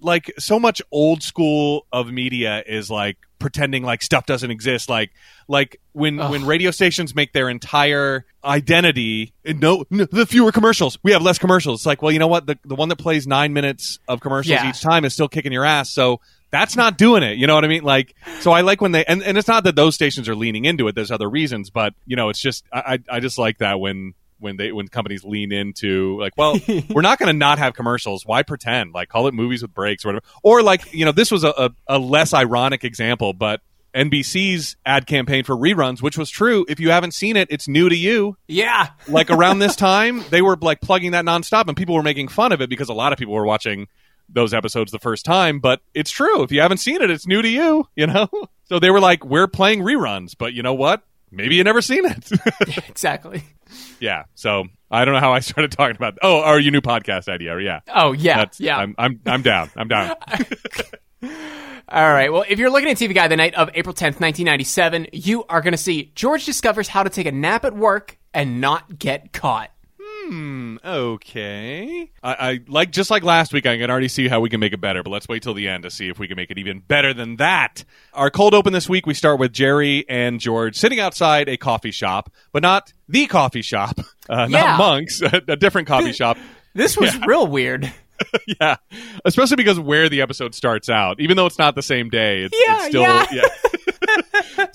like 0.00 0.32
so 0.38 0.58
much 0.58 0.80
old 0.90 1.22
school 1.22 1.86
of 1.92 2.10
media 2.10 2.62
is 2.66 2.90
like 2.90 3.16
pretending 3.38 3.82
like 3.82 4.02
stuff 4.02 4.26
doesn't 4.26 4.50
exist. 4.50 4.88
Like 4.88 5.10
like 5.48 5.80
when 5.92 6.16
when 6.16 6.44
radio 6.46 6.70
stations 6.70 7.14
make 7.14 7.32
their 7.32 7.48
entire 7.48 8.24
identity 8.44 9.32
no, 9.44 9.84
no 9.90 10.04
the 10.06 10.26
fewer 10.26 10.52
commercials. 10.52 10.98
We 11.02 11.12
have 11.12 11.22
less 11.22 11.38
commercials. 11.38 11.80
It's 11.80 11.86
like 11.86 12.02
well 12.02 12.12
you 12.12 12.18
know 12.18 12.28
what 12.28 12.46
the 12.46 12.58
the 12.64 12.74
one 12.74 12.88
that 12.88 12.96
plays 12.96 13.26
nine 13.26 13.52
minutes 13.52 13.98
of 14.08 14.20
commercials 14.20 14.52
Yeah. 14.52 14.70
each 14.70 14.80
time 14.80 15.04
is 15.04 15.12
still 15.12 15.28
kicking 15.28 15.52
your 15.52 15.64
ass. 15.64 15.92
So. 15.92 16.20
That's 16.52 16.76
not 16.76 16.96
doing 16.96 17.24
it. 17.24 17.38
You 17.38 17.48
know 17.48 17.56
what 17.56 17.64
I 17.64 17.68
mean? 17.68 17.82
Like, 17.82 18.14
so 18.38 18.52
I 18.52 18.60
like 18.60 18.80
when 18.80 18.92
they, 18.92 19.04
and, 19.04 19.20
and 19.24 19.36
it's 19.36 19.48
not 19.48 19.64
that 19.64 19.74
those 19.74 19.96
stations 19.96 20.28
are 20.28 20.36
leaning 20.36 20.64
into 20.64 20.86
it. 20.86 20.94
There's 20.94 21.10
other 21.10 21.28
reasons, 21.28 21.70
but 21.70 21.92
you 22.06 22.14
know, 22.14 22.28
it's 22.28 22.40
just, 22.40 22.64
I 22.72 23.00
I 23.10 23.18
just 23.18 23.36
like 23.36 23.58
that 23.58 23.80
when, 23.80 24.14
when 24.38 24.56
they, 24.56 24.72
when 24.72 24.88
companies 24.88 25.24
lean 25.24 25.52
into 25.52 26.20
like, 26.20 26.32
well, 26.36 26.58
we're 26.90 27.02
not 27.02 27.18
going 27.18 27.28
to 27.28 27.38
not 27.38 27.58
have 27.58 27.74
commercials. 27.74 28.24
Why 28.26 28.42
pretend? 28.42 28.92
Like, 28.92 29.08
call 29.08 29.26
it 29.26 29.34
movies 29.34 29.62
with 29.62 29.72
breaks 29.72 30.04
or 30.04 30.08
whatever. 30.08 30.24
Or 30.42 30.62
like, 30.62 30.92
you 30.92 31.04
know, 31.04 31.12
this 31.12 31.30
was 31.30 31.44
a, 31.44 31.50
a, 31.50 31.70
a 31.86 31.98
less 31.98 32.34
ironic 32.34 32.84
example, 32.84 33.32
but 33.32 33.60
NBC's 33.96 34.76
ad 34.84 35.06
campaign 35.06 35.42
for 35.42 35.56
reruns, 35.56 36.02
which 36.02 36.18
was 36.18 36.28
true. 36.28 36.66
If 36.68 36.78
you 36.80 36.90
haven't 36.90 37.12
seen 37.12 37.36
it, 37.36 37.48
it's 37.50 37.66
new 37.66 37.88
to 37.88 37.96
you. 37.96 38.36
Yeah. 38.46 38.90
Like 39.08 39.30
around 39.30 39.60
this 39.60 39.76
time, 39.76 40.24
they 40.30 40.42
were 40.42 40.56
like 40.56 40.80
plugging 40.80 41.12
that 41.12 41.24
nonstop, 41.24 41.68
and 41.68 41.76
people 41.76 41.94
were 41.94 42.02
making 42.02 42.28
fun 42.28 42.52
of 42.52 42.60
it 42.60 42.68
because 42.68 42.88
a 42.88 42.92
lot 42.92 43.12
of 43.12 43.18
people 43.18 43.34
were 43.34 43.46
watching 43.46 43.86
those 44.28 44.52
episodes 44.52 44.90
the 44.90 44.98
first 44.98 45.24
time. 45.24 45.60
But 45.60 45.80
it's 45.94 46.10
true. 46.10 46.42
If 46.42 46.50
you 46.50 46.60
haven't 46.60 46.78
seen 46.78 47.00
it, 47.00 47.10
it's 47.10 47.26
new 47.26 47.40
to 47.40 47.48
you. 47.48 47.88
You 47.94 48.08
know. 48.08 48.28
So 48.64 48.80
they 48.80 48.90
were 48.90 48.98
like, 48.98 49.24
"We're 49.24 49.46
playing 49.46 49.80
reruns," 49.80 50.34
but 50.36 50.52
you 50.54 50.62
know 50.64 50.74
what? 50.74 51.04
Maybe 51.30 51.56
you 51.56 51.64
never 51.64 51.82
seen 51.82 52.04
it. 52.04 52.30
Exactly. 52.88 53.42
yeah. 54.00 54.24
So 54.34 54.64
I 54.90 55.04
don't 55.04 55.14
know 55.14 55.20
how 55.20 55.32
I 55.32 55.40
started 55.40 55.70
talking 55.72 55.96
about. 55.96 56.18
Oh, 56.22 56.40
our 56.42 56.58
your 56.58 56.72
new 56.72 56.80
podcast 56.80 57.28
idea. 57.28 57.58
Yeah. 57.60 57.80
Oh 57.94 58.12
yeah, 58.12 58.38
That's, 58.38 58.60
yeah. 58.60 58.78
I'm 58.78 58.94
I'm 58.98 59.20
I'm 59.26 59.42
down. 59.42 59.70
I'm 59.76 59.88
down. 59.88 60.14
All 61.88 62.12
right. 62.12 62.32
Well, 62.32 62.44
if 62.48 62.58
you're 62.58 62.70
looking 62.70 62.88
at 62.90 62.96
TV 62.96 63.14
Guide 63.14 63.30
the 63.30 63.36
night 63.36 63.54
of 63.54 63.70
April 63.74 63.94
10th, 63.94 64.20
1997, 64.20 65.08
you 65.12 65.44
are 65.44 65.60
going 65.60 65.72
to 65.72 65.78
see 65.78 66.10
George 66.16 66.44
discovers 66.44 66.88
how 66.88 67.04
to 67.04 67.10
take 67.10 67.26
a 67.26 67.32
nap 67.32 67.64
at 67.64 67.76
work 67.76 68.18
and 68.34 68.60
not 68.60 68.98
get 68.98 69.32
caught. 69.32 69.70
Okay. 70.84 72.10
I, 72.22 72.34
I 72.34 72.60
like 72.68 72.90
just 72.90 73.10
like 73.10 73.22
last 73.22 73.52
week. 73.52 73.66
I 73.66 73.76
can 73.78 73.90
already 73.90 74.08
see 74.08 74.28
how 74.28 74.40
we 74.40 74.48
can 74.48 74.60
make 74.60 74.72
it 74.72 74.80
better, 74.80 75.02
but 75.02 75.10
let's 75.10 75.28
wait 75.28 75.42
till 75.42 75.54
the 75.54 75.68
end 75.68 75.82
to 75.84 75.90
see 75.90 76.08
if 76.08 76.18
we 76.18 76.28
can 76.28 76.36
make 76.36 76.50
it 76.50 76.58
even 76.58 76.80
better 76.80 77.12
than 77.14 77.36
that. 77.36 77.84
Our 78.14 78.30
cold 78.30 78.54
open 78.54 78.72
this 78.72 78.88
week, 78.88 79.06
we 79.06 79.14
start 79.14 79.38
with 79.38 79.52
Jerry 79.52 80.04
and 80.08 80.40
George 80.40 80.76
sitting 80.76 81.00
outside 81.00 81.48
a 81.48 81.56
coffee 81.56 81.90
shop, 81.90 82.30
but 82.52 82.62
not 82.62 82.92
the 83.08 83.26
coffee 83.26 83.62
shop, 83.62 83.98
uh, 84.30 84.46
Yeah. 84.50 84.60
not 84.62 84.78
Monks, 84.78 85.20
a 85.48 85.56
different 85.56 85.88
coffee 85.88 86.12
shop. 86.12 86.36
This 86.74 86.96
was 86.96 87.16
real 87.26 87.46
weird. 87.48 87.92
yeah, 88.60 88.76
especially 89.26 89.56
because 89.56 89.78
where 89.78 90.08
the 90.08 90.22
episode 90.22 90.54
starts 90.54 90.88
out, 90.88 91.20
even 91.20 91.36
though 91.36 91.44
it's 91.46 91.58
not 91.58 91.74
the 91.74 91.82
same 91.82 92.08
day, 92.08 92.42
it's, 92.44 92.54
Yeah, 92.66 92.76
it's 92.78 92.86
still 92.86 93.02
yeah. 93.02 93.42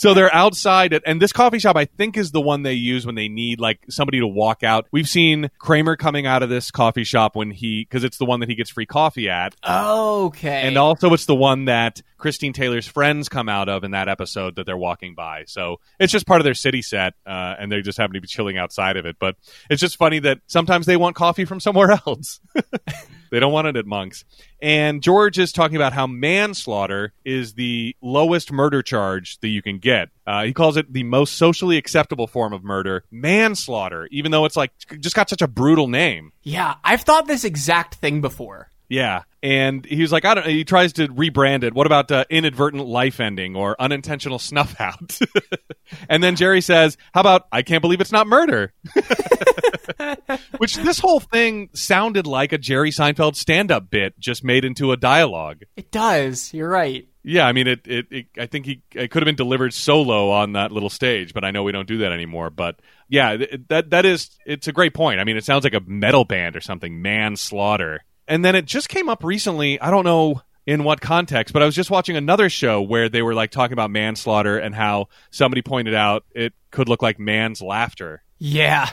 So 0.02 0.16
they're 0.16 0.34
outside, 0.34 0.94
at, 0.94 1.04
and 1.06 1.22
this 1.22 1.32
coffee 1.32 1.60
shop 1.60 1.76
I 1.76 1.86
think 1.86 2.18
is 2.18 2.32
the 2.32 2.42
one 2.42 2.64
they 2.64 2.74
use 2.74 3.06
when 3.06 3.14
they 3.16 3.28
need 3.30 3.60
like 3.60 3.80
somebody 3.88 4.20
to 4.20 4.26
walk 4.28 4.64
out. 4.64 4.88
We've 4.92 5.08
seen 5.08 5.52
Kramer 5.60 5.96
coming 5.96 6.26
out 6.26 6.42
of 6.42 6.50
this 6.50 6.72
coffee 6.72 7.04
shop 7.04 7.36
when 7.36 7.52
he 7.52 7.84
because 7.88 8.04
it's 8.04 8.18
the 8.18 8.26
one 8.26 8.40
that 8.40 8.50
he 8.50 8.56
gets 8.56 8.72
free 8.72 8.88
coffee 8.88 9.30
at, 9.30 9.56
Okay. 9.64 10.62
and 10.68 10.78
also 10.78 11.14
it's 11.14 11.26
the 11.26 11.36
one 11.36 11.66
that 11.66 12.02
Christine 12.22 12.54
Taylor's 12.54 12.86
friends 12.86 13.28
come 13.30 13.50
out 13.50 13.68
of 13.68 13.84
in 13.84 13.92
that 13.92 14.08
episode 14.08 14.56
that 14.56 14.66
they're 14.68 14.78
walking 14.78 15.16
by. 15.16 15.44
So 15.48 15.80
it's 16.00 16.12
just 16.12 16.28
part 16.28 16.40
of 16.40 16.46
their 16.46 16.54
city 16.54 16.84
set, 16.84 17.16
uh, 17.26 17.56
and 17.60 17.72
they 17.72 17.82
just 17.82 17.98
happen 17.98 18.14
to 18.14 18.22
be 18.22 18.28
chilling 18.28 18.60
outside 18.60 18.96
of 18.96 19.08
it. 19.08 19.18
But 19.20 19.36
it's 19.70 19.82
just 19.82 19.98
funny 19.98 20.20
that 20.20 20.40
sometimes 20.46 20.86
they 20.86 20.98
want 20.98 21.16
coffee 21.16 21.46
from 21.46 21.60
somewhere 21.72 22.00
else. 22.06 22.40
they 23.32 23.40
don't 23.40 23.52
want 23.52 23.68
it 23.68 23.76
at 23.76 23.88
Monk's. 23.88 24.24
And 24.62 25.02
George 25.02 25.40
is 25.40 25.52
talking 25.52 25.76
about 25.76 25.94
how 25.94 26.06
manslaughter 26.06 27.14
is 27.26 27.56
the 27.56 27.96
lowest 28.02 28.52
murder 28.52 28.84
charge 28.84 29.40
that 29.40 29.48
you 29.48 29.64
can 29.64 29.80
get. 29.80 30.10
Uh, 30.28 30.44
he 30.44 30.54
calls 30.54 30.78
it 30.78 30.94
the 30.94 31.04
most 31.04 31.38
socially 31.38 31.78
acceptable 31.78 32.28
form 32.28 32.54
of 32.54 32.64
murder, 32.64 33.04
manslaughter, 33.10 34.08
even 34.12 34.32
though 34.32 34.46
it's 34.46 34.56
like 34.56 34.72
just 35.00 35.16
got 35.16 35.28
such 35.30 35.42
a 35.42 35.48
brutal 35.48 35.88
name. 35.88 36.32
yeah, 36.44 36.76
I've 36.84 37.02
thought 37.02 37.26
this 37.26 37.44
exact 37.44 37.96
thing 37.96 38.22
before. 38.22 38.70
Yeah, 38.92 39.24
and 39.42 39.86
he 39.86 40.02
was 40.02 40.12
like, 40.12 40.26
I 40.26 40.34
don't. 40.34 40.46
He 40.46 40.66
tries 40.66 40.92
to 40.94 41.08
rebrand 41.08 41.64
it. 41.64 41.74
What 41.74 41.88
about 41.88 42.12
uh, 42.12 42.26
inadvertent 42.30 42.86
life 42.86 43.22
ending 43.22 43.56
or 43.56 43.74
unintentional 43.80 44.38
snuff 44.38 44.76
out? 44.82 45.18
and 46.10 46.22
then 46.22 46.36
Jerry 46.36 46.60
says, 46.60 46.98
"How 47.14 47.22
about 47.22 47.48
I 47.54 47.62
can't 47.62 47.82
believe 47.82 48.02
it's 48.02 48.12
not 48.12 48.28
murder?" 48.28 48.74
Which 50.58 50.76
this 50.76 51.00
whole 51.00 51.22
thing 51.22 51.70
sounded 51.74 52.28
like 52.28 52.52
a 52.52 52.58
Jerry 52.58 52.92
Seinfeld 52.92 53.38
stand-up 53.38 53.90
bit 53.90 54.20
just 54.20 54.44
made 54.44 54.66
into 54.66 54.92
a 54.92 54.98
dialogue. 54.98 55.64
It 55.78 55.90
does. 55.90 56.54
You're 56.54 56.68
right. 56.68 57.08
Yeah, 57.24 57.48
I 57.48 57.54
mean, 57.54 57.68
it. 57.68 57.88
It. 57.88 58.08
it 58.12 58.26
I 58.38 58.46
think 58.48 58.66
he 58.66 58.82
it 58.94 59.10
could 59.10 59.22
have 59.22 59.26
been 59.26 59.36
delivered 59.36 59.74
solo 59.74 60.32
on 60.32 60.52
that 60.52 60.74
little 60.74 60.90
stage, 60.90 61.34
but 61.34 61.46
I 61.46 61.52
know 61.52 61.64
we 61.64 61.72
don't 61.72 61.88
do 61.88 62.00
that 62.00 62.12
anymore. 62.12 62.50
But 62.50 62.82
yeah, 63.08 63.38
th- 63.38 63.62
that 63.70 63.92
that 63.92 64.06
is. 64.06 64.38
It's 64.46 64.68
a 64.68 64.74
great 64.74 64.94
point. 64.94 65.22
I 65.22 65.24
mean, 65.24 65.38
it 65.38 65.46
sounds 65.46 65.64
like 65.64 65.76
a 65.76 65.82
metal 65.86 66.26
band 66.26 66.58
or 66.58 66.62
something. 66.62 67.02
Manslaughter. 67.02 68.04
And 68.32 68.44
then 68.46 68.56
it 68.56 68.66
just 68.66 68.90
came 68.90 69.10
up 69.10 69.24
recently. 69.24 69.80
I 69.80 69.92
don't 69.92 70.06
know 70.06 70.42
in 70.66 70.84
what 70.84 71.02
context, 71.02 71.54
but 71.54 71.62
I 71.62 71.66
was 71.66 71.76
just 71.76 71.92
watching 71.92 72.16
another 72.16 72.50
show 72.50 72.82
where 72.82 73.10
they 73.10 73.22
were 73.22 73.34
like 73.34 73.52
talking 73.52 73.74
about 73.74 73.92
manslaughter 73.92 74.58
and 74.58 74.74
how 74.74 75.08
somebody 75.32 75.62
pointed 75.62 75.94
out 75.96 76.24
it 76.34 76.54
could 76.72 76.88
look 76.88 77.02
like 77.02 77.20
man's 77.20 77.62
laughter. 77.62 78.24
Yeah. 78.38 78.90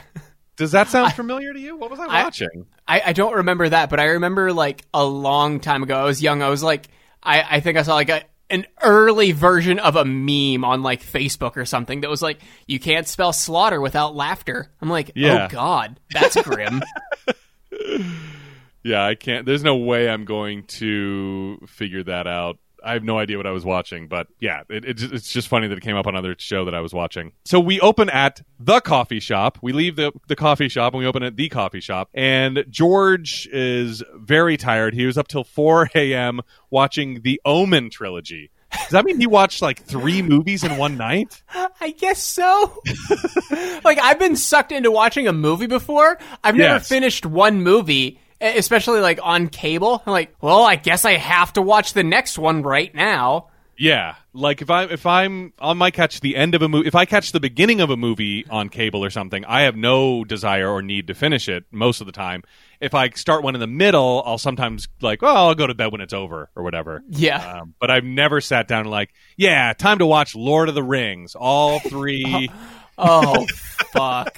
Does 0.57 0.73
that 0.73 0.89
sound 0.89 1.13
familiar 1.13 1.53
to 1.53 1.61
you? 1.61 1.77
What 1.77 1.91
was 1.91 2.01
I 2.01 2.07
I- 2.07 2.23
watching? 2.25 2.67
I, 2.89 3.01
I 3.07 3.13
don't 3.13 3.35
remember 3.37 3.69
that, 3.69 3.91
but 3.91 4.01
I 4.01 4.05
remember 4.07 4.53
like 4.53 4.85
a 4.95 5.05
long 5.05 5.61
time 5.61 5.83
ago. 5.83 5.95
I 5.95 6.05
was 6.05 6.21
young. 6.23 6.43
I 6.43 6.49
was 6.49 6.63
like, 6.63 6.89
I, 7.23 7.43
I 7.57 7.61
think 7.61 7.79
I 7.79 7.83
saw 7.83 7.95
like 7.95 8.09
a 8.09 8.23
an 8.51 8.65
early 8.83 9.33
version 9.33 9.79
of 9.79 9.95
a 9.97 10.07
meme 10.07 10.65
on 10.65 10.83
like 10.83 11.03
Facebook 11.05 11.59
or 11.59 11.67
something 11.67 12.01
that 12.01 12.09
was 12.09 12.23
like, 12.23 12.41
you 12.67 12.81
can't 12.81 13.07
spell 13.07 13.35
slaughter 13.35 13.79
without 13.79 14.17
laughter. 14.17 14.71
I'm 14.81 14.89
like, 14.89 15.11
oh, 15.11 15.13
Yeah. 15.17 15.45
oh 15.45 15.49
god, 15.53 16.01
that's 16.11 16.35
grim. 16.43 16.83
yeah, 18.83 19.05
I 19.05 19.15
can't. 19.15 19.47
There's 19.47 19.63
no 19.65 19.77
way 19.77 20.09
I'm 20.09 20.25
going 20.25 20.65
to 20.65 21.59
figure 21.67 22.03
that 22.05 22.27
out. 22.27 22.59
I 22.85 22.93
have 22.93 23.03
no 23.03 23.19
idea 23.19 23.37
what 23.37 23.47
I 23.47 23.51
was 23.51 23.65
watching, 23.65 24.07
but 24.07 24.29
yeah, 24.39 24.63
it, 24.71 24.85
it, 24.85 25.03
it's 25.13 25.33
just 25.33 25.49
funny 25.49 25.67
that 25.67 25.77
it 25.77 25.81
came 25.81 25.97
up 25.97 26.07
on 26.07 26.15
another 26.15 26.37
show 26.39 26.65
that 26.65 26.77
I 26.77 26.81
was 26.81 26.95
watching. 26.95 27.33
So 27.45 27.59
we 27.59 27.81
open 27.81 28.09
at 28.09 28.41
the 28.61 28.81
coffee 28.81 29.19
shop. 29.19 29.59
We 29.61 29.73
leave 29.73 29.97
the, 29.97 30.13
the 30.29 30.37
coffee 30.37 30.69
shop 30.69 30.95
and 30.95 31.01
we 31.01 31.07
open 31.07 31.25
at 31.25 31.35
the 31.35 31.49
coffee 31.49 31.81
shop. 31.81 32.09
And 32.15 32.65
George 32.71 33.49
is 33.53 34.05
very 34.15 34.57
tired. 34.57 34.95
He 34.95 35.07
was 35.07 35.19
up 35.19 35.27
till 35.27 35.43
4 35.43 35.91
a.m. 35.97 36.41
watching 36.71 37.23
the 37.23 37.41
Omen 37.45 37.91
trilogy. 37.91 38.53
Does 38.71 38.91
that 38.91 39.05
mean 39.05 39.19
he 39.19 39.27
watched 39.27 39.61
like 39.61 39.83
three 39.83 40.23
movies 40.23 40.63
in 40.63 40.77
one 40.77 40.97
night? 40.97 41.43
I 41.81 41.91
guess 41.91 42.23
so. 42.23 42.81
like 43.85 43.99
I've 44.01 44.19
been 44.21 44.37
sucked 44.37 44.73
into 44.73 44.91
watching 44.93 45.27
a 45.27 45.33
movie 45.33 45.67
before. 45.67 46.19
I've 46.45 46.55
never 46.55 46.75
Yes. 46.75 46.89
finished 46.89 47.27
one 47.27 47.63
movie, 47.63 48.21
especially 48.41 49.01
like 49.01 49.21
on 49.23 49.49
cable. 49.49 50.03
I'm 50.07 50.13
like, 50.13 50.35
well, 50.41 50.63
I 50.63 50.77
guess 50.77 51.05
I 51.05 51.13
have 51.13 51.53
to 51.55 51.63
watch 51.63 51.93
the 51.93 52.05
next 52.05 52.39
one 52.39 52.63
right 52.63 52.95
now. 52.95 53.49
Yeah, 53.81 54.17
like 54.33 54.61
if 54.61 54.71
I 54.71 54.85
if 54.85 55.07
I'm 55.07 55.53
I 55.61 55.73
might 55.73 55.95
catch 55.95 56.21
the 56.21 56.35
end 56.35 56.57
of 56.57 56.63
a 56.63 56.69
movie. 56.69 56.89
If 56.89 56.97
I 56.97 57.05
catch 57.05 57.31
the 57.31 57.39
beginning 57.39 57.81
of 57.81 57.91
a 57.91 57.97
movie 57.97 58.45
on 58.51 58.71
cable 58.71 59.05
or 59.05 59.11
something, 59.11 59.45
I 59.45 59.63
have 59.63 59.77
no 59.77 60.25
desire 60.25 60.69
or 60.69 60.83
need 60.83 61.07
to 61.07 61.15
finish 61.15 61.49
it 61.49 61.65
most 61.71 62.01
of 62.01 62.07
the 62.07 62.13
time. 62.13 62.43
If 62.81 62.93
I 62.93 63.11
start 63.11 63.45
one 63.45 63.55
in 63.55 63.61
the 63.61 63.69
middle, 63.69 64.25
I'll 64.27 64.37
sometimes 64.37 64.89
like, 65.01 65.23
oh, 65.23 65.29
I'll 65.29 65.55
go 65.55 65.69
to 65.69 65.75
bed 65.75 65.93
when 65.93 66.01
it's 66.01 66.13
over 66.13 66.51
or 66.57 66.65
whatever. 66.65 67.05
Yeah. 67.09 67.61
Um, 67.61 67.75
but 67.79 67.89
I've 67.89 68.03
never 68.05 68.41
sat 68.41 68.67
down 68.67 68.81
and 68.81 68.91
like, 68.91 69.11
yeah, 69.37 69.73
time 69.75 69.99
to 69.99 70.07
watch 70.07 70.35
Lord 70.35 70.69
of 70.69 70.75
the 70.75 70.83
Rings, 70.83 71.37
all 71.37 71.79
three. 71.89 72.51
Oh 72.99 73.47
fuck. 73.93 74.37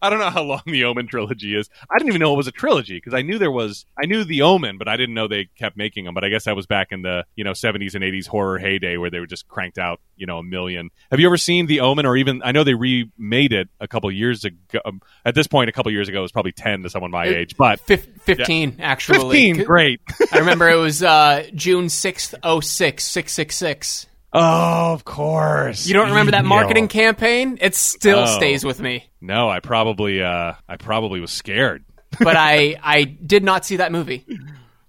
I 0.00 0.10
don't 0.10 0.18
know 0.18 0.30
how 0.30 0.42
long 0.42 0.62
the 0.66 0.84
Omen 0.84 1.06
trilogy 1.06 1.56
is. 1.56 1.68
I 1.90 1.98
didn't 1.98 2.08
even 2.08 2.20
know 2.20 2.34
it 2.34 2.36
was 2.36 2.46
a 2.46 2.52
trilogy 2.52 2.96
because 2.96 3.14
I 3.14 3.22
knew 3.22 3.38
there 3.38 3.50
was. 3.50 3.84
I 4.00 4.06
knew 4.06 4.24
the 4.24 4.42
Omen, 4.42 4.78
but 4.78 4.88
I 4.88 4.96
didn't 4.96 5.14
know 5.14 5.28
they 5.28 5.48
kept 5.58 5.76
making 5.76 6.04
them. 6.04 6.14
But 6.14 6.24
I 6.24 6.28
guess 6.28 6.44
that 6.44 6.56
was 6.56 6.66
back 6.66 6.88
in 6.92 7.02
the 7.02 7.24
you 7.36 7.44
know 7.44 7.52
seventies 7.52 7.94
and 7.94 8.02
eighties 8.04 8.26
horror 8.26 8.58
heyday 8.58 8.96
where 8.96 9.10
they 9.10 9.20
were 9.20 9.26
just 9.26 9.48
cranked 9.48 9.78
out 9.78 10.00
you 10.16 10.26
know 10.26 10.38
a 10.38 10.42
million. 10.42 10.90
Have 11.10 11.20
you 11.20 11.26
ever 11.26 11.36
seen 11.36 11.66
the 11.66 11.80
Omen 11.80 12.06
or 12.06 12.16
even? 12.16 12.42
I 12.44 12.52
know 12.52 12.64
they 12.64 12.74
remade 12.74 13.52
it 13.52 13.68
a 13.80 13.88
couple 13.88 14.10
years 14.10 14.44
ago. 14.44 14.80
Um, 14.84 15.00
At 15.24 15.34
this 15.34 15.46
point, 15.46 15.68
a 15.68 15.72
couple 15.72 15.90
years 15.92 16.08
ago, 16.08 16.18
it 16.18 16.22
was 16.22 16.32
probably 16.32 16.52
ten 16.52 16.82
to 16.82 16.90
someone 16.90 17.10
my 17.10 17.26
It- 17.26 17.36
age, 17.36 17.56
but. 17.56 17.80
Fif- 17.80 18.08
15 18.22 18.76
actually. 18.80 19.18
Fifteen, 19.18 19.64
great. 19.64 20.00
I 20.32 20.38
remember 20.38 20.68
it 20.68 20.76
was 20.76 21.02
uh, 21.02 21.44
June 21.54 21.86
6th, 21.86 22.62
06, 22.62 23.04
666. 23.04 24.06
Oh, 24.32 24.92
of 24.92 25.04
course. 25.04 25.86
You 25.86 25.94
don't 25.94 26.08
remember 26.10 26.32
that 26.32 26.44
marketing 26.44 26.88
campaign? 26.88 27.58
It 27.60 27.74
still 27.74 28.20
Oh. 28.20 28.26
stays 28.26 28.64
with 28.64 28.80
me. 28.80 29.04
No, 29.20 29.48
I 29.48 29.60
probably, 29.60 30.22
uh, 30.22 30.54
I 30.68 30.76
probably 30.76 31.20
was 31.20 31.30
scared. 31.32 31.84
But 32.20 32.36
I, 32.36 32.76
I 32.82 33.04
did 33.04 33.42
not 33.42 33.64
see 33.64 33.76
that 33.76 33.90
movie. 33.90 34.26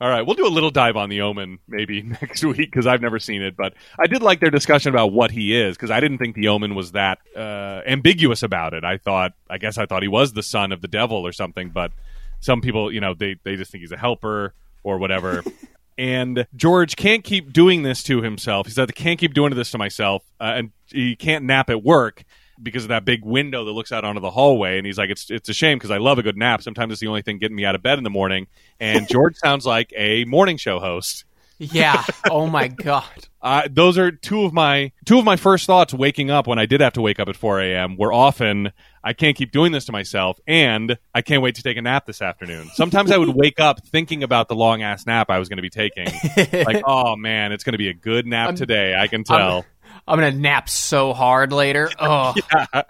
All 0.01 0.09
right, 0.09 0.23
we'll 0.23 0.35
do 0.35 0.45
a 0.45 0.49
little 0.51 0.71
dive 0.71 0.97
on 0.97 1.07
the 1.07 1.21
Omen 1.21 1.59
maybe 1.69 2.01
next 2.21 2.43
week 2.43 2.57
because 2.57 2.85
I've 2.85 2.99
never 3.01 3.17
seen 3.17 3.41
it. 3.41 3.55
But 3.55 3.75
I 3.97 4.07
did 4.07 4.21
like 4.21 4.41
their 4.41 4.49
discussion 4.49 4.89
about 4.89 5.13
what 5.13 5.31
he 5.31 5.55
is 5.55 5.77
because 5.77 5.89
I 5.89 6.01
didn't 6.01 6.17
think 6.17 6.35
the 6.35 6.49
Omen 6.49 6.75
was 6.75 6.91
that 6.91 7.19
uh, 7.33 7.79
ambiguous 7.87 8.43
about 8.43 8.73
it. 8.73 8.83
I 8.83 8.97
thought, 8.97 9.31
I 9.49 9.57
guess, 9.57 9.77
I 9.77 9.85
thought 9.85 10.01
he 10.01 10.09
was 10.09 10.33
the 10.33 10.43
son 10.43 10.73
of 10.73 10.81
the 10.81 10.89
devil 10.89 11.25
or 11.25 11.31
something. 11.31 11.69
But 11.69 11.93
some 12.41 12.59
people, 12.59 12.91
you 12.91 12.99
know, 12.99 13.13
they 13.13 13.37
they 13.45 13.55
just 13.55 13.71
think 13.71 13.83
he's 13.83 13.93
a 13.93 13.97
helper 13.97 14.53
or 14.83 14.97
whatever. 14.97 15.43
and 15.97 16.47
George 16.55 16.95
can't 16.95 17.23
keep 17.23 17.53
doing 17.53 17.83
this 17.83 18.03
to 18.03 18.21
himself. 18.21 18.67
He 18.67 18.73
said, 18.73 18.89
"I 18.89 18.93
can't 18.93 19.19
keep 19.19 19.33
doing 19.33 19.53
this 19.55 19.71
to 19.71 19.77
myself," 19.77 20.23
uh, 20.39 20.53
and 20.55 20.71
he 20.87 21.15
can't 21.15 21.45
nap 21.45 21.69
at 21.69 21.83
work 21.83 22.23
because 22.61 22.83
of 22.83 22.89
that 22.89 23.03
big 23.03 23.25
window 23.25 23.65
that 23.65 23.71
looks 23.71 23.91
out 23.91 24.03
onto 24.05 24.21
the 24.21 24.31
hallway. 24.31 24.77
And 24.77 24.85
he's 24.85 24.97
like, 24.97 25.09
"It's 25.09 25.29
it's 25.29 25.49
a 25.49 25.53
shame 25.53 25.77
because 25.77 25.91
I 25.91 25.97
love 25.97 26.17
a 26.17 26.23
good 26.23 26.37
nap. 26.37 26.61
Sometimes 26.61 26.91
it's 26.93 27.01
the 27.01 27.07
only 27.07 27.21
thing 27.21 27.37
getting 27.39 27.55
me 27.55 27.65
out 27.65 27.75
of 27.75 27.83
bed 27.83 27.97
in 27.97 28.03
the 28.03 28.09
morning." 28.09 28.47
And 28.79 29.07
George 29.09 29.35
sounds 29.37 29.65
like 29.65 29.93
a 29.95 30.25
morning 30.25 30.57
show 30.57 30.79
host. 30.79 31.25
Yeah. 31.59 32.03
Oh 32.29 32.47
my 32.47 32.67
god. 32.89 33.27
Uh, 33.43 33.67
those 33.69 33.97
are 33.97 34.09
two 34.09 34.45
of 34.45 34.53
my 34.53 34.93
two 35.05 35.19
of 35.19 35.25
my 35.25 35.35
first 35.35 35.65
thoughts 35.67 35.93
waking 35.93 36.31
up 36.31 36.47
when 36.47 36.57
I 36.57 36.65
did 36.65 36.79
have 36.79 36.93
to 36.93 37.01
wake 37.01 37.19
up 37.19 37.27
at 37.27 37.35
4 37.35 37.59
a.m. 37.61 37.97
Were 37.97 38.13
often 38.13 38.71
I 39.03 39.11
can't 39.11 39.35
keep 39.35 39.51
doing 39.51 39.73
this 39.73 39.83
to 39.85 39.91
myself, 39.91 40.39
and 40.47 40.97
I 41.13 41.21
can't 41.21 41.41
wait 41.41 41.55
to 41.55 41.61
take 41.61 41.75
a 41.75 41.81
nap 41.81 42.05
this 42.05 42.21
afternoon. 42.21 42.69
Sometimes 42.73 43.11
I 43.11 43.17
would 43.17 43.27
wake 43.35 43.59
up 43.59 43.85
thinking 43.85 44.23
about 44.23 44.47
the 44.47 44.55
long 44.55 44.81
ass 44.81 45.05
nap 45.05 45.29
I 45.29 45.39
was 45.39 45.49
going 45.49 45.57
to 45.57 45.61
be 45.61 45.69
taking, 45.69 46.07
like, 46.65 46.83
oh 46.87 47.17
man, 47.17 47.51
it's 47.51 47.65
going 47.65 47.73
to 47.73 47.77
be 47.77 47.89
a 47.89 47.93
good 47.93 48.25
nap 48.25 48.55
today. 48.55 48.95
I 48.95 49.07
can 49.07 49.25
tell. 49.25 49.65
I'm 50.07 50.19
gonna 50.19 50.31
nap 50.31 50.69
so 50.69 51.13
hard 51.13 51.51
later. 51.53 51.89
Oh, 51.99 52.33
yeah, 52.49 52.65
have, 52.73 52.85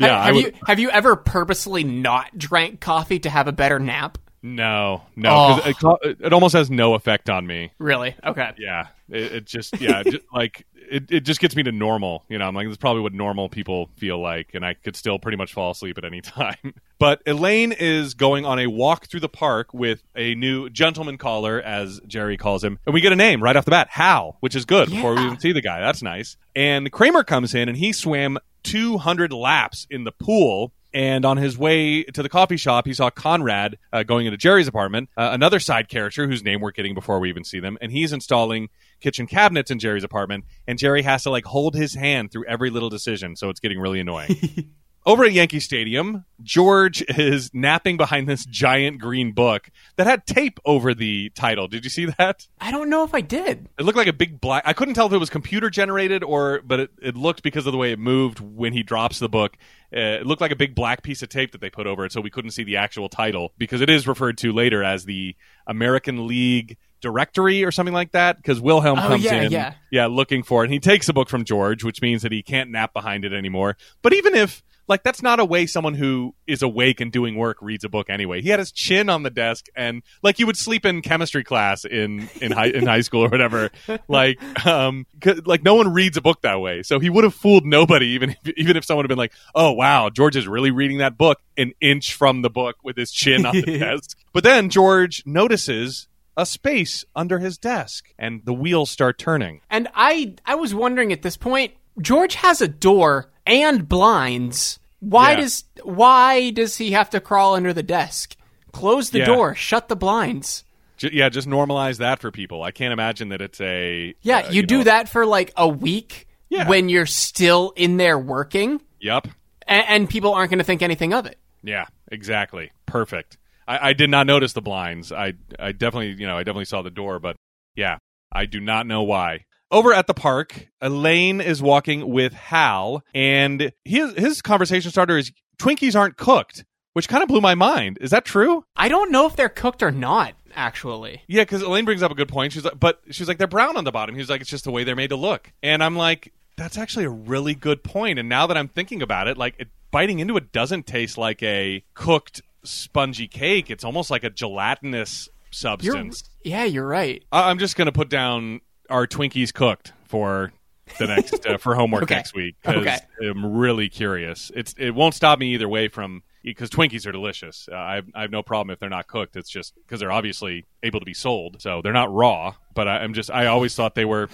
have 0.00 0.34
would- 0.34 0.44
you 0.44 0.52
have 0.66 0.78
you 0.78 0.90
ever 0.90 1.16
purposely 1.16 1.84
not 1.84 2.36
drank 2.36 2.80
coffee 2.80 3.18
to 3.20 3.30
have 3.30 3.48
a 3.48 3.52
better 3.52 3.78
nap? 3.78 4.18
No, 4.54 5.02
no, 5.16 5.30
Oh. 5.30 5.98
it, 6.02 6.18
it 6.20 6.32
almost 6.32 6.54
has 6.54 6.70
no 6.70 6.94
effect 6.94 7.28
on 7.28 7.46
me. 7.46 7.72
Really? 7.78 8.14
Okay. 8.24 8.50
Yeah, 8.58 8.88
it, 9.08 9.22
it 9.32 9.44
just 9.44 9.80
yeah, 9.80 10.02
just, 10.02 10.18
like 10.32 10.66
it, 10.74 11.10
it 11.10 11.20
just 11.20 11.40
gets 11.40 11.56
me 11.56 11.62
to 11.64 11.72
normal. 11.72 12.24
You 12.28 12.38
know, 12.38 12.46
I'm 12.46 12.54
like, 12.54 12.66
this 12.66 12.72
is 12.72 12.76
probably 12.78 13.02
what 13.02 13.12
normal 13.12 13.48
people 13.48 13.90
feel 13.96 14.20
like, 14.20 14.50
and 14.54 14.64
I 14.64 14.74
could 14.74 14.94
still 14.94 15.18
pretty 15.18 15.36
much 15.36 15.52
fall 15.52 15.72
asleep 15.72 15.98
at 15.98 16.04
any 16.04 16.20
time. 16.22 16.74
But 16.98 17.22
Elaine 17.26 17.72
is 17.72 18.14
going 18.14 18.46
on 18.46 18.58
a 18.58 18.68
walk 18.68 19.06
through 19.08 19.20
the 19.20 19.28
park 19.28 19.74
with 19.74 20.02
a 20.14 20.34
new 20.36 20.70
gentleman 20.70 21.18
caller, 21.18 21.60
as 21.60 22.00
Jerry 22.06 22.36
calls 22.36 22.62
him, 22.62 22.78
and 22.86 22.94
we 22.94 23.00
get 23.00 23.12
a 23.12 23.16
name 23.16 23.42
right 23.42 23.56
off 23.56 23.64
the 23.64 23.70
bat, 23.72 23.88
Hal, 23.90 24.36
which 24.40 24.54
is 24.54 24.64
good 24.64 24.88
before 24.90 25.14
we 25.14 25.22
even 25.24 25.38
see 25.40 25.52
the 25.52 25.60
guy. 25.60 25.80
That's 25.80 26.02
nice. 26.02 26.36
And 26.54 26.90
Kramer 26.92 27.24
comes 27.24 27.54
in, 27.54 27.68
and 27.68 27.76
he 27.76 27.92
swam 27.92 28.38
200 28.62 29.32
laps 29.32 29.86
in 29.90 30.04
the 30.04 30.12
pool. 30.12 30.72
And 30.96 31.26
on 31.26 31.36
his 31.36 31.58
way 31.58 32.04
to 32.04 32.22
the 32.22 32.30
coffee 32.30 32.56
shop, 32.56 32.86
he 32.86 32.94
saw 32.94 33.10
Conrad 33.10 33.76
uh, 33.92 34.02
going 34.02 34.24
into 34.24 34.38
Jerry's 34.38 34.66
apartment, 34.66 35.10
uh, 35.14 35.28
another 35.30 35.60
side 35.60 35.90
character 35.90 36.26
whose 36.26 36.42
name 36.42 36.62
we're 36.62 36.70
getting 36.70 36.94
before 36.94 37.20
we 37.20 37.28
even 37.28 37.44
see 37.44 37.60
them, 37.60 37.76
and 37.82 37.92
he's 37.92 38.14
installing 38.14 38.70
kitchen 38.98 39.26
cabinets 39.26 39.70
in 39.70 39.78
Jerry's 39.78 40.04
apartment. 40.04 40.46
And 40.66 40.78
Jerry 40.78 41.02
has 41.02 41.24
to 41.24 41.30
like 41.30 41.44
hold 41.44 41.74
his 41.74 41.94
hand 41.94 42.32
through 42.32 42.46
every 42.46 42.70
little 42.70 42.88
decision, 42.88 43.36
so 43.36 43.50
it's 43.50 43.60
getting 43.60 43.78
really 43.78 44.00
annoying. 44.00 44.72
over 45.06 45.24
at 45.24 45.32
Yankee 45.32 45.60
Stadium, 45.60 46.24
George 46.42 47.02
is 47.08 47.50
napping 47.54 47.96
behind 47.96 48.28
this 48.28 48.44
giant 48.44 48.98
green 49.00 49.32
book 49.32 49.70
that 49.96 50.06
had 50.06 50.26
tape 50.26 50.58
over 50.64 50.92
the 50.92 51.30
title. 51.30 51.68
Did 51.68 51.84
you 51.84 51.90
see 51.90 52.06
that? 52.18 52.46
I 52.60 52.70
don't 52.72 52.90
know 52.90 53.04
if 53.04 53.14
I 53.14 53.20
did. 53.20 53.68
It 53.78 53.84
looked 53.84 53.96
like 53.96 54.08
a 54.08 54.12
big 54.12 54.40
black. 54.40 54.64
I 54.66 54.72
couldn't 54.72 54.94
tell 54.94 55.06
if 55.06 55.12
it 55.12 55.18
was 55.18 55.30
computer 55.30 55.70
generated 55.70 56.24
or, 56.24 56.60
but 56.64 56.80
it, 56.80 56.90
it 57.00 57.16
looked 57.16 57.42
because 57.44 57.66
of 57.66 57.72
the 57.72 57.78
way 57.78 57.92
it 57.92 57.98
moved 57.98 58.40
when 58.40 58.72
he 58.72 58.82
drops 58.82 59.20
the 59.20 59.28
book. 59.28 59.56
Uh, 59.96 60.18
it 60.20 60.26
looked 60.26 60.40
like 60.40 60.50
a 60.50 60.56
big 60.56 60.74
black 60.74 61.02
piece 61.04 61.22
of 61.22 61.28
tape 61.28 61.52
that 61.52 61.60
they 61.60 61.70
put 61.70 61.86
over 61.86 62.04
it, 62.04 62.10
so 62.10 62.20
we 62.20 62.28
couldn't 62.28 62.50
see 62.50 62.64
the 62.64 62.76
actual 62.76 63.08
title 63.08 63.52
because 63.56 63.80
it 63.80 63.88
is 63.88 64.08
referred 64.08 64.36
to 64.36 64.52
later 64.52 64.82
as 64.82 65.04
the 65.04 65.36
American 65.68 66.26
League 66.26 66.76
directory 67.00 67.62
or 67.64 67.70
something 67.70 67.94
like 67.94 68.10
that 68.12 68.36
because 68.36 68.60
Wilhelm 68.60 68.98
Oh, 68.98 69.02
comes 69.08 69.22
yeah, 69.22 69.42
in, 69.42 69.52
yeah. 69.92 70.06
looking 70.06 70.42
for 70.42 70.64
it. 70.64 70.66
And 70.66 70.72
he 70.72 70.80
takes 70.80 71.08
a 71.08 71.12
book 71.12 71.28
from 71.28 71.44
George, 71.44 71.84
which 71.84 72.02
means 72.02 72.22
that 72.22 72.32
he 72.32 72.42
can't 72.42 72.70
nap 72.70 72.92
behind 72.92 73.24
it 73.24 73.32
anymore. 73.32 73.76
But 74.02 74.12
even 74.14 74.34
if 74.34 74.64
like 74.88 75.02
that's 75.02 75.22
not 75.22 75.40
a 75.40 75.44
way 75.44 75.66
someone 75.66 75.94
who 75.94 76.34
is 76.46 76.62
awake 76.62 77.00
and 77.00 77.10
doing 77.10 77.36
work 77.36 77.58
reads 77.60 77.84
a 77.84 77.88
book 77.88 78.08
anyway. 78.10 78.42
He 78.42 78.48
had 78.48 78.58
his 78.58 78.72
chin 78.72 79.08
on 79.08 79.22
the 79.22 79.30
desk 79.30 79.66
and 79.76 80.02
like 80.22 80.38
you 80.38 80.46
would 80.46 80.56
sleep 80.56 80.84
in 80.84 81.02
chemistry 81.02 81.44
class 81.44 81.84
in 81.84 82.28
in 82.40 82.52
high 82.52 82.66
in 82.66 82.86
high 82.86 83.00
school 83.00 83.24
or 83.24 83.28
whatever. 83.28 83.70
Like 84.08 84.66
um 84.66 85.06
like 85.44 85.64
no 85.64 85.74
one 85.74 85.92
reads 85.92 86.16
a 86.16 86.20
book 86.20 86.42
that 86.42 86.60
way. 86.60 86.82
So 86.82 87.00
he 87.00 87.10
would 87.10 87.24
have 87.24 87.34
fooled 87.34 87.64
nobody 87.64 88.08
even 88.08 88.30
if, 88.30 88.54
even 88.56 88.76
if 88.76 88.84
someone 88.84 89.04
had 89.04 89.08
been 89.08 89.18
like, 89.18 89.32
"Oh 89.54 89.72
wow, 89.72 90.10
George 90.10 90.36
is 90.36 90.46
really 90.46 90.70
reading 90.70 90.98
that 90.98 91.16
book 91.16 91.40
an 91.56 91.72
inch 91.80 92.14
from 92.14 92.42
the 92.42 92.50
book 92.50 92.76
with 92.84 92.96
his 92.96 93.10
chin 93.10 93.46
on 93.46 93.54
the 93.54 93.62
desk." 93.78 94.16
But 94.32 94.44
then 94.44 94.70
George 94.70 95.22
notices 95.26 96.08
a 96.36 96.46
space 96.46 97.04
under 97.14 97.38
his 97.38 97.58
desk 97.58 98.12
and 98.18 98.42
the 98.44 98.52
wheels 98.52 98.90
start 98.90 99.18
turning. 99.18 99.60
And 99.70 99.88
I 99.94 100.34
I 100.44 100.54
was 100.56 100.74
wondering 100.74 101.12
at 101.12 101.22
this 101.22 101.36
point, 101.36 101.72
George 102.00 102.34
has 102.36 102.60
a 102.60 102.68
door 102.68 103.30
and 103.46 103.88
blinds. 103.88 104.78
Why 105.00 105.30
Yeah. 105.32 105.36
does 105.36 105.64
why 105.82 106.50
does 106.50 106.76
he 106.78 106.92
have 106.92 107.10
to 107.10 107.20
crawl 107.20 107.54
under 107.54 107.72
the 107.72 107.82
desk? 107.82 108.36
Close 108.72 109.10
the 109.10 109.20
Yeah. 109.20 109.26
door, 109.26 109.54
shut 109.54 109.88
the 109.88 109.96
blinds. 109.96 110.64
J- 110.96 111.10
yeah, 111.12 111.28
just 111.28 111.46
normalize 111.48 111.98
that 111.98 112.20
for 112.20 112.30
people. 112.30 112.62
I 112.62 112.70
can't 112.70 112.92
imagine 112.92 113.28
that 113.28 113.40
it's 113.42 113.60
a 113.60 114.14
Yeah, 114.22 114.38
uh, 114.38 114.50
you, 114.50 114.62
do 114.62 114.78
know- 114.78 114.84
that 114.84 115.08
for 115.08 115.26
like 115.26 115.52
a 115.56 115.68
week 115.68 116.26
Yeah. 116.48 116.68
when 116.68 116.88
you're 116.88 117.06
still 117.06 117.72
in 117.76 117.98
there 117.98 118.18
working, 118.18 118.80
Yep. 119.00 119.28
and, 119.66 119.84
and 119.88 120.08
people 120.10 120.32
aren't 120.32 120.50
going 120.50 120.58
to 120.58 120.64
think 120.64 120.82
anything 120.82 121.12
of 121.12 121.26
it. 121.26 121.38
Yeah, 121.62 121.86
exactly. 122.10 122.70
Perfect. 122.86 123.36
I, 123.68 123.90
I 123.90 123.92
did 123.92 124.08
not 124.10 124.26
notice 124.26 124.52
the 124.54 124.62
blinds. 124.62 125.12
I 125.12 125.34
I 125.58 125.72
definitely 125.72 126.12
you 126.20 126.26
know 126.26 126.36
I 126.38 126.42
definitely 126.42 126.66
saw 126.66 126.82
the 126.82 126.90
door, 126.90 127.18
but 127.18 127.36
yeah, 127.74 127.98
I 128.32 128.46
do 128.46 128.60
not 128.60 128.86
know 128.86 129.02
why. 129.02 129.44
Over 129.70 129.92
at 129.92 130.06
the 130.06 130.14
park, 130.14 130.68
Elaine 130.80 131.40
is 131.40 131.60
walking 131.60 132.08
with 132.08 132.32
Hal, 132.32 133.02
and 133.14 133.72
his 133.84 134.12
his 134.14 134.42
conversation 134.42 134.90
starter 134.90 135.18
is 135.18 135.32
Twinkies 135.58 135.98
aren't 135.98 136.16
cooked, 136.16 136.64
which 136.92 137.08
kind 137.08 137.22
of 137.22 137.28
blew 137.28 137.40
my 137.40 137.54
mind. 137.54 137.98
Is 138.00 138.10
that 138.10 138.24
true? 138.24 138.64
I 138.76 138.88
don't 138.88 139.10
know 139.10 139.26
if 139.26 139.34
they're 139.36 139.48
cooked 139.48 139.82
or 139.82 139.90
not. 139.90 140.34
Actually, 140.58 141.20
Yeah, 141.28 141.42
because 141.42 141.60
Elaine 141.60 141.84
brings 141.84 142.02
up 142.02 142.10
a 142.10 142.14
good 142.14 142.28
point. 142.28 142.52
She's 142.54 142.64
like, 142.64 142.80
but 142.80 143.00
she's 143.10 143.28
like, 143.28 143.36
they're 143.36 143.46
brown 143.46 143.76
on 143.76 143.84
the 143.84 143.92
bottom. 143.92 144.14
He's 144.14 144.30
like, 144.30 144.40
it's 144.40 144.48
just 144.48 144.64
the 144.64 144.70
way 144.70 144.84
they're 144.84 144.96
made 144.96 145.10
to 145.10 145.16
look. 145.16 145.52
And 145.62 145.84
I'm 145.84 145.96
like, 145.96 146.32
that's 146.56 146.78
actually 146.78 147.04
a 147.04 147.10
really 147.10 147.54
good 147.54 147.84
point. 147.84 148.18
And 148.18 148.26
now 148.30 148.46
that 148.46 148.56
I'm 148.56 148.68
thinking 148.68 149.02
about 149.02 149.28
it, 149.28 149.36
like, 149.36 149.54
it, 149.58 149.68
biting 149.90 150.18
into 150.18 150.34
it 150.38 150.52
doesn't 150.52 150.86
taste 150.86 151.18
like 151.18 151.42
a 151.42 151.84
cooked 151.92 152.40
spongy 152.64 153.28
cake. 153.28 153.68
It's 153.70 153.84
almost 153.84 154.10
like 154.10 154.24
a 154.24 154.30
gelatinous 154.30 155.28
you're 155.28 155.52
substance. 155.52 156.22
yeah, 156.42 156.64
you're 156.64 156.86
right. 156.86 157.22
I- 157.30 157.50
I'm 157.50 157.58
just 157.58 157.76
gonna 157.76 157.92
put 157.92 158.08
down 158.08 158.60
our 158.90 159.06
Twinkies 159.06 159.52
cooked 159.52 159.92
for 160.04 160.52
the 160.98 161.06
next 161.08 161.44
uh, 161.46 161.58
for 161.58 161.74
homework 161.74 162.02
Okay. 162.04 162.14
next 162.14 162.34
week 162.34 162.54
because 162.62 162.82
Okay. 162.86 162.98
I'm 163.28 163.56
really 163.56 163.88
curious. 163.88 164.50
It's 164.54 164.74
it 164.78 164.90
won't 164.90 165.14
stop 165.14 165.38
me 165.38 165.54
either 165.54 165.68
way 165.68 165.88
from 165.88 166.22
because 166.42 166.70
Twinkies 166.70 167.06
are 167.06 167.12
delicious. 167.12 167.68
Uh, 167.70 167.76
I 167.76 167.94
have, 167.96 168.06
I 168.14 168.20
have 168.22 168.30
no 168.30 168.42
problem 168.42 168.72
if 168.72 168.78
they're 168.78 168.88
not 168.88 169.08
cooked. 169.08 169.36
It's 169.36 169.50
just 169.50 169.74
because 169.76 169.98
they're 169.98 170.12
obviously 170.12 170.64
able 170.84 171.00
to 171.00 171.06
be 171.06 171.14
sold, 171.14 171.60
so 171.60 171.80
they're 171.82 171.92
not 171.92 172.12
raw. 172.12 172.54
But 172.74 172.86
I, 172.86 172.98
I'm 172.98 173.14
just 173.14 173.30
I 173.30 173.46
always 173.46 173.74
thought 173.74 173.94
they 173.96 174.04
were 174.04 174.28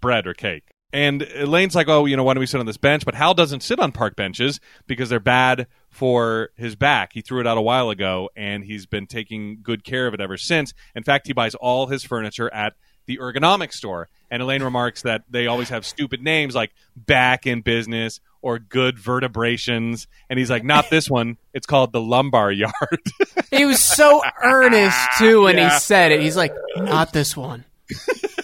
bread 0.00 0.26
or 0.26 0.34
cake. 0.34 0.64
And 0.92 1.22
Elaine's 1.34 1.74
like, 1.74 1.88
oh, 1.88 2.04
you 2.06 2.16
know, 2.16 2.22
why 2.22 2.32
don't 2.34 2.40
we 2.40 2.46
sit 2.46 2.60
on 2.60 2.64
this 2.66 2.76
bench? 2.76 3.04
But 3.04 3.16
Hal 3.16 3.34
doesn't 3.34 3.62
sit 3.64 3.80
on 3.80 3.90
park 3.90 4.14
benches 4.14 4.60
because 4.86 5.08
they're 5.10 5.18
bad 5.18 5.66
for 5.90 6.50
his 6.56 6.76
back. 6.76 7.12
He 7.12 7.20
threw 7.20 7.40
it 7.40 7.46
out 7.46 7.58
a 7.58 7.62
while 7.62 7.90
ago, 7.90 8.30
and 8.36 8.62
he's 8.64 8.86
been 8.86 9.06
taking 9.06 9.58
good 9.62 9.82
care 9.82 10.06
of 10.06 10.14
it 10.14 10.20
ever 10.20 10.36
since. 10.36 10.72
In 10.94 11.02
fact, 11.02 11.26
he 11.26 11.32
buys 11.32 11.56
all 11.56 11.88
his 11.88 12.04
furniture 12.04 12.52
at 12.54 12.74
the 13.06 13.18
ergonomic 13.18 13.72
store. 13.72 14.08
And 14.30 14.42
Elaine 14.42 14.62
remarks 14.62 15.02
that 15.02 15.22
they 15.30 15.46
always 15.46 15.68
have 15.68 15.86
stupid 15.86 16.22
names 16.22 16.54
like 16.54 16.72
back 16.96 17.46
in 17.46 17.60
business 17.60 18.20
or 18.42 18.58
good 18.58 18.98
vertebrations. 18.98 20.08
And 20.28 20.38
he's 20.38 20.50
like, 20.50 20.64
not 20.64 20.90
this 20.90 21.08
one. 21.08 21.36
It's 21.54 21.66
called 21.66 21.92
the 21.92 22.00
lumbar 22.00 22.50
yard. 22.52 22.72
He 23.50 23.64
was 23.64 23.80
so 23.80 24.22
earnest 24.42 24.98
too 25.18 25.44
when 25.44 25.56
Yeah. 25.56 25.72
he 25.74 25.78
said 25.78 26.12
it. 26.12 26.20
He's 26.20 26.36
like, 26.36 26.52
"Not 26.76 27.12
this 27.12 27.36
one. 27.36 27.64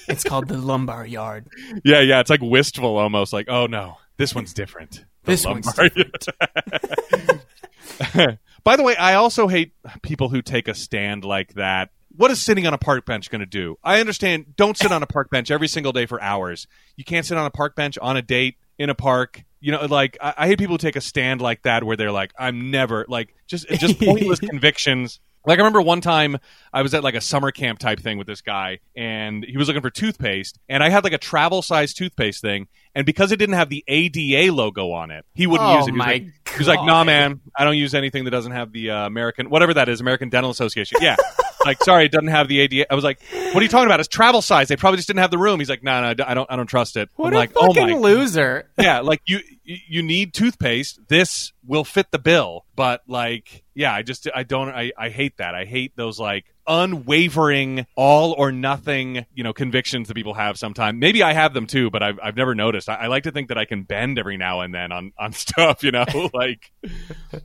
It's 0.08 0.22
called 0.24 0.48
the 0.48 0.56
lumbar 0.56 1.04
yard. 1.04 1.46
yeah, 1.84 2.00
yeah. 2.00 2.20
It's 2.20 2.30
like 2.30 2.40
wistful 2.40 2.96
almost 2.96 3.32
like, 3.32 3.48
oh 3.48 3.66
no, 3.66 3.98
this 4.16 4.34
one's 4.34 4.54
different. 4.54 5.04
The 5.24 5.32
This 5.32 5.44
one's 5.44 5.66
lumbar 5.66 5.90
yard. 5.96 8.38
By 8.64 8.76
the 8.76 8.84
way, 8.84 8.94
I 8.96 9.14
also 9.14 9.48
hate 9.48 9.72
people 10.02 10.28
who 10.28 10.40
take 10.40 10.68
a 10.68 10.74
stand 10.74 11.24
like 11.24 11.54
that. 11.54 11.90
What 12.16 12.30
is 12.30 12.40
sitting 12.40 12.66
on 12.66 12.74
a 12.74 12.78
park 12.78 13.06
bench 13.06 13.30
going 13.30 13.40
to 13.40 13.46
do? 13.46 13.76
I 13.82 14.00
understand. 14.00 14.56
Don't 14.56 14.76
sit 14.76 14.92
on 14.92 15.02
a 15.02 15.06
park 15.06 15.30
bench 15.30 15.50
every 15.50 15.68
single 15.68 15.92
day 15.92 16.06
for 16.06 16.20
hours. 16.22 16.66
You 16.96 17.04
can't 17.04 17.24
sit 17.24 17.38
on 17.38 17.46
a 17.46 17.50
park 17.50 17.74
bench 17.76 17.96
on 17.98 18.16
a 18.16 18.22
date 18.22 18.56
in 18.78 18.90
a 18.90 18.94
park. 18.94 19.42
You 19.60 19.72
know, 19.72 19.84
like 19.86 20.18
I, 20.20 20.34
I 20.38 20.46
hate 20.48 20.58
people 20.58 20.74
who 20.74 20.78
take 20.78 20.96
a 20.96 21.00
stand 21.00 21.40
like 21.40 21.62
that 21.62 21.84
where 21.84 21.96
they're 21.96 22.12
like, 22.12 22.32
"I'm 22.38 22.70
never 22.70 23.06
like 23.08 23.34
just 23.46 23.68
just 23.68 23.98
pointless 24.00 24.40
convictions." 24.66 25.20
Like 25.44 25.58
I 25.58 25.62
remember 25.62 25.80
one 25.82 26.00
time 26.00 26.38
I 26.72 26.82
was 26.82 26.94
at 26.94 27.02
like 27.02 27.14
a 27.16 27.20
summer 27.20 27.50
camp 27.50 27.78
type 27.80 27.98
thing 28.00 28.16
with 28.18 28.26
this 28.26 28.42
guy, 28.42 28.78
and 28.96 29.44
he 29.44 29.56
was 29.56 29.66
looking 29.68 29.82
for 29.82 29.90
toothpaste, 29.90 30.58
and 30.68 30.82
I 30.84 30.88
had 30.88 31.02
like 31.04 31.12
a 31.12 31.18
travel 31.18 31.62
size 31.62 31.94
toothpaste 31.94 32.40
thing, 32.40 32.68
and 32.94 33.04
because 33.06 33.32
it 33.32 33.36
didn't 33.38 33.54
have 33.56 33.68
the 33.68 33.82
ADA 33.88 34.52
logo 34.52 34.90
on 34.92 35.10
it, 35.10 35.24
he 35.34 35.46
wouldn't 35.48 35.68
Oh, 35.68 35.78
use 35.78 35.88
it. 35.88 35.92
He 35.92 35.98
was, 35.98 36.06
like, 36.06 36.22
he 36.22 36.58
was 36.58 36.68
like, 36.68 36.84
"Nah, 36.84 37.02
man, 37.04 37.40
I 37.56 37.64
don't 37.64 37.76
use 37.76 37.94
anything 37.94 38.24
that 38.24 38.30
doesn't 38.30 38.52
have 38.52 38.72
the 38.72 38.90
uh, 38.90 39.06
American 39.06 39.48
whatever 39.50 39.74
that 39.74 39.88
is, 39.88 40.00
American 40.00 40.28
Dental 40.28 40.50
Association." 40.50 40.98
Yeah, 41.00 41.16
like 41.64 41.82
sorry, 41.82 42.06
it 42.06 42.12
doesn't 42.12 42.28
have 42.28 42.48
the 42.48 42.60
ADA. 42.60 42.90
I 42.90 42.94
was 42.94 43.04
like, 43.04 43.20
"What 43.30 43.56
are 43.56 43.62
you 43.62 43.68
talking 43.68 43.86
about? 43.86 44.00
It's 44.00 44.08
travel 44.08 44.42
size. 44.42 44.68
They 44.68 44.76
probably 44.76 44.96
just 44.96 45.08
didn't 45.08 45.20
have 45.20 45.30
the 45.30 45.38
room." 45.38 45.58
He's 45.58 45.68
like, 45.68 45.82
"No, 45.82 46.00
no, 46.00 46.24
I 46.24 46.34
don't, 46.34 46.50
I 46.50 46.56
don't 46.56 46.66
trust 46.66 46.96
it." 46.96 47.08
What 47.16 47.28
I'm 47.28 47.34
a 47.34 47.36
like, 47.36 47.52
"Oh 47.56 47.68
fucking 47.68 47.90
my 47.90 48.08
loser!" 48.08 48.68
yeah, 48.78 49.00
like 49.00 49.22
you 49.26 49.40
you 49.64 49.76
you 49.88 50.02
need 50.02 50.34
toothpaste. 50.34 51.00
This 51.08 51.52
will 51.66 51.84
fit 51.84 52.10
the 52.10 52.18
bill, 52.18 52.64
but 52.74 53.02
like 53.06 53.62
yeah, 53.74 53.92
I 53.92 54.02
just 54.02 54.28
I 54.34 54.42
don't 54.42 54.68
I 54.68 54.92
I 54.96 55.08
hate 55.10 55.38
that. 55.38 55.54
I 55.54 55.64
hate 55.64 55.96
those 55.96 56.18
like 56.18 56.44
unwavering 56.66 57.86
all 57.96 58.32
or 58.32 58.52
nothing, 58.52 59.26
you 59.34 59.42
know, 59.44 59.52
convictions 59.52 60.08
that 60.08 60.14
people 60.14 60.34
have 60.34 60.58
sometimes. 60.58 60.98
Maybe 60.98 61.22
I 61.22 61.32
have 61.32 61.54
them 61.54 61.66
too, 61.66 61.90
but 61.90 62.02
I've 62.02 62.18
I've 62.22 62.36
never 62.36 62.54
noticed. 62.54 62.88
I, 62.88 62.94
I 62.94 63.06
like 63.06 63.24
to 63.24 63.32
think 63.32 63.48
that 63.48 63.58
I 63.58 63.64
can 63.64 63.82
bend 63.82 64.18
every 64.18 64.36
now 64.36 64.60
and 64.60 64.74
then 64.74 64.92
on 64.92 65.12
on 65.18 65.32
stuff, 65.32 65.82
you 65.82 65.90
know, 65.90 66.04
like 66.34 66.70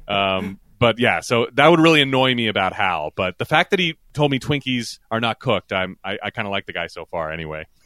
um 0.08 0.60
but 0.80 1.00
yeah, 1.00 1.22
so 1.22 1.48
that 1.54 1.68
would 1.68 1.80
really 1.80 2.02
annoy 2.02 2.36
me 2.36 2.48
about 2.48 2.74
Hal. 2.74 3.12
But 3.16 3.38
the 3.38 3.46
fact 3.46 3.72
that 3.72 3.80
he 3.80 3.98
told 4.18 4.32
me 4.32 4.40
Twinkies 4.40 5.00
are 5.10 5.22
not 5.22 5.40
cooked, 5.40 5.72
I'm 5.72 5.98
I, 6.04 6.18
I 6.22 6.30
kind 6.32 6.48
of 6.48 6.52
like 6.52 6.66
the 6.66 6.74
guy 6.74 6.88
so 6.88 7.06
far 7.06 7.32
anyway. 7.32 7.66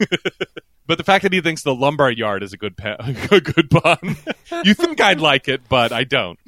But 0.84 0.98
the 0.98 1.04
fact 1.04 1.22
that 1.22 1.32
he 1.32 1.40
thinks 1.40 1.62
the 1.62 1.74
lumbar 1.74 2.10
yard 2.10 2.42
is 2.42 2.52
a 2.52 2.56
good 2.56 2.74
a 2.82 3.40
good 3.40 3.70
pun, 3.70 4.16
you 4.64 4.74
think 4.74 5.00
I'd 5.00 5.20
like 5.20 5.48
it, 5.48 5.62
but 5.68 5.92
I 5.92 6.04
don't. 6.04 6.38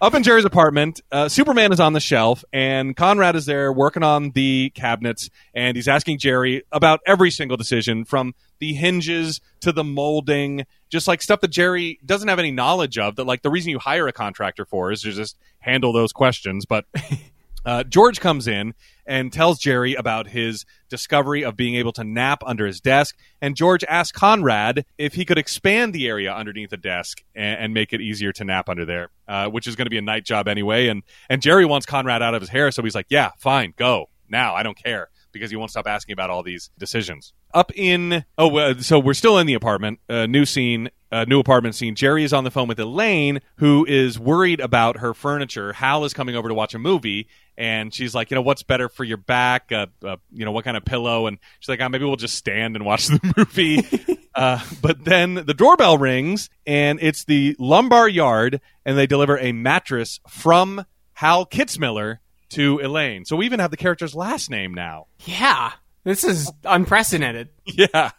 Up 0.00 0.14
in 0.14 0.22
Jerry's 0.22 0.44
apartment, 0.44 1.00
uh, 1.10 1.28
Superman 1.28 1.72
is 1.72 1.80
on 1.80 1.94
the 1.94 2.00
shelf, 2.00 2.44
and 2.52 2.96
Conrad 2.96 3.34
is 3.36 3.46
there 3.46 3.72
working 3.72 4.02
on 4.02 4.30
the 4.30 4.70
cabinets, 4.74 5.30
and 5.54 5.76
he's 5.76 5.88
asking 5.88 6.18
Jerry 6.18 6.64
about 6.70 7.00
every 7.06 7.30
single 7.30 7.56
decision, 7.56 8.04
from 8.04 8.34
the 8.58 8.72
hinges 8.74 9.40
to 9.60 9.72
the 9.72 9.84
molding, 9.84 10.64
just 10.90 11.08
like 11.08 11.22
stuff 11.22 11.40
that 11.40 11.48
Jerry 11.48 11.98
doesn't 12.04 12.28
have 12.28 12.38
any 12.38 12.50
knowledge 12.50 12.98
of. 12.98 13.16
That 13.16 13.24
like 13.24 13.42
the 13.42 13.50
reason 13.50 13.70
you 13.70 13.78
hire 13.78 14.06
a 14.08 14.12
contractor 14.12 14.64
for 14.64 14.92
is 14.92 15.02
to 15.02 15.12
just 15.12 15.36
handle 15.60 15.92
those 15.92 16.12
questions, 16.12 16.66
but. 16.66 16.84
Uh, 17.64 17.84
George 17.84 18.20
comes 18.20 18.48
in 18.48 18.74
and 19.06 19.32
tells 19.32 19.58
Jerry 19.58 19.94
about 19.94 20.28
his 20.28 20.64
discovery 20.88 21.44
of 21.44 21.56
being 21.56 21.74
able 21.74 21.92
to 21.92 22.04
nap 22.04 22.42
under 22.46 22.66
his 22.66 22.80
desk. 22.80 23.16
And 23.40 23.56
George 23.56 23.84
asks 23.84 24.16
Conrad 24.16 24.84
if 24.98 25.14
he 25.14 25.24
could 25.24 25.38
expand 25.38 25.92
the 25.92 26.08
area 26.08 26.32
underneath 26.32 26.70
the 26.70 26.76
desk 26.76 27.22
and, 27.34 27.58
and 27.60 27.74
make 27.74 27.92
it 27.92 28.00
easier 28.00 28.32
to 28.32 28.44
nap 28.44 28.68
under 28.68 28.84
there, 28.84 29.10
uh, 29.28 29.48
which 29.48 29.66
is 29.66 29.76
going 29.76 29.86
to 29.86 29.90
be 29.90 29.98
a 29.98 30.02
night 30.02 30.24
job 30.24 30.48
anyway. 30.48 30.88
And 30.88 31.02
and 31.28 31.42
Jerry 31.42 31.64
wants 31.64 31.86
Conrad 31.86 32.22
out 32.22 32.34
of 32.34 32.42
his 32.42 32.50
hair, 32.50 32.70
so 32.70 32.82
he's 32.82 32.94
like, 32.94 33.06
"Yeah, 33.08 33.30
fine, 33.38 33.74
go 33.76 34.08
now. 34.28 34.54
I 34.54 34.62
don't 34.62 34.76
care." 34.76 35.08
Because 35.32 35.50
he 35.50 35.56
won't 35.56 35.70
stop 35.70 35.86
asking 35.86 36.12
about 36.12 36.28
all 36.28 36.42
these 36.42 36.70
decisions. 36.78 37.32
Up 37.54 37.72
in 37.74 38.26
oh, 38.36 38.54
uh, 38.58 38.74
so 38.80 38.98
we're 38.98 39.14
still 39.14 39.38
in 39.38 39.46
the 39.46 39.54
apartment. 39.54 39.98
Uh, 40.06 40.26
new 40.26 40.44
scene, 40.44 40.90
uh, 41.10 41.24
new 41.26 41.40
apartment 41.40 41.74
scene. 41.74 41.94
Jerry 41.94 42.22
is 42.22 42.34
on 42.34 42.44
the 42.44 42.50
phone 42.50 42.68
with 42.68 42.78
Elaine, 42.78 43.40
who 43.56 43.86
is 43.86 44.18
worried 44.18 44.60
about 44.60 44.98
her 44.98 45.14
furniture. 45.14 45.72
Hal 45.72 46.04
is 46.04 46.12
coming 46.12 46.36
over 46.36 46.48
to 46.48 46.54
watch 46.54 46.74
a 46.74 46.78
movie, 46.78 47.28
and 47.56 47.92
she's 47.92 48.14
like, 48.14 48.30
you 48.30 48.34
know, 48.34 48.42
what's 48.42 48.62
better 48.62 48.88
for 48.88 49.04
your 49.04 49.16
back? 49.16 49.70
Uh, 49.72 49.86
uh, 50.04 50.16
you 50.32 50.44
know, 50.44 50.52
what 50.52 50.64
kind 50.64 50.76
of 50.76 50.84
pillow? 50.84 51.26
And 51.26 51.38
she's 51.60 51.68
like, 51.68 51.80
oh, 51.80 51.88
maybe 51.88 52.04
we'll 52.04 52.16
just 52.16 52.36
stand 52.36 52.76
and 52.76 52.84
watch 52.84 53.06
the 53.08 53.34
movie. 53.36 54.28
uh, 54.34 54.60
but 54.80 55.04
then 55.04 55.34
the 55.34 55.54
doorbell 55.54 55.98
rings, 55.98 56.48
and 56.66 56.98
it's 57.02 57.24
the 57.24 57.56
lumbar 57.58 58.08
yard, 58.08 58.60
and 58.84 58.96
they 58.96 59.06
deliver 59.06 59.38
a 59.38 59.52
mattress 59.52 60.20
from 60.28 60.84
Hal 61.14 61.46
Kitzmiller 61.46 62.18
to 62.50 62.80
Elaine. 62.82 63.24
So 63.24 63.36
we 63.36 63.46
even 63.46 63.60
have 63.60 63.70
the 63.70 63.76
character's 63.76 64.14
last 64.14 64.50
name 64.50 64.74
now. 64.74 65.06
Yeah, 65.20 65.72
this 66.04 66.24
is 66.24 66.50
unprecedented. 66.64 67.48
Yeah, 67.64 68.10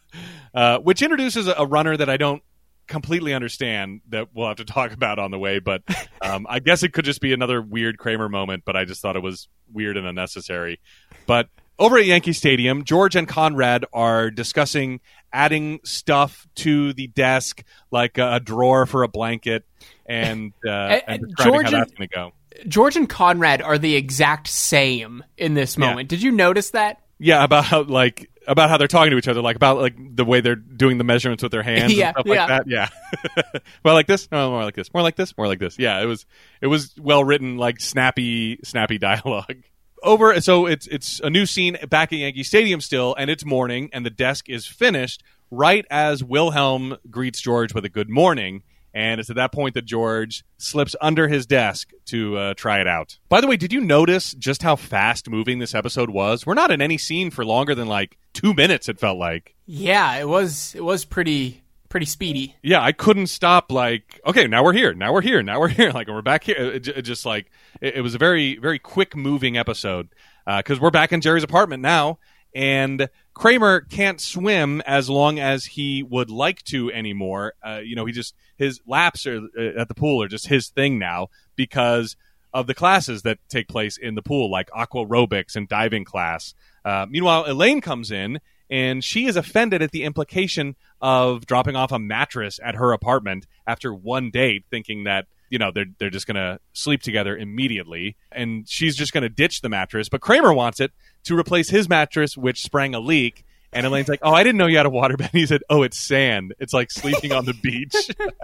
uh, 0.53 0.77
which 0.79 1.01
introduces 1.01 1.47
a, 1.47 1.55
a 1.57 1.65
runner 1.65 1.97
that 1.97 2.09
I 2.09 2.15
don't 2.15 2.41
completely 2.87 3.33
understand 3.33 4.01
that 4.09 4.29
we'll 4.33 4.47
have 4.47 4.57
to 4.57 4.65
talk 4.65 4.91
about 4.91 5.19
on 5.19 5.31
the 5.31 5.39
way. 5.39 5.59
But 5.59 5.83
um, 6.21 6.45
I 6.49 6.59
guess 6.59 6.83
it 6.83 6.93
could 6.93 7.05
just 7.05 7.21
be 7.21 7.33
another 7.33 7.61
weird 7.61 7.97
Kramer 7.97 8.29
moment. 8.29 8.63
But 8.65 8.75
I 8.75 8.85
just 8.85 9.01
thought 9.01 9.15
it 9.15 9.23
was 9.23 9.47
weird 9.71 9.97
and 9.97 10.05
unnecessary. 10.07 10.79
But 11.25 11.49
over 11.79 11.97
at 11.97 12.05
Yankee 12.05 12.33
Stadium, 12.33 12.83
George 12.83 13.15
and 13.15 13.27
Conrad 13.27 13.85
are 13.93 14.29
discussing 14.29 14.99
adding 15.31 15.79
stuff 15.83 16.47
to 16.55 16.93
the 16.93 17.07
desk, 17.07 17.63
like 17.91 18.17
a, 18.19 18.35
a 18.35 18.39
drawer 18.39 18.85
for 18.85 19.01
a 19.03 19.07
blanket, 19.07 19.65
and, 20.05 20.53
uh, 20.65 20.69
and, 20.71 21.01
And 21.07 21.27
describing 21.35 21.53
George 21.53 21.65
how 21.65 21.71
and- 21.77 21.81
that's 21.81 21.91
going 21.97 22.09
to 22.09 22.15
go. 22.15 22.31
George 22.67 22.95
and 22.95 23.09
Conrad 23.09 23.63
are 23.63 23.79
the 23.79 23.95
exact 23.95 24.47
same 24.47 25.23
in 25.37 25.55
this 25.55 25.75
Yeah. 25.75 25.87
moment. 25.89 26.07
Did 26.09 26.21
you 26.21 26.31
notice 26.31 26.69
that? 26.69 26.99
Yeah, 27.17 27.43
about 27.43 27.65
how 27.65 27.81
like 27.81 28.29
about 28.47 28.69
how 28.69 28.77
they're 28.77 28.87
talking 28.87 29.11
to 29.11 29.17
each 29.17 29.27
other, 29.27 29.41
like 29.41 29.55
about 29.55 29.77
like 29.77 29.95
the 30.15 30.25
way 30.25 30.41
they're 30.41 30.55
doing 30.55 30.97
the 30.97 31.03
measurements 31.03 31.43
with 31.43 31.51
their 31.51 31.63
hands 31.63 31.93
Yeah, 31.97 32.07
and 32.07 32.15
stuff 32.15 32.25
yeah. 32.27 32.45
like 32.45 32.47
that. 32.47 32.67
Yeah. 32.67 33.61
well, 33.83 33.93
like 33.93 34.07
this, 34.07 34.29
no, 34.31 34.51
more 34.51 34.63
like 34.63 34.75
this, 34.75 34.93
more 34.93 35.03
like 35.03 35.15
this, 35.15 35.37
more 35.37 35.47
like 35.47 35.59
this. 35.59 35.77
Yeah, 35.79 36.01
it 36.01 36.05
was 36.05 36.25
it 36.61 36.67
was 36.67 36.93
well 36.99 37.23
written, 37.23 37.57
like 37.57 37.79
snappy, 37.79 38.59
snappy 38.63 38.97
dialogue. 38.99 39.63
Over, 40.01 40.41
so 40.41 40.65
it's 40.65 40.85
it's 40.87 41.21
a 41.21 41.29
new 41.29 41.45
scene 41.45 41.77
back 41.89 42.11
at 42.11 42.19
Yankee 42.19 42.43
Stadium 42.43 42.81
still, 42.81 43.15
and 43.17 43.29
it's 43.29 43.45
morning, 43.45 43.89
and 43.93 44.05
the 44.05 44.09
desk 44.09 44.49
is 44.49 44.67
finished 44.67 45.23
right 45.49 45.85
as 45.89 46.23
Wilhelm 46.23 46.97
greets 47.09 47.39
George 47.39 47.73
with 47.73 47.85
a 47.85 47.89
good 47.89 48.09
morning. 48.09 48.63
And 48.93 49.19
it's 49.19 49.29
at 49.29 49.37
that 49.37 49.51
point 49.51 49.73
that 49.73 49.85
George 49.85 50.43
slips 50.57 50.95
under 51.01 51.27
his 51.27 51.45
desk 51.47 51.91
to 52.05 52.37
uh, 52.37 52.53
try 52.53 52.79
it 52.79 52.87
out. 52.87 53.17
By 53.27 53.41
the 53.41 53.47
way, 53.47 53.57
did 53.57 53.73
you 53.73 53.81
notice 53.81 54.33
just 54.33 54.61
how 54.61 54.75
fast 54.75 55.29
moving 55.29 55.57
this 55.57 55.73
episode 55.73 56.11
was? 56.11 56.45
We're 56.45 56.53
not 56.53 56.69
in 56.69 56.81
any 56.81 56.99
scene 56.99 57.31
for 57.31 57.43
longer 57.43 57.73
than 57.73 57.87
like 57.87 58.17
two 58.33 58.53
minutes. 58.53 58.87
It 58.89 58.99
felt 58.99 59.17
like. 59.17 59.55
Yeah, 59.65 60.15
it 60.17 60.27
was. 60.27 60.75
It 60.75 60.83
was 60.83 61.05
pretty 61.05 61.63
pretty 61.89 62.05
speedy. 62.07 62.55
Yeah, 62.63 62.81
I 62.81 62.91
couldn't 62.91 63.27
stop. 63.27 63.71
Like, 63.71 64.19
okay, 64.25 64.47
now 64.47 64.63
we're 64.63 64.73
here. 64.73 64.93
Now 64.95 65.13
we're 65.13 65.21
here. 65.21 65.43
Now 65.43 65.59
we're 65.59 65.67
here. 65.67 65.91
Like, 65.93 66.07
we're 66.07 66.23
back 66.23 66.43
here. 66.43 66.55
It, 66.57 66.87
it 66.87 67.01
just 67.03 67.25
like 67.25 67.51
it, 67.81 67.95
it 67.97 68.01
was 68.01 68.15
a 68.15 68.17
very 68.17 68.57
very 68.57 68.79
quick 68.79 69.15
moving 69.15 69.57
episode 69.57 70.09
because 70.45 70.79
we're 70.79 70.91
back 70.91 71.13
in 71.13 71.21
Jerry's 71.21 71.43
apartment 71.43 71.81
now, 71.81 72.19
and 72.53 73.09
Kramer 73.33 73.81
can't 73.81 74.21
swim 74.21 74.81
as 74.81 75.09
long 75.09 75.39
as 75.39 75.65
he 75.65 76.03
would 76.03 76.29
like 76.29 76.63
to 76.65 76.91
anymore. 76.91 77.53
Uh, 77.65 77.79
you 77.83 77.95
know, 77.95 78.05
he 78.05 78.13
just 78.13 78.35
his 78.57 78.79
laps 78.85 79.25
are, 79.25 79.41
uh, 79.57 79.79
at 79.79 79.87
the 79.87 79.95
pool 79.95 80.21
are 80.21 80.27
just 80.27 80.47
his 80.47 80.69
thing 80.69 80.99
now 80.99 81.27
because 81.55 82.15
of 82.53 82.67
the 82.67 82.75
classes 82.75 83.23
that 83.23 83.39
take 83.49 83.67
place 83.67 83.97
in 83.97 84.15
the 84.15 84.21
pool, 84.21 84.51
like 84.51 84.69
aqua 84.73 85.05
aerobics 85.05 85.55
and 85.55 85.67
diving 85.67 86.05
class. 86.05 86.53
Uh, 86.85 87.05
meanwhile, 87.09 87.45
Elaine 87.45 87.81
comes 87.81 88.11
in 88.11 88.39
and 88.69 89.03
she 89.03 89.25
is 89.25 89.35
offended 89.35 89.81
at 89.81 89.91
the 89.91 90.03
implication 90.03 90.75
of 91.01 91.45
dropping 91.45 91.75
off 91.75 91.91
a 91.91 91.99
mattress 91.99 92.59
at 92.63 92.75
her 92.75 92.91
apartment 92.93 93.47
after 93.65 93.93
one 93.93 94.29
date, 94.29 94.65
thinking 94.69 95.03
that 95.05 95.25
you 95.53 95.59
know 95.59 95.69
they're 95.71 95.85
they're 95.99 96.09
just 96.09 96.25
gonna 96.25 96.59
sleep 96.73 97.03
together 97.03 97.37
immediately, 97.37 98.17
and 98.31 98.67
she's 98.67 98.95
just 98.95 99.13
gonna 99.13 99.29
ditch 99.29 99.61
the 99.61 99.69
mattress. 99.69 100.09
But 100.09 100.19
Kramer 100.19 100.51
wants 100.51 100.79
it 100.79 100.91
to 101.25 101.37
replace 101.37 101.69
his 101.69 101.87
mattress, 101.87 102.35
which 102.35 102.63
sprang 102.63 102.95
a 102.95 102.99
leak. 102.99 103.45
And 103.71 103.85
Elaine's 103.85 104.09
like, 104.09 104.19
"Oh, 104.23 104.33
I 104.33 104.43
didn't 104.43 104.57
know 104.57 104.65
you 104.65 104.77
had 104.77 104.87
a 104.87 104.89
waterbed." 104.89 105.29
He 105.31 105.45
said, 105.45 105.61
"Oh, 105.69 105.83
it's 105.83 105.99
sand. 105.99 106.55
It's 106.57 106.73
like 106.73 106.89
sleeping 106.89 107.33
on 107.33 107.45
the 107.45 107.53
beach." 107.53 107.93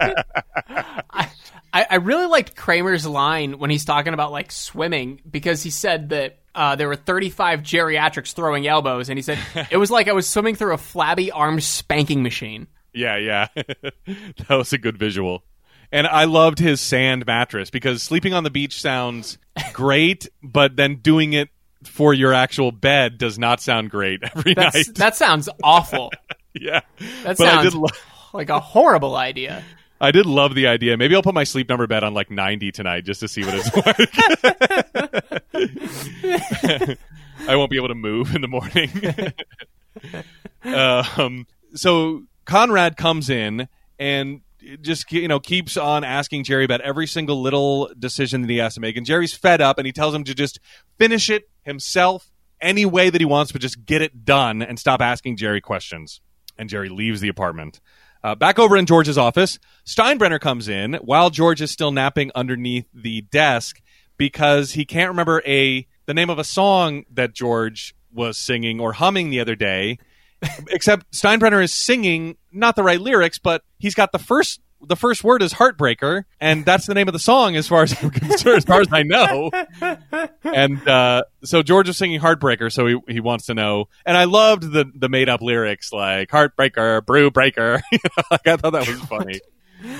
I, 1.72 1.86
I 1.90 1.96
really 1.96 2.26
liked 2.26 2.54
Kramer's 2.54 3.04
line 3.04 3.58
when 3.58 3.70
he's 3.70 3.84
talking 3.84 4.14
about 4.14 4.30
like 4.30 4.52
swimming 4.52 5.20
because 5.28 5.64
he 5.64 5.70
said 5.70 6.10
that 6.10 6.38
uh, 6.54 6.76
there 6.76 6.86
were 6.86 6.96
35 6.96 7.62
geriatrics 7.62 8.34
throwing 8.34 8.68
elbows, 8.68 9.08
and 9.08 9.18
he 9.18 9.22
said 9.22 9.38
it 9.68 9.78
was 9.78 9.90
like 9.90 10.06
I 10.06 10.12
was 10.12 10.28
swimming 10.28 10.54
through 10.54 10.74
a 10.74 10.78
flabby 10.78 11.32
armed 11.32 11.64
spanking 11.64 12.22
machine. 12.22 12.68
Yeah, 12.92 13.16
yeah. 13.16 13.48
that 13.56 14.50
was 14.50 14.72
a 14.72 14.78
good 14.78 14.96
visual. 14.96 15.42
And 15.92 16.06
I 16.06 16.24
loved 16.24 16.58
his 16.58 16.80
sand 16.80 17.26
mattress 17.26 17.70
because 17.70 18.02
sleeping 18.02 18.32
on 18.32 18.44
the 18.44 18.50
beach 18.50 18.80
sounds 18.80 19.38
great, 19.72 20.28
but 20.42 20.76
then 20.76 20.96
doing 20.96 21.32
it 21.32 21.48
for 21.84 22.14
your 22.14 22.32
actual 22.32 22.70
bed 22.72 23.18
does 23.18 23.38
not 23.38 23.60
sound 23.60 23.90
great 23.90 24.20
every 24.22 24.54
That's, 24.54 24.88
night. 24.88 24.94
that 24.96 25.16
sounds 25.16 25.48
awful. 25.64 26.10
yeah. 26.54 26.80
That 27.24 27.36
but 27.36 27.38
sounds 27.38 27.74
lo- 27.74 27.88
like 28.32 28.50
a 28.50 28.60
horrible 28.60 29.16
idea. 29.16 29.64
I 30.00 30.12
did 30.12 30.26
love 30.26 30.54
the 30.54 30.66
idea. 30.68 30.96
Maybe 30.96 31.14
I'll 31.14 31.22
put 31.22 31.34
my 31.34 31.44
sleep 31.44 31.68
number 31.68 31.86
bed 31.86 32.04
on 32.04 32.14
like 32.14 32.30
90 32.30 32.72
tonight 32.72 33.04
just 33.04 33.20
to 33.20 33.28
see 33.28 33.44
what 33.44 33.54
it's 33.54 33.76
like. 36.86 36.98
I 37.48 37.56
won't 37.56 37.70
be 37.70 37.76
able 37.76 37.88
to 37.88 37.94
move 37.94 38.34
in 38.34 38.40
the 38.40 38.48
morning. 38.48 38.90
um, 40.64 41.46
so 41.74 42.24
Conrad 42.44 42.96
comes 42.96 43.30
in 43.30 43.68
and 43.98 44.40
just 44.80 45.10
you 45.12 45.28
know 45.28 45.40
keeps 45.40 45.76
on 45.76 46.04
asking 46.04 46.44
Jerry 46.44 46.64
about 46.64 46.80
every 46.80 47.06
single 47.06 47.40
little 47.40 47.90
decision 47.98 48.42
that 48.42 48.50
he 48.50 48.58
has 48.58 48.74
to 48.74 48.80
make, 48.80 48.96
and 48.96 49.06
Jerry's 49.06 49.34
fed 49.34 49.60
up, 49.60 49.78
and 49.78 49.86
he 49.86 49.92
tells 49.92 50.14
him 50.14 50.24
to 50.24 50.34
just 50.34 50.58
finish 50.98 51.30
it 51.30 51.48
himself 51.62 52.30
any 52.60 52.84
way 52.84 53.10
that 53.10 53.20
he 53.20 53.24
wants, 53.24 53.52
but 53.52 53.60
just 53.60 53.84
get 53.84 54.02
it 54.02 54.24
done 54.24 54.62
and 54.62 54.78
stop 54.78 55.00
asking 55.00 55.36
Jerry 55.36 55.60
questions. 55.60 56.20
And 56.58 56.68
Jerry 56.68 56.88
leaves 56.88 57.20
the 57.20 57.28
apartment. 57.28 57.80
Uh, 58.22 58.34
back 58.34 58.58
over 58.58 58.76
in 58.76 58.84
George's 58.84 59.16
office, 59.16 59.58
Steinbrenner 59.86 60.40
comes 60.40 60.68
in 60.68 60.94
while 60.94 61.30
George 61.30 61.62
is 61.62 61.70
still 61.70 61.90
napping 61.90 62.30
underneath 62.34 62.86
the 62.92 63.22
desk 63.22 63.80
because 64.18 64.72
he 64.72 64.84
can't 64.84 65.08
remember 65.08 65.42
a 65.46 65.86
the 66.04 66.12
name 66.12 66.28
of 66.28 66.38
a 66.38 66.44
song 66.44 67.04
that 67.10 67.32
George 67.32 67.94
was 68.12 68.36
singing 68.38 68.80
or 68.80 68.92
humming 68.92 69.30
the 69.30 69.40
other 69.40 69.54
day. 69.54 69.98
Except 70.70 71.10
Steinbrenner 71.12 71.62
is 71.62 71.72
singing 71.72 72.36
not 72.52 72.76
the 72.76 72.82
right 72.82 73.00
lyrics, 73.00 73.38
but 73.38 73.62
he's 73.78 73.94
got 73.94 74.12
the 74.12 74.18
first 74.18 74.60
the 74.82 74.96
first 74.96 75.22
word 75.22 75.42
is 75.42 75.52
heartbreaker, 75.52 76.24
and 76.40 76.64
that's 76.64 76.86
the 76.86 76.94
name 76.94 77.06
of 77.08 77.12
the 77.12 77.18
song 77.18 77.56
as 77.56 77.68
far 77.68 77.82
as 77.82 78.02
I'm 78.02 78.10
concerned, 78.10 78.56
as 78.56 78.64
far 78.64 78.80
as 78.80 78.88
I 78.90 79.02
know. 79.02 79.50
And 80.42 80.88
uh, 80.88 81.24
so 81.44 81.62
George 81.62 81.88
is 81.88 81.98
singing 81.98 82.20
heartbreaker, 82.20 82.72
so 82.72 82.86
he 82.86 82.98
he 83.08 83.20
wants 83.20 83.46
to 83.46 83.54
know. 83.54 83.86
And 84.06 84.16
I 84.16 84.24
loved 84.24 84.62
the 84.62 84.90
the 84.94 85.08
made 85.08 85.28
up 85.28 85.42
lyrics 85.42 85.92
like 85.92 86.30
heartbreaker, 86.30 87.04
brew 87.04 87.30
breaker. 87.30 87.82
You 87.92 87.98
know, 88.16 88.22
like 88.30 88.46
I 88.46 88.56
thought 88.56 88.72
that 88.72 88.88
was 88.88 89.00
funny. 89.00 89.40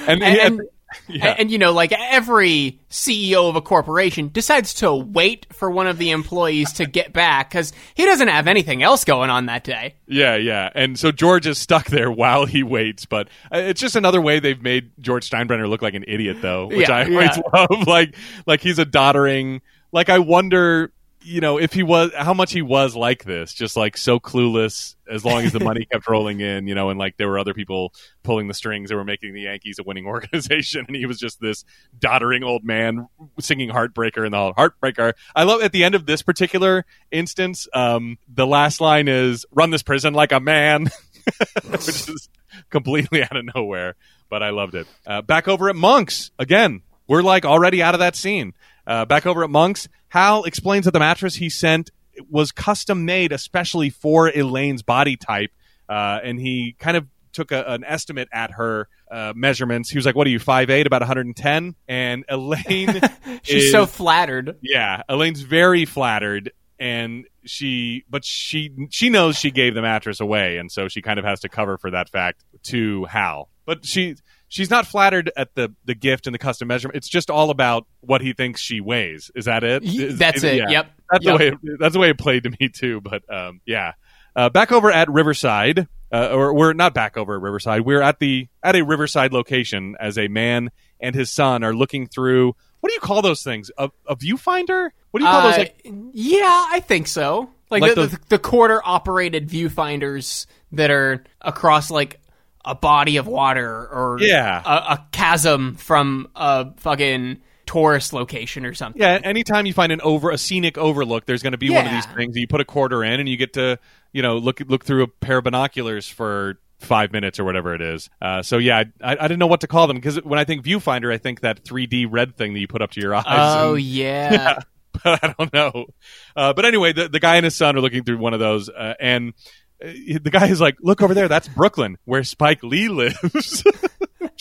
And, 0.07 0.23
And, 0.23 0.39
and, 0.39 0.61
yeah. 1.09 1.29
and, 1.29 1.41
and, 1.41 1.51
you 1.51 1.59
know, 1.59 1.73
like 1.73 1.93
every 1.93 2.81
CEO 2.91 3.49
of 3.49 3.57
a 3.57 3.61
corporation 3.61 4.29
decides 4.29 4.75
to 4.75 4.95
wait 4.95 5.47
for 5.53 5.71
one 5.71 5.87
of 5.87 5.99
the 5.99 6.11
employees 6.11 6.73
to 6.75 6.87
get 6.87 7.13
back 7.13 7.51
because 7.51 7.73
he 7.95 8.05
doesn't 8.05 8.29
have 8.29 8.49
anything 8.49 8.83
else 8.83 9.05
going 9.05 9.31
on 9.31 9.47
that 9.47 9.65
day. 9.65 9.95
Yeah, 10.07 10.37
yeah. 10.37 10.71
And 10.75 10.99
so 10.99 11.13
George 11.13 11.47
is 11.47 11.59
stuck 11.59 11.87
there 11.87 12.11
while 12.11 12.47
he 12.47 12.63
waits, 12.63 13.07
but 13.07 13.29
uh, 13.55 13.59
it's 13.59 13.81
just 13.81 13.97
another 13.97 14.21
way 14.21 14.41
they've 14.41 14.63
made 14.63 14.91
George 15.01 15.29
Steinbrenner 15.29 15.69
look 15.69 15.83
like 15.83 15.95
an 15.95 16.05
idiot 16.09 16.39
though, 16.41 16.67
which 16.67 16.89
Yeah, 16.89 16.97
I 16.97 17.05
always 17.05 17.37
yeah. 17.37 17.43
love 17.71 17.87
like 17.87 18.17
like 18.47 18.61
he's 18.61 18.79
a 18.79 18.85
doddering 18.85 19.61
like 19.93 20.09
I 20.09 20.19
wonder 20.19 20.93
you 21.23 21.41
know 21.41 21.59
if 21.59 21.73
he 21.73 21.83
was 21.83 22.11
how 22.17 22.33
much 22.33 22.53
he 22.53 22.63
was 22.63 22.97
like 22.97 23.25
this 23.25 23.53
just 23.53 23.77
like 23.77 23.97
so 23.97 24.19
clueless 24.19 24.95
as 25.11 25.25
long 25.25 25.43
as 25.43 25.53
the 25.53 25.61
money 25.61 25.85
kept 25.93 26.09
rolling 26.09 26.41
in 26.41 26.67
you 26.67 26.75
know 26.75 26.89
and 26.89 26.99
like 26.99 27.17
there 27.17 27.29
were 27.29 27.39
other 27.39 27.53
people 27.53 27.93
pulling 28.23 28.49
the 28.49 28.55
strings 28.55 28.89
that 28.89 28.97
were 28.97 29.05
making 29.05 29.35
the 29.35 29.43
yankees 29.43 29.79
a 29.79 29.83
winning 29.83 30.07
organization 30.07 30.85
and 30.87 30.97
he 30.97 31.07
was 31.07 31.19
just 31.19 31.41
this 31.41 31.65
doddering 31.99 32.43
old 32.43 32.65
man 32.65 33.07
singing 33.39 33.69
heartbreaker 33.69 34.25
in 34.25 34.33
the 34.33 34.39
hall. 34.39 34.55
Heartbreaker. 34.55 35.13
I 35.35 35.43
love 35.45 35.63
at 35.63 35.73
the 35.73 35.85
end 35.85 35.95
of 35.95 36.07
this 36.07 36.23
particular 36.23 36.87
instance 37.11 37.69
um 37.75 38.19
the 38.33 38.47
last 38.47 38.81
line 38.81 39.09
is 39.09 39.45
run 39.51 39.71
this 39.71 39.83
prison 39.83 40.15
like 40.15 40.33
a 40.33 40.41
man 40.41 40.89
which 41.69 41.89
is 41.89 42.29
completely 42.71 43.23
out 43.23 43.37
of 43.37 43.45
nowhere 43.55 43.95
but 44.29 44.43
i 44.43 44.51
loved 44.51 44.75
it. 44.75 44.87
Uh, 45.07 45.21
back 45.23 45.49
over 45.49 45.69
at 45.69 45.77
monks. 45.77 46.31
Again 46.39 46.83
we're 47.07 47.23
like 47.23 47.45
already 47.45 47.83
out 47.83 47.95
of 47.95 48.01
that 48.01 48.17
scene. 48.17 48.55
Uh, 48.87 49.05
back 49.05 49.27
over 49.27 49.45
at 49.45 49.51
monks 49.51 49.89
hal 50.11 50.45
explains 50.45 50.85
that 50.85 50.91
the 50.93 50.99
mattress 51.01 51.35
he 51.37 51.49
sent 51.49 51.91
was 52.29 52.53
custom 52.53 53.05
made 53.05 53.33
especially 53.33 53.89
for 53.91 54.29
elaine's 54.29 54.83
body 54.83 55.17
type 55.17 55.51
uh, 55.89 56.21
and 56.23 56.39
he 56.39 56.77
kind 56.79 56.97
of 56.97 57.07
took 57.33 57.51
a, 57.53 57.65
an 57.73 57.83
estimate 57.85 58.29
at 58.33 58.51
her 58.53 58.89
uh, 59.11 59.33
measurements 59.35 59.89
he 59.91 59.97
was 59.99 60.05
like 60.07 60.15
what 60.15 60.27
are 60.27 60.31
you 60.31 60.39
5'8 60.41 60.87
about 60.87 61.01
110 61.01 61.75
and 61.89 62.25
elaine 62.29 63.01
She's 63.43 63.65
is- 63.65 63.73
so 63.73 63.87
flattered. 63.87 64.57
yeah, 64.61 65.03
Elaine's 65.09 65.41
very 65.41 65.85
flattered 65.87 66.53
and 66.79 67.27
she 67.45 68.05
but 68.11 68.25
she 68.25 68.71
she 68.91 69.09
knows 69.11 69.37
she 69.37 69.51
gave 69.51 69.75
the 69.75 69.83
mattress 69.83 70.21
away 70.21 70.57
and 70.59 70.71
so 70.71 70.89
she 70.89 71.01
kind 71.03 71.19
of 71.19 71.25
has 71.25 71.41
to 71.41 71.49
cover 71.49 71.79
for 71.79 71.91
that 71.93 72.09
fact 72.11 72.45
to 72.65 73.05
Hal. 73.05 73.49
But 73.67 73.85
she 73.87 74.17
she's 74.51 74.69
not 74.69 74.87
flattered 74.87 75.31
at 75.35 75.55
the 75.55 75.75
the 75.87 75.95
gift 75.95 76.27
and 76.27 76.35
the 76.35 76.39
custom 76.39 76.69
measurement. 76.69 76.97
It's 76.97 77.09
just 77.09 77.31
all 77.31 77.49
about 77.49 77.87
what 78.01 78.21
he 78.21 78.35
thinks 78.35 78.61
she 78.61 78.83
weighs. 78.83 79.31
Is 79.35 79.47
that 79.47 79.65
it? 79.65 79.83
Is- 79.85 80.19
That's 80.19 80.45
it. 80.45 80.57
yeah. 80.57 80.69
Yep. 80.69 80.91
That's 81.11 81.25
Yep. 81.25 81.33
the 81.33 81.39
way. 81.39 81.49
It, 81.49 81.79
that's 81.81 81.95
the 81.95 81.99
way 82.01 82.11
it 82.11 82.19
played 82.19 82.43
to 82.43 82.51
me 82.61 82.69
too. 82.69 83.01
But 83.01 83.23
um, 83.35 83.63
yeah, 83.65 83.93
uh, 84.37 84.51
back 84.51 84.71
over 84.73 84.93
at 84.93 85.09
Riverside, 85.11 85.89
uh, 86.13 86.29
or 86.33 86.55
we're 86.55 86.75
not 86.75 86.93
back 86.93 87.17
over 87.17 87.35
at 87.37 87.41
Riverside. 87.41 87.81
We're 87.87 88.03
at 88.03 88.19
the 88.19 88.49
at 88.63 88.77
a 88.77 88.83
Riverside 88.83 89.33
location 89.33 89.97
as 89.99 90.19
a 90.19 90.29
man 90.29 90.71
and 91.01 91.15
his 91.15 91.31
son 91.31 91.65
are 91.65 91.75
looking 91.75 92.07
through. 92.07 92.55
What 92.81 92.89
do 92.91 92.95
you 92.95 93.01
call 93.01 93.23
those 93.23 93.43
things? 93.43 93.71
A, 93.79 93.91
a 94.07 94.17
viewfinder? 94.17 94.91
What 95.11 95.21
do 95.21 95.25
you 95.27 95.31
call 95.31 95.43
those? 95.43 95.55
Uh, 95.55 95.59
Like 95.59 95.87
yeah, 96.13 96.67
I 96.71 96.81
think 96.81 97.07
so. 97.09 97.51
Like, 97.71 97.83
Like 97.83 97.95
the, 97.95 98.07
the, 98.09 98.19
the 98.31 98.39
quarter 98.39 98.81
operated 98.85 99.49
viewfinders 99.49 100.47
that 100.73 100.91
are 100.91 101.25
across 101.41 101.91
like 101.91 102.20
a 102.65 102.75
body 102.75 103.17
of 103.17 103.27
water 103.27 103.69
or 103.89 104.19
Yeah. 104.21 104.63
a, 104.65 104.93
a 104.95 105.07
chasm 105.13 105.77
from 105.77 106.29
a 106.37 106.73
fucking 106.77 107.39
tourist 107.67 108.13
location 108.13 108.67
or 108.67 108.75
something. 108.75 109.01
Yeah, 109.01 109.19
anytime 109.23 109.65
you 109.67 109.73
find 109.73 109.93
an 109.93 110.01
over 110.03 110.31
a 110.31 110.39
scenic 110.39 110.77
overlook, 110.77 111.25
there's 111.27 111.43
going 111.43 111.53
to 111.53 111.59
be 111.59 111.71
one 111.71 111.87
of 111.87 111.93
these 111.93 112.07
things. 112.07 112.37
You 112.37 112.47
put 112.49 112.61
a 112.61 112.65
quarter 112.65 113.05
in, 113.05 113.21
and 113.21 113.29
you 113.29 113.37
get 113.37 113.53
to 113.55 113.79
you 114.13 114.23
know 114.23 114.39
look 114.39 114.61
look 114.67 114.85
through 114.85 115.05
a 115.05 115.07
pair 115.09 115.39
of 115.39 115.45
binoculars 115.45 116.09
for 116.09 116.59
five 116.81 117.13
minutes 117.13 117.39
or 117.39 117.45
whatever 117.45 117.75
it 117.75 117.81
is. 117.83 118.11
Uh, 118.21 118.43
so 118.43 118.59
yeah, 118.59 118.85
I, 119.03 119.13
I 119.13 119.29
didn't 119.29 119.39
know 119.39 119.47
what 119.47 119.61
to 119.61 119.67
call 119.67 119.87
them 119.87 119.97
because 119.97 120.17
when 120.25 120.39
I 120.39 120.45
think 120.45 120.65
viewfinder, 120.65 121.13
I 121.13 121.19
think 121.19 121.41
that 121.41 121.63
3D 121.65 122.07
red 122.11 122.37
thing 122.37 122.55
that 122.55 122.59
you 122.61 122.67
put 122.69 122.83
up 122.83 122.91
to 122.93 123.01
your 123.01 123.15
eyes. 123.15 123.25
Oh 123.27 123.75
and- 123.75 123.83
yeah. 123.85 124.59
but 125.05 125.25
I 125.25 125.35
don't 125.39 125.53
know. 125.53 125.87
Uh, 126.35 126.53
but 126.53 126.65
anyway, 126.65 126.93
the, 126.93 127.09
the 127.09 127.21
guy 127.21 127.37
and 127.37 127.45
his 127.45 127.55
son 127.55 127.77
are 127.77 127.81
looking 127.81 128.03
through 128.03 128.19
one 128.19 128.35
of 128.35 128.41
those, 128.41 128.69
uh, 128.69 128.95
and 128.99 129.35
the 129.81 130.31
guy 130.31 130.49
is 130.49 130.61
like, 130.61 130.77
"Look 130.81 131.03
over 131.03 131.15
there, 131.15 131.29
that's 131.29 131.49
Brooklyn, 131.49 131.97
where 132.05 132.25
Spike 132.25 132.63
Lee 132.63 132.89
lives." 132.89 133.65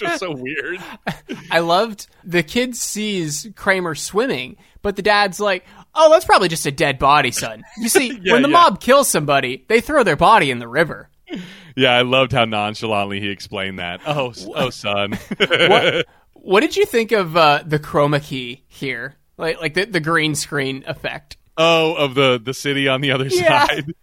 Is 0.01 0.17
so 0.19 0.33
weird. 0.33 0.79
I 1.51 1.59
loved 1.59 2.07
the 2.23 2.41
kid 2.41 2.73
sees 2.73 3.49
Kramer 3.57 3.95
swimming, 3.95 4.55
but 4.81 4.95
the 4.95 5.01
dad's 5.01 5.41
like, 5.41 5.65
"Oh, 5.93 6.09
that's 6.09 6.23
probably 6.23 6.47
just 6.47 6.65
a 6.65 6.71
dead 6.71 6.99
body, 6.99 7.31
son." 7.31 7.63
You 7.77 7.89
see, 7.89 8.17
Yeah, 8.23 8.31
when 8.33 8.41
the 8.43 8.47
yeah. 8.47 8.53
mob 8.53 8.79
kills 8.79 9.09
somebody, 9.09 9.65
they 9.67 9.81
throw 9.81 10.03
their 10.03 10.15
body 10.15 10.51
in 10.51 10.59
the 10.59 10.69
river. 10.69 11.09
Yeah, 11.75 11.91
I 11.91 12.03
loved 12.03 12.31
how 12.31 12.45
nonchalantly 12.45 13.19
he 13.19 13.29
explained 13.29 13.79
that. 13.79 13.99
Oh, 14.07 14.33
oh, 14.55 14.69
son. 14.69 15.17
What 15.37 16.05
What 16.33 16.59
did 16.61 16.77
you 16.77 16.85
think 16.85 17.11
of 17.11 17.35
uh, 17.35 17.63
the 17.65 17.79
chroma 17.79 18.23
key 18.23 18.63
here? 18.69 19.15
Like 19.37 19.59
like 19.59 19.73
the, 19.73 19.83
the 19.85 19.99
green 19.99 20.33
screen 20.33 20.85
effect. 20.87 21.35
oh, 21.57 21.93
of 21.95 22.15
the 22.15 22.39
the 22.41 22.53
city 22.53 22.87
on 22.87 23.01
the 23.01 23.11
other 23.11 23.27
Yeah. 23.27 23.67
side. 23.67 23.93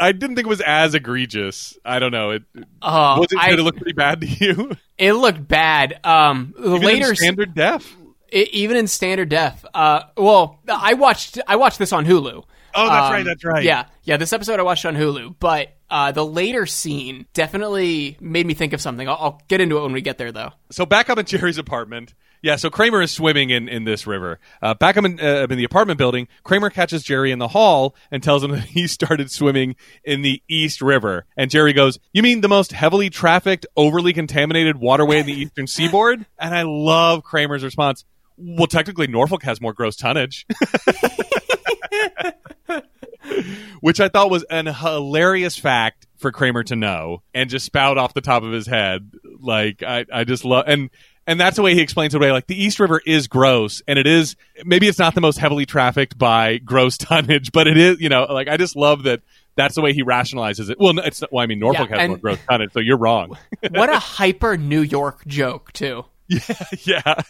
I 0.00 0.12
didn't 0.12 0.36
think 0.36 0.46
it 0.46 0.50
was 0.50 0.60
as 0.60 0.94
egregious. 0.94 1.76
I 1.84 1.98
don't 1.98 2.12
know. 2.12 2.30
It 2.30 2.42
Oh, 2.82 3.20
was 3.20 3.32
it. 3.32 3.38
I- 3.38 3.50
Did 3.50 3.60
it 3.60 3.62
look 3.62 3.76
pretty 3.76 3.92
bad 3.92 4.20
to 4.20 4.26
you? 4.26 4.72
it 4.98 5.12
looked 5.14 5.46
bad. 5.46 5.98
Um, 6.04 6.54
the 6.58 6.62
Even 6.76 6.76
in 6.76 6.82
later 6.86 7.14
standard 7.14 7.54
def. 7.54 7.96
I- 8.32 8.48
even 8.52 8.76
in 8.76 8.86
standard 8.88 9.28
def. 9.28 9.64
Uh, 9.72 10.02
well, 10.16 10.60
I 10.68 10.94
watched 10.94 11.38
I 11.46 11.56
watched 11.56 11.78
this 11.78 11.92
on 11.92 12.04
Hulu. 12.04 12.44
Oh, 12.78 12.88
that's 12.88 13.06
Um, 13.06 13.12
right. 13.12 13.24
That's 13.24 13.44
right. 13.44 13.64
Yeah, 13.64 13.86
yeah. 14.04 14.16
This 14.18 14.32
episode 14.32 14.60
I 14.60 14.62
watched 14.62 14.84
on 14.84 14.94
Hulu, 14.96 15.36
but 15.40 15.72
uh, 15.88 16.12
the 16.12 16.24
later 16.26 16.66
scene 16.66 17.24
definitely 17.32 18.16
made 18.20 18.46
me 18.46 18.52
think 18.54 18.72
of 18.74 18.80
something. 18.82 19.08
I'll, 19.08 19.16
I'll 19.18 19.42
get 19.48 19.60
into 19.62 19.78
it 19.78 19.82
when 19.82 19.92
we 19.92 20.00
get 20.02 20.18
there, 20.18 20.32
though. 20.32 20.50
So 20.70 20.84
back 20.84 21.08
up 21.08 21.16
in 21.16 21.24
Jerry's 21.24 21.56
apartment. 21.58 22.12
Yeah, 22.46 22.54
so 22.54 22.70
Kramer 22.70 23.02
is 23.02 23.10
swimming 23.10 23.50
in, 23.50 23.68
in 23.68 23.82
this 23.82 24.06
river. 24.06 24.38
Uh, 24.62 24.72
back 24.72 24.96
in, 24.96 25.18
uh, 25.18 25.48
in 25.50 25.58
the 25.58 25.64
apartment 25.64 25.98
building, 25.98 26.28
Kramer 26.44 26.70
catches 26.70 27.02
Jerry 27.02 27.32
in 27.32 27.40
the 27.40 27.48
hall 27.48 27.96
and 28.12 28.22
tells 28.22 28.44
him 28.44 28.50
that 28.52 28.60
he 28.60 28.86
started 28.86 29.32
swimming 29.32 29.74
in 30.04 30.22
the 30.22 30.40
East 30.48 30.80
River. 30.80 31.26
And 31.36 31.50
Jerry 31.50 31.72
goes, 31.72 31.98
You 32.12 32.22
mean 32.22 32.42
the 32.42 32.48
most 32.48 32.70
heavily 32.70 33.10
trafficked, 33.10 33.66
overly 33.76 34.12
contaminated 34.12 34.76
waterway 34.76 35.18
in 35.18 35.26
the 35.26 35.32
eastern 35.32 35.66
seaboard? 35.66 36.24
And 36.38 36.54
I 36.54 36.62
love 36.62 37.24
Kramer's 37.24 37.64
response. 37.64 38.04
Well, 38.36 38.68
technically, 38.68 39.08
Norfolk 39.08 39.42
has 39.42 39.60
more 39.60 39.72
gross 39.72 39.96
tonnage. 39.96 40.46
Which 43.80 43.98
I 43.98 44.08
thought 44.08 44.30
was 44.30 44.44
an 44.44 44.66
hilarious 44.66 45.56
fact 45.56 46.06
for 46.18 46.30
Kramer 46.30 46.62
to 46.64 46.76
know 46.76 47.22
and 47.34 47.50
just 47.50 47.66
spout 47.66 47.98
off 47.98 48.14
the 48.14 48.20
top 48.20 48.44
of 48.44 48.52
his 48.52 48.68
head. 48.68 49.10
Like 49.40 49.82
I, 49.82 50.04
I 50.12 50.22
just 50.24 50.44
love 50.44 50.66
and 50.68 50.90
and 51.26 51.40
that's 51.40 51.56
the 51.56 51.62
way 51.62 51.74
he 51.74 51.80
explains 51.80 52.14
it 52.14 52.18
away. 52.18 52.30
Like 52.32 52.46
the 52.46 52.60
East 52.60 52.78
River 52.80 53.00
is 53.04 53.26
gross, 53.26 53.82
and 53.88 53.98
it 53.98 54.06
is 54.06 54.36
maybe 54.64 54.86
it's 54.88 54.98
not 54.98 55.14
the 55.14 55.20
most 55.20 55.38
heavily 55.38 55.66
trafficked 55.66 56.16
by 56.16 56.58
gross 56.64 56.96
tonnage, 56.96 57.52
but 57.52 57.66
it 57.66 57.76
is. 57.76 58.00
You 58.00 58.08
know, 58.08 58.24
like 58.30 58.48
I 58.48 58.56
just 58.56 58.76
love 58.76 59.04
that. 59.04 59.22
That's 59.56 59.74
the 59.74 59.80
way 59.80 59.94
he 59.94 60.02
rationalizes 60.02 60.68
it. 60.68 60.78
Well, 60.78 60.92
no, 60.92 61.02
it's 61.02 61.22
well, 61.32 61.42
I 61.42 61.46
mean 61.46 61.58
Norfolk 61.58 61.88
Yeah, 61.88 62.00
has 62.00 62.08
more 62.08 62.18
gross 62.18 62.38
tonnage, 62.46 62.72
so 62.72 62.80
you're 62.80 62.98
wrong. 62.98 63.36
What 63.70 63.88
a 63.88 63.98
hyper 63.98 64.58
New 64.58 64.82
York 64.82 65.26
joke, 65.26 65.72
too. 65.72 66.04
Yeah. 66.28 66.42
yeah. 66.84 67.22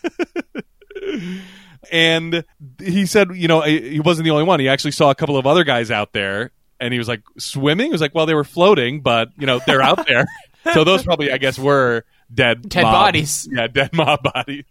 and 1.92 2.44
he 2.80 3.07
said, 3.07 3.28
you 3.36 3.47
know, 3.49 3.61
he 3.62 4.01
wasn't 4.01 4.24
the 4.24 4.30
only 4.30 4.44
one. 4.44 4.59
He 4.61 4.68
actually 4.68 4.90
saw 4.90 5.11
a 5.11 5.14
couple 5.14 5.36
of 5.36 5.47
other 5.47 5.64
guys 5.64 5.90
out 5.90 6.12
there, 6.12 6.51
and 6.80 6.92
he 6.92 6.99
was 6.99 7.07
like, 7.09 7.22
swimming. 7.38 7.86
He 7.86 7.92
was 7.92 8.01
like, 8.01 8.14
well, 8.14 8.26
they 8.26 8.34
were 8.34 8.44
floating, 8.44 9.01
but 9.03 9.28
you 9.38 9.47
know, 9.47 9.61
they're 9.66 9.82
out 9.82 10.07
there. 10.07 10.26
so 10.72 10.82
those 10.84 11.05
probably, 11.05 11.30
I 11.30 11.38
guess, 11.38 11.59
were 11.59 12.05
dead, 12.32 12.68
Dead 12.68 12.82
mob- 12.82 12.92
bodies. 12.92 13.48
Yeah, 13.52 13.66
dead 13.68 13.92
mob 13.92 14.20
bodies. 14.22 14.64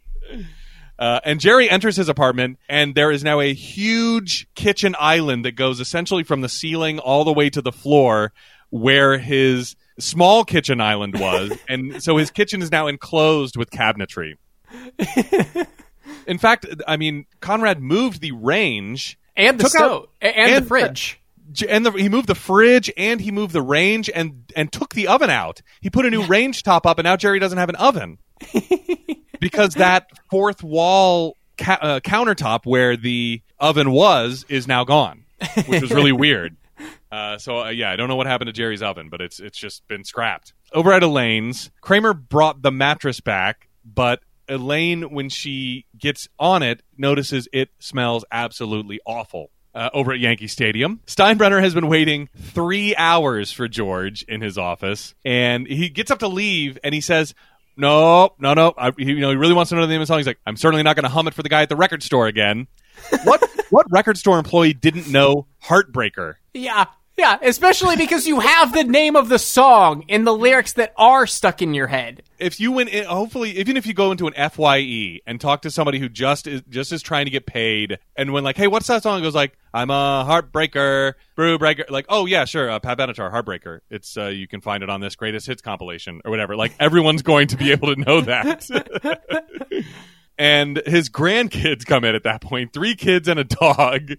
Uh, 0.98 1.20
and 1.26 1.40
Jerry 1.42 1.70
enters 1.70 1.98
his 1.98 2.08
apartment, 2.08 2.58
and 2.70 2.96
there 2.96 3.12
is 3.12 3.24
now 3.24 3.42
a 3.42 3.54
huge 3.54 4.48
kitchen 4.56 4.96
island 4.98 5.44
that 5.46 5.52
goes 5.54 5.80
essentially 5.82 6.24
from 6.24 6.42
the 6.42 6.48
ceiling 6.50 7.00
all 7.00 7.26
the 7.26 7.34
way 7.34 7.50
to 7.50 7.62
the 7.62 7.72
floor, 7.72 8.32
where 8.70 9.18
his 9.18 9.76
small 10.00 10.46
kitchen 10.46 10.80
island 10.80 11.20
was. 11.20 11.52
and 11.70 12.02
so 12.02 12.16
his 12.18 12.32
kitchen 12.32 12.62
is 12.62 12.72
now 12.72 12.88
enclosed 12.88 13.58
with 13.58 13.72
cabinetry. 13.72 14.36
In 16.28 16.38
fact, 16.38 16.66
I 16.88 16.98
mean, 16.98 17.26
Conrad 17.40 17.82
moved 17.82 18.22
the 18.22 18.32
range 18.32 19.18
And 19.36 19.60
the 19.60 19.70
stove. 19.70 20.08
and, 20.22 20.36
and- 20.36 20.64
the 20.64 20.68
fridge. 20.68 21.20
And 21.64 21.86
the, 21.86 21.92
he 21.92 22.10
moved 22.10 22.28
the 22.28 22.36
fridge 22.36 22.92
and 22.98 23.20
he 23.22 23.32
moved 23.32 23.54
the 23.54 23.62
range 23.62 24.10
and 24.14 24.52
and 24.56 24.72
took 24.72 24.94
the 24.94 25.08
oven 25.08 25.30
out. 25.30 25.62
He 25.82 25.90
put 25.90 26.06
a 26.06 26.10
new 26.10 26.26
range 26.26 26.64
top 26.64 26.86
up, 26.86 27.00
and 27.00 27.06
now 27.06 27.18
Jerry 27.18 27.40
doesn't 27.40 27.58
have 27.58 27.70
an 27.70 27.76
oven 27.76 28.18
because 29.40 29.76
that 29.76 30.08
fourth 30.30 30.64
wall 30.64 31.36
ca- 31.58 31.80
uh, 31.82 32.00
countertop 32.00 32.66
where 32.66 32.98
the 32.98 33.42
oven 33.60 33.92
was 33.92 34.46
is 34.50 34.68
now 34.68 34.84
gone, 34.84 35.26
which 35.68 35.82
was 35.82 35.92
really 35.92 36.12
weird. 36.12 36.56
Uh, 37.12 37.38
so 37.38 37.60
uh, 37.60 37.70
yeah, 37.70 37.90
I 37.90 37.96
don't 37.96 38.10
know 38.10 38.18
what 38.18 38.28
happened 38.28 38.48
to 38.48 38.52
Jerry's 38.52 38.82
oven, 38.82 39.08
but 39.08 39.22
it's 39.22 39.40
it's 39.40 39.58
just 39.58 39.88
been 39.88 40.04
scrapped. 40.04 40.54
Over 40.74 40.92
at 40.92 41.02
Elaine's, 41.02 41.72
Kramer 41.80 42.14
brought 42.14 42.62
the 42.62 42.72
mattress 42.72 43.22
back, 43.22 43.70
but 43.86 44.20
Elaine, 44.50 45.04
when 45.04 45.30
she 45.30 45.86
gets 45.98 46.28
on 46.38 46.62
it, 46.62 46.82
notices 46.98 47.48
it 47.54 47.70
smells 47.80 48.26
absolutely 48.32 49.00
awful. 49.06 49.50
Uh, 49.76 49.90
over 49.94 50.14
at 50.14 50.20
Yankee 50.20 50.48
Stadium, 50.48 51.02
Steinbrenner 51.06 51.62
has 51.62 51.74
been 51.74 51.90
waiting 51.90 52.30
three 52.38 52.96
hours 52.96 53.52
for 53.52 53.68
George 53.68 54.24
in 54.24 54.40
his 54.40 54.58
office, 54.58 55.14
and 55.26 55.68
he 55.68 55.90
gets 55.90 56.10
up 56.12 56.20
to 56.20 56.30
leave, 56.30 56.80
and 56.82 56.96
he 56.96 57.02
says, 57.02 57.36
"No, 57.76 58.30
no, 58.40 58.54
no. 58.54 58.74
I, 58.78 58.92
he, 58.98 59.08
you 59.08 59.20
know, 59.20 59.32
he 59.32 59.36
really 59.36 59.54
wants 59.54 59.70
to 59.70 59.76
know 59.76 59.82
the 59.82 59.88
name 59.88 60.00
of 60.00 60.08
the 60.08 60.14
song. 60.14 60.20
He's 60.20 60.28
like, 60.28 60.40
I'm 60.48 60.56
certainly 60.56 60.82
not 60.82 60.96
going 60.96 61.04
to 61.04 61.10
hum 61.10 61.28
it 61.28 61.34
for 61.34 61.44
the 61.44 61.50
guy 61.50 61.62
at 61.62 61.68
the 61.68 61.76
record 61.76 62.04
store 62.04 62.28
again." 62.28 62.68
what 63.26 63.44
what 63.70 63.86
record 63.92 64.18
store 64.18 64.38
employee 64.38 64.74
didn't 64.74 65.10
know 65.10 65.48
Heartbreaker? 65.62 66.36
Yeah. 66.54 66.86
Yeah, 67.18 67.38
especially 67.42 67.96
because 67.96 68.28
you 68.28 68.42
have 68.42 68.74
the 68.74 68.84
name 68.84 69.16
of 69.16 69.30
the 69.30 69.40
song 69.40 70.04
in 70.10 70.26
the 70.26 70.36
lyrics 70.36 70.74
that 70.74 70.94
are 70.98 71.26
stuck 71.26 71.62
in 71.62 71.74
your 71.74 71.88
head. 71.88 72.24
if 72.40 72.60
you 72.60 72.74
went 72.74 72.90
in, 72.90 73.06
hopefully 73.06 73.52
even 73.58 73.78
if 73.78 73.86
you 73.86 73.94
go 73.94 74.12
into 74.12 74.28
an 74.28 74.34
FYE 74.52 75.22
and 75.26 75.40
talk 75.40 75.62
to 75.62 75.72
somebody 75.72 75.98
who 76.00 76.10
just 76.10 76.46
is 76.46 76.62
just 76.68 76.92
is 76.92 77.02
trying 77.02 77.26
to 77.26 77.32
get 77.32 77.46
paid 77.46 78.00
and 78.18 78.34
when 78.34 78.44
like 78.44 78.58
hey 78.58 78.68
what's 78.68 78.88
that 78.88 79.02
song? 79.04 79.20
It 79.20 79.22
goes 79.22 79.34
like 79.36 79.58
I'm 79.74 79.90
a 79.90 80.26
heartbreaker 80.28 81.14
brew 81.36 81.58
breaker 81.58 81.86
like 81.90 82.06
oh 82.10 82.26
yeah 82.26 82.44
sure 82.44 82.70
uh, 82.70 82.80
Pat 82.80 82.98
Benatar 82.98 83.32
heartbreaker. 83.32 83.80
It's 83.90 84.18
uh, 84.18 84.26
you 84.28 84.48
can 84.48 84.60
find 84.60 84.84
it 84.84 84.90
on 84.90 85.00
this 85.00 85.16
greatest 85.16 85.48
hits 85.48 85.62
compilation 85.62 86.20
or 86.26 86.32
whatever. 86.32 86.58
Like 86.58 86.74
everyone's 86.82 87.22
going 87.22 87.48
to 87.48 87.56
be 87.58 87.72
able 87.72 87.96
to 87.96 88.02
know 88.02 88.22
that. 88.22 88.68
And 90.38 90.82
his 90.86 91.10
grandkids 91.10 91.86
come 91.86 92.04
in 92.04 92.14
at 92.14 92.24
that 92.24 92.42
point 92.42 92.74
three 92.74 92.96
kids 92.96 93.30
and 93.30 93.40
a 93.40 93.46
dog. 93.46 94.10
and 94.10 94.18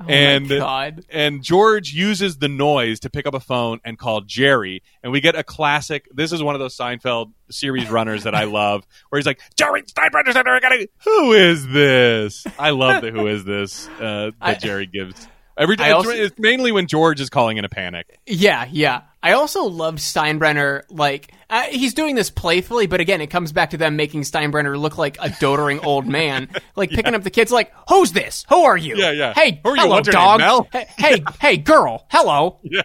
Oh 0.00 0.04
my 0.04 0.12
God. 0.58 1.04
and 1.08 1.42
George 1.42 1.92
uses 1.92 2.38
the 2.38 2.48
noise 2.48 3.00
to 3.00 3.10
pick 3.10 3.26
up 3.26 3.34
a 3.34 3.40
phone 3.40 3.80
and 3.84 3.98
call 3.98 4.20
Jerry, 4.22 4.82
and 5.02 5.12
we 5.12 5.20
get 5.20 5.34
a 5.36 5.42
classic. 5.44 6.06
This 6.12 6.32
is 6.32 6.42
one 6.42 6.54
of 6.54 6.60
those 6.60 6.76
Seinfeld 6.76 7.32
series 7.50 7.88
runners 7.90 8.24
that 8.24 8.34
I 8.34 8.44
love, 8.44 8.84
where 9.08 9.18
he's 9.18 9.26
like, 9.26 9.40
"Jerry 9.56 9.82
Steinbrenner 9.82 10.32
Center, 10.32 10.50
I 10.54 10.60
gotta- 10.60 10.88
Who 11.04 11.32
is 11.32 11.66
this?" 11.68 12.46
I 12.58 12.70
love 12.70 13.02
the 13.02 13.10
"Who 13.10 13.26
is 13.28 13.44
this" 13.44 13.88
uh, 14.00 14.00
that 14.00 14.34
I- 14.40 14.54
Jerry 14.54 14.86
gives 14.86 15.28
every 15.56 15.76
time. 15.76 15.94
also- 15.94 16.10
it's 16.10 16.38
mainly 16.38 16.72
when 16.72 16.86
George 16.86 17.20
is 17.20 17.30
calling 17.30 17.56
in 17.56 17.64
a 17.64 17.68
panic. 17.68 18.18
Yeah, 18.26 18.66
yeah. 18.70 19.02
I 19.24 19.32
also 19.32 19.64
loved 19.64 20.00
Steinbrenner. 20.00 20.82
Like 20.90 21.32
uh, 21.48 21.62
he's 21.62 21.94
doing 21.94 22.14
this 22.14 22.28
playfully, 22.28 22.86
but 22.86 23.00
again, 23.00 23.22
it 23.22 23.28
comes 23.28 23.52
back 23.52 23.70
to 23.70 23.78
them 23.78 23.96
making 23.96 24.20
Steinbrenner 24.20 24.78
look 24.78 24.98
like 24.98 25.16
a 25.18 25.30
doting 25.40 25.80
old 25.80 26.06
man, 26.06 26.50
like 26.76 26.90
picking 26.90 27.14
up 27.14 27.22
the 27.22 27.30
kids, 27.30 27.50
like, 27.50 27.72
"Who's 27.88 28.12
this? 28.12 28.44
Who 28.50 28.64
are 28.64 28.76
you? 28.76 28.98
Yeah, 28.98 29.12
yeah. 29.12 29.32
Hey, 29.32 29.60
Who 29.62 29.70
are 29.70 29.76
you? 29.76 29.82
hello, 29.82 29.94
What's 29.96 30.08
your 30.08 30.16
name, 30.16 30.38
dog. 30.38 30.40
Mel?" 30.40 30.68
Hey, 30.70 30.86
hey, 30.98 31.24
hey, 31.40 31.56
girl. 31.56 32.06
Hello. 32.10 32.60
yeah, 32.64 32.82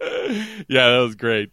that 0.00 0.98
was 1.02 1.14
great. 1.14 1.52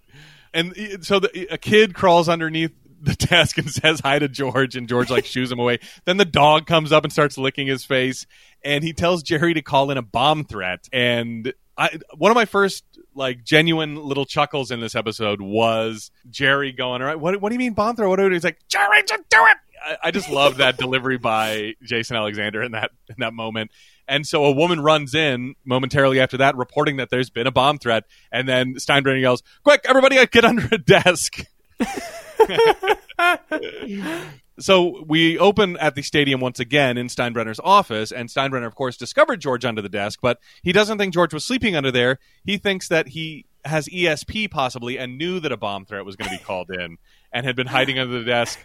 And 0.52 0.74
so 1.06 1.20
the, 1.20 1.54
a 1.54 1.60
kid 1.60 1.94
crawls 1.94 2.28
underneath 2.28 2.72
the 3.00 3.14
desk 3.14 3.60
and 3.60 3.70
says 3.70 4.00
hi 4.00 4.18
to 4.18 4.28
George, 4.28 4.76
and 4.76 4.90
George 4.90 5.12
like 5.12 5.26
shoos 5.26 5.52
him 5.52 5.60
away. 5.60 5.78
Then 6.06 6.18
the 6.18 6.26
dog 6.26 6.66
comes 6.66 6.92
up 6.92 7.04
and 7.04 7.14
starts 7.14 7.38
licking 7.38 7.68
his 7.68 7.86
face, 7.86 8.26
and 8.64 8.84
he 8.84 8.94
tells 8.94 9.22
Jerry 9.22 9.54
to 9.54 9.62
call 9.62 9.92
in 9.92 9.98
a 10.00 10.02
bomb 10.02 10.44
threat. 10.44 10.88
And 10.92 11.54
I, 11.78 12.00
one 12.16 12.32
of 12.32 12.36
my 12.36 12.46
first 12.46 12.84
like 13.18 13.44
genuine 13.44 13.96
little 13.96 14.26
chuckles 14.26 14.72
in 14.72 14.80
this 14.80 14.96
episode 14.96 15.42
was 15.42 16.12
Jerry 16.30 16.72
going, 16.72 17.02
"All 17.02 17.08
right, 17.08 17.20
what, 17.20 17.42
what 17.42 17.50
do 17.50 17.56
you 17.56 17.60
mean 17.60 17.74
bomb 17.74 17.96
threat? 17.96 18.08
What 18.08 18.18
do 18.18 18.24
you 18.24 18.30
do?" 18.30 18.36
He's 18.36 18.44
like, 18.44 18.60
"Jerry, 18.70 19.02
just 19.06 19.24
do 19.30 19.40
it." 19.40 19.58
I, 19.84 19.98
I 20.06 20.12
just 20.12 20.30
love 20.30 20.58
that 20.58 20.78
delivery 20.78 21.18
by 21.18 21.74
Jason 21.84 22.16
Alexander 22.16 22.62
in 22.62 22.72
that 22.72 22.92
in 23.10 23.16
that 23.20 23.34
moment. 23.34 23.72
And 24.08 24.26
so 24.26 24.46
a 24.46 24.52
woman 24.52 24.80
runs 24.80 25.14
in 25.14 25.56
momentarily 25.66 26.22
after 26.22 26.38
that, 26.38 26.56
reporting 26.56 26.98
that 26.98 27.10
there's 27.10 27.30
been 27.30 27.48
a 27.48 27.52
bomb 27.52 27.78
threat, 27.78 28.06
and 28.32 28.48
then 28.48 28.76
Steinbrenner 28.76 29.20
yells, 29.20 29.44
"Quick, 29.64 29.82
everybody, 29.86 30.26
get 30.28 30.46
under 30.46 30.68
a 30.72 30.78
desk!" 30.78 31.44
so 34.60 35.04
we 35.06 35.38
open 35.38 35.78
at 35.78 35.96
the 35.96 36.02
stadium 36.02 36.40
once 36.40 36.60
again 36.60 36.98
in 36.98 37.08
Steinbrenner's 37.08 37.60
office, 37.64 38.12
and 38.12 38.30
Steinbrenner, 38.30 38.66
of 38.66 38.76
course, 38.76 38.98
discovered 38.98 39.40
George 39.40 39.66
under 39.66 39.82
the 39.82 39.90
desk, 39.90 40.20
but 40.22 40.40
he 40.64 40.72
doesn't 40.72 40.98
think 40.98 41.14
George 41.14 41.34
was 41.34 41.44
sleeping 41.44 41.76
under 41.76 41.92
there. 41.92 42.20
He 42.44 42.58
thinks 42.58 42.88
that 42.90 43.10
he 43.10 43.46
has 43.66 43.88
ESP 43.88 44.50
possibly 44.50 44.98
and 44.98 45.18
knew 45.18 45.40
that 45.40 45.52
a 45.52 45.58
bomb 45.58 45.86
threat 45.86 46.06
was 46.06 46.16
going 46.16 46.32
to 46.32 46.38
be 46.38 46.44
called 46.44 46.72
in 46.72 46.98
and 47.32 47.46
had 47.46 47.56
been 47.56 47.68
hiding 47.68 48.00
under 48.00 48.18
the 48.20 48.26
desk, 48.26 48.60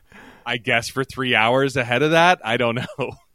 I 0.47 0.57
guess, 0.57 0.89
for 0.89 1.05
three 1.05 1.35
hours 1.35 1.77
ahead 1.77 2.03
of 2.03 2.13
that. 2.13 2.41
I 2.45 2.57
don't 2.57 2.77
know. 2.77 3.13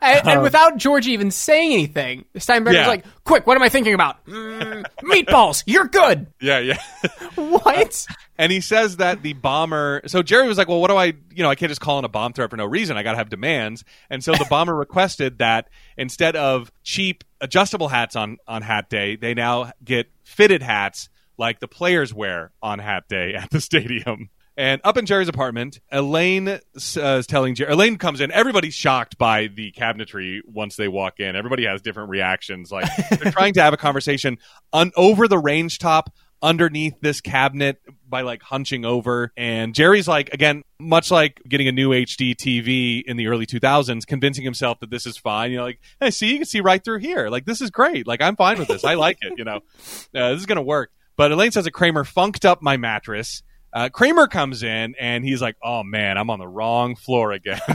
and, 0.00 0.28
and, 0.28 0.42
without 0.42 0.76
George 0.76 1.06
even 1.06 1.30
saying 1.30 1.72
anything, 1.72 2.24
Steinbrenner's 2.36 2.74
yeah. 2.74 2.86
like, 2.86 3.04
"Quick, 3.24 3.46
what 3.46 3.56
am 3.56 3.62
I 3.62 3.68
thinking 3.68 3.94
about? 3.94 4.24
Mm, 4.26 4.84
meatballs. 5.02 5.62
You're 5.66 5.86
good." 5.86 6.26
Yeah, 6.40 6.58
yeah. 6.58 6.78
what? 7.34 8.06
and 8.38 8.50
he 8.50 8.60
says 8.60 8.96
that 8.96 9.22
the 9.22 9.32
bomber. 9.34 10.02
So 10.06 10.22
Jerry 10.22 10.48
was 10.48 10.58
like, 10.58 10.68
"Well, 10.68 10.80
what 10.80 10.88
do 10.88 10.96
I? 10.96 11.14
You 11.34 11.42
know, 11.42 11.50
I 11.50 11.54
can't 11.54 11.70
just 11.70 11.80
call 11.80 11.98
in 11.98 12.04
a 12.04 12.08
bomb 12.08 12.32
threat 12.32 12.50
for 12.50 12.56
no 12.56 12.66
reason. 12.66 12.96
I 12.96 13.02
got 13.02 13.12
to 13.12 13.18
have 13.18 13.28
demands." 13.28 13.84
And 14.10 14.22
so 14.22 14.32
the 14.32 14.46
bomber 14.50 14.74
requested 14.74 15.38
that 15.38 15.68
instead 15.96 16.36
of 16.36 16.72
cheap 16.82 17.24
adjustable 17.40 17.88
hats 17.88 18.16
on 18.16 18.38
on 18.48 18.62
Hat 18.62 18.88
Day, 18.88 19.16
they 19.16 19.34
now 19.34 19.72
get 19.84 20.10
fitted 20.24 20.62
hats 20.62 21.08
like 21.36 21.60
the 21.60 21.68
players 21.68 22.14
wear 22.14 22.52
on 22.62 22.78
Hat 22.78 23.04
Day 23.08 23.34
at 23.34 23.50
the 23.50 23.60
stadium. 23.60 24.30
And 24.56 24.80
up 24.84 24.96
in 24.96 25.06
Jerry's 25.06 25.28
apartment, 25.28 25.80
Elaine 25.90 26.48
uh, 26.48 26.58
is 26.74 27.26
telling 27.26 27.54
Jerry. 27.54 27.72
Elaine 27.72 27.98
comes 27.98 28.20
in. 28.20 28.30
Everybody's 28.30 28.74
shocked 28.74 29.18
by 29.18 29.48
the 29.48 29.72
cabinetry 29.72 30.40
once 30.46 30.76
they 30.76 30.86
walk 30.86 31.18
in. 31.18 31.34
Everybody 31.34 31.64
has 31.66 31.82
different 31.82 32.10
reactions. 32.10 32.70
Like 32.70 32.88
they're 33.10 33.32
trying 33.32 33.54
to 33.54 33.62
have 33.62 33.74
a 33.74 33.76
conversation 33.76 34.38
on 34.72 34.92
over 34.96 35.26
the 35.26 35.38
range 35.38 35.78
top 35.78 36.14
underneath 36.40 36.94
this 37.00 37.20
cabinet 37.20 37.80
by 38.06 38.20
like 38.20 38.42
hunching 38.42 38.84
over. 38.84 39.32
And 39.36 39.74
Jerry's 39.74 40.06
like, 40.06 40.32
again, 40.32 40.62
much 40.78 41.10
like 41.10 41.40
getting 41.48 41.66
a 41.66 41.72
new 41.72 41.90
HD 41.90 42.36
TV 42.36 43.02
in 43.02 43.16
the 43.16 43.26
early 43.28 43.46
2000s, 43.46 44.06
convincing 44.06 44.44
himself 44.44 44.78
that 44.80 44.90
this 44.90 45.06
is 45.06 45.16
fine. 45.16 45.50
You 45.50 45.56
know, 45.56 45.64
like, 45.64 45.80
hey, 46.00 46.10
see, 46.10 46.30
you 46.30 46.36
can 46.36 46.44
see 46.44 46.60
right 46.60 46.84
through 46.84 46.98
here. 46.98 47.28
Like, 47.28 47.46
this 47.46 47.60
is 47.60 47.70
great. 47.70 48.06
Like, 48.06 48.20
I'm 48.20 48.36
fine 48.36 48.58
with 48.58 48.68
this. 48.68 48.84
I 48.84 48.94
like 48.94 49.18
it. 49.22 49.32
You 49.38 49.44
know, 49.44 49.56
uh, 50.14 50.30
this 50.30 50.40
is 50.40 50.46
going 50.46 50.56
to 50.56 50.62
work. 50.62 50.90
But 51.16 51.32
Elaine 51.32 51.50
says 51.50 51.64
that 51.64 51.70
Kramer 51.70 52.04
funked 52.04 52.44
up 52.44 52.60
my 52.60 52.76
mattress 52.76 53.42
uh, 53.74 53.88
Kramer 53.88 54.28
comes 54.28 54.62
in 54.62 54.94
and 55.00 55.24
he's 55.24 55.42
like, 55.42 55.56
"Oh 55.62 55.82
man, 55.82 56.16
I'm 56.16 56.30
on 56.30 56.38
the 56.38 56.46
wrong 56.48 56.94
floor 56.94 57.32
again." 57.32 57.60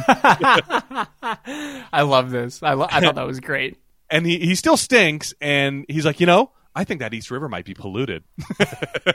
I 1.21 2.01
love 2.03 2.31
this. 2.31 2.63
I, 2.63 2.73
lo- 2.73 2.87
I 2.89 3.01
thought 3.01 3.15
that 3.15 3.27
was 3.27 3.39
great. 3.39 3.77
and 4.09 4.25
he 4.25 4.39
he 4.39 4.55
still 4.55 4.77
stinks, 4.77 5.33
and 5.41 5.85
he's 5.89 6.05
like, 6.05 6.19
you 6.19 6.25
know, 6.25 6.51
I 6.75 6.83
think 6.85 7.01
that 7.01 7.13
East 7.13 7.29
River 7.31 7.49
might 7.49 7.65
be 7.65 7.73
polluted. 7.73 8.23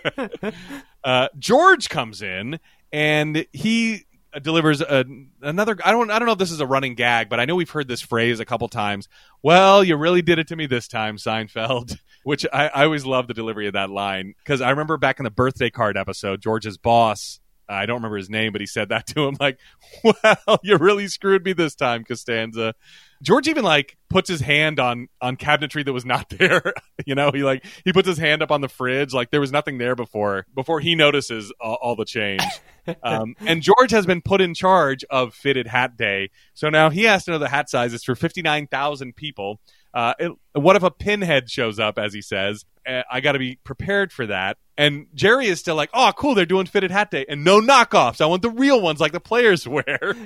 uh, 1.04 1.28
George 1.38 1.88
comes 1.88 2.22
in 2.22 2.60
and 2.92 3.46
he 3.52 4.04
delivers 4.42 4.80
a, 4.80 5.04
another. 5.42 5.76
I 5.84 5.92
don't. 5.92 6.10
I 6.10 6.18
don't 6.18 6.26
know 6.26 6.32
if 6.32 6.38
this 6.38 6.50
is 6.50 6.60
a 6.60 6.66
running 6.66 6.94
gag, 6.94 7.28
but 7.28 7.40
I 7.40 7.44
know 7.44 7.54
we've 7.56 7.70
heard 7.70 7.88
this 7.88 8.00
phrase 8.00 8.40
a 8.40 8.44
couple 8.44 8.68
times. 8.68 9.08
Well, 9.42 9.82
you 9.84 9.96
really 9.96 10.22
did 10.22 10.38
it 10.38 10.48
to 10.48 10.56
me 10.56 10.66
this 10.66 10.88
time, 10.88 11.16
Seinfeld 11.16 11.98
which 12.24 12.44
I, 12.52 12.68
I 12.68 12.84
always 12.84 13.06
love 13.06 13.28
the 13.28 13.34
delivery 13.34 13.66
of 13.68 13.74
that 13.74 13.90
line 13.90 14.34
because 14.38 14.60
I 14.60 14.70
remember 14.70 14.96
back 14.96 15.20
in 15.20 15.24
the 15.24 15.30
birthday 15.30 15.70
card 15.70 15.96
episode, 15.96 16.42
George's 16.42 16.76
boss. 16.76 17.40
I 17.66 17.86
don't 17.86 17.96
remember 17.96 18.18
his 18.18 18.28
name, 18.28 18.52
but 18.52 18.60
he 18.60 18.66
said 18.66 18.90
that 18.90 19.06
to 19.08 19.26
him 19.26 19.36
like, 19.40 19.58
"Well, 20.04 20.60
you 20.62 20.76
really 20.76 21.08
screwed 21.08 21.44
me 21.44 21.54
this 21.54 21.74
time, 21.74 22.04
Costanza." 22.04 22.74
George 23.22 23.48
even 23.48 23.64
like 23.64 23.96
puts 24.10 24.28
his 24.28 24.40
hand 24.40 24.78
on 24.78 25.08
on 25.20 25.36
cabinetry 25.36 25.84
that 25.84 25.92
was 25.92 26.04
not 26.04 26.28
there. 26.38 26.74
you 27.06 27.14
know, 27.14 27.30
he 27.32 27.42
like 27.42 27.64
he 27.84 27.92
puts 27.92 28.06
his 28.06 28.18
hand 28.18 28.42
up 28.42 28.50
on 28.50 28.60
the 28.60 28.68
fridge 28.68 29.14
like 29.14 29.30
there 29.30 29.40
was 29.40 29.50
nothing 29.50 29.78
there 29.78 29.96
before 29.96 30.46
before 30.54 30.80
he 30.80 30.94
notices 30.94 31.52
all, 31.60 31.78
all 31.80 31.96
the 31.96 32.04
change. 32.04 32.42
um, 33.02 33.34
and 33.40 33.62
George 33.62 33.90
has 33.90 34.04
been 34.04 34.20
put 34.20 34.42
in 34.42 34.52
charge 34.52 35.04
of 35.08 35.34
fitted 35.34 35.66
hat 35.66 35.96
day, 35.96 36.30
so 36.52 36.68
now 36.68 36.90
he 36.90 37.04
has 37.04 37.24
to 37.24 37.30
know 37.30 37.38
the 37.38 37.48
hat 37.48 37.70
sizes 37.70 38.04
for 38.04 38.14
fifty 38.14 38.42
nine 38.42 38.66
thousand 38.66 39.16
people. 39.16 39.58
Uh, 39.94 40.12
it, 40.18 40.32
what 40.54 40.74
if 40.74 40.82
a 40.82 40.90
pinhead 40.90 41.48
shows 41.48 41.78
up, 41.78 41.98
as 41.98 42.12
he 42.12 42.20
says? 42.20 42.64
Uh, 42.86 43.02
I 43.10 43.20
got 43.20 43.32
to 43.32 43.38
be 43.38 43.56
prepared 43.62 44.12
for 44.12 44.26
that. 44.26 44.58
And 44.76 45.06
Jerry 45.14 45.46
is 45.46 45.60
still 45.60 45.76
like, 45.76 45.90
oh, 45.94 46.12
cool, 46.16 46.34
they're 46.34 46.46
doing 46.46 46.66
fitted 46.66 46.90
hat 46.90 47.12
day 47.12 47.24
and 47.28 47.44
no 47.44 47.60
knockoffs. 47.60 48.20
I 48.20 48.26
want 48.26 48.42
the 48.42 48.50
real 48.50 48.82
ones 48.82 48.98
like 48.98 49.12
the 49.12 49.20
players 49.20 49.68
wear. 49.68 49.84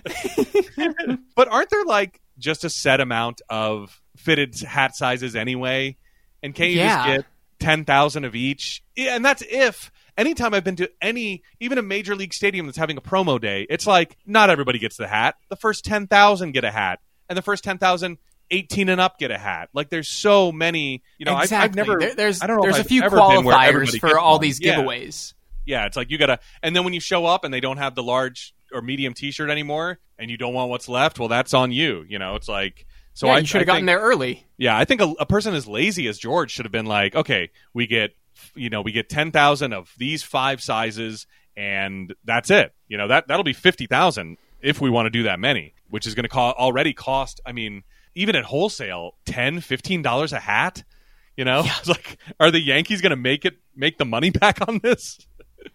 but 1.37 1.49
aren't 1.49 1.69
there 1.69 1.85
like 1.85 2.21
just 2.39 2.65
a 2.65 2.71
set 2.71 3.01
amount 3.01 3.43
of 3.51 4.01
fitted 4.17 4.59
hat 4.61 4.97
sizes 4.97 5.37
anyway? 5.37 5.99
And 6.43 6.55
can't 6.55 6.71
you 6.71 6.79
yeah. 6.79 7.17
just 7.17 7.17
get 7.19 7.27
10,000 7.67 8.25
of 8.25 8.35
each? 8.35 8.83
Yeah, 8.97 9.17
and 9.17 9.25
that's 9.25 9.43
if 9.43 9.93
anytime 10.17 10.55
I've 10.55 10.65
been 10.65 10.77
to 10.77 10.91
any, 11.03 11.43
even 11.61 11.77
a 11.77 11.83
major 11.83 12.17
league 12.17 12.33
stadium 12.33 12.65
that's 12.65 12.79
having 12.79 12.97
a 12.97 13.03
promo 13.03 13.39
day, 13.39 13.67
it's 13.69 13.87
like 13.87 14.17
not 14.25 14.49
everybody 14.49 14.79
gets 14.79 14.97
the 14.97 15.09
hat. 15.09 15.35
The 15.51 15.57
first 15.57 15.85
10,000 15.85 16.53
get 16.53 16.65
a 16.65 16.71
hat. 16.71 17.01
And 17.29 17.37
the 17.37 17.43
first 17.43 17.65
10,000 17.65 18.17
18 18.51 18.89
and 18.89 19.01
up 19.01 19.19
get 19.19 19.31
a 19.31 19.39
hat. 19.39 19.69
Like 19.73 19.91
there's 19.91 20.09
so 20.09 20.53
many, 20.53 21.03
you 21.19 21.27
know, 21.27 21.39
exactly. 21.39 21.57
I've, 21.57 21.65
I've, 21.65 21.75
never, 21.77 22.01
there, 22.01 22.15
there's, 22.15 22.43
I 22.43 22.47
don't 22.47 22.57
know 22.57 22.63
there's 22.63 22.79
a 22.79 22.85
few 22.85 23.03
qualifiers 23.03 23.99
for 23.99 24.19
all 24.19 24.39
these 24.39 24.61
giveaways. 24.61 25.35
Yeah. 25.67 25.81
yeah, 25.81 25.87
it's 25.87 25.97
like 25.97 26.11
you 26.11 26.19
gotta, 26.19 26.41
and 26.63 26.75
then 26.75 26.85
when 26.85 26.95
you 26.95 27.01
show 27.01 27.27
up 27.27 27.45
and 27.45 27.53
they 27.53 27.61
don't 27.61 27.79
have 27.79 27.95
the 27.95 28.03
large 28.03 28.55
or 28.73 28.83
medium 28.83 29.15
T-shirt 29.15 29.51
anymore, 29.51 29.99
and 30.19 30.31
you 30.31 30.37
don't 30.37 30.55
want 30.55 30.71
what's 30.71 30.89
left, 30.89 31.19
well, 31.19 31.29
that's 31.29 31.55
on 31.55 31.73
you. 31.73 32.05
You 32.09 32.19
know, 32.19 32.35
it's 32.35 32.49
like. 32.49 32.87
So 33.15 33.27
yeah, 33.27 33.35
I, 33.35 33.39
you 33.39 33.47
should 33.47 33.61
have 33.63 33.67
gotten 33.67 33.87
there 33.87 33.99
early. 33.99 34.47
Yeah, 34.59 34.79
I 34.79 34.85
think 34.85 35.01
a, 35.01 35.13
a 35.19 35.27
person 35.27 35.55
as 35.55 35.67
lazy 35.67 36.07
as 36.07 36.19
George 36.19 36.53
should 36.53 36.65
have 36.65 36.73
been 36.73 36.87
like, 36.87 37.17
okay, 37.17 37.51
we 37.75 37.89
get, 37.89 38.13
you 38.55 38.71
know, 38.71 38.81
we 38.81 38.93
get 38.93 39.09
ten 39.09 39.33
thousand 39.33 39.73
of 39.73 39.93
these 39.99 40.23
five 40.23 40.61
sizes, 40.61 41.27
and 41.57 42.15
that's 42.25 42.49
it. 42.51 42.73
You 42.87 42.97
know 42.97 43.09
that 43.09 43.27
that'll 43.27 43.43
be 43.43 43.55
fifty 43.55 43.87
thousand 43.87 44.37
if 44.61 44.81
we 44.81 44.89
want 44.89 45.07
to 45.07 45.11
do 45.11 45.25
that 45.25 45.41
many, 45.41 45.75
which 45.89 46.07
is 46.07 46.15
going 46.15 46.25
to 46.25 46.29
co- 46.29 46.55
already 46.57 46.93
cost. 46.93 47.41
I 47.45 47.53
mean, 47.53 47.83
even 48.19 48.37
at 48.37 48.45
wholesale, 48.45 49.13
10 49.27 49.61
$15 49.61 50.33
a 50.33 50.41
hat. 50.41 50.83
You 51.37 51.45
know, 51.45 51.63
yeah. 51.63 51.75
like, 51.87 52.19
are 52.41 52.51
the 52.51 52.61
Yankees 52.61 53.01
going 53.01 53.11
to 53.11 53.17
make 53.17 53.45
it 53.45 53.55
make 53.77 53.97
the 53.97 54.05
money 54.05 54.31
back 54.43 54.67
on 54.67 54.81
this? 54.83 55.19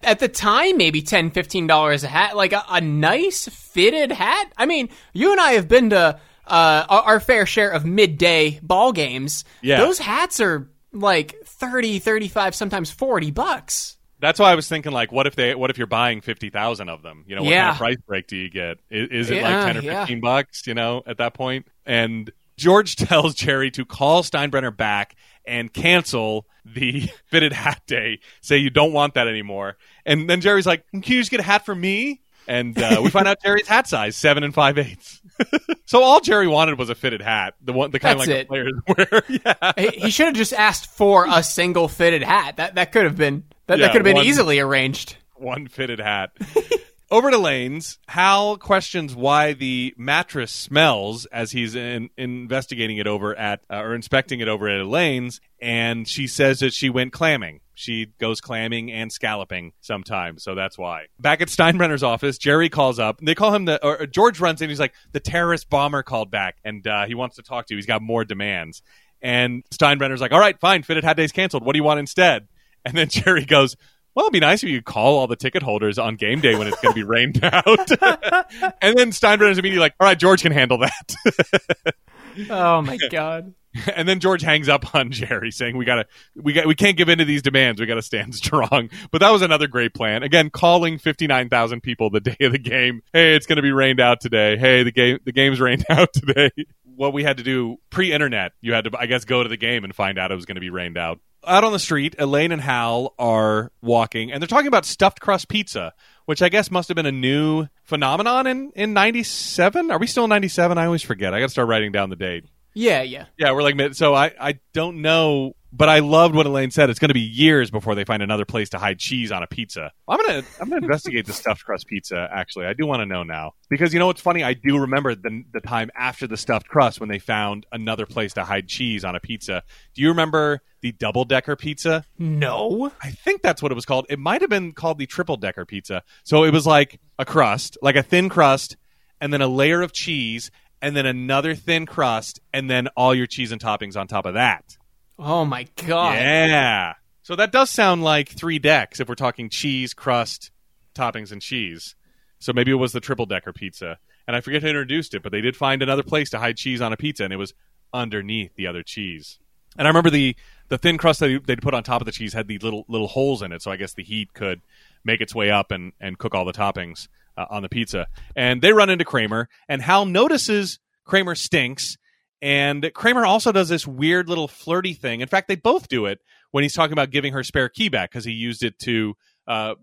At 0.01 0.19
the 0.19 0.27
time, 0.27 0.77
maybe 0.77 1.01
10 1.01 1.31
$15 1.31 2.03
a 2.03 2.07
hat, 2.07 2.35
like 2.35 2.53
a, 2.53 2.63
a 2.69 2.81
nice 2.81 3.47
fitted 3.47 4.11
hat. 4.11 4.51
I 4.57 4.65
mean, 4.65 4.89
you 5.13 5.31
and 5.31 5.39
I 5.39 5.53
have 5.53 5.67
been 5.67 5.91
to 5.91 6.19
uh, 6.45 6.85
our, 6.89 7.19
fair 7.19 7.45
share 7.45 7.69
of 7.69 7.85
midday 7.85 8.59
ball 8.61 8.91
games. 8.91 9.45
Yeah. 9.61 9.77
Those 9.77 9.99
hats 9.99 10.41
are 10.41 10.69
like 10.91 11.35
30, 11.45 11.99
35, 11.99 12.55
sometimes 12.55 12.91
40 12.91 13.31
bucks. 13.31 13.97
That's 14.23 14.39
why 14.39 14.53
I 14.53 14.55
was 14.55 14.69
thinking, 14.69 14.93
like, 14.93 15.11
what 15.11 15.27
if 15.27 15.35
they, 15.35 15.53
what 15.53 15.69
if 15.69 15.77
you're 15.77 15.85
buying 15.85 16.21
fifty 16.21 16.49
thousand 16.49 16.87
of 16.87 17.01
them? 17.01 17.25
You 17.27 17.35
know, 17.35 17.41
what 17.43 17.51
yeah. 17.51 17.63
kind 17.63 17.71
of 17.73 17.77
price 17.77 17.97
break 18.07 18.27
do 18.27 18.37
you 18.37 18.49
get? 18.49 18.77
Is, 18.89 19.09
is 19.09 19.29
it 19.31 19.35
yeah, 19.35 19.57
like 19.57 19.65
ten 19.65 19.77
or 19.77 19.81
fifteen 19.81 20.17
yeah. 20.19 20.21
bucks? 20.21 20.65
You 20.65 20.75
know, 20.75 21.03
at 21.05 21.17
that 21.17 21.33
point. 21.33 21.67
and 21.85 22.31
George 22.55 22.95
tells 22.95 23.35
Jerry 23.35 23.69
to 23.71 23.83
call 23.83 24.23
Steinbrenner 24.23 24.75
back 24.75 25.17
and 25.45 25.73
cancel 25.73 26.45
the 26.63 27.01
fitted 27.25 27.51
hat 27.51 27.81
day. 27.85 28.21
Say 28.39 28.59
you 28.59 28.69
don't 28.69 28.93
want 28.93 29.15
that 29.15 29.27
anymore. 29.27 29.75
And 30.05 30.29
then 30.29 30.39
Jerry's 30.39 30.65
like, 30.65 30.89
"Can 30.91 31.03
you 31.03 31.19
just 31.19 31.29
get 31.29 31.41
a 31.41 31.43
hat 31.43 31.65
for 31.65 31.75
me?" 31.75 32.21
And 32.47 32.81
uh, 32.81 33.01
we 33.03 33.09
find 33.09 33.27
out 33.27 33.41
Jerry's 33.43 33.67
hat 33.67 33.89
size 33.89 34.15
seven 34.15 34.45
and 34.45 34.53
five 34.53 34.77
eighths. 34.77 35.21
so 35.85 36.01
all 36.01 36.21
Jerry 36.21 36.47
wanted 36.47 36.79
was 36.79 36.89
a 36.89 36.95
fitted 36.95 37.21
hat, 37.21 37.55
the 37.61 37.73
one, 37.73 37.91
the 37.91 37.99
kind 37.99 38.21
That's 38.21 38.29
of 38.29 38.49
like 38.49 38.59
it. 38.61 38.85
the 38.85 38.93
players 38.95 39.21
wear. 39.45 39.73
yeah, 39.75 39.91
he, 39.91 39.99
he 40.03 40.09
should 40.11 40.27
have 40.27 40.35
just 40.35 40.53
asked 40.53 40.87
for 40.87 41.27
a 41.29 41.43
single 41.43 41.89
fitted 41.89 42.23
hat. 42.23 42.55
That 42.55 42.75
that 42.75 42.93
could 42.93 43.03
have 43.03 43.17
been 43.17 43.43
that, 43.67 43.79
yeah, 43.79 43.85
that 43.85 43.91
could 43.91 43.99
have 43.99 44.05
been 44.05 44.17
one, 44.17 44.25
easily 44.25 44.59
arranged. 44.59 45.17
One 45.35 45.67
fitted 45.67 45.99
hat. 45.99 46.31
Over 47.11 47.29
to 47.29 47.37
Lane's, 47.37 47.99
Hal 48.07 48.57
questions 48.57 49.13
why 49.13 49.53
the 49.53 49.93
mattress 49.97 50.51
smells 50.51 51.27
as 51.27 51.51
he's 51.51 51.75
in, 51.75 52.09
investigating 52.17 52.97
it 52.97 53.05
over 53.05 53.35
at 53.35 53.61
uh, 53.69 53.81
or 53.81 53.93
inspecting 53.93 54.39
it 54.39 54.47
over 54.47 54.67
at 54.67 54.81
Elaine's, 54.81 55.39
and 55.61 56.07
she 56.07 56.25
says 56.25 56.61
that 56.61 56.73
she 56.73 56.89
went 56.89 57.13
clamming. 57.13 57.59
She 57.75 58.07
goes 58.19 58.41
clamming 58.41 58.91
and 58.91 59.11
scalloping 59.11 59.73
sometimes, 59.79 60.43
so 60.43 60.55
that's 60.55 60.75
why. 60.75 61.05
Back 61.19 61.41
at 61.41 61.49
Steinbrenner's 61.49 62.01
office, 62.01 62.39
Jerry 62.39 62.69
calls 62.69 62.97
up. 62.97 63.19
They 63.21 63.35
call 63.35 63.53
him 63.53 63.65
the 63.65 63.85
or 63.85 64.07
George 64.07 64.39
runs 64.39 64.63
in. 64.63 64.69
He's 64.69 64.79
like, 64.79 64.95
the 65.11 65.19
terrorist 65.19 65.69
bomber 65.69 66.01
called 66.01 66.31
back, 66.31 66.57
and 66.63 66.87
uh, 66.87 67.05
he 67.05 67.13
wants 67.13 67.35
to 67.35 67.43
talk 67.43 67.67
to 67.67 67.75
you. 67.75 67.77
He's 67.77 67.85
got 67.85 68.01
more 68.01 68.25
demands. 68.25 68.81
And 69.21 69.63
Steinbrenner's 69.69 70.19
like, 70.19 70.31
all 70.31 70.39
right, 70.39 70.59
fine, 70.59 70.81
fitted 70.81 71.03
hat 71.03 71.15
day's 71.15 71.31
canceled. 71.31 71.63
What 71.63 71.73
do 71.73 71.77
you 71.77 71.83
want 71.83 71.99
instead? 71.99 72.47
And 72.85 72.95
then 72.95 73.07
Jerry 73.09 73.45
goes, 73.45 73.75
well, 74.15 74.25
it'd 74.25 74.33
be 74.33 74.39
nice 74.39 74.63
if 74.63 74.69
you 74.69 74.77
could 74.77 74.85
call 74.85 75.17
all 75.17 75.27
the 75.27 75.35
ticket 75.35 75.63
holders 75.63 75.97
on 75.97 76.15
game 76.15 76.39
day 76.39 76.55
when 76.55 76.67
it's 76.67 76.79
going 76.81 76.93
to 76.93 76.99
be 76.99 77.03
rained 77.03 77.39
out. 77.43 77.65
and 78.81 78.97
then 78.97 79.09
Steinbrenner's 79.09 79.57
immediately 79.57 79.79
like, 79.79 79.95
all 79.99 80.07
right, 80.07 80.19
George 80.19 80.41
can 80.41 80.51
handle 80.51 80.77
that. 80.79 81.95
oh 82.49 82.81
my 82.81 82.97
god. 83.09 83.53
and 83.95 84.07
then 84.07 84.19
George 84.19 84.43
hangs 84.43 84.69
up 84.69 84.93
on 84.93 85.11
Jerry 85.11 85.49
saying 85.49 85.75
we 85.75 85.83
gotta 85.83 86.05
we 86.35 86.53
got 86.53 86.67
we 86.67 86.75
can't 86.75 86.95
give 86.95 87.09
in 87.09 87.17
to 87.17 87.25
these 87.25 87.41
demands. 87.41 87.81
We 87.81 87.87
gotta 87.87 88.03
stand 88.03 88.35
strong. 88.35 88.89
But 89.11 89.21
that 89.21 89.31
was 89.31 89.41
another 89.41 89.65
great 89.67 89.95
plan. 89.95 90.21
Again, 90.21 90.51
calling 90.51 90.99
fifty 90.99 91.25
nine 91.25 91.49
thousand 91.49 91.81
people 91.81 92.11
the 92.11 92.19
day 92.19 92.37
of 92.41 92.51
the 92.51 92.59
game. 92.59 93.01
Hey, 93.13 93.35
it's 93.35 93.47
gonna 93.47 93.63
be 93.63 93.71
rained 93.71 93.99
out 93.99 94.21
today. 94.21 94.57
Hey, 94.57 94.83
the 94.83 94.91
game 94.91 95.17
the 95.25 95.31
game's 95.31 95.59
rained 95.59 95.85
out 95.89 96.13
today. 96.13 96.51
What 96.83 97.13
we 97.13 97.23
had 97.23 97.37
to 97.37 97.43
do 97.43 97.77
pre 97.89 98.13
internet, 98.13 98.51
you 98.61 98.73
had 98.73 98.83
to 98.83 98.91
I 98.95 99.07
guess 99.07 99.25
go 99.25 99.41
to 99.41 99.49
the 99.49 99.57
game 99.57 99.83
and 99.83 99.95
find 99.95 100.19
out 100.19 100.31
it 100.31 100.35
was 100.35 100.45
gonna 100.45 100.59
be 100.59 100.69
rained 100.69 100.97
out. 100.97 101.19
Out 101.45 101.63
on 101.63 101.71
the 101.71 101.79
street, 101.79 102.15
Elaine 102.19 102.51
and 102.51 102.61
Hal 102.61 103.13
are 103.19 103.71
walking 103.81 104.31
and 104.31 104.41
they're 104.41 104.47
talking 104.47 104.67
about 104.67 104.85
stuffed 104.85 105.19
crust 105.19 105.47
pizza, 105.47 105.93
which 106.25 106.41
I 106.41 106.49
guess 106.49 106.71
must 106.71 106.87
have 106.87 106.95
been 106.95 107.05
a 107.05 107.11
new 107.11 107.67
phenomenon 107.83 108.47
in 108.47 108.71
in 108.75 108.93
'97. 108.93 109.91
Are 109.91 109.99
we 109.99 110.07
still 110.07 110.23
in 110.25 110.29
'97? 110.29 110.77
I 110.77 110.85
always 110.85 111.03
forget. 111.03 111.33
I 111.33 111.39
got 111.39 111.47
to 111.47 111.51
start 111.51 111.67
writing 111.67 111.91
down 111.91 112.09
the 112.09 112.15
date. 112.15 112.45
Yeah, 112.73 113.01
yeah. 113.03 113.25
Yeah, 113.37 113.51
we're 113.51 113.61
like. 113.61 113.93
So 113.93 114.13
I, 114.13 114.31
I 114.39 114.59
don't 114.73 115.01
know, 115.01 115.55
but 115.75 115.89
I 115.89 115.99
loved 115.99 116.35
what 116.35 116.45
Elaine 116.45 116.69
said. 116.69 116.91
It's 116.91 116.99
going 116.99 117.09
to 117.09 117.15
be 117.15 117.19
years 117.19 117.71
before 117.71 117.95
they 117.95 118.03
find 118.03 118.21
another 118.21 118.45
place 118.45 118.69
to 118.69 118.77
hide 118.77 118.99
cheese 118.99 119.31
on 119.31 119.41
a 119.41 119.47
pizza. 119.47 119.91
I'm 120.07 120.19
gonna 120.19 120.43
I'm 120.61 120.69
gonna 120.69 120.83
investigate 120.83 121.25
the 121.25 121.33
stuffed 121.33 121.65
crust 121.65 121.87
pizza. 121.87 122.29
Actually, 122.31 122.67
I 122.67 122.73
do 122.73 122.85
want 122.85 123.01
to 123.01 123.07
know 123.07 123.23
now 123.23 123.53
because 123.69 123.91
you 123.91 123.99
know 123.99 124.05
what's 124.05 124.21
funny. 124.21 124.43
I 124.43 124.53
do 124.53 124.77
remember 124.77 125.15
the 125.15 125.43
the 125.51 125.61
time 125.61 125.89
after 125.95 126.27
the 126.27 126.37
stuffed 126.37 126.67
crust 126.67 126.99
when 126.99 127.09
they 127.09 127.17
found 127.17 127.65
another 127.71 128.05
place 128.05 128.33
to 128.33 128.43
hide 128.43 128.67
cheese 128.67 129.03
on 129.03 129.15
a 129.15 129.19
pizza. 129.19 129.63
Do 129.95 130.03
you 130.03 130.09
remember 130.09 130.61
the 130.81 130.91
double 130.91 131.25
decker 131.25 131.55
pizza? 131.55 132.05
No. 132.19 132.91
I 133.01 133.09
think 133.09 133.41
that's 133.41 133.61
what 133.61 133.71
it 133.71 133.75
was 133.75 133.85
called. 133.85 134.05
It 134.09 134.19
might 134.19 134.41
have 134.41 134.49
been 134.49 134.73
called 134.73 134.99
the 134.99 135.07
triple 135.07 135.37
decker 135.37 135.65
pizza. 135.65 136.03
So 136.23 136.43
it 136.43 136.53
was 136.53 136.67
like 136.67 136.99
a 137.17 137.25
crust, 137.25 137.77
like 137.81 137.95
a 137.95 138.03
thin 138.03 138.29
crust, 138.29 138.77
and 139.19 139.33
then 139.33 139.41
a 139.41 139.47
layer 139.47 139.81
of 139.81 139.91
cheese, 139.91 140.51
and 140.83 140.95
then 140.95 141.07
another 141.07 141.55
thin 141.55 141.87
crust, 141.87 142.41
and 142.53 142.69
then 142.69 142.89
all 142.95 143.15
your 143.15 143.25
cheese 143.25 143.51
and 143.51 143.61
toppings 143.61 143.97
on 143.97 144.05
top 144.07 144.25
of 144.25 144.35
that. 144.35 144.77
Oh 145.17 145.45
my 145.45 145.67
god. 145.85 146.15
Yeah. 146.15 146.93
So 147.21 147.35
that 147.35 147.51
does 147.51 147.69
sound 147.69 148.03
like 148.03 148.29
three 148.29 148.59
decks 148.59 148.99
if 148.99 149.07
we're 149.07 149.15
talking 149.15 149.49
cheese, 149.49 149.93
crust, 149.93 150.51
toppings, 150.93 151.31
and 151.31 151.41
cheese. 151.41 151.95
So 152.39 152.51
maybe 152.51 152.71
it 152.71 152.75
was 152.75 152.91
the 152.91 152.99
triple 152.99 153.25
decker 153.25 153.53
pizza. 153.53 153.97
And 154.27 154.35
I 154.35 154.41
forget 154.41 154.61
who 154.61 154.69
introduced 154.69 155.13
it, 155.13 155.23
but 155.23 155.31
they 155.31 155.41
did 155.41 155.55
find 155.55 155.81
another 155.81 156.03
place 156.03 156.29
to 156.31 156.39
hide 156.39 156.57
cheese 156.57 156.81
on 156.81 156.93
a 156.93 156.97
pizza, 156.97 157.23
and 157.23 157.33
it 157.33 157.37
was 157.37 157.53
underneath 157.93 158.55
the 158.55 158.67
other 158.67 158.83
cheese. 158.83 159.39
And 159.77 159.87
I 159.87 159.89
remember 159.89 160.09
the 160.09 160.35
the 160.69 160.77
thin 160.77 160.97
crust 160.97 161.19
that 161.19 161.41
they'd 161.45 161.61
put 161.61 161.73
on 161.73 161.83
top 161.83 162.01
of 162.01 162.05
the 162.05 162.11
cheese 162.11 162.33
had 162.33 162.47
the 162.47 162.57
little 162.59 162.85
little 162.87 163.07
holes 163.07 163.41
in 163.41 163.51
it, 163.51 163.61
so 163.61 163.71
I 163.71 163.75
guess 163.75 163.93
the 163.93 164.03
heat 164.03 164.33
could 164.33 164.61
make 165.03 165.21
its 165.21 165.35
way 165.35 165.49
up 165.51 165.71
and 165.71 165.93
and 165.99 166.17
cook 166.17 166.35
all 166.35 166.45
the 166.45 166.53
toppings 166.53 167.07
uh, 167.37 167.45
on 167.49 167.63
the 167.63 167.69
pizza. 167.69 168.07
And 168.35 168.61
they 168.61 168.73
run 168.73 168.89
into 168.89 169.05
Kramer, 169.05 169.49
and 169.67 169.81
Hal 169.81 170.05
notices 170.05 170.79
Kramer 171.05 171.35
stinks. 171.35 171.97
And 172.43 172.91
Kramer 172.93 173.25
also 173.25 173.53
does 173.53 173.69
this 173.69 173.87
weird 173.87 174.27
little 174.27 174.49
flirty 174.49 174.93
thing. 174.93 175.21
In 175.21 175.29
fact, 175.29 175.47
they 175.47 175.55
both 175.55 175.87
do 175.87 176.07
it 176.07 176.19
when 176.51 176.63
he's 176.63 176.73
talking 176.73 176.91
about 176.91 177.09
giving 177.09 177.31
her 177.31 177.41
spare 177.41 177.69
key 177.69 177.87
back 177.87 178.11
because 178.11 178.25
he 178.25 178.33
used 178.33 178.63
it 178.63 178.77
to, 178.79 179.15
uh, 179.47 179.75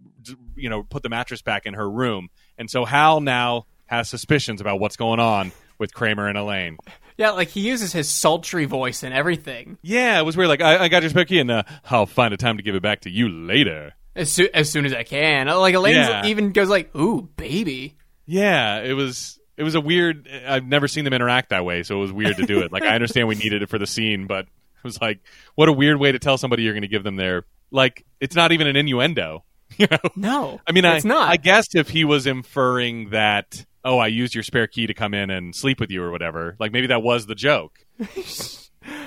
you 0.54 0.68
know, 0.68 0.82
put 0.82 1.02
the 1.02 1.08
mattress 1.08 1.40
back 1.40 1.64
in 1.64 1.72
her 1.72 1.90
room. 1.90 2.28
And 2.58 2.70
so 2.70 2.84
Hal 2.84 3.22
now 3.22 3.64
has 3.86 4.10
suspicions 4.10 4.60
about 4.60 4.78
what's 4.78 4.96
going 4.96 5.20
on 5.20 5.52
with 5.78 5.94
Kramer 5.94 6.28
and 6.28 6.36
Elaine. 6.36 6.76
Yeah, 7.16 7.30
like 7.30 7.48
he 7.48 7.60
uses 7.62 7.94
his 7.94 8.10
sultry 8.10 8.66
voice 8.66 9.02
and 9.02 9.14
everything. 9.14 9.78
Yeah, 9.80 10.18
it 10.18 10.26
was 10.26 10.36
weird. 10.36 10.50
Like, 10.50 10.60
I, 10.60 10.84
I 10.84 10.88
got 10.88 11.02
your 11.02 11.08
spare 11.08 11.24
key, 11.24 11.38
and 11.40 11.50
uh, 11.50 11.62
I'll 11.90 12.04
find 12.04 12.34
a 12.34 12.36
time 12.36 12.58
to 12.58 12.62
give 12.62 12.74
it 12.74 12.82
back 12.82 13.00
to 13.00 13.10
you 13.10 13.30
later. 13.30 13.94
As, 14.14 14.38
as 14.52 14.68
soon 14.68 14.84
as 14.84 14.92
I 14.92 15.02
can. 15.02 15.46
Like 15.46 15.74
Elaine 15.74 15.94
Yeah. 15.94 16.26
even 16.26 16.52
goes 16.52 16.68
like, 16.68 16.94
"Ooh, 16.94 17.22
baby." 17.36 17.96
Yeah, 18.26 18.82
it 18.82 18.92
was 18.92 19.39
it 19.60 19.62
was 19.62 19.74
a 19.74 19.80
weird. 19.80 20.26
I've 20.46 20.64
never 20.64 20.88
seen 20.88 21.04
them 21.04 21.12
interact 21.12 21.50
that 21.50 21.66
way, 21.66 21.82
so 21.82 21.98
it 21.98 22.00
was 22.00 22.12
weird 22.12 22.38
to 22.38 22.46
do 22.46 22.60
it. 22.60 22.72
Like 22.72 22.82
I 22.82 22.94
understand 22.94 23.28
we 23.28 23.34
needed 23.34 23.60
it 23.60 23.68
for 23.68 23.78
the 23.78 23.86
scene, 23.86 24.26
but 24.26 24.46
it 24.46 24.84
was 24.84 24.98
like, 25.02 25.20
what 25.54 25.68
a 25.68 25.72
weird 25.72 25.98
way 25.98 26.12
to 26.12 26.18
tell 26.18 26.38
somebody 26.38 26.62
you're 26.62 26.72
going 26.72 26.80
to 26.80 26.88
give 26.88 27.04
them 27.04 27.16
their 27.16 27.44
like. 27.70 28.06
It's 28.20 28.34
not 28.34 28.52
even 28.52 28.66
an 28.66 28.76
innuendo. 28.76 29.44
You 29.76 29.86
know, 29.88 29.98
No, 30.16 30.60
I 30.66 30.72
mean, 30.72 30.84
it's 30.84 31.04
I, 31.04 31.08
not. 31.08 31.30
I 31.30 31.36
guess 31.36 31.76
if 31.76 31.88
he 31.88 32.04
was 32.04 32.26
inferring 32.26 33.10
that, 33.10 33.64
oh, 33.84 33.98
I 33.98 34.08
used 34.08 34.34
your 34.34 34.42
spare 34.42 34.66
key 34.66 34.88
to 34.88 34.94
come 34.94 35.14
in 35.14 35.30
and 35.30 35.54
sleep 35.54 35.78
with 35.78 35.92
you 35.92 36.02
or 36.02 36.10
whatever, 36.10 36.56
like 36.58 36.72
maybe 36.72 36.88
that 36.88 37.02
was 37.02 37.26
the 37.26 37.36
joke. 37.36 37.78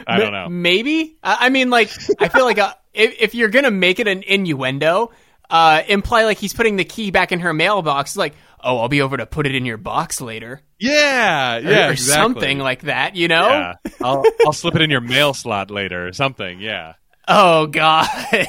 I 0.08 0.20
don't 0.20 0.32
know. 0.32 0.48
Maybe. 0.50 1.18
I 1.22 1.48
I 1.48 1.50
mean, 1.50 1.70
like, 1.70 1.92
I 2.20 2.30
feel 2.30 2.46
like 2.46 2.60
uh, 2.60 2.74
if, 2.94 3.16
if 3.20 3.36
you're 3.36 3.50
gonna 3.50 3.72
make 3.72 4.00
it 4.00 4.08
an 4.08 4.24
innuendo, 4.24 5.12
uh, 5.50 5.84
imply 5.88 6.24
like 6.24 6.38
he's 6.38 6.54
putting 6.54 6.78
the 6.78 6.86
key 6.86 7.12
back 7.12 7.32
in 7.32 7.42
her 7.42 7.54
mailbox. 7.54 8.16
Like, 8.16 8.34
oh, 8.64 8.78
I'll 8.80 8.88
be 8.90 9.02
over 9.02 9.18
to 9.18 9.26
put 9.26 9.46
it 9.46 9.54
in 9.56 9.66
your 9.66 9.78
box 9.78 10.22
later, 10.22 10.62
Yeah, 10.80 11.58
yeah, 11.58 11.88
or 11.90 11.92
exactly. 11.92 11.96
something 12.24 12.60
like 12.60 12.82
that. 12.84 13.16
You 13.16 13.28
know? 13.28 13.48
Yeah, 13.50 13.74
I'll 14.02 14.24
I'll 14.46 14.54
slip 14.54 14.76
it 14.76 14.82
in 14.82 14.90
your 14.90 15.02
mail 15.02 15.34
slot 15.34 15.70
later 15.72 16.08
or 16.08 16.14
something. 16.14 16.60
Yeah. 16.60 16.94
Oh 17.28 17.68
God. 17.68 18.08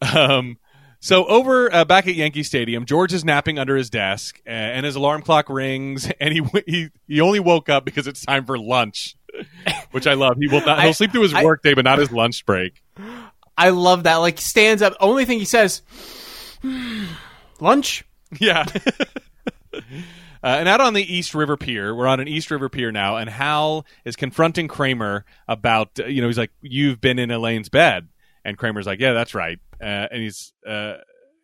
Um, 0.01 0.57
so 0.99 1.26
over 1.26 1.74
uh, 1.74 1.86
back 1.86 2.07
at 2.07 2.16
Yankee 2.16 2.43
Stadium, 2.43 2.86
George 2.86 3.13
is 3.13 3.24
napping 3.24 3.57
under 3.59 3.76
his 3.76 3.89
desk, 3.89 4.39
uh, 4.45 4.49
and 4.49 4.86
his 4.86 4.95
alarm 4.95 5.22
clock 5.22 5.49
rings, 5.49 6.11
and 6.20 6.34
he 6.34 6.41
he 6.68 6.89
he 7.07 7.22
only 7.22 7.39
woke 7.39 7.70
up 7.70 7.86
because 7.86 8.05
it's 8.07 8.24
time 8.26 8.45
for 8.45 8.57
lunch, 8.57 9.16
which 9.91 10.05
I 10.07 10.13
love. 10.13 10.38
He 10.39 10.47
will 10.47 10.66
not. 10.66 10.80
He'll 10.82 10.89
I- 10.89 10.93
sleep 10.93 11.11
through 11.11 11.24
his 11.24 11.34
I- 11.34 11.43
work 11.43 11.61
day, 11.63 11.74
but 11.74 11.86
not 11.86 11.99
his 11.99 12.11
lunch 12.11 12.45
break. 12.45 12.82
I 13.57 13.70
love 13.70 14.03
that. 14.03 14.18
Like, 14.18 14.39
stands 14.41 14.82
up. 14.82 14.93
Only 14.99 15.24
thing 15.26 15.39
he 15.39 15.45
says, 15.45 15.82
"Hmm, 16.61 17.05
lunch. 17.66 18.05
Yeah. 18.39 18.66
Uh, 20.43 20.57
and 20.59 20.70
out 20.70 20.80
on 20.80 20.93
the 20.93 21.01
East 21.01 21.34
River 21.34 21.57
Pier, 21.57 21.95
we're 21.95 22.05
on 22.05 22.20
an 22.20 22.28
East 22.28 22.51
River 22.51 22.70
Pier 22.70 22.91
now, 22.91 23.18
and 23.18 23.28
Hal 23.28 23.84
is 24.05 24.16
confronting 24.16 24.68
Kramer 24.68 25.26
about, 25.47 25.99
uh, 25.99 26.05
you 26.05 26.22
know, 26.22 26.28
he's 26.28 26.38
like, 26.38 26.51
"You've 26.61 27.01
been 27.01 27.18
in 27.18 27.32
Elaine's 27.32 27.68
bed," 27.68 28.09
and 28.43 28.55
Kramer's 28.55 28.86
like, 28.86 28.99
"Yeah, 28.99 29.13
that's 29.13 29.34
right," 29.34 29.57
uh, 29.82 30.05
and 30.11 30.22
he's, 30.22 30.53
uh, 30.68 30.97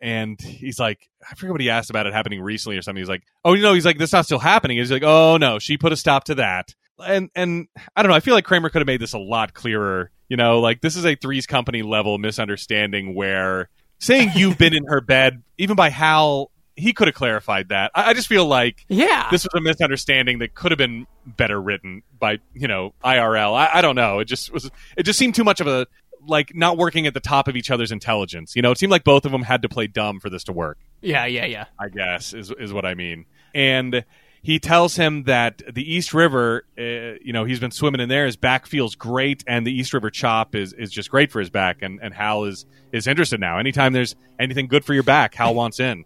and 0.04 0.40
he's 0.40 0.78
like, 0.78 1.10
I 1.28 1.34
forget 1.34 1.52
what 1.52 1.62
he 1.62 1.72
asked 1.72 1.90
about 1.90 2.06
it 2.06 2.14
happening 2.14 2.42
recently 2.42 2.78
or 2.78 2.84
something. 2.84 3.02
He's 3.02 3.10
like, 3.10 3.24
"Oh, 3.44 3.56
you 3.56 3.64
know," 3.64 3.74
he's 3.74 3.88
like, 3.88 3.98
"That's 3.98 4.14
not 4.14 4.26
still 4.26 4.38
happening." 4.38 4.78
He's 4.78 4.92
like, 4.92 5.04
"Oh 5.04 5.38
no, 5.38 5.58
she 5.58 5.80
put 5.80 5.92
a 5.92 5.98
stop 5.98 6.26
to 6.26 6.36
that," 6.36 6.76
and 7.04 7.32
and 7.34 7.70
I 7.96 8.04
don't 8.04 8.12
know. 8.12 8.16
I 8.16 8.20
feel 8.20 8.36
like 8.36 8.46
Kramer 8.46 8.70
could 8.70 8.82
have 8.82 8.88
made 8.88 9.02
this 9.02 9.14
a 9.14 9.20
lot 9.20 9.56
clearer. 9.56 10.12
You 10.30 10.38
know, 10.38 10.60
like 10.60 10.82
this 10.82 10.96
is 10.96 11.08
a 11.08 11.16
Three's 11.16 11.48
Company 11.48 11.82
level 11.82 12.20
misunderstanding 12.20 13.16
where 13.16 13.70
saying 14.02 14.32
you've 14.36 14.58
been 14.58 14.74
in 14.76 14.86
her 14.88 15.00
bed, 15.00 15.42
even 15.58 15.76
by 15.78 15.90
Hal, 15.90 16.52
he 16.76 16.92
could 16.94 17.08
have 17.08 17.16
clarified 17.16 17.70
that. 17.70 17.92
I, 17.96 18.10
I 18.10 18.14
just 18.14 18.28
feel 18.28 18.46
like 18.46 18.86
Yeah. 18.90 19.28
this 19.32 19.44
was 19.46 19.54
a 19.56 19.62
misunderstanding 19.62 20.40
that 20.40 20.56
could 20.56 20.72
have 20.72 20.78
been 20.78 21.08
better 21.26 21.62
written 21.62 22.02
by 22.20 22.40
you 22.54 22.68
know 22.68 22.94
IRL. 23.04 23.54
I, 23.56 23.70
I 23.80 23.82
don't 23.82 23.96
know. 23.96 24.20
It 24.20 24.26
just 24.26 24.52
was. 24.52 24.70
It 24.98 25.04
just 25.04 25.18
seemed 25.20 25.36
too 25.36 25.44
much 25.44 25.62
of 25.62 25.68
a 25.68 25.88
like 26.28 26.54
not 26.56 26.78
working 26.78 27.08
at 27.08 27.14
the 27.14 27.20
top 27.20 27.48
of 27.48 27.56
each 27.56 27.72
other's 27.72 27.92
intelligence. 27.92 28.56
You 28.56 28.62
know, 28.62 28.72
it 28.72 28.78
seemed 28.78 28.92
like 28.92 29.04
both 29.04 29.26
of 29.26 29.32
them 29.32 29.42
had 29.42 29.62
to 29.64 29.70
play 29.70 29.88
dumb 29.88 30.20
for 30.20 30.30
this 30.30 30.44
to 30.46 30.52
work. 30.54 30.78
yeah. 31.02 31.26
Yeah. 31.26 31.46
Yeah. 31.46 31.66
I 31.80 31.90
guess 31.90 32.34
is 32.34 32.52
is 32.52 32.72
what 32.74 32.86
I 32.86 32.94
mean. 32.96 33.26
And 33.54 34.06
he 34.42 34.60
tells 34.60 34.96
him 34.96 35.24
that 35.24 35.62
the 35.72 35.94
East 35.94 36.14
River, 36.14 36.66
uh, 36.78 37.20
you 37.24 37.32
know, 37.32 37.46
he's 37.46 37.60
been 37.60 37.72
swimming 37.72 38.02
in 38.02 38.10
there. 38.10 38.26
His 38.26 38.36
back 38.38 38.66
feels 38.66 38.96
great, 38.96 39.44
and 39.48 39.66
the 39.68 39.72
East 39.72 39.94
River 39.94 40.10
chop 40.10 40.56
is 40.56 40.74
is 40.74 40.92
just 40.92 41.12
great 41.12 41.32
for 41.32 41.40
his 41.40 41.50
back. 41.50 41.82
And 41.82 42.00
and 42.02 42.14
Hal 42.14 42.46
is 42.46 42.66
is 42.92 43.08
interested 43.08 43.40
now. 43.40 43.58
Anytime 43.60 43.94
there's 43.94 44.16
anything 44.40 44.68
good 44.68 44.84
for 44.84 44.94
your 44.94 45.04
back, 45.04 45.36
Hal 45.36 45.54
wants 45.54 45.80
in. 45.80 46.06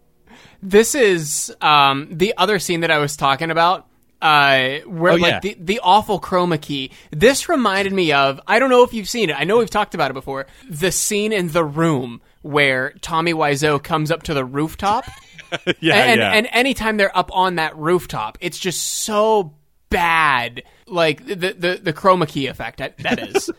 This 0.62 0.94
is 0.94 1.54
um, 1.62 2.08
the 2.10 2.34
other 2.36 2.58
scene 2.58 2.80
that 2.80 2.90
I 2.90 2.98
was 2.98 3.16
talking 3.16 3.50
about. 3.50 3.86
Uh, 4.20 4.78
where 4.86 5.12
Oh, 5.12 5.16
like 5.16 5.30
yeah. 5.30 5.40
the, 5.40 5.56
the 5.60 5.80
awful 5.82 6.18
chroma 6.18 6.60
key. 6.60 6.90
This 7.10 7.50
reminded 7.50 7.92
me 7.92 8.12
of 8.12 8.40
I 8.46 8.58
don't 8.58 8.70
know 8.70 8.82
if 8.82 8.94
you've 8.94 9.08
seen 9.10 9.28
it. 9.28 9.34
I 9.38 9.44
know 9.44 9.58
we've 9.58 9.68
talked 9.70 9.94
about 9.94 10.10
it 10.10 10.14
before. 10.14 10.46
The 10.70 10.90
scene 10.90 11.32
in 11.34 11.48
the 11.48 11.62
room 11.62 12.22
where 12.46 12.92
Tommy 13.00 13.34
Wiseau 13.34 13.82
comes 13.82 14.10
up 14.10 14.22
to 14.24 14.34
the 14.34 14.44
rooftop. 14.44 15.04
yeah, 15.80 15.94
and, 15.94 16.20
yeah. 16.20 16.32
and 16.32 16.48
anytime 16.52 16.96
they're 16.96 17.16
up 17.16 17.30
on 17.34 17.56
that 17.56 17.76
rooftop, 17.76 18.38
it's 18.40 18.58
just 18.58 18.82
so 18.82 19.54
bad. 19.90 20.62
Like 20.86 21.24
the 21.26 21.34
the, 21.34 21.80
the 21.82 21.92
chroma 21.92 22.28
key 22.28 22.46
effect. 22.46 22.78
That, 22.78 22.98
that 22.98 23.18
is. 23.18 23.50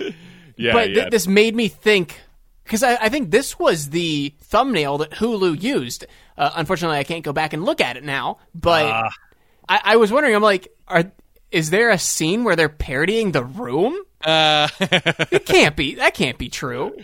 yeah, 0.56 0.72
but 0.72 0.90
yeah. 0.90 0.94
th- 0.94 1.10
this 1.10 1.26
made 1.26 1.54
me 1.54 1.68
think 1.68 2.20
because 2.64 2.82
I, 2.82 2.96
I 2.96 3.08
think 3.08 3.30
this 3.30 3.58
was 3.58 3.90
the 3.90 4.34
thumbnail 4.40 4.98
that 4.98 5.10
Hulu 5.12 5.62
used. 5.62 6.06
Uh, 6.36 6.50
unfortunately, 6.54 6.98
I 6.98 7.04
can't 7.04 7.24
go 7.24 7.32
back 7.32 7.52
and 7.52 7.64
look 7.64 7.80
at 7.80 7.96
it 7.96 8.04
now. 8.04 8.38
But 8.54 8.86
Ah. 8.86 9.10
I, 9.68 9.80
I 9.84 9.96
was 9.96 10.10
wondering. 10.10 10.34
I'm 10.34 10.42
like, 10.42 10.68
are 10.88 11.04
is 11.50 11.70
there 11.70 11.90
a 11.90 11.98
scene 11.98 12.44
where 12.44 12.56
they're 12.56 12.68
parodying 12.68 13.32
the 13.32 13.44
room? 13.44 13.96
Uh, 14.22 14.68
It 14.80 15.46
can't 15.46 15.76
be. 15.76 15.96
That 15.96 16.14
can't 16.14 16.38
be 16.38 16.48
true. 16.48 16.96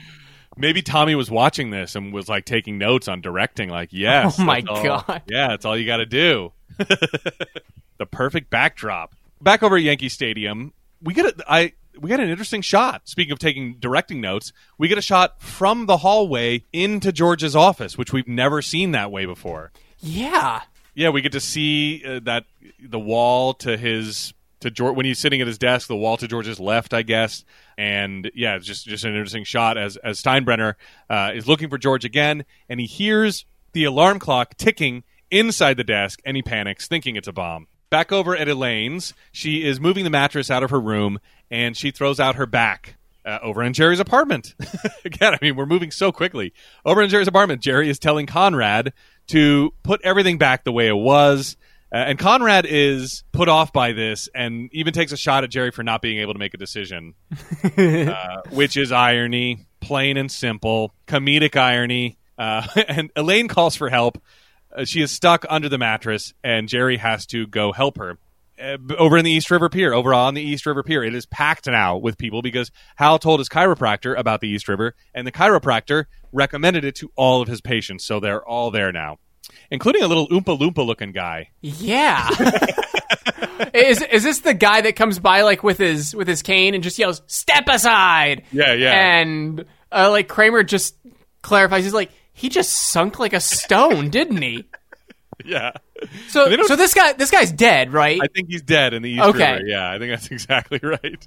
Maybe 0.60 0.82
Tommy 0.82 1.14
was 1.14 1.30
watching 1.30 1.70
this 1.70 1.94
and 1.96 2.12
was 2.12 2.28
like 2.28 2.44
taking 2.44 2.78
notes 2.78 3.08
on 3.08 3.20
directing. 3.20 3.68
Like, 3.68 3.88
yes, 3.92 4.38
Oh, 4.38 4.44
my 4.44 4.62
all- 4.68 4.82
God. 4.82 5.22
yeah, 5.26 5.48
that's 5.48 5.64
all 5.64 5.76
you 5.76 5.86
got 5.86 5.98
to 5.98 6.06
do. 6.06 6.52
the 6.78 8.06
perfect 8.10 8.50
backdrop. 8.50 9.14
Back 9.40 9.62
over 9.62 9.76
at 9.76 9.82
Yankee 9.82 10.08
Stadium, 10.08 10.72
we 11.02 11.14
get. 11.14 11.26
A, 11.26 11.34
I 11.52 11.72
we 11.98 12.08
get 12.08 12.20
an 12.20 12.28
interesting 12.30 12.62
shot. 12.62 13.02
Speaking 13.08 13.32
of 13.32 13.38
taking 13.38 13.76
directing 13.78 14.20
notes, 14.20 14.52
we 14.78 14.86
get 14.88 14.96
a 14.98 15.02
shot 15.02 15.42
from 15.42 15.86
the 15.86 15.98
hallway 15.98 16.64
into 16.72 17.10
George's 17.12 17.56
office, 17.56 17.98
which 17.98 18.12
we've 18.12 18.28
never 18.28 18.62
seen 18.62 18.92
that 18.92 19.10
way 19.10 19.24
before. 19.26 19.72
Yeah. 19.98 20.62
Yeah, 20.94 21.10
we 21.10 21.20
get 21.20 21.32
to 21.32 21.40
see 21.40 22.02
uh, 22.06 22.20
that 22.24 22.44
the 22.80 22.98
wall 22.98 23.54
to 23.54 23.76
his 23.76 24.32
to 24.60 24.70
George 24.70 24.96
when 24.96 25.06
he's 25.06 25.18
sitting 25.18 25.40
at 25.40 25.46
his 25.46 25.58
desk, 25.58 25.88
the 25.88 25.96
wall 25.96 26.16
to 26.18 26.28
George's 26.28 26.60
left, 26.60 26.94
I 26.94 27.02
guess. 27.02 27.44
And 27.76 28.30
yeah, 28.34 28.56
it's 28.56 28.66
just 28.66 28.86
just 28.86 29.04
an 29.04 29.10
interesting 29.10 29.44
shot 29.44 29.78
as 29.78 29.96
as 29.96 30.22
Steinbrenner 30.22 30.74
uh, 31.08 31.32
is 31.34 31.48
looking 31.48 31.68
for 31.68 31.78
George 31.78 32.04
again, 32.04 32.44
and 32.68 32.80
he 32.80 32.86
hears 32.86 33.44
the 33.72 33.84
alarm 33.84 34.18
clock 34.18 34.56
ticking 34.56 35.04
inside 35.30 35.76
the 35.76 35.84
desk, 35.84 36.20
and 36.24 36.36
he 36.36 36.42
panics, 36.42 36.88
thinking 36.88 37.16
it's 37.16 37.28
a 37.28 37.32
bomb. 37.32 37.66
Back 37.88 38.12
over 38.12 38.36
at 38.36 38.48
Elaine's, 38.48 39.14
she 39.32 39.64
is 39.66 39.80
moving 39.80 40.04
the 40.04 40.10
mattress 40.10 40.50
out 40.50 40.62
of 40.62 40.70
her 40.70 40.80
room, 40.80 41.18
and 41.50 41.76
she 41.76 41.90
throws 41.90 42.20
out 42.20 42.36
her 42.36 42.46
back. 42.46 42.96
Uh, 43.22 43.38
over 43.42 43.62
in 43.62 43.74
Jerry's 43.74 44.00
apartment. 44.00 44.54
Again, 45.04 45.34
I 45.34 45.38
mean, 45.42 45.54
we're 45.54 45.66
moving 45.66 45.90
so 45.90 46.10
quickly. 46.10 46.54
Over 46.86 47.02
in 47.02 47.10
Jerry's 47.10 47.28
apartment, 47.28 47.60
Jerry 47.60 47.90
is 47.90 47.98
telling 47.98 48.24
Conrad 48.24 48.94
to 49.26 49.74
put 49.82 50.00
everything 50.02 50.38
back 50.38 50.64
the 50.64 50.72
way 50.72 50.88
it 50.88 50.96
was. 50.96 51.58
Uh, 51.92 51.96
and 51.96 52.18
Conrad 52.18 52.66
is 52.68 53.24
put 53.32 53.48
off 53.48 53.72
by 53.72 53.92
this 53.92 54.28
and 54.34 54.68
even 54.72 54.92
takes 54.92 55.10
a 55.10 55.16
shot 55.16 55.42
at 55.42 55.50
Jerry 55.50 55.72
for 55.72 55.82
not 55.82 56.00
being 56.00 56.18
able 56.18 56.34
to 56.34 56.38
make 56.38 56.54
a 56.54 56.58
decision, 56.58 57.14
uh, 57.76 58.42
which 58.50 58.76
is 58.76 58.92
irony, 58.92 59.66
plain 59.80 60.16
and 60.16 60.30
simple, 60.30 60.94
comedic 61.06 61.56
irony. 61.56 62.16
Uh, 62.38 62.66
and 62.88 63.10
Elaine 63.16 63.48
calls 63.48 63.74
for 63.74 63.88
help. 63.88 64.22
Uh, 64.74 64.84
she 64.84 65.02
is 65.02 65.10
stuck 65.10 65.44
under 65.48 65.68
the 65.68 65.78
mattress, 65.78 66.32
and 66.44 66.68
Jerry 66.68 66.96
has 66.96 67.26
to 67.26 67.46
go 67.48 67.72
help 67.72 67.98
her. 67.98 68.18
Uh, 68.62 68.76
over 68.96 69.16
in 69.16 69.24
the 69.24 69.32
East 69.32 69.50
River 69.50 69.68
Pier, 69.68 69.92
over 69.92 70.14
on 70.14 70.34
the 70.34 70.42
East 70.42 70.66
River 70.66 70.84
Pier, 70.84 71.02
it 71.02 71.14
is 71.14 71.26
packed 71.26 71.66
now 71.66 71.96
with 71.96 72.18
people 72.18 72.40
because 72.40 72.70
Hal 72.94 73.18
told 73.18 73.40
his 73.40 73.48
chiropractor 73.48 74.16
about 74.16 74.40
the 74.40 74.48
East 74.48 74.68
River, 74.68 74.94
and 75.12 75.26
the 75.26 75.32
chiropractor 75.32 76.04
recommended 76.30 76.84
it 76.84 76.94
to 76.96 77.10
all 77.16 77.42
of 77.42 77.48
his 77.48 77.60
patients, 77.60 78.04
so 78.04 78.20
they're 78.20 78.46
all 78.46 78.70
there 78.70 78.92
now 78.92 79.18
including 79.70 80.02
a 80.02 80.06
little 80.08 80.28
Oompa 80.28 80.58
Loompa 80.58 80.86
looking 80.86 81.12
guy. 81.12 81.50
Yeah. 81.60 82.28
is 83.74 84.02
is 84.02 84.22
this 84.22 84.40
the 84.40 84.54
guy 84.54 84.80
that 84.82 84.96
comes 84.96 85.18
by 85.18 85.42
like 85.42 85.62
with 85.62 85.78
his 85.78 86.14
with 86.14 86.28
his 86.28 86.42
cane 86.42 86.74
and 86.74 86.82
just 86.82 86.98
yells 86.98 87.22
"Step 87.26 87.64
aside"? 87.68 88.44
Yeah, 88.52 88.72
yeah. 88.74 88.92
And 88.92 89.64
uh, 89.92 90.10
like 90.10 90.28
Kramer 90.28 90.62
just 90.62 90.96
clarifies, 91.42 91.84
he's 91.84 91.94
like, 91.94 92.10
he 92.32 92.48
just 92.48 92.70
sunk 92.72 93.18
like 93.18 93.32
a 93.32 93.40
stone, 93.40 94.10
didn't 94.10 94.42
he? 94.42 94.64
Yeah. 95.42 95.72
So 96.28 96.54
so 96.66 96.76
this 96.76 96.92
guy 96.92 97.14
this 97.14 97.30
guy's 97.30 97.50
dead, 97.50 97.94
right? 97.94 98.20
I 98.22 98.26
think 98.26 98.48
he's 98.50 98.60
dead 98.60 98.92
in 98.92 99.00
the 99.02 99.08
East 99.12 99.22
Okay. 99.22 99.52
River. 99.54 99.64
Yeah, 99.66 99.90
I 99.90 99.98
think 99.98 100.10
that's 100.12 100.30
exactly 100.30 100.78
right. 100.82 101.26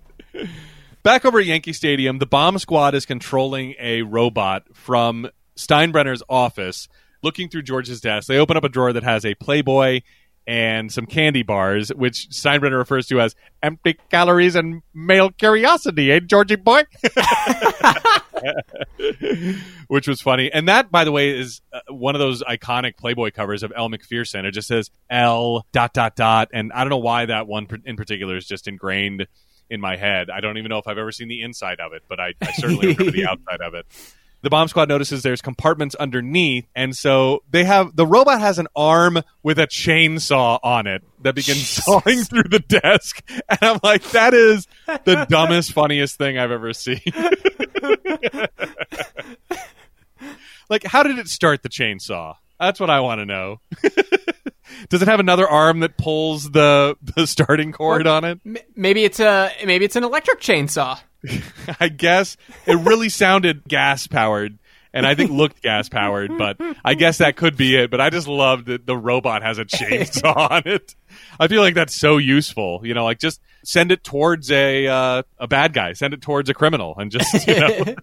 Back 1.01 1.25
over 1.25 1.39
at 1.39 1.45
Yankee 1.45 1.73
Stadium, 1.73 2.19
the 2.19 2.27
bomb 2.27 2.59
squad 2.59 2.93
is 2.93 3.07
controlling 3.07 3.73
a 3.79 4.03
robot 4.03 4.65
from 4.73 5.29
Steinbrenner's 5.55 6.21
office, 6.29 6.87
looking 7.23 7.49
through 7.49 7.63
George's 7.63 8.01
desk. 8.01 8.27
They 8.27 8.37
open 8.37 8.57
up 8.57 8.63
a 8.63 8.69
drawer 8.69 8.93
that 8.93 9.03
has 9.03 9.25
a 9.25 9.33
Playboy 9.35 10.01
and 10.45 10.91
some 10.91 11.05
candy 11.05 11.43
bars, 11.43 11.89
which 11.89 12.27
Steinbrenner 12.29 12.77
refers 12.77 13.07
to 13.07 13.21
as 13.21 13.35
empty 13.61 13.97
calories 14.11 14.55
and 14.55 14.81
male 14.93 15.29
curiosity, 15.31 16.11
eh, 16.11 16.19
Georgie 16.19 16.57
boy? 16.57 16.83
which 19.87 20.07
was 20.07 20.21
funny. 20.21 20.51
And 20.51 20.67
that, 20.67 20.91
by 20.91 21.05
the 21.05 21.11
way, 21.11 21.29
is 21.29 21.61
uh, 21.71 21.79
one 21.89 22.15
of 22.15 22.19
those 22.19 22.43
iconic 22.43 22.97
Playboy 22.97 23.31
covers 23.31 23.63
of 23.63 23.71
Elle 23.75 23.89
Macpherson. 23.89 24.45
It 24.45 24.51
just 24.51 24.67
says 24.67 24.91
L 25.09 25.65
dot 25.71 25.93
dot 25.93 26.15
dot, 26.15 26.49
and 26.53 26.73
I 26.73 26.79
don't 26.79 26.89
know 26.89 26.97
why 26.97 27.25
that 27.25 27.47
one 27.47 27.67
in 27.85 27.95
particular 27.95 28.35
is 28.35 28.45
just 28.45 28.67
ingrained 28.67 29.27
in 29.69 29.79
my 29.79 29.95
head. 29.95 30.29
I 30.29 30.41
don't 30.41 30.57
even 30.57 30.69
know 30.69 30.77
if 30.77 30.87
I've 30.87 30.97
ever 30.97 31.11
seen 31.11 31.29
the 31.29 31.41
inside 31.41 31.79
of 31.79 31.93
it, 31.93 32.03
but 32.09 32.19
I, 32.19 32.33
I 32.41 32.51
certainly 32.51 32.87
remember 32.95 33.11
the 33.11 33.25
outside 33.25 33.61
of 33.61 33.73
it. 33.75 33.85
The 34.43 34.49
bomb 34.49 34.67
squad 34.67 34.89
notices 34.89 35.23
there's 35.23 35.41
compartments 35.41 35.95
underneath, 35.95 36.67
and 36.75 36.93
so 36.93 37.43
they 37.49 37.63
have 37.63 37.95
the 37.95 38.05
robot 38.05 38.41
has 38.41 38.59
an 38.59 38.67
arm 38.75 39.21
with 39.41 39.57
a 39.57 39.67
chainsaw 39.67 40.59
on 40.61 40.85
it 40.85 41.01
that 41.21 41.33
begins 41.33 41.65
sawing 41.69 42.23
through 42.25 42.49
the 42.49 42.59
desk, 42.59 43.23
and 43.49 43.59
I'm 43.61 43.79
like, 43.81 44.03
that 44.11 44.33
is 44.33 44.67
the 45.05 45.25
dumbest, 45.29 45.71
funniest 45.71 46.17
thing 46.17 46.37
I've 46.37 46.51
ever 46.51 46.73
seen. 46.73 46.99
like, 50.69 50.83
how 50.83 51.03
did 51.03 51.19
it 51.19 51.29
start 51.29 51.63
the 51.63 51.69
chainsaw? 51.69 52.35
That's 52.59 52.81
what 52.81 52.89
I 52.89 52.99
want 52.99 53.19
to 53.19 53.25
know. 53.25 53.61
Does 54.89 55.01
it 55.01 55.07
have 55.07 55.19
another 55.19 55.47
arm 55.47 55.81
that 55.81 55.97
pulls 55.97 56.51
the 56.51 56.97
the 57.15 57.27
starting 57.27 57.71
cord 57.71 58.07
on 58.07 58.23
it? 58.23 58.39
M- 58.45 58.57
maybe 58.75 59.03
it's 59.03 59.19
a 59.19 59.51
maybe 59.65 59.85
it's 59.85 59.95
an 59.95 60.03
electric 60.03 60.39
chainsaw. 60.39 60.99
I 61.79 61.87
guess 61.89 62.37
it 62.65 62.75
really 62.75 63.09
sounded 63.09 63.63
gas 63.65 64.07
powered 64.07 64.57
and 64.93 65.05
I 65.05 65.15
think 65.15 65.31
looked 65.31 65.61
gas 65.61 65.89
powered, 65.89 66.37
but 66.37 66.57
I 66.85 66.93
guess 66.93 67.17
that 67.17 67.35
could 67.35 67.57
be 67.57 67.75
it. 67.75 67.89
But 67.89 67.99
I 67.99 68.09
just 68.09 68.27
love 68.27 68.65
that 68.65 68.85
the 68.85 68.95
robot 68.95 69.41
has 69.41 69.57
a 69.57 69.65
chainsaw 69.65 70.35
on 70.51 70.63
it. 70.65 70.95
I 71.39 71.47
feel 71.47 71.61
like 71.61 71.73
that's 71.73 71.95
so 71.95 72.17
useful. 72.17 72.81
You 72.83 72.93
know, 72.93 73.03
like 73.03 73.19
just 73.19 73.41
send 73.63 73.91
it 73.91 74.03
towards 74.03 74.51
a 74.51 74.87
uh, 74.87 75.23
a 75.39 75.47
bad 75.47 75.73
guy, 75.73 75.93
send 75.93 76.13
it 76.13 76.21
towards 76.21 76.49
a 76.49 76.53
criminal, 76.53 76.95
and 76.97 77.11
just 77.11 77.47
you 77.47 77.59
know. 77.59 77.95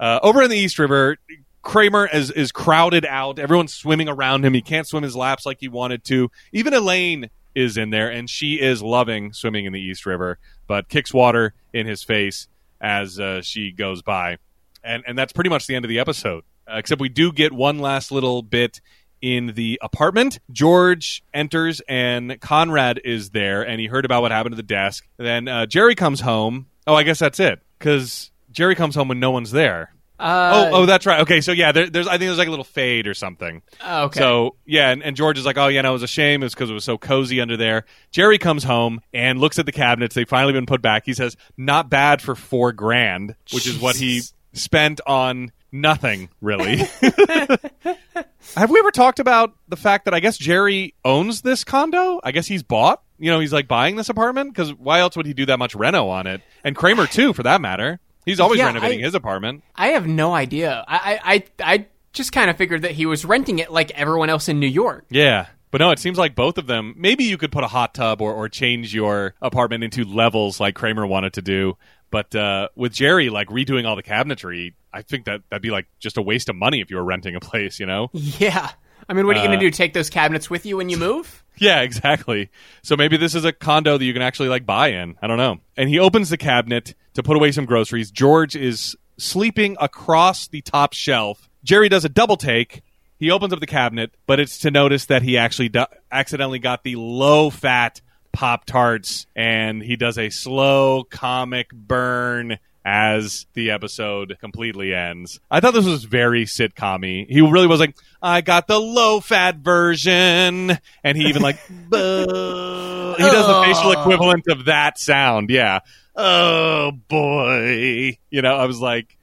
uh, 0.00 0.20
over 0.22 0.42
in 0.42 0.50
the 0.50 0.56
East 0.56 0.78
River, 0.78 1.18
Kramer 1.64 2.06
is 2.06 2.30
is 2.30 2.52
crowded 2.52 3.04
out. 3.04 3.38
Everyone's 3.38 3.74
swimming 3.74 4.08
around 4.08 4.44
him. 4.44 4.54
He 4.54 4.62
can't 4.62 4.86
swim 4.86 5.02
his 5.02 5.16
laps 5.16 5.44
like 5.44 5.58
he 5.60 5.68
wanted 5.68 6.04
to. 6.04 6.30
Even 6.52 6.74
Elaine 6.74 7.30
is 7.54 7.76
in 7.76 7.90
there, 7.90 8.10
and 8.10 8.28
she 8.28 8.60
is 8.60 8.82
loving 8.82 9.32
swimming 9.32 9.64
in 9.64 9.72
the 9.72 9.80
East 9.80 10.06
River, 10.06 10.38
but 10.66 10.88
kicks 10.88 11.12
water 11.12 11.54
in 11.72 11.86
his 11.86 12.04
face 12.04 12.48
as 12.80 13.18
uh, 13.18 13.40
she 13.40 13.72
goes 13.72 14.02
by, 14.02 14.38
and 14.84 15.02
and 15.06 15.16
that's 15.16 15.32
pretty 15.32 15.50
much 15.50 15.66
the 15.66 15.74
end 15.74 15.84
of 15.84 15.88
the 15.88 15.98
episode. 15.98 16.44
Uh, 16.70 16.76
except 16.76 17.00
we 17.00 17.08
do 17.08 17.32
get 17.32 17.52
one 17.52 17.78
last 17.78 18.12
little 18.12 18.42
bit 18.42 18.80
in 19.22 19.48
the 19.54 19.78
apartment. 19.82 20.38
George 20.52 21.22
enters, 21.32 21.80
and 21.88 22.38
Conrad 22.40 23.00
is 23.04 23.30
there, 23.30 23.62
and 23.62 23.80
he 23.80 23.86
heard 23.86 24.04
about 24.04 24.20
what 24.20 24.32
happened 24.32 24.52
to 24.52 24.56
the 24.56 24.62
desk. 24.62 25.06
Then 25.16 25.48
uh, 25.48 25.66
Jerry 25.66 25.94
comes 25.94 26.20
home. 26.20 26.66
Oh, 26.86 26.94
I 26.94 27.04
guess 27.04 27.18
that's 27.18 27.40
it, 27.40 27.62
because 27.78 28.30
Jerry 28.50 28.74
comes 28.74 28.94
home 28.94 29.08
when 29.08 29.20
no 29.20 29.30
one's 29.30 29.50
there. 29.50 29.93
Uh, 30.18 30.70
oh, 30.70 30.82
oh, 30.82 30.86
that's 30.86 31.06
right. 31.06 31.20
Okay, 31.22 31.40
so 31.40 31.50
yeah, 31.50 31.72
there, 31.72 31.90
there's 31.90 32.06
I 32.06 32.12
think 32.12 32.28
there's 32.28 32.38
like 32.38 32.46
a 32.48 32.50
little 32.50 32.64
fade 32.64 33.06
or 33.06 33.14
something. 33.14 33.62
oh, 33.82 34.04
okay. 34.04 34.20
So 34.20 34.56
yeah, 34.64 34.90
and, 34.90 35.02
and 35.02 35.16
George 35.16 35.38
is 35.38 35.44
like, 35.44 35.58
oh 35.58 35.68
yeah, 35.68 35.82
no, 35.82 35.90
it 35.90 35.94
was 35.94 36.02
a 36.04 36.08
shame. 36.08 36.42
It's 36.42 36.54
because 36.54 36.70
it 36.70 36.74
was 36.74 36.84
so 36.84 36.96
cozy 36.96 37.40
under 37.40 37.56
there. 37.56 37.84
Jerry 38.12 38.38
comes 38.38 38.62
home 38.62 39.00
and 39.12 39.40
looks 39.40 39.58
at 39.58 39.66
the 39.66 39.72
cabinets. 39.72 40.14
They've 40.14 40.28
finally 40.28 40.52
been 40.52 40.66
put 40.66 40.82
back. 40.82 41.04
He 41.04 41.14
says, 41.14 41.36
not 41.56 41.90
bad 41.90 42.22
for 42.22 42.34
four 42.34 42.72
grand, 42.72 43.34
which 43.52 43.66
is 43.66 43.78
what 43.78 43.96
he 43.96 44.22
spent 44.52 45.00
on 45.06 45.50
nothing 45.72 46.28
really. 46.40 46.76
Have 48.56 48.70
we 48.70 48.78
ever 48.78 48.90
talked 48.92 49.18
about 49.18 49.54
the 49.68 49.76
fact 49.76 50.04
that 50.04 50.14
I 50.14 50.20
guess 50.20 50.38
Jerry 50.38 50.94
owns 51.04 51.42
this 51.42 51.64
condo? 51.64 52.20
I 52.22 52.30
guess 52.30 52.46
he's 52.46 52.62
bought. 52.62 53.02
You 53.18 53.30
know, 53.30 53.40
he's 53.40 53.52
like 53.52 53.68
buying 53.68 53.96
this 53.96 54.08
apartment 54.08 54.52
because 54.52 54.72
why 54.74 55.00
else 55.00 55.16
would 55.16 55.26
he 55.26 55.34
do 55.34 55.46
that 55.46 55.58
much 55.58 55.74
reno 55.74 56.08
on 56.08 56.26
it? 56.26 56.40
And 56.62 56.76
Kramer 56.76 57.06
too, 57.06 57.32
for 57.32 57.42
that 57.42 57.60
matter. 57.60 58.00
He's 58.24 58.40
always 58.40 58.58
Yeah, 58.58 58.66
renovating 58.66 59.00
I- 59.00 59.04
his 59.04 59.14
apartment. 59.14 59.62
I 59.74 59.88
have 59.88 60.06
no 60.06 60.34
idea. 60.34 60.84
I 60.88 61.20
I 61.24 61.44
I, 61.72 61.86
just 62.12 62.30
kind 62.32 62.48
of 62.48 62.56
figured 62.56 62.82
that 62.82 62.92
he 62.92 63.06
was 63.06 63.24
renting 63.24 63.58
it 63.58 63.72
like 63.72 63.90
everyone 63.90 64.30
else 64.30 64.48
in 64.48 64.60
New 64.60 64.68
York. 64.68 65.04
Yeah. 65.10 65.46
But 65.72 65.80
no, 65.80 65.90
it 65.90 65.98
seems 65.98 66.16
like 66.16 66.36
both 66.36 66.58
of 66.58 66.68
them. 66.68 66.94
Maybe 66.96 67.24
you 67.24 67.36
could 67.36 67.50
put 67.50 67.64
a 67.64 67.66
hot 67.66 67.92
tub 67.94 68.20
or, 68.22 68.32
or 68.32 68.48
change 68.48 68.94
your 68.94 69.34
apartment 69.42 69.82
into 69.82 70.04
levels 70.04 70.60
like 70.60 70.76
Kramer 70.76 71.04
wanted 71.04 71.32
to 71.32 71.42
do. 71.42 71.76
But 72.12 72.32
uh, 72.36 72.68
with 72.76 72.92
Jerry, 72.92 73.28
like 73.30 73.48
redoing 73.48 73.84
all 73.84 73.96
the 73.96 74.02
cabinetry, 74.04 74.74
I 74.92 75.02
think 75.02 75.24
that 75.24 75.40
that'd 75.50 75.60
be 75.62 75.72
like 75.72 75.86
just 75.98 76.16
a 76.16 76.22
waste 76.22 76.48
of 76.48 76.54
money 76.54 76.80
if 76.80 76.88
you 76.90 76.96
were 76.96 77.02
renting 77.04 77.34
a 77.34 77.40
place, 77.40 77.80
you 77.80 77.86
know? 77.86 78.10
Yeah. 78.12 78.70
I 79.08 79.12
mean, 79.12 79.26
what 79.26 79.36
are 79.36 79.40
you 79.40 79.44
Uh, 79.44 79.48
going 79.48 79.60
to 79.60 79.66
do? 79.66 79.70
Take 79.70 79.92
those 79.94 80.10
cabinets 80.10 80.48
with 80.50 80.64
you 80.66 80.76
when 80.76 80.88
you 80.88 80.96
move? 80.96 81.40
Yeah, 81.56 81.82
exactly. 81.82 82.50
So 82.82 82.96
maybe 82.96 83.16
this 83.16 83.36
is 83.36 83.44
a 83.44 83.52
condo 83.52 83.96
that 83.96 84.04
you 84.04 84.12
can 84.12 84.22
actually 84.22 84.48
like 84.48 84.66
buy 84.66 84.88
in. 84.88 85.14
I 85.22 85.28
don't 85.28 85.38
know. 85.38 85.58
And 85.76 85.88
he 85.88 86.00
opens 86.00 86.28
the 86.30 86.36
cabinet 86.36 86.94
to 87.14 87.22
put 87.22 87.36
away 87.36 87.52
some 87.52 87.64
groceries. 87.64 88.10
George 88.10 88.56
is 88.56 88.96
sleeping 89.18 89.76
across 89.80 90.48
the 90.48 90.62
top 90.62 90.94
shelf. 90.94 91.48
Jerry 91.62 91.88
does 91.88 92.04
a 92.04 92.08
double 92.08 92.36
take. 92.36 92.82
He 93.20 93.30
opens 93.30 93.52
up 93.52 93.60
the 93.60 93.68
cabinet, 93.68 94.10
but 94.26 94.40
it's 94.40 94.58
to 94.58 94.72
notice 94.72 95.06
that 95.06 95.22
he 95.22 95.38
actually 95.38 95.68
do- 95.68 95.86
accidentally 96.10 96.58
got 96.58 96.82
the 96.82 96.96
low 96.96 97.50
fat 97.50 98.00
Pop 98.32 98.64
Tarts, 98.64 99.26
and 99.36 99.80
he 99.80 99.94
does 99.94 100.18
a 100.18 100.30
slow 100.30 101.04
comic 101.04 101.70
burn 101.72 102.58
as 102.84 103.46
the 103.54 103.70
episode 103.70 104.36
completely 104.40 104.94
ends. 104.94 105.40
I 105.50 105.60
thought 105.60 105.74
this 105.74 105.86
was 105.86 106.04
very 106.04 106.44
sitcom 106.44 107.26
He 107.28 107.40
really 107.40 107.66
was 107.66 107.80
like, 107.80 107.96
I 108.20 108.42
got 108.42 108.66
the 108.66 108.78
low 108.78 109.20
fat 109.20 109.56
version. 109.56 110.78
And 111.02 111.16
he 111.16 111.24
even 111.24 111.42
like, 111.42 111.58
he 111.66 111.88
does 111.90 113.46
the 113.46 113.62
facial 113.64 113.92
equivalent 113.92 114.44
of 114.48 114.66
that 114.66 114.98
sound. 114.98 115.50
Yeah. 115.50 115.80
Oh 116.14 116.92
boy. 116.92 118.18
You 118.30 118.42
know, 118.42 118.54
I 118.54 118.66
was 118.66 118.80
like, 118.80 119.16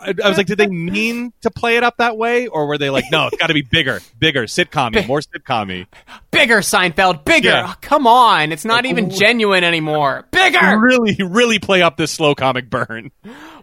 I, 0.00 0.14
I 0.24 0.28
was 0.28 0.38
like, 0.38 0.46
did 0.46 0.58
they 0.58 0.66
mean 0.66 1.32
to 1.42 1.50
play 1.50 1.76
it 1.76 1.82
up 1.82 1.98
that 1.98 2.16
way, 2.16 2.46
or 2.46 2.66
were 2.66 2.78
they 2.78 2.90
like, 2.90 3.04
no, 3.10 3.26
it's 3.26 3.36
got 3.36 3.48
to 3.48 3.54
be 3.54 3.62
bigger, 3.62 4.00
bigger, 4.18 4.44
sitcom 4.44 5.06
more 5.06 5.20
sitcom 5.20 5.86
Bigger 6.30 6.58
Seinfeld, 6.58 7.24
bigger. 7.24 7.48
Yeah. 7.50 7.72
Oh, 7.72 7.74
come 7.80 8.06
on, 8.06 8.52
it's 8.52 8.64
not 8.64 8.86
even 8.86 9.10
genuine 9.10 9.64
anymore. 9.64 10.26
Bigger. 10.30 10.78
Really, 10.78 11.16
really 11.22 11.58
play 11.58 11.82
up 11.82 11.96
this 11.96 12.10
slow 12.10 12.34
comic 12.34 12.70
burn. 12.70 13.10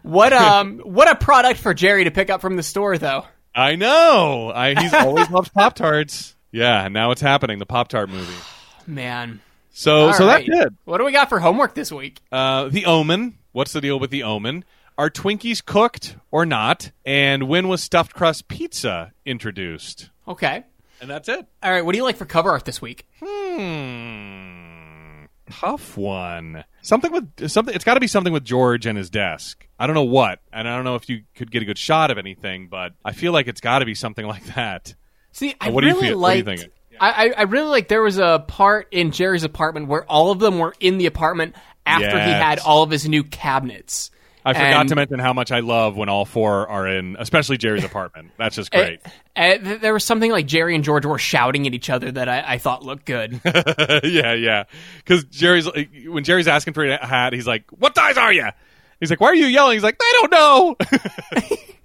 What 0.03 0.33
um, 0.33 0.79
what 0.79 1.09
a 1.09 1.15
product 1.15 1.59
for 1.59 1.73
Jerry 1.73 2.03
to 2.03 2.11
pick 2.11 2.29
up 2.29 2.41
from 2.41 2.55
the 2.55 2.63
store, 2.63 2.97
though. 2.97 3.25
I 3.55 3.75
know. 3.75 4.51
I, 4.53 4.79
he's 4.79 4.93
always 4.93 5.29
loved 5.31 5.53
Pop 5.53 5.75
Tarts. 5.75 6.35
Yeah, 6.51 6.85
and 6.85 6.93
now 6.93 7.11
it's 7.11 7.21
happening. 7.21 7.59
The 7.59 7.65
Pop 7.65 7.87
Tart 7.87 8.09
movie. 8.09 8.33
Man. 8.87 9.41
So, 9.71 10.07
All 10.07 10.13
so 10.13 10.25
right. 10.25 10.47
that's 10.47 10.67
it. 10.67 10.73
What 10.85 10.97
do 10.99 11.05
we 11.05 11.11
got 11.11 11.29
for 11.29 11.39
homework 11.39 11.75
this 11.75 11.91
week? 11.91 12.19
Uh, 12.31 12.69
the 12.69 12.85
Omen. 12.85 13.37
What's 13.51 13.73
the 13.73 13.81
deal 13.81 13.99
with 13.99 14.11
the 14.11 14.23
Omen? 14.23 14.63
Are 14.97 15.09
Twinkies 15.09 15.63
cooked 15.63 16.15
or 16.31 16.45
not? 16.45 16.91
And 17.05 17.47
when 17.47 17.67
was 17.67 17.83
stuffed 17.83 18.13
crust 18.15 18.47
pizza 18.47 19.11
introduced? 19.25 20.09
Okay. 20.27 20.63
And 20.99 21.09
that's 21.09 21.29
it. 21.29 21.45
All 21.61 21.71
right. 21.71 21.85
What 21.85 21.91
do 21.91 21.97
you 21.99 22.03
like 22.03 22.17
for 22.17 22.25
cover 22.25 22.49
art 22.49 22.65
this 22.65 22.81
week? 22.81 23.07
Hmm. 23.23 25.25
Tough 25.49 25.95
one. 25.95 26.65
Something 26.81 27.11
with 27.11 27.49
something. 27.49 27.73
It's 27.73 27.85
got 27.85 27.93
to 27.93 27.99
be 27.99 28.07
something 28.07 28.33
with 28.33 28.43
George 28.43 28.85
and 28.85 28.97
his 28.97 29.09
desk. 29.09 29.65
I 29.79 29.87
don't 29.87 29.93
know 29.93 30.03
what, 30.03 30.39
and 30.51 30.67
I 30.67 30.75
don't 30.75 30.83
know 30.83 30.95
if 30.95 31.07
you 31.07 31.21
could 31.35 31.51
get 31.51 31.61
a 31.61 31.65
good 31.65 31.77
shot 31.77 32.11
of 32.11 32.17
anything, 32.17 32.67
but 32.67 32.93
I 33.05 33.13
feel 33.13 33.31
like 33.31 33.47
it's 33.47 33.61
got 33.61 33.79
to 33.79 33.85
be 33.85 33.95
something 33.95 34.25
like 34.27 34.43
that. 34.55 34.95
See, 35.31 35.55
I 35.61 35.69
what 35.69 35.81
do 35.81 35.87
you 35.87 35.93
really 35.93 36.07
feel- 36.09 36.19
what 36.19 36.31
do 36.33 36.37
you 36.39 36.43
think? 36.43 36.71
I, 36.99 37.27
I 37.27 37.33
I 37.37 37.41
really 37.43 37.69
like. 37.69 37.87
There 37.89 38.01
was 38.01 38.17
a 38.17 38.43
part 38.47 38.87
in 38.91 39.11
Jerry's 39.11 39.43
apartment 39.43 39.87
where 39.87 40.03
all 40.11 40.31
of 40.31 40.39
them 40.39 40.57
were 40.57 40.73
in 40.79 40.97
the 40.97 41.05
apartment 41.05 41.55
after 41.85 42.09
he 42.09 42.31
had 42.31 42.57
all 42.59 42.81
of 42.83 42.89
his 42.89 43.07
new 43.07 43.23
cabinets. 43.23 44.09
I 44.49 44.53
forgot 44.53 44.79
And- 44.81 44.89
to 44.89 44.95
mention 44.95 45.19
how 45.19 45.33
much 45.33 45.51
I 45.51 45.59
love 45.59 45.97
when 45.97 46.09
all 46.09 46.25
four 46.25 46.67
are 46.69 46.87
in, 46.87 47.15
especially 47.19 47.57
Jerry's 47.57 47.83
apartment. 47.91 48.31
That's 48.37 48.55
just 48.55 48.73
Uh, 48.73 48.77
great. 48.85 48.99
th- 49.35 49.81
there 49.81 49.93
was 49.93 50.03
something 50.05 50.31
like 50.31 50.47
Jerry 50.47 50.73
and 50.75 50.83
George 50.83 51.05
were 51.05 51.17
shouting 51.19 51.67
at 51.67 51.73
each 51.73 51.89
other 51.89 52.11
that 52.11 52.29
I, 52.29 52.53
I 52.53 52.57
thought 52.57 52.83
looked 52.83 53.05
good. 53.05 53.41
yeah, 54.03 54.33
yeah. 54.33 54.63
Because 54.99 55.25
Jerry's 55.25 55.67
when 56.07 56.23
Jerry's 56.23 56.47
asking 56.47 56.73
for 56.73 56.85
a 56.85 57.05
hat, 57.05 57.33
he's 57.33 57.45
like, 57.47 57.65
"What 57.71 57.95
size 57.95 58.17
are 58.17 58.31
you?" 58.31 58.47
He's 58.99 59.09
like, 59.09 59.19
"Why 59.21 59.27
are 59.27 59.35
you 59.35 59.45
yelling?" 59.47 59.73
He's 59.75 59.83
like, 59.83 59.97
"I 60.01 60.13
don't 60.21 60.31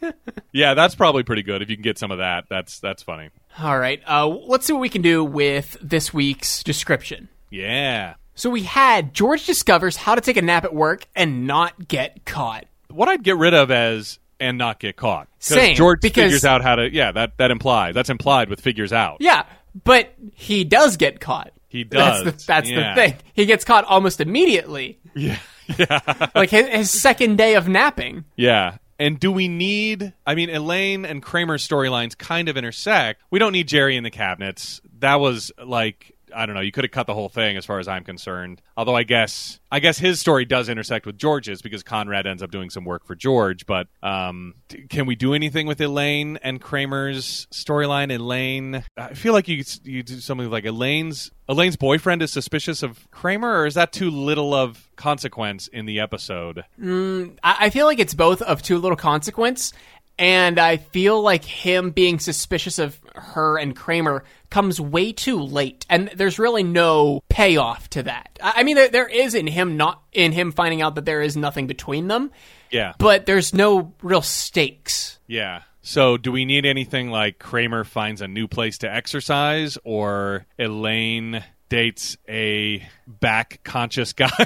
know." 0.02 0.12
yeah, 0.52 0.74
that's 0.74 0.94
probably 0.94 1.22
pretty 1.22 1.42
good 1.42 1.62
if 1.62 1.70
you 1.70 1.76
can 1.76 1.82
get 1.82 1.98
some 1.98 2.10
of 2.10 2.18
that. 2.18 2.44
That's 2.48 2.80
that's 2.80 3.02
funny. 3.02 3.30
all 3.58 3.78
right, 3.78 4.00
uh, 4.06 4.26
let's 4.26 4.66
see 4.66 4.72
what 4.72 4.80
we 4.80 4.88
can 4.88 5.02
do 5.02 5.24
with 5.24 5.76
this 5.82 6.12
week's 6.14 6.62
description. 6.62 7.28
Yeah. 7.50 8.14
So 8.34 8.50
we 8.50 8.62
had 8.62 9.12
George 9.14 9.44
discovers 9.46 9.96
how 9.96 10.14
to 10.14 10.20
take 10.20 10.36
a 10.36 10.42
nap 10.42 10.64
at 10.64 10.74
work 10.74 11.06
and 11.14 11.46
not 11.46 11.88
get 11.88 12.24
caught. 12.24 12.64
What 12.90 13.08
I'd 13.08 13.22
get 13.22 13.36
rid 13.36 13.54
of 13.54 13.70
as 13.70 14.18
and 14.40 14.58
not 14.58 14.78
get 14.80 14.96
caught. 14.96 15.28
Same, 15.38 15.74
George 15.76 16.00
because- 16.00 16.24
figures 16.24 16.44
out 16.44 16.62
how 16.62 16.76
to. 16.76 16.92
Yeah, 16.92 17.12
that 17.12 17.36
that 17.38 17.50
implies 17.50 17.94
that's 17.94 18.10
implied 18.10 18.48
with 18.48 18.60
figures 18.60 18.92
out. 18.92 19.18
Yeah, 19.20 19.44
but 19.84 20.14
he 20.34 20.64
does 20.64 20.96
get 20.96 21.20
caught. 21.20 21.52
He 21.68 21.84
That's 21.84 22.22
does. 22.22 22.34
the, 22.40 22.46
that's 22.46 22.68
Yeah. 22.68 22.94
the 22.94 23.00
thing. 23.00 23.14
He 23.32 23.46
gets 23.46 23.64
caught 23.64 23.84
almost 23.84 24.20
immediately, 24.20 24.98
Yeah, 25.14 25.38
yeah, 25.78 26.00
like 26.34 26.50
his, 26.50 26.66
his 26.68 26.90
second 26.90 27.36
day 27.38 27.54
of 27.54 27.66
napping. 27.68 28.24
yeah. 28.36 28.76
And 28.98 29.18
do 29.18 29.32
we 29.32 29.48
need? 29.48 30.12
I 30.26 30.34
mean, 30.36 30.48
Elaine 30.50 31.04
and 31.06 31.20
Kramer's 31.22 31.66
storylines 31.66 32.16
kind 32.16 32.48
of 32.48 32.56
intersect. 32.56 33.20
We 33.30 33.40
don't 33.40 33.50
need 33.52 33.66
Jerry 33.68 33.96
in 33.96 34.04
the 34.04 34.10
cabinets. 34.12 34.80
That 35.00 35.16
was 35.18 35.50
like 35.64 36.11
I 36.34 36.46
don't 36.46 36.54
know. 36.54 36.60
You 36.60 36.72
could 36.72 36.84
have 36.84 36.90
cut 36.90 37.06
the 37.06 37.14
whole 37.14 37.28
thing, 37.28 37.56
as 37.56 37.64
far 37.64 37.78
as 37.78 37.88
I'm 37.88 38.04
concerned. 38.04 38.62
Although 38.76 38.96
I 38.96 39.02
guess 39.02 39.60
I 39.70 39.80
guess 39.80 39.98
his 39.98 40.20
story 40.20 40.44
does 40.44 40.68
intersect 40.68 41.06
with 41.06 41.18
George's 41.18 41.62
because 41.62 41.82
Conrad 41.82 42.26
ends 42.26 42.42
up 42.42 42.50
doing 42.50 42.70
some 42.70 42.84
work 42.84 43.06
for 43.06 43.14
George. 43.14 43.66
But 43.66 43.88
um, 44.02 44.54
can 44.88 45.06
we 45.06 45.14
do 45.14 45.34
anything 45.34 45.66
with 45.66 45.80
Elaine 45.80 46.38
and 46.42 46.60
Kramer's 46.60 47.46
storyline? 47.52 48.14
Elaine, 48.14 48.82
I 48.96 49.14
feel 49.14 49.32
like 49.32 49.48
you 49.48 49.64
you 49.84 50.02
do 50.02 50.20
something 50.20 50.50
like 50.50 50.64
Elaine's 50.64 51.30
Elaine's 51.48 51.76
boyfriend 51.76 52.22
is 52.22 52.32
suspicious 52.32 52.82
of 52.82 53.10
Kramer, 53.10 53.60
or 53.60 53.66
is 53.66 53.74
that 53.74 53.92
too 53.92 54.10
little 54.10 54.54
of 54.54 54.90
consequence 54.96 55.68
in 55.68 55.86
the 55.86 56.00
episode? 56.00 56.64
I, 56.82 57.56
I 57.66 57.70
feel 57.70 57.86
like 57.86 57.98
it's 57.98 58.14
both 58.14 58.40
of 58.42 58.62
too 58.62 58.78
little 58.78 58.96
consequence, 58.96 59.72
and 60.18 60.58
I 60.58 60.76
feel 60.76 61.20
like 61.20 61.44
him 61.44 61.90
being 61.90 62.18
suspicious 62.18 62.78
of 62.78 62.98
her 63.14 63.58
and 63.58 63.74
Kramer 63.74 64.24
comes 64.50 64.80
way 64.80 65.12
too 65.12 65.40
late, 65.40 65.86
and 65.88 66.10
there's 66.14 66.38
really 66.38 66.62
no 66.62 67.22
payoff 67.28 67.88
to 67.90 68.02
that. 68.04 68.38
I, 68.42 68.62
mean, 68.62 68.76
there, 68.76 68.88
there 68.88 69.08
is 69.08 69.34
in 69.34 69.46
him 69.46 69.76
not 69.76 70.02
in 70.12 70.32
him 70.32 70.52
finding 70.52 70.82
out 70.82 70.94
that 70.96 71.04
there 71.04 71.22
is 71.22 71.36
nothing 71.36 71.66
between 71.66 72.08
them, 72.08 72.30
Yeah, 72.70 72.92
but 72.98 73.26
there's 73.26 73.54
no 73.54 73.94
real 74.02 74.22
stakes. 74.22 75.18
Yeah. 75.26 75.62
So, 75.84 76.16
do 76.16 76.30
we 76.30 76.44
need 76.44 76.64
anything 76.64 77.10
like 77.10 77.40
Kramer 77.40 77.82
finds 77.82 78.20
a 78.20 78.28
new 78.28 78.46
place 78.46 78.78
to 78.78 78.92
exercise 78.94 79.76
or 79.82 80.46
Elaine 80.56 81.42
dates 81.72 82.16
a 82.28 82.86
back 83.06 83.60
conscious 83.64 84.12
guy? 84.12 84.28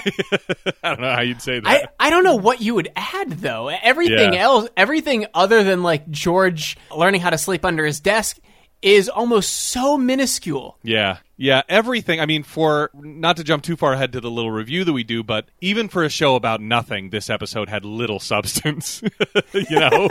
I 0.82 0.90
don't 0.90 1.00
know 1.00 1.10
how 1.12 1.22
you'd 1.22 1.42
say 1.42 1.58
that. 1.60 1.68
I, 1.98 2.06
I 2.06 2.10
don't 2.10 2.22
know 2.24 2.36
what 2.36 2.60
you 2.60 2.74
would 2.76 2.88
add 2.94 3.30
though. 3.32 3.68
Everything 3.68 4.34
Yeah. 4.34 4.42
else, 4.44 4.68
everything 4.76 5.26
other 5.34 5.64
than 5.64 5.82
like 5.82 6.08
George 6.10 6.76
learning 6.96 7.20
how 7.20 7.30
to 7.30 7.38
sleep 7.38 7.64
under 7.64 7.84
his 7.84 7.98
desk 8.00 8.38
is 8.82 9.08
almost 9.08 9.52
so 9.52 9.98
minuscule. 9.98 10.78
yeah. 10.82 11.18
Yeah. 11.36 11.62
Everything. 11.68 12.20
I 12.20 12.26
mean, 12.26 12.42
for 12.42 12.90
not 12.94 13.36
to 13.36 13.44
jump 13.44 13.62
too 13.62 13.76
far 13.76 13.92
ahead 13.92 14.12
to 14.12 14.20
the 14.20 14.30
little 14.30 14.50
review 14.50 14.84
that 14.84 14.92
we 14.92 15.04
do, 15.04 15.22
but 15.22 15.48
even 15.60 15.88
for 15.88 16.02
a 16.02 16.08
show 16.08 16.34
about 16.34 16.60
nothing, 16.60 17.10
this 17.10 17.28
episode 17.28 17.68
had 17.68 17.84
little 17.84 18.20
substance. 18.20 19.02
you 19.52 19.78
know? 19.78 20.08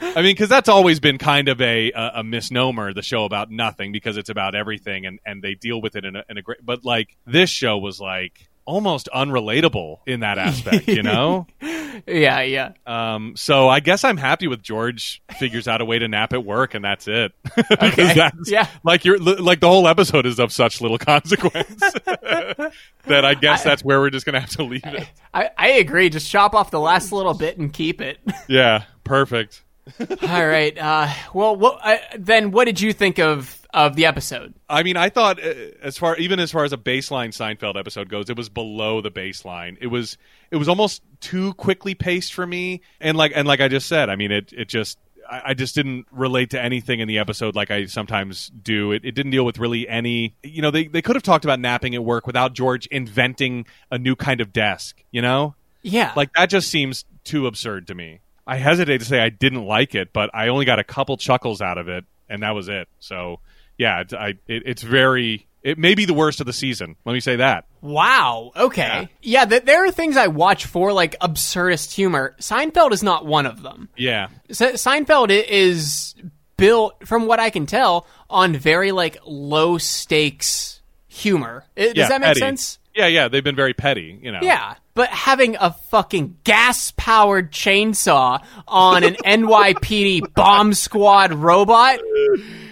I 0.00 0.16
mean, 0.16 0.34
because 0.34 0.48
that's 0.48 0.68
always 0.68 1.00
been 1.00 1.18
kind 1.18 1.48
of 1.48 1.60
a, 1.60 1.92
a 1.92 2.12
a 2.16 2.24
misnomer, 2.24 2.92
the 2.92 3.02
show 3.02 3.24
about 3.24 3.50
nothing, 3.50 3.92
because 3.92 4.16
it's 4.16 4.30
about 4.30 4.54
everything 4.54 5.06
and, 5.06 5.20
and 5.24 5.42
they 5.42 5.54
deal 5.54 5.80
with 5.80 5.94
it 5.94 6.04
in 6.04 6.16
a, 6.16 6.24
in 6.28 6.38
a 6.38 6.42
great. 6.42 6.64
But 6.64 6.84
like 6.84 7.16
this 7.26 7.50
show 7.50 7.78
was 7.78 8.00
like 8.00 8.47
almost 8.68 9.08
unrelatable 9.14 10.00
in 10.06 10.20
that 10.20 10.36
aspect, 10.38 10.86
you 10.88 11.02
know? 11.02 11.46
Yeah, 12.06 12.42
yeah. 12.42 12.72
Um, 12.86 13.34
so 13.34 13.68
I 13.68 13.80
guess 13.80 14.04
I'm 14.04 14.18
happy 14.18 14.46
with 14.46 14.62
George 14.62 15.20
figures 15.36 15.66
out 15.66 15.80
a 15.80 15.84
way 15.84 15.98
to 15.98 16.06
nap 16.06 16.32
at 16.32 16.44
work, 16.44 16.74
and 16.74 16.84
that's 16.84 17.08
it. 17.08 17.32
because 17.56 18.14
that's 18.14 18.48
Yeah. 18.48 18.68
like 18.84 19.04
you're 19.04 19.18
like 19.18 19.58
the 19.58 19.66
whole 19.68 19.88
episode 19.88 20.24
is 20.24 20.38
of 20.38 20.52
such 20.52 20.80
little 20.80 20.98
consequence 21.12 21.80
that 21.80 23.24
I 23.24 23.34
guess 23.34 23.64
that's 23.64 23.82
where 23.82 23.98
we're 23.98 24.10
just 24.10 24.26
gonna 24.26 24.38
have 24.38 24.50
to 24.50 24.62
leave 24.62 24.84
it. 24.84 25.08
I, 25.34 25.50
I 25.58 25.68
agree. 25.70 26.08
Just 26.08 26.30
chop 26.30 26.54
off 26.54 26.70
the 26.70 26.78
last 26.78 27.10
little 27.10 27.34
bit 27.34 27.58
and 27.58 27.72
keep 27.72 28.00
it. 28.00 28.18
Yeah, 28.46 28.84
perfect. 29.02 29.64
All 29.98 30.46
right. 30.46 30.78
Uh, 30.78 31.08
well, 31.34 31.56
what, 31.56 31.80
uh, 31.82 31.96
then 32.16 32.52
what 32.52 32.66
did 32.66 32.80
you 32.80 32.92
think 32.92 33.18
of 33.18 33.57
of 33.74 33.96
the 33.96 34.06
episode? 34.06 34.54
I 34.68 34.82
mean, 34.82 34.96
I 34.96 35.08
thought 35.10 35.42
uh, 35.42 35.52
as 35.82 35.98
far 35.98 36.16
even 36.16 36.40
as 36.40 36.50
far 36.50 36.64
as 36.64 36.72
a 36.72 36.76
baseline 36.78 37.28
Seinfeld 37.28 37.78
episode 37.78 38.08
goes, 38.08 38.30
it 38.30 38.36
was 38.36 38.48
below 38.48 39.00
the 39.00 39.10
baseline. 39.10 39.76
It 39.80 39.88
was 39.88 40.16
it 40.50 40.56
was 40.56 40.68
almost 40.68 41.02
too 41.20 41.54
quickly 41.54 41.94
paced 41.94 42.32
for 42.32 42.46
me, 42.46 42.80
and 43.00 43.16
like 43.16 43.32
and 43.34 43.46
like 43.46 43.60
I 43.60 43.68
just 43.68 43.88
said, 43.88 44.08
I 44.08 44.16
mean, 44.16 44.30
it 44.32 44.52
it 44.52 44.68
just 44.68 44.98
I 45.30 45.42
I 45.46 45.54
just 45.54 45.74
didn't 45.74 46.06
relate 46.10 46.50
to 46.50 46.62
anything 46.62 47.00
in 47.00 47.08
the 47.08 47.18
episode 47.18 47.54
like 47.54 47.70
I 47.70 47.84
sometimes 47.86 48.50
do. 48.62 48.92
It, 48.92 49.04
it 49.04 49.12
didn't 49.12 49.32
deal 49.32 49.44
with 49.44 49.58
really 49.58 49.86
any. 49.88 50.34
You 50.42 50.62
know, 50.62 50.70
they 50.70 50.86
they 50.86 51.02
could 51.02 51.16
have 51.16 51.22
talked 51.22 51.44
about 51.44 51.60
napping 51.60 51.94
at 51.94 52.02
work 52.04 52.26
without 52.26 52.54
George 52.54 52.86
inventing 52.86 53.66
a 53.90 53.98
new 53.98 54.16
kind 54.16 54.40
of 54.40 54.52
desk. 54.52 55.02
You 55.10 55.20
know, 55.22 55.54
Yeah. 55.82 56.12
like 56.16 56.32
that 56.34 56.48
just 56.48 56.70
seems 56.70 57.04
too 57.24 57.46
absurd 57.46 57.86
to 57.88 57.94
me. 57.94 58.20
I 58.46 58.56
hesitate 58.56 58.98
to 58.98 59.04
say 59.04 59.20
I 59.20 59.28
didn't 59.28 59.66
like 59.66 59.94
it, 59.94 60.14
but 60.14 60.30
I 60.32 60.48
only 60.48 60.64
got 60.64 60.78
a 60.78 60.84
couple 60.84 61.18
chuckles 61.18 61.60
out 61.60 61.76
of 61.76 61.88
it, 61.88 62.06
and 62.30 62.42
that 62.42 62.52
was 62.54 62.68
it. 62.70 62.88
So 62.98 63.40
yeah, 63.78 64.00
it, 64.00 64.12
I, 64.12 64.28
it, 64.46 64.62
it's 64.66 64.82
very. 64.82 65.46
It 65.62 65.76
may 65.76 65.94
be 65.94 66.04
the 66.04 66.14
worst 66.14 66.40
of 66.40 66.46
the 66.46 66.52
season. 66.52 66.94
Let 67.04 67.12
me 67.14 67.20
say 67.20 67.36
that. 67.36 67.64
Wow. 67.80 68.52
Okay. 68.56 69.08
Yeah. 69.22 69.44
th- 69.44 69.64
there 69.64 69.84
are 69.86 69.90
things 69.90 70.16
I 70.16 70.28
watch 70.28 70.66
for 70.66 70.92
like 70.92 71.18
absurdist 71.18 71.92
humor. 71.94 72.36
Seinfeld 72.40 72.92
is 72.92 73.02
not 73.02 73.26
one 73.26 73.44
of 73.44 73.62
them. 73.62 73.88
Yeah, 73.96 74.28
Se- 74.50 74.74
Seinfeld 74.74 75.30
is 75.30 76.14
built, 76.56 77.06
from 77.06 77.26
what 77.26 77.40
I 77.40 77.50
can 77.50 77.66
tell, 77.66 78.06
on 78.30 78.54
very 78.56 78.92
like 78.92 79.18
low 79.26 79.78
stakes 79.78 80.80
humor. 81.08 81.64
I- 81.76 81.92
Does 81.92 82.08
that 82.08 82.20
make 82.20 82.28
petty. 82.28 82.40
sense? 82.40 82.78
Yeah, 82.94 83.06
yeah, 83.08 83.28
they've 83.28 83.44
been 83.44 83.56
very 83.56 83.74
petty. 83.74 84.18
You 84.22 84.32
know. 84.32 84.40
Yeah, 84.42 84.74
but 84.94 85.08
having 85.10 85.56
a 85.60 85.72
fucking 85.90 86.38
gas 86.44 86.92
powered 86.96 87.52
chainsaw 87.52 88.42
on 88.66 89.04
an 89.04 89.14
NYPD 89.24 90.34
bomb 90.34 90.72
squad 90.74 91.32
robot, 91.32 91.98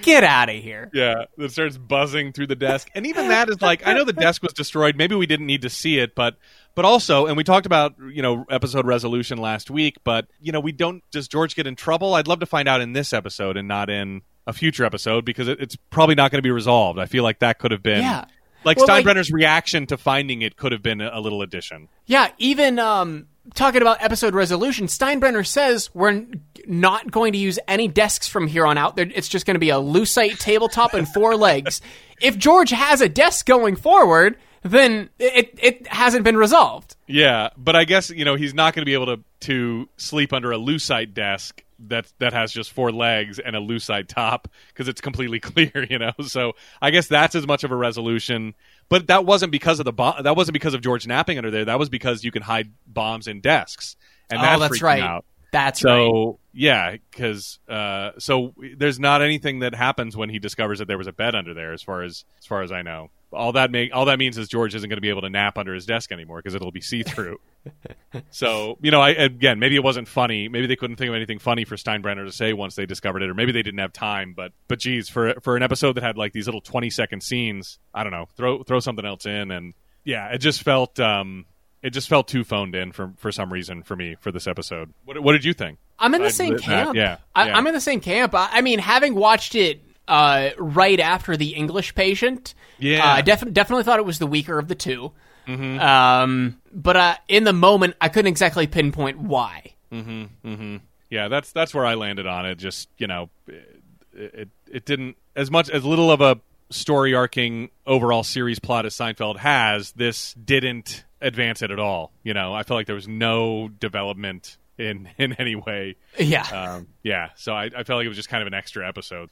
get 0.07 0.25
out 0.25 0.49
of 0.49 0.57
here. 0.57 0.91
Yeah, 0.95 1.25
that 1.37 1.53
starts 1.53 1.77
buzzing 1.77 2.33
through 2.33 2.47
the 2.47 2.57
desk, 2.57 2.89
and 2.95 3.07
even 3.07 3.29
that 3.29 3.49
is 3.51 3.61
like 3.61 3.87
I 3.87 3.93
know 3.93 4.05
the 4.05 4.13
desk 4.15 4.43
was 4.43 4.53
destroyed. 4.55 4.97
Maybe 4.97 5.15
we 5.15 5.27
didn't 5.27 5.47
need 5.47 5.63
to 5.63 5.71
see 5.71 5.99
it, 5.99 6.15
but 6.15 6.37
but 6.75 6.85
also, 6.85 7.27
and 7.27 7.37
we 7.37 7.45
talked 7.45 7.67
about 7.67 7.95
you 8.13 8.23
know 8.23 8.47
episode 8.51 8.87
resolution 8.87 9.39
last 9.39 9.71
week, 9.71 9.97
but 10.05 10.27
you 10.41 10.53
know 10.53 10.61
we 10.61 10.73
don't. 10.73 11.03
Does 11.11 11.29
George 11.29 11.55
get 11.55 11.67
in 11.67 11.77
trouble? 11.77 12.15
I'd 12.15 12.29
love 12.29 12.41
to 12.41 12.47
find 12.47 12.69
out 12.69 12.81
in 12.81 12.93
this 12.95 13.13
episode 13.13 13.57
and 13.57 13.69
not 13.69 13.91
in 13.91 14.23
a 14.47 14.53
future 14.53 14.85
episode 14.85 15.25
because 15.25 15.49
it, 15.49 15.61
it's 15.61 15.77
probably 15.91 16.15
not 16.15 16.31
going 16.31 16.39
to 16.39 16.43
be 16.47 16.51
resolved. 16.53 16.99
I 16.99 17.07
feel 17.07 17.25
like 17.25 17.41
that 17.41 17.59
could 17.59 17.73
have 17.73 17.83
been 17.83 18.03
Yeah. 18.03 18.27
like 18.65 18.77
Well, 18.79 18.87
like- 18.87 19.05
Steinbrenner's 19.05 19.33
reaction 19.33 19.87
to 19.89 19.97
finding 19.97 20.43
it 20.43 20.57
could 20.57 20.71
have 20.71 20.83
been 20.83 21.01
a, 21.01 21.19
little 21.19 21.43
addition. 21.43 21.89
Yeah, 22.07 22.31
even 22.39 22.79
um 22.79 23.27
talking 23.55 23.83
about 23.83 24.01
episode 24.03 24.35
resolution, 24.35 24.87
Steinbrenner 24.87 25.45
says 25.47 25.91
we're 25.95 26.27
not 26.69 27.11
going 27.11 27.33
to 27.33 27.39
use 27.39 27.59
any 27.69 27.89
desks 27.89 28.29
from 28.29 28.47
here 28.47 28.67
on 28.67 28.79
out. 28.79 28.99
It's 28.99 29.29
just 29.29 29.47
going 29.47 29.55
to 29.55 29.61
be 29.61 29.71
a 29.71 29.77
lucite 29.77 30.39
tabletop 30.39 30.95
and 30.95 31.09
four 31.09 31.37
legs. 31.37 31.81
If 32.21 32.39
George 32.39 32.71
has 32.71 33.01
a 33.01 33.09
desk 33.09 33.47
going 33.47 33.77
forward, 33.77 34.37
then 34.63 35.11
it 35.19 35.59
it 35.63 35.87
hasn't 35.87 36.25
been 36.25 36.37
resolved. 36.37 36.97
Yeah, 37.07 37.51
but 37.57 37.77
I 37.77 37.85
guess 37.85 38.11
you 38.11 38.25
know 38.25 38.35
he's 38.35 38.55
not 38.55 38.75
going 38.75 38.83
to 38.83 38.87
be 38.87 38.95
able 38.95 39.17
to 39.17 39.23
to 39.41 39.89
sleep 39.97 40.33
under 40.33 40.53
a 40.53 40.57
lucite 40.57 41.15
desk 41.15 41.63
that 41.79 42.13
that 42.19 42.33
has 42.33 42.53
just 42.53 42.73
four 42.73 42.91
legs 42.91 43.39
and 43.39 43.55
a 43.55 43.61
lucite 43.61 44.09
top 44.09 44.49
because 44.69 44.89
it's 44.89 45.01
completely 45.01 45.41
clear, 45.41 45.87
you 45.89 45.99
know. 45.99 46.13
So 46.23 46.53
I 46.81 46.91
guess 46.91 47.09
that's 47.09 47.35
as 47.35 47.47
much 47.47 47.65
of 47.65 47.71
a 47.71 47.77
resolution. 47.77 48.55
But 48.89 49.09
that 49.09 49.25
wasn't 49.25 49.53
because 49.53 49.81
of 49.81 49.85
the 49.85 49.93
bomb. 49.93 50.23
That 50.23 50.37
wasn't 50.37 50.55
because 50.55 50.75
of 50.75 50.81
George 50.81 51.07
napping 51.07 51.39
under 51.39 51.51
there. 51.51 51.65
That 51.65 51.79
was 51.79 51.89
because 51.89 52.25
you 52.25 52.31
can 52.31 52.43
hide 52.43 52.73
bombs 52.87 53.27
in 53.27 53.41
desks, 53.41 53.97
and 54.31 54.39
oh, 54.39 54.43
that 54.43 54.57
oh, 54.57 54.61
that's 54.61 54.83
right. 54.83 55.03
out. 55.03 55.25
That's 55.53 55.85
right. 55.85 56.35
Yeah, 56.59 56.97
because 57.11 57.59
uh, 57.69 58.13
so 58.19 58.55
there's 58.79 58.99
not 58.99 59.21
anything 59.21 59.59
that 59.59 59.75
happens 59.75 60.17
when 60.17 60.31
he 60.31 60.39
discovers 60.39 60.79
that 60.79 60.89
there 60.89 60.97
was 60.97 61.07
a 61.07 61.13
bed 61.13 61.35
under 61.35 61.53
there, 61.53 61.75
as 61.75 61.83
far 61.83 62.03
as 62.03 62.25
as 62.39 62.47
far 62.47 62.63
as 62.63 62.73
I 62.73 62.81
know. 62.81 63.11
All 63.31 63.53
that 63.53 63.71
make 63.71 63.95
all 63.95 64.07
that 64.07 64.19
means 64.19 64.39
is 64.39 64.49
George 64.49 64.75
isn't 64.75 64.89
going 64.89 64.97
to 64.97 65.03
be 65.03 65.11
able 65.11 65.21
to 65.21 65.29
nap 65.29 65.59
under 65.59 65.75
his 65.75 65.85
desk 65.85 66.13
anymore 66.13 66.39
because 66.39 66.55
it'll 66.55 66.73
be 66.73 66.81
see 66.81 67.03
through. 67.03 67.41
so 68.31 68.79
you 68.81 68.91
know, 68.91 69.03
I 69.03 69.11
again 69.11 69.59
maybe 69.59 69.77
it 69.77 69.85
wasn't 69.85 70.09
funny. 70.09 70.49
Maybe 70.49 70.67
they 70.67 70.77
couldn't 70.77 70.97
think 70.97 71.11
of 71.11 71.15
anything 71.15 71.39
funny 71.39 71.67
for 71.67 71.77
Steinbrenner 71.77 72.25
to 72.25 72.33
say 72.33 72.55
once 72.55 72.75
they 72.75 72.87
discovered 72.87 73.23
it, 73.23 73.29
or 73.29 73.35
maybe 73.35 73.53
they 73.53 73.63
didn't 73.63 73.81
have 73.81 73.93
time. 73.93 74.33
But 74.35 74.53
but 74.67 74.79
geez, 74.79 75.11
for 75.11 75.35
for 75.43 75.59
an 75.59 75.63
episode 75.63 75.93
that 75.97 76.05
had 76.05 76.17
like 76.17 76.33
these 76.33 76.47
little 76.47 76.63
twenty 76.63 76.89
second 76.89 77.23
scenes, 77.23 77.79
I 77.93 78.03
don't 78.03 78.13
know, 78.13 78.29
throw 78.35 78.63
throw 78.63 78.81
something 78.81 79.05
else 79.05 79.27
in, 79.27 79.51
and 79.51 79.75
yeah, 80.05 80.29
it 80.29 80.39
just 80.39 80.63
felt. 80.63 80.99
um 81.01 81.45
it 81.83 81.91
just 81.91 82.09
felt 82.09 82.27
too 82.27 82.43
phoned 82.43 82.75
in 82.75 82.91
for 82.91 83.13
for 83.19 83.31
some 83.31 83.53
reason 83.53 83.83
for 83.83 83.95
me 83.95 84.17
for 84.19 84.33
this 84.33 84.47
episode. 84.47 84.93
What, 85.05 85.23
what 85.23 85.33
did 85.33 85.45
you 85.45 85.53
think? 85.53 85.79
I'm 85.99 86.15
in 86.15 86.21
the 86.23 86.27
I- 86.29 86.31
same 86.31 86.53
that- 86.55 86.63
camp. 86.63 86.95
yeah, 86.97 87.19
I, 87.35 87.49
yeah. 87.49 87.57
I'm 87.57 87.67
in 87.67 87.75
the 87.75 87.81
same 87.81 88.01
camp. 88.01 88.35
I, 88.35 88.49
I 88.53 88.61
mean, 88.61 88.79
having 88.79 89.15
watched 89.15 89.55
it 89.55 89.83
uh, 90.09 90.51
right 90.59 91.01
after 91.01 91.37
the 91.37 91.55
English 91.55 91.95
Patient, 91.95 92.55
Yeah. 92.79 93.15
uh, 93.15 93.23
def- 93.23 93.53
definitely 93.53 93.85
thought 93.85 93.99
it 93.99 94.05
was 94.07 94.19
the 94.19 94.27
weaker 94.27 94.59
of 94.59 94.69
the 94.69 94.75
2 94.75 95.13
Mm-hmm. 95.49 95.79
Um, 95.79 96.61
but 96.73 96.97
uh, 96.97 97.15
in 97.29 97.45
the 97.45 97.53
moment, 97.53 97.95
I 98.01 98.09
couldn't 98.09 98.27
exactly 98.29 98.67
pinpoint 98.67 99.19
why. 99.21 99.75
Hmm. 99.93 100.25
Hmm. 100.45 100.77
Yeah, 101.09 101.29
that's 101.29 101.53
that's 101.53 101.73
where 101.73 101.87
I 101.87 101.95
landed 101.95 102.27
on 102.27 102.47
it. 102.47 102.57
Just 102.57 102.89
you 102.99 103.07
know, 103.07 103.31
it, 103.47 103.71
it 104.13 104.49
it 104.73 104.85
didn't 104.85 105.17
as 105.37 105.49
much 105.53 105.71
as 105.71 105.85
little 105.85 106.11
of 106.11 106.21
a 106.21 106.41
story 106.71 107.15
arcing 107.15 107.71
overall 107.87 108.25
series 108.25 108.59
plot 108.59 108.87
as 108.87 108.95
Seinfeld 108.97 109.37
has. 109.37 109.93
This 109.93 110.35
didn't 110.35 111.05
advance 111.21 111.63
it 111.63 111.71
at 111.71 111.79
all. 111.79 112.11
You 112.25 112.35
know, 112.35 112.53
I 112.53 112.65
felt 112.65 112.79
like 112.79 112.87
there 112.87 112.97
was 112.97 113.07
no 113.07 113.69
development 113.69 114.57
in 114.79 115.09
in 115.19 115.33
any 115.35 115.57
way. 115.57 115.97
Yeah. 116.19 116.43
Um, 116.43 116.89
yeah, 117.03 117.31
so 117.37 117.53
I, 117.53 117.65
I 117.65 117.85
felt 117.85 117.99
like 117.99 118.05
it 118.05 118.09
was 118.09 118.17
just 118.17 118.29
kind 118.29 118.43
of 118.43 118.47
an 118.47 118.55
extra 118.55 118.87
episode. 118.89 119.31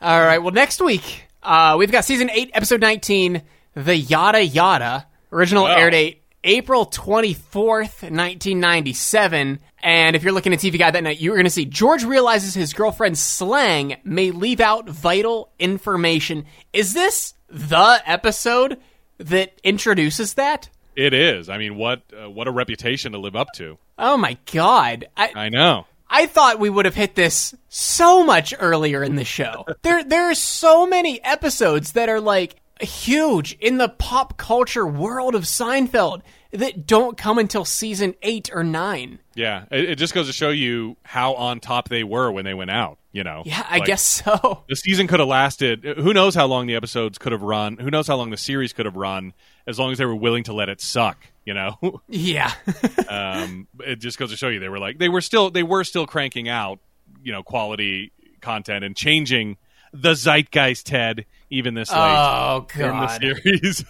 All 0.00 0.20
right. 0.20 0.38
Well, 0.38 0.52
next 0.52 0.80
week 0.80 1.24
uh, 1.42 1.76
we've 1.78 1.90
got 1.92 2.04
season 2.04 2.30
eight, 2.30 2.50
episode 2.54 2.80
nineteen, 2.80 3.42
the 3.74 3.96
Yada 3.96 4.44
Yada. 4.44 5.06
Original 5.32 5.64
Wow. 5.64 5.76
air 5.76 5.90
date 5.90 6.22
April 6.44 6.84
twenty 6.86 7.34
fourth, 7.34 8.08
nineteen 8.10 8.60
ninety 8.60 8.92
seven. 8.92 9.58
And 9.82 10.16
if 10.16 10.24
you're 10.24 10.32
looking 10.32 10.52
at 10.52 10.58
TV 10.58 10.76
Guide 10.78 10.94
that 10.94 11.04
night, 11.04 11.20
you're 11.20 11.36
going 11.36 11.44
to 11.44 11.50
see 11.50 11.64
George 11.64 12.02
realizes 12.02 12.52
his 12.54 12.72
girlfriend's 12.72 13.20
slang 13.20 13.96
may 14.02 14.32
leave 14.32 14.60
out 14.60 14.88
vital 14.88 15.52
information. 15.58 16.46
Is 16.72 16.94
this 16.94 17.34
the 17.48 18.00
episode 18.04 18.78
that 19.18 19.52
introduces 19.62 20.34
that? 20.34 20.68
It 20.98 21.14
is. 21.14 21.48
I 21.48 21.58
mean, 21.58 21.76
what 21.76 22.02
uh, 22.12 22.28
what 22.28 22.48
a 22.48 22.50
reputation 22.50 23.12
to 23.12 23.18
live 23.18 23.36
up 23.36 23.52
to. 23.54 23.78
Oh 23.98 24.16
my 24.16 24.36
god! 24.52 25.06
I, 25.16 25.30
I 25.34 25.48
know. 25.48 25.86
I 26.10 26.26
thought 26.26 26.58
we 26.58 26.70
would 26.70 26.86
have 26.86 26.94
hit 26.96 27.14
this 27.14 27.54
so 27.68 28.24
much 28.24 28.52
earlier 28.58 29.04
in 29.04 29.14
the 29.14 29.24
show. 29.24 29.64
there 29.82 30.02
there 30.02 30.28
are 30.28 30.34
so 30.34 30.86
many 30.88 31.22
episodes 31.22 31.92
that 31.92 32.08
are 32.08 32.20
like 32.20 32.56
huge 32.80 33.52
in 33.60 33.78
the 33.78 33.88
pop 33.88 34.36
culture 34.38 34.86
world 34.86 35.34
of 35.36 35.42
Seinfeld 35.44 36.22
that 36.52 36.86
don't 36.86 37.16
come 37.18 37.38
until 37.38 37.64
season 37.64 38.14
8 38.22 38.50
or 38.54 38.64
9. 38.64 39.18
Yeah, 39.34 39.64
it, 39.70 39.90
it 39.90 39.94
just 39.96 40.14
goes 40.14 40.28
to 40.28 40.32
show 40.32 40.48
you 40.48 40.96
how 41.02 41.34
on 41.34 41.60
top 41.60 41.88
they 41.90 42.04
were 42.04 42.32
when 42.32 42.44
they 42.44 42.54
went 42.54 42.70
out. 42.70 42.98
You 43.12 43.24
know. 43.24 43.42
Yeah, 43.44 43.66
I 43.68 43.78
Like, 43.78 43.86
guess 43.86 44.02
so. 44.02 44.62
the 44.68 44.76
season 44.76 45.08
could 45.08 45.18
have 45.18 45.28
lasted 45.28 45.84
who 45.84 46.12
knows 46.12 46.34
how 46.34 46.46
long 46.46 46.66
the 46.66 46.76
episodes 46.76 47.18
could 47.18 47.32
have 47.32 47.42
run 47.42 47.76
who 47.78 47.90
knows 47.90 48.06
how 48.06 48.16
long 48.16 48.30
the 48.30 48.36
series 48.36 48.72
could 48.72 48.86
have 48.86 48.96
run 48.96 49.32
as 49.68 49.78
long 49.78 49.92
as 49.92 49.98
they 49.98 50.06
were 50.06 50.16
willing 50.16 50.42
to 50.42 50.52
let 50.52 50.68
it 50.68 50.80
suck 50.80 51.18
you 51.44 51.54
know 51.54 51.78
Yeah. 52.08 52.52
um, 53.08 53.68
it 53.80 53.96
just 54.00 54.18
goes 54.18 54.30
to 54.30 54.36
show 54.36 54.48
you 54.48 54.58
they 54.58 54.68
were 54.68 54.78
like 54.78 54.98
they 54.98 55.08
were 55.08 55.20
still 55.20 55.50
they 55.50 55.62
were 55.62 55.84
still 55.84 56.06
cranking 56.06 56.48
out 56.48 56.80
you 57.22 57.30
know 57.32 57.42
quality 57.42 58.10
content 58.40 58.84
and 58.84 58.96
changing 58.96 59.56
the 59.92 60.14
zeitgeist 60.14 60.86
ted 60.86 61.26
even 61.50 61.74
this 61.74 61.90
late 61.90 61.98
oh 61.98 62.66
in 62.74 62.80
the 62.80 62.88
god. 62.88 63.20
series 63.20 63.84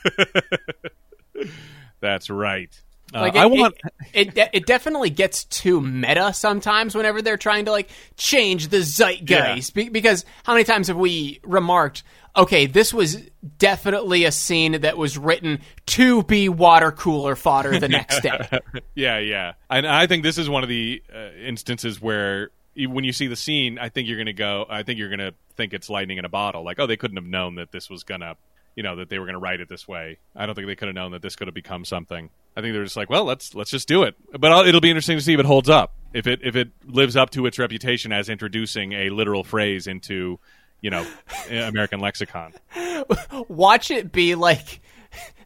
that's 2.01 2.31
right 2.31 2.81
uh, 3.15 3.21
Like 3.21 3.37
i 3.37 3.47
want 3.47 3.75
it, 4.13 4.37
it, 4.37 4.51
it 4.53 4.67
definitely 4.67 5.11
gets 5.11 5.45
too 5.45 5.81
meta 5.81 6.33
sometimes 6.33 6.95
whenever 6.95 7.23
they're 7.23 7.37
trying 7.37 7.65
to 7.67 7.73
like 7.73 7.91
change 8.17 8.69
the 8.69 8.79
zeitgeist 8.83 9.75
Be- 9.75 9.89
because 9.89 10.25
how 10.45 10.53
many 10.55 10.65
times 10.65 10.89
have 10.89 10.97
we 10.97 11.41
remarked 11.43 12.05
okay 12.39 12.67
this 12.67 12.95
was 12.95 13.19
definitely 13.59 14.25
a 14.25 14.33
scene 14.33 14.81
that 14.81 14.97
was 14.97 15.19
written 15.19 15.61
to 15.85 16.23
be 16.23 16.49
water 16.49 16.93
cooler 16.93 17.37
fodder 17.37 17.79
the 17.79 17.89
next 17.89 18.21
day 18.21 18.39
yeah, 18.95 19.19
yeah. 19.19 19.53
And 19.71 19.87
I 19.87 20.07
think 20.07 20.23
this 20.23 20.39
is 20.39 20.49
one 20.49 20.63
of 20.63 20.69
the 20.69 21.03
uh, 21.15 21.31
instances 21.45 22.01
where 22.01 22.51
when 22.77 23.05
you 23.05 23.13
see 23.13 23.27
the 23.27 23.37
scene, 23.37 23.79
I 23.79 23.89
think 23.89 24.09
you're 24.09 24.17
going 24.17 24.27
to 24.27 24.33
go. 24.33 24.67
I 24.69 24.83
think 24.83 24.99
you're 24.99 25.09
going 25.09 25.19
to 25.19 25.35
think 25.57 25.75
it's 25.75 25.91
lightning 25.91 26.19
in 26.19 26.25
a 26.25 26.29
bottle. 26.29 26.65
Like, 26.65 26.79
oh, 26.79 26.87
they 26.87 26.97
couldn't 26.97 27.17
have 27.17 27.27
known 27.27 27.57
that 27.57 27.73
this 27.73 27.91
was 27.91 28.05
gonna, 28.05 28.37
you 28.77 28.83
know, 28.83 28.97
that 28.97 29.09
they 29.09 29.19
were 29.19 29.25
going 29.25 29.35
to 29.35 29.41
write 29.41 29.61
it 29.61 29.69
this 29.69 29.89
way. 29.89 30.19
I 30.37 30.47
don't 30.47 30.55
think 30.55 30.67
they 30.67 30.77
could 30.77 30.89
have 30.89 30.95
known 30.95 31.13
that 31.13 31.23
this 31.23 31.37
could 31.37 31.49
have 31.49 31.55
become 31.55 31.85
something. 31.85 32.31
I 32.57 32.61
think 32.61 32.75
they're 32.75 32.85
just 32.85 32.97
like, 32.97 33.11
well, 33.11 33.25
let's 33.25 33.55
let's 33.55 33.71
just 33.71 33.89
do 33.89 34.03
it. 34.05 34.15
But 34.39 34.53
I'll, 34.53 34.67
it'll 34.67 34.81
be 34.81 34.91
interesting 34.91 35.19
to 35.19 35.25
see 35.25 35.35
if 35.35 35.41
it 35.41 35.47
holds 35.47 35.69
up. 35.69 35.95
If 36.13 36.27
it 36.27 36.41
if 36.43 36.57
it 36.57 36.71
lives 36.85 37.17
up 37.17 37.31
to 37.31 37.47
its 37.47 37.59
reputation 37.59 38.13
as 38.13 38.29
introducing 38.29 38.93
a 38.93 39.11
literal 39.11 39.45
phrase 39.45 39.87
into, 39.87 40.39
you 40.81 40.91
know, 40.91 41.07
eh, 41.49 41.67
American 41.69 42.01
lexicon. 42.01 42.53
watch 43.49 43.91
it 43.91 44.13
be 44.13 44.35
like 44.35 44.81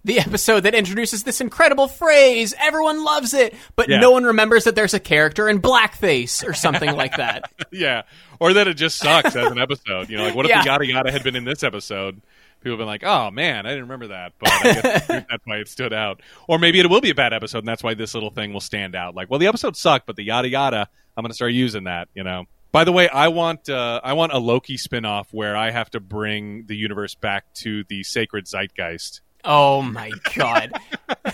the 0.05 0.19
episode 0.19 0.61
that 0.61 0.75
introduces 0.75 1.23
this 1.23 1.41
incredible 1.41 1.87
phrase 1.87 2.53
everyone 2.61 3.05
loves 3.05 3.35
it 3.35 3.55
but 3.77 3.89
Yeah. 3.89 4.01
no 4.01 4.11
one 4.11 4.25
remembers 4.25 4.65
that 4.65 4.75
there's 4.75 4.95
a 4.95 5.01
character 5.01 5.49
in 5.49 5.63
blackface 5.63 6.45
or 6.47 6.55
something 6.55 6.97
like 6.97 7.17
that 7.19 7.51
yeah, 7.71 8.03
or 8.41 8.53
that 8.55 8.67
it 8.67 8.75
just 8.75 8.99
sucks 8.99 9.37
as 9.37 9.51
an 9.51 9.59
episode. 9.61 10.11
You 10.11 10.19
know, 10.19 10.25
like 10.25 10.35
what 10.35 10.45
if 10.47 10.51
Yeah. 10.51 10.63
the 10.63 10.67
yada 10.67 10.87
yada 10.87 11.13
had 11.13 11.23
been 11.23 11.37
in 11.37 11.45
this 11.45 11.63
episode? 11.63 12.21
People 12.61 12.73
have 12.75 12.79
been 12.79 12.87
like, 12.87 13.03
"Oh 13.05 13.31
man, 13.33 13.67
I 13.67 13.71
didn't 13.71 13.85
remember 13.85 14.09
that," 14.09 14.35
but 14.39 14.49
I 14.53 14.63
guess 14.75 15.07
that's 15.09 15.45
why 15.47 15.57
it 15.57 15.69
stood 15.69 15.93
out. 15.93 16.21
Or 16.49 16.59
maybe 16.61 16.79
it 16.79 16.89
will 16.89 17.01
be 17.01 17.11
a 17.11 17.15
bad 17.15 17.33
episode, 17.33 17.59
and 17.59 17.67
that's 17.69 17.83
why 17.83 17.95
this 17.95 18.15
little 18.15 18.31
thing 18.31 18.53
will 18.53 18.61
stand 18.61 18.95
out. 18.95 19.17
Like, 19.17 19.29
well, 19.31 19.41
the 19.41 19.49
episode 19.49 19.77
sucked, 19.77 20.07
but 20.07 20.15
the 20.15 20.23
yada 20.23 20.49
yada, 20.49 20.89
I'm 21.17 21.23
going 21.23 21.31
to 21.31 21.35
start 21.35 21.51
using 21.53 21.85
that. 21.85 22.07
You 22.15 22.23
know. 22.23 22.45
By 22.73 22.85
the 22.85 22.93
way, 22.93 23.09
I 23.09 23.28
want 23.28 23.69
uh, 23.69 24.01
I 24.03 24.15
want 24.15 24.32
a 24.32 24.39
Loki 24.39 24.77
spinoff 24.77 25.27
where 25.31 25.57
I 25.57 25.70
have 25.70 25.90
to 25.90 26.01
bring 26.01 26.66
the 26.66 26.74
universe 26.77 27.15
back 27.15 27.53
to 27.57 27.85
the 27.85 28.03
sacred 28.03 28.47
zeitgeist. 28.47 29.20
oh 29.44 29.82
my 29.82 30.11
god 30.36 30.73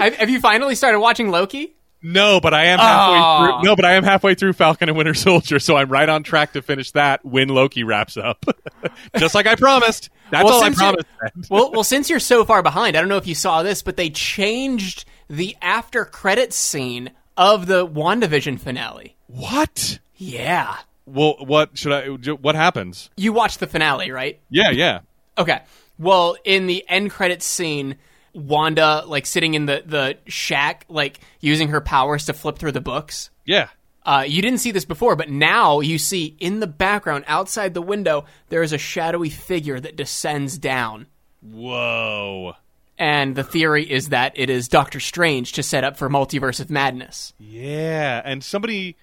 have, 0.00 0.14
have 0.16 0.28
you 0.30 0.40
finally 0.40 0.74
started 0.74 0.98
watching 1.00 1.30
loki 1.30 1.76
No, 2.02 2.40
but 2.40 2.52
I 2.54 2.66
am 2.66 2.78
halfway 2.78 3.18
Aw. 3.18 3.38
through. 3.60 3.68
No, 3.68 3.76
but 3.76 3.84
I 3.84 3.94
am 3.94 4.04
halfway 4.04 4.34
through 4.36 4.52
Falcon 4.52 4.88
and 4.88 4.96
Winter 4.98 5.14
Soldier, 5.14 5.58
so 5.58 5.76
I'm 5.76 5.88
right 5.90 6.08
on 6.08 6.22
track 6.22 6.52
to 6.52 6.62
finish 6.62 6.92
that 6.92 7.24
when 7.24 7.48
Loki 7.48 7.82
wraps 7.84 8.16
up. 8.16 8.44
Just 9.16 9.34
like 9.34 9.46
I 9.48 9.56
promised. 9.56 10.08
That's 10.30 10.44
Well, 10.44 10.54
all 10.54 10.64
I 10.64 10.70
promised. 10.70 11.06
well, 11.50 11.72
well, 11.72 11.82
since 11.94 12.08
you're 12.10 12.20
so 12.20 12.44
far 12.44 12.62
behind, 12.62 12.96
I 12.96 13.00
don't 13.00 13.08
know 13.08 13.16
if 13.16 13.26
you 13.26 13.34
saw 13.34 13.62
this, 13.64 13.82
but 13.82 13.96
they 13.96 14.10
changed 14.10 15.06
the 15.28 15.56
after 15.60 16.04
credits 16.04 16.54
scene 16.56 17.10
of 17.36 17.66
the 17.66 17.84
WandaVision 17.86 18.60
finale. 18.60 19.16
what? 19.26 19.98
Yeah. 20.18 20.76
Well, 21.06 21.36
what 21.40 21.78
should 21.78 21.92
I? 21.92 22.08
What 22.32 22.54
happens? 22.54 23.08
You 23.16 23.32
watched 23.32 23.60
the 23.60 23.66
finale, 23.66 24.10
right? 24.10 24.38
Yeah, 24.50 24.70
yeah. 24.70 25.00
Okay. 25.38 25.62
Well, 25.98 26.36
in 26.44 26.66
the 26.66 26.84
end 26.88 27.10
credits 27.10 27.46
scene, 27.46 27.96
Wanda 28.34 29.04
like 29.06 29.24
sitting 29.24 29.54
in 29.54 29.66
the 29.66 29.82
the 29.86 30.18
shack, 30.26 30.84
like 30.88 31.20
using 31.40 31.68
her 31.68 31.80
powers 31.80 32.26
to 32.26 32.34
flip 32.34 32.58
through 32.58 32.72
the 32.72 32.80
books. 32.80 33.30
Yeah. 33.46 33.68
Uh, 34.04 34.24
you 34.26 34.40
didn't 34.40 34.60
see 34.60 34.70
this 34.70 34.84
before, 34.84 35.16
but 35.16 35.28
now 35.28 35.80
you 35.80 35.98
see 35.98 36.36
in 36.38 36.60
the 36.60 36.66
background, 36.66 37.24
outside 37.26 37.74
the 37.74 37.82
window, 37.82 38.24
there 38.48 38.62
is 38.62 38.72
a 38.72 38.78
shadowy 38.78 39.28
figure 39.28 39.78
that 39.78 39.96
descends 39.96 40.56
down. 40.56 41.06
Whoa. 41.42 42.54
And 42.96 43.36
the 43.36 43.44
theory 43.44 43.88
is 43.88 44.08
that 44.08 44.32
it 44.34 44.50
is 44.50 44.66
Doctor 44.66 44.98
Strange 44.98 45.52
to 45.52 45.62
set 45.62 45.84
up 45.84 45.96
for 45.96 46.08
Multiverse 46.08 46.58
of 46.58 46.70
Madness. 46.70 47.34
Yeah, 47.38 48.22
and 48.24 48.42
somebody 48.42 48.96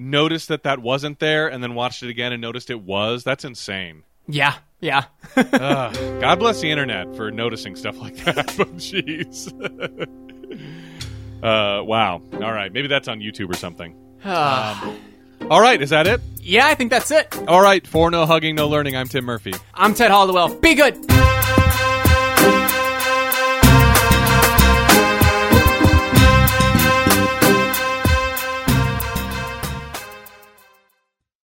noticed 0.00 0.48
that 0.48 0.62
that 0.64 0.80
wasn't 0.80 1.18
there, 1.18 1.48
and 1.48 1.62
then 1.62 1.74
watched 1.74 2.02
it 2.02 2.08
again 2.10 2.32
and 2.32 2.40
noticed 2.40 2.70
it 2.70 2.80
was. 2.82 3.22
That's 3.22 3.44
insane. 3.44 4.02
Yeah, 4.26 4.54
yeah. 4.80 5.04
Ugh. 5.36 6.20
God 6.20 6.38
bless 6.38 6.60
the 6.60 6.70
internet 6.70 7.14
for 7.16 7.30
noticing 7.30 7.76
stuff 7.76 7.98
like 7.98 8.16
that. 8.18 8.54
but 8.56 8.76
jeez. 8.76 9.52
Uh, 11.42 11.82
wow. 11.84 12.20
All 12.34 12.52
right. 12.52 12.72
Maybe 12.72 12.86
that's 12.88 13.08
on 13.08 13.20
YouTube 13.20 13.50
or 13.50 13.56
something. 13.56 13.96
Uh, 14.24 14.94
All 15.50 15.60
right. 15.60 15.80
Is 15.80 15.90
that 15.90 16.06
it? 16.06 16.20
yeah, 16.42 16.66
I 16.66 16.74
think 16.74 16.90
that's 16.90 17.10
it. 17.10 17.34
All 17.48 17.62
right. 17.62 17.86
For 17.86 18.10
no 18.10 18.26
hugging, 18.26 18.54
no 18.54 18.68
learning. 18.68 18.96
I'm 18.96 19.08
Tim 19.08 19.24
Murphy. 19.24 19.54
I'm 19.74 19.94
Ted 19.94 20.10
Hollowell. 20.10 20.54
Be 20.56 20.74
good. 20.74 20.96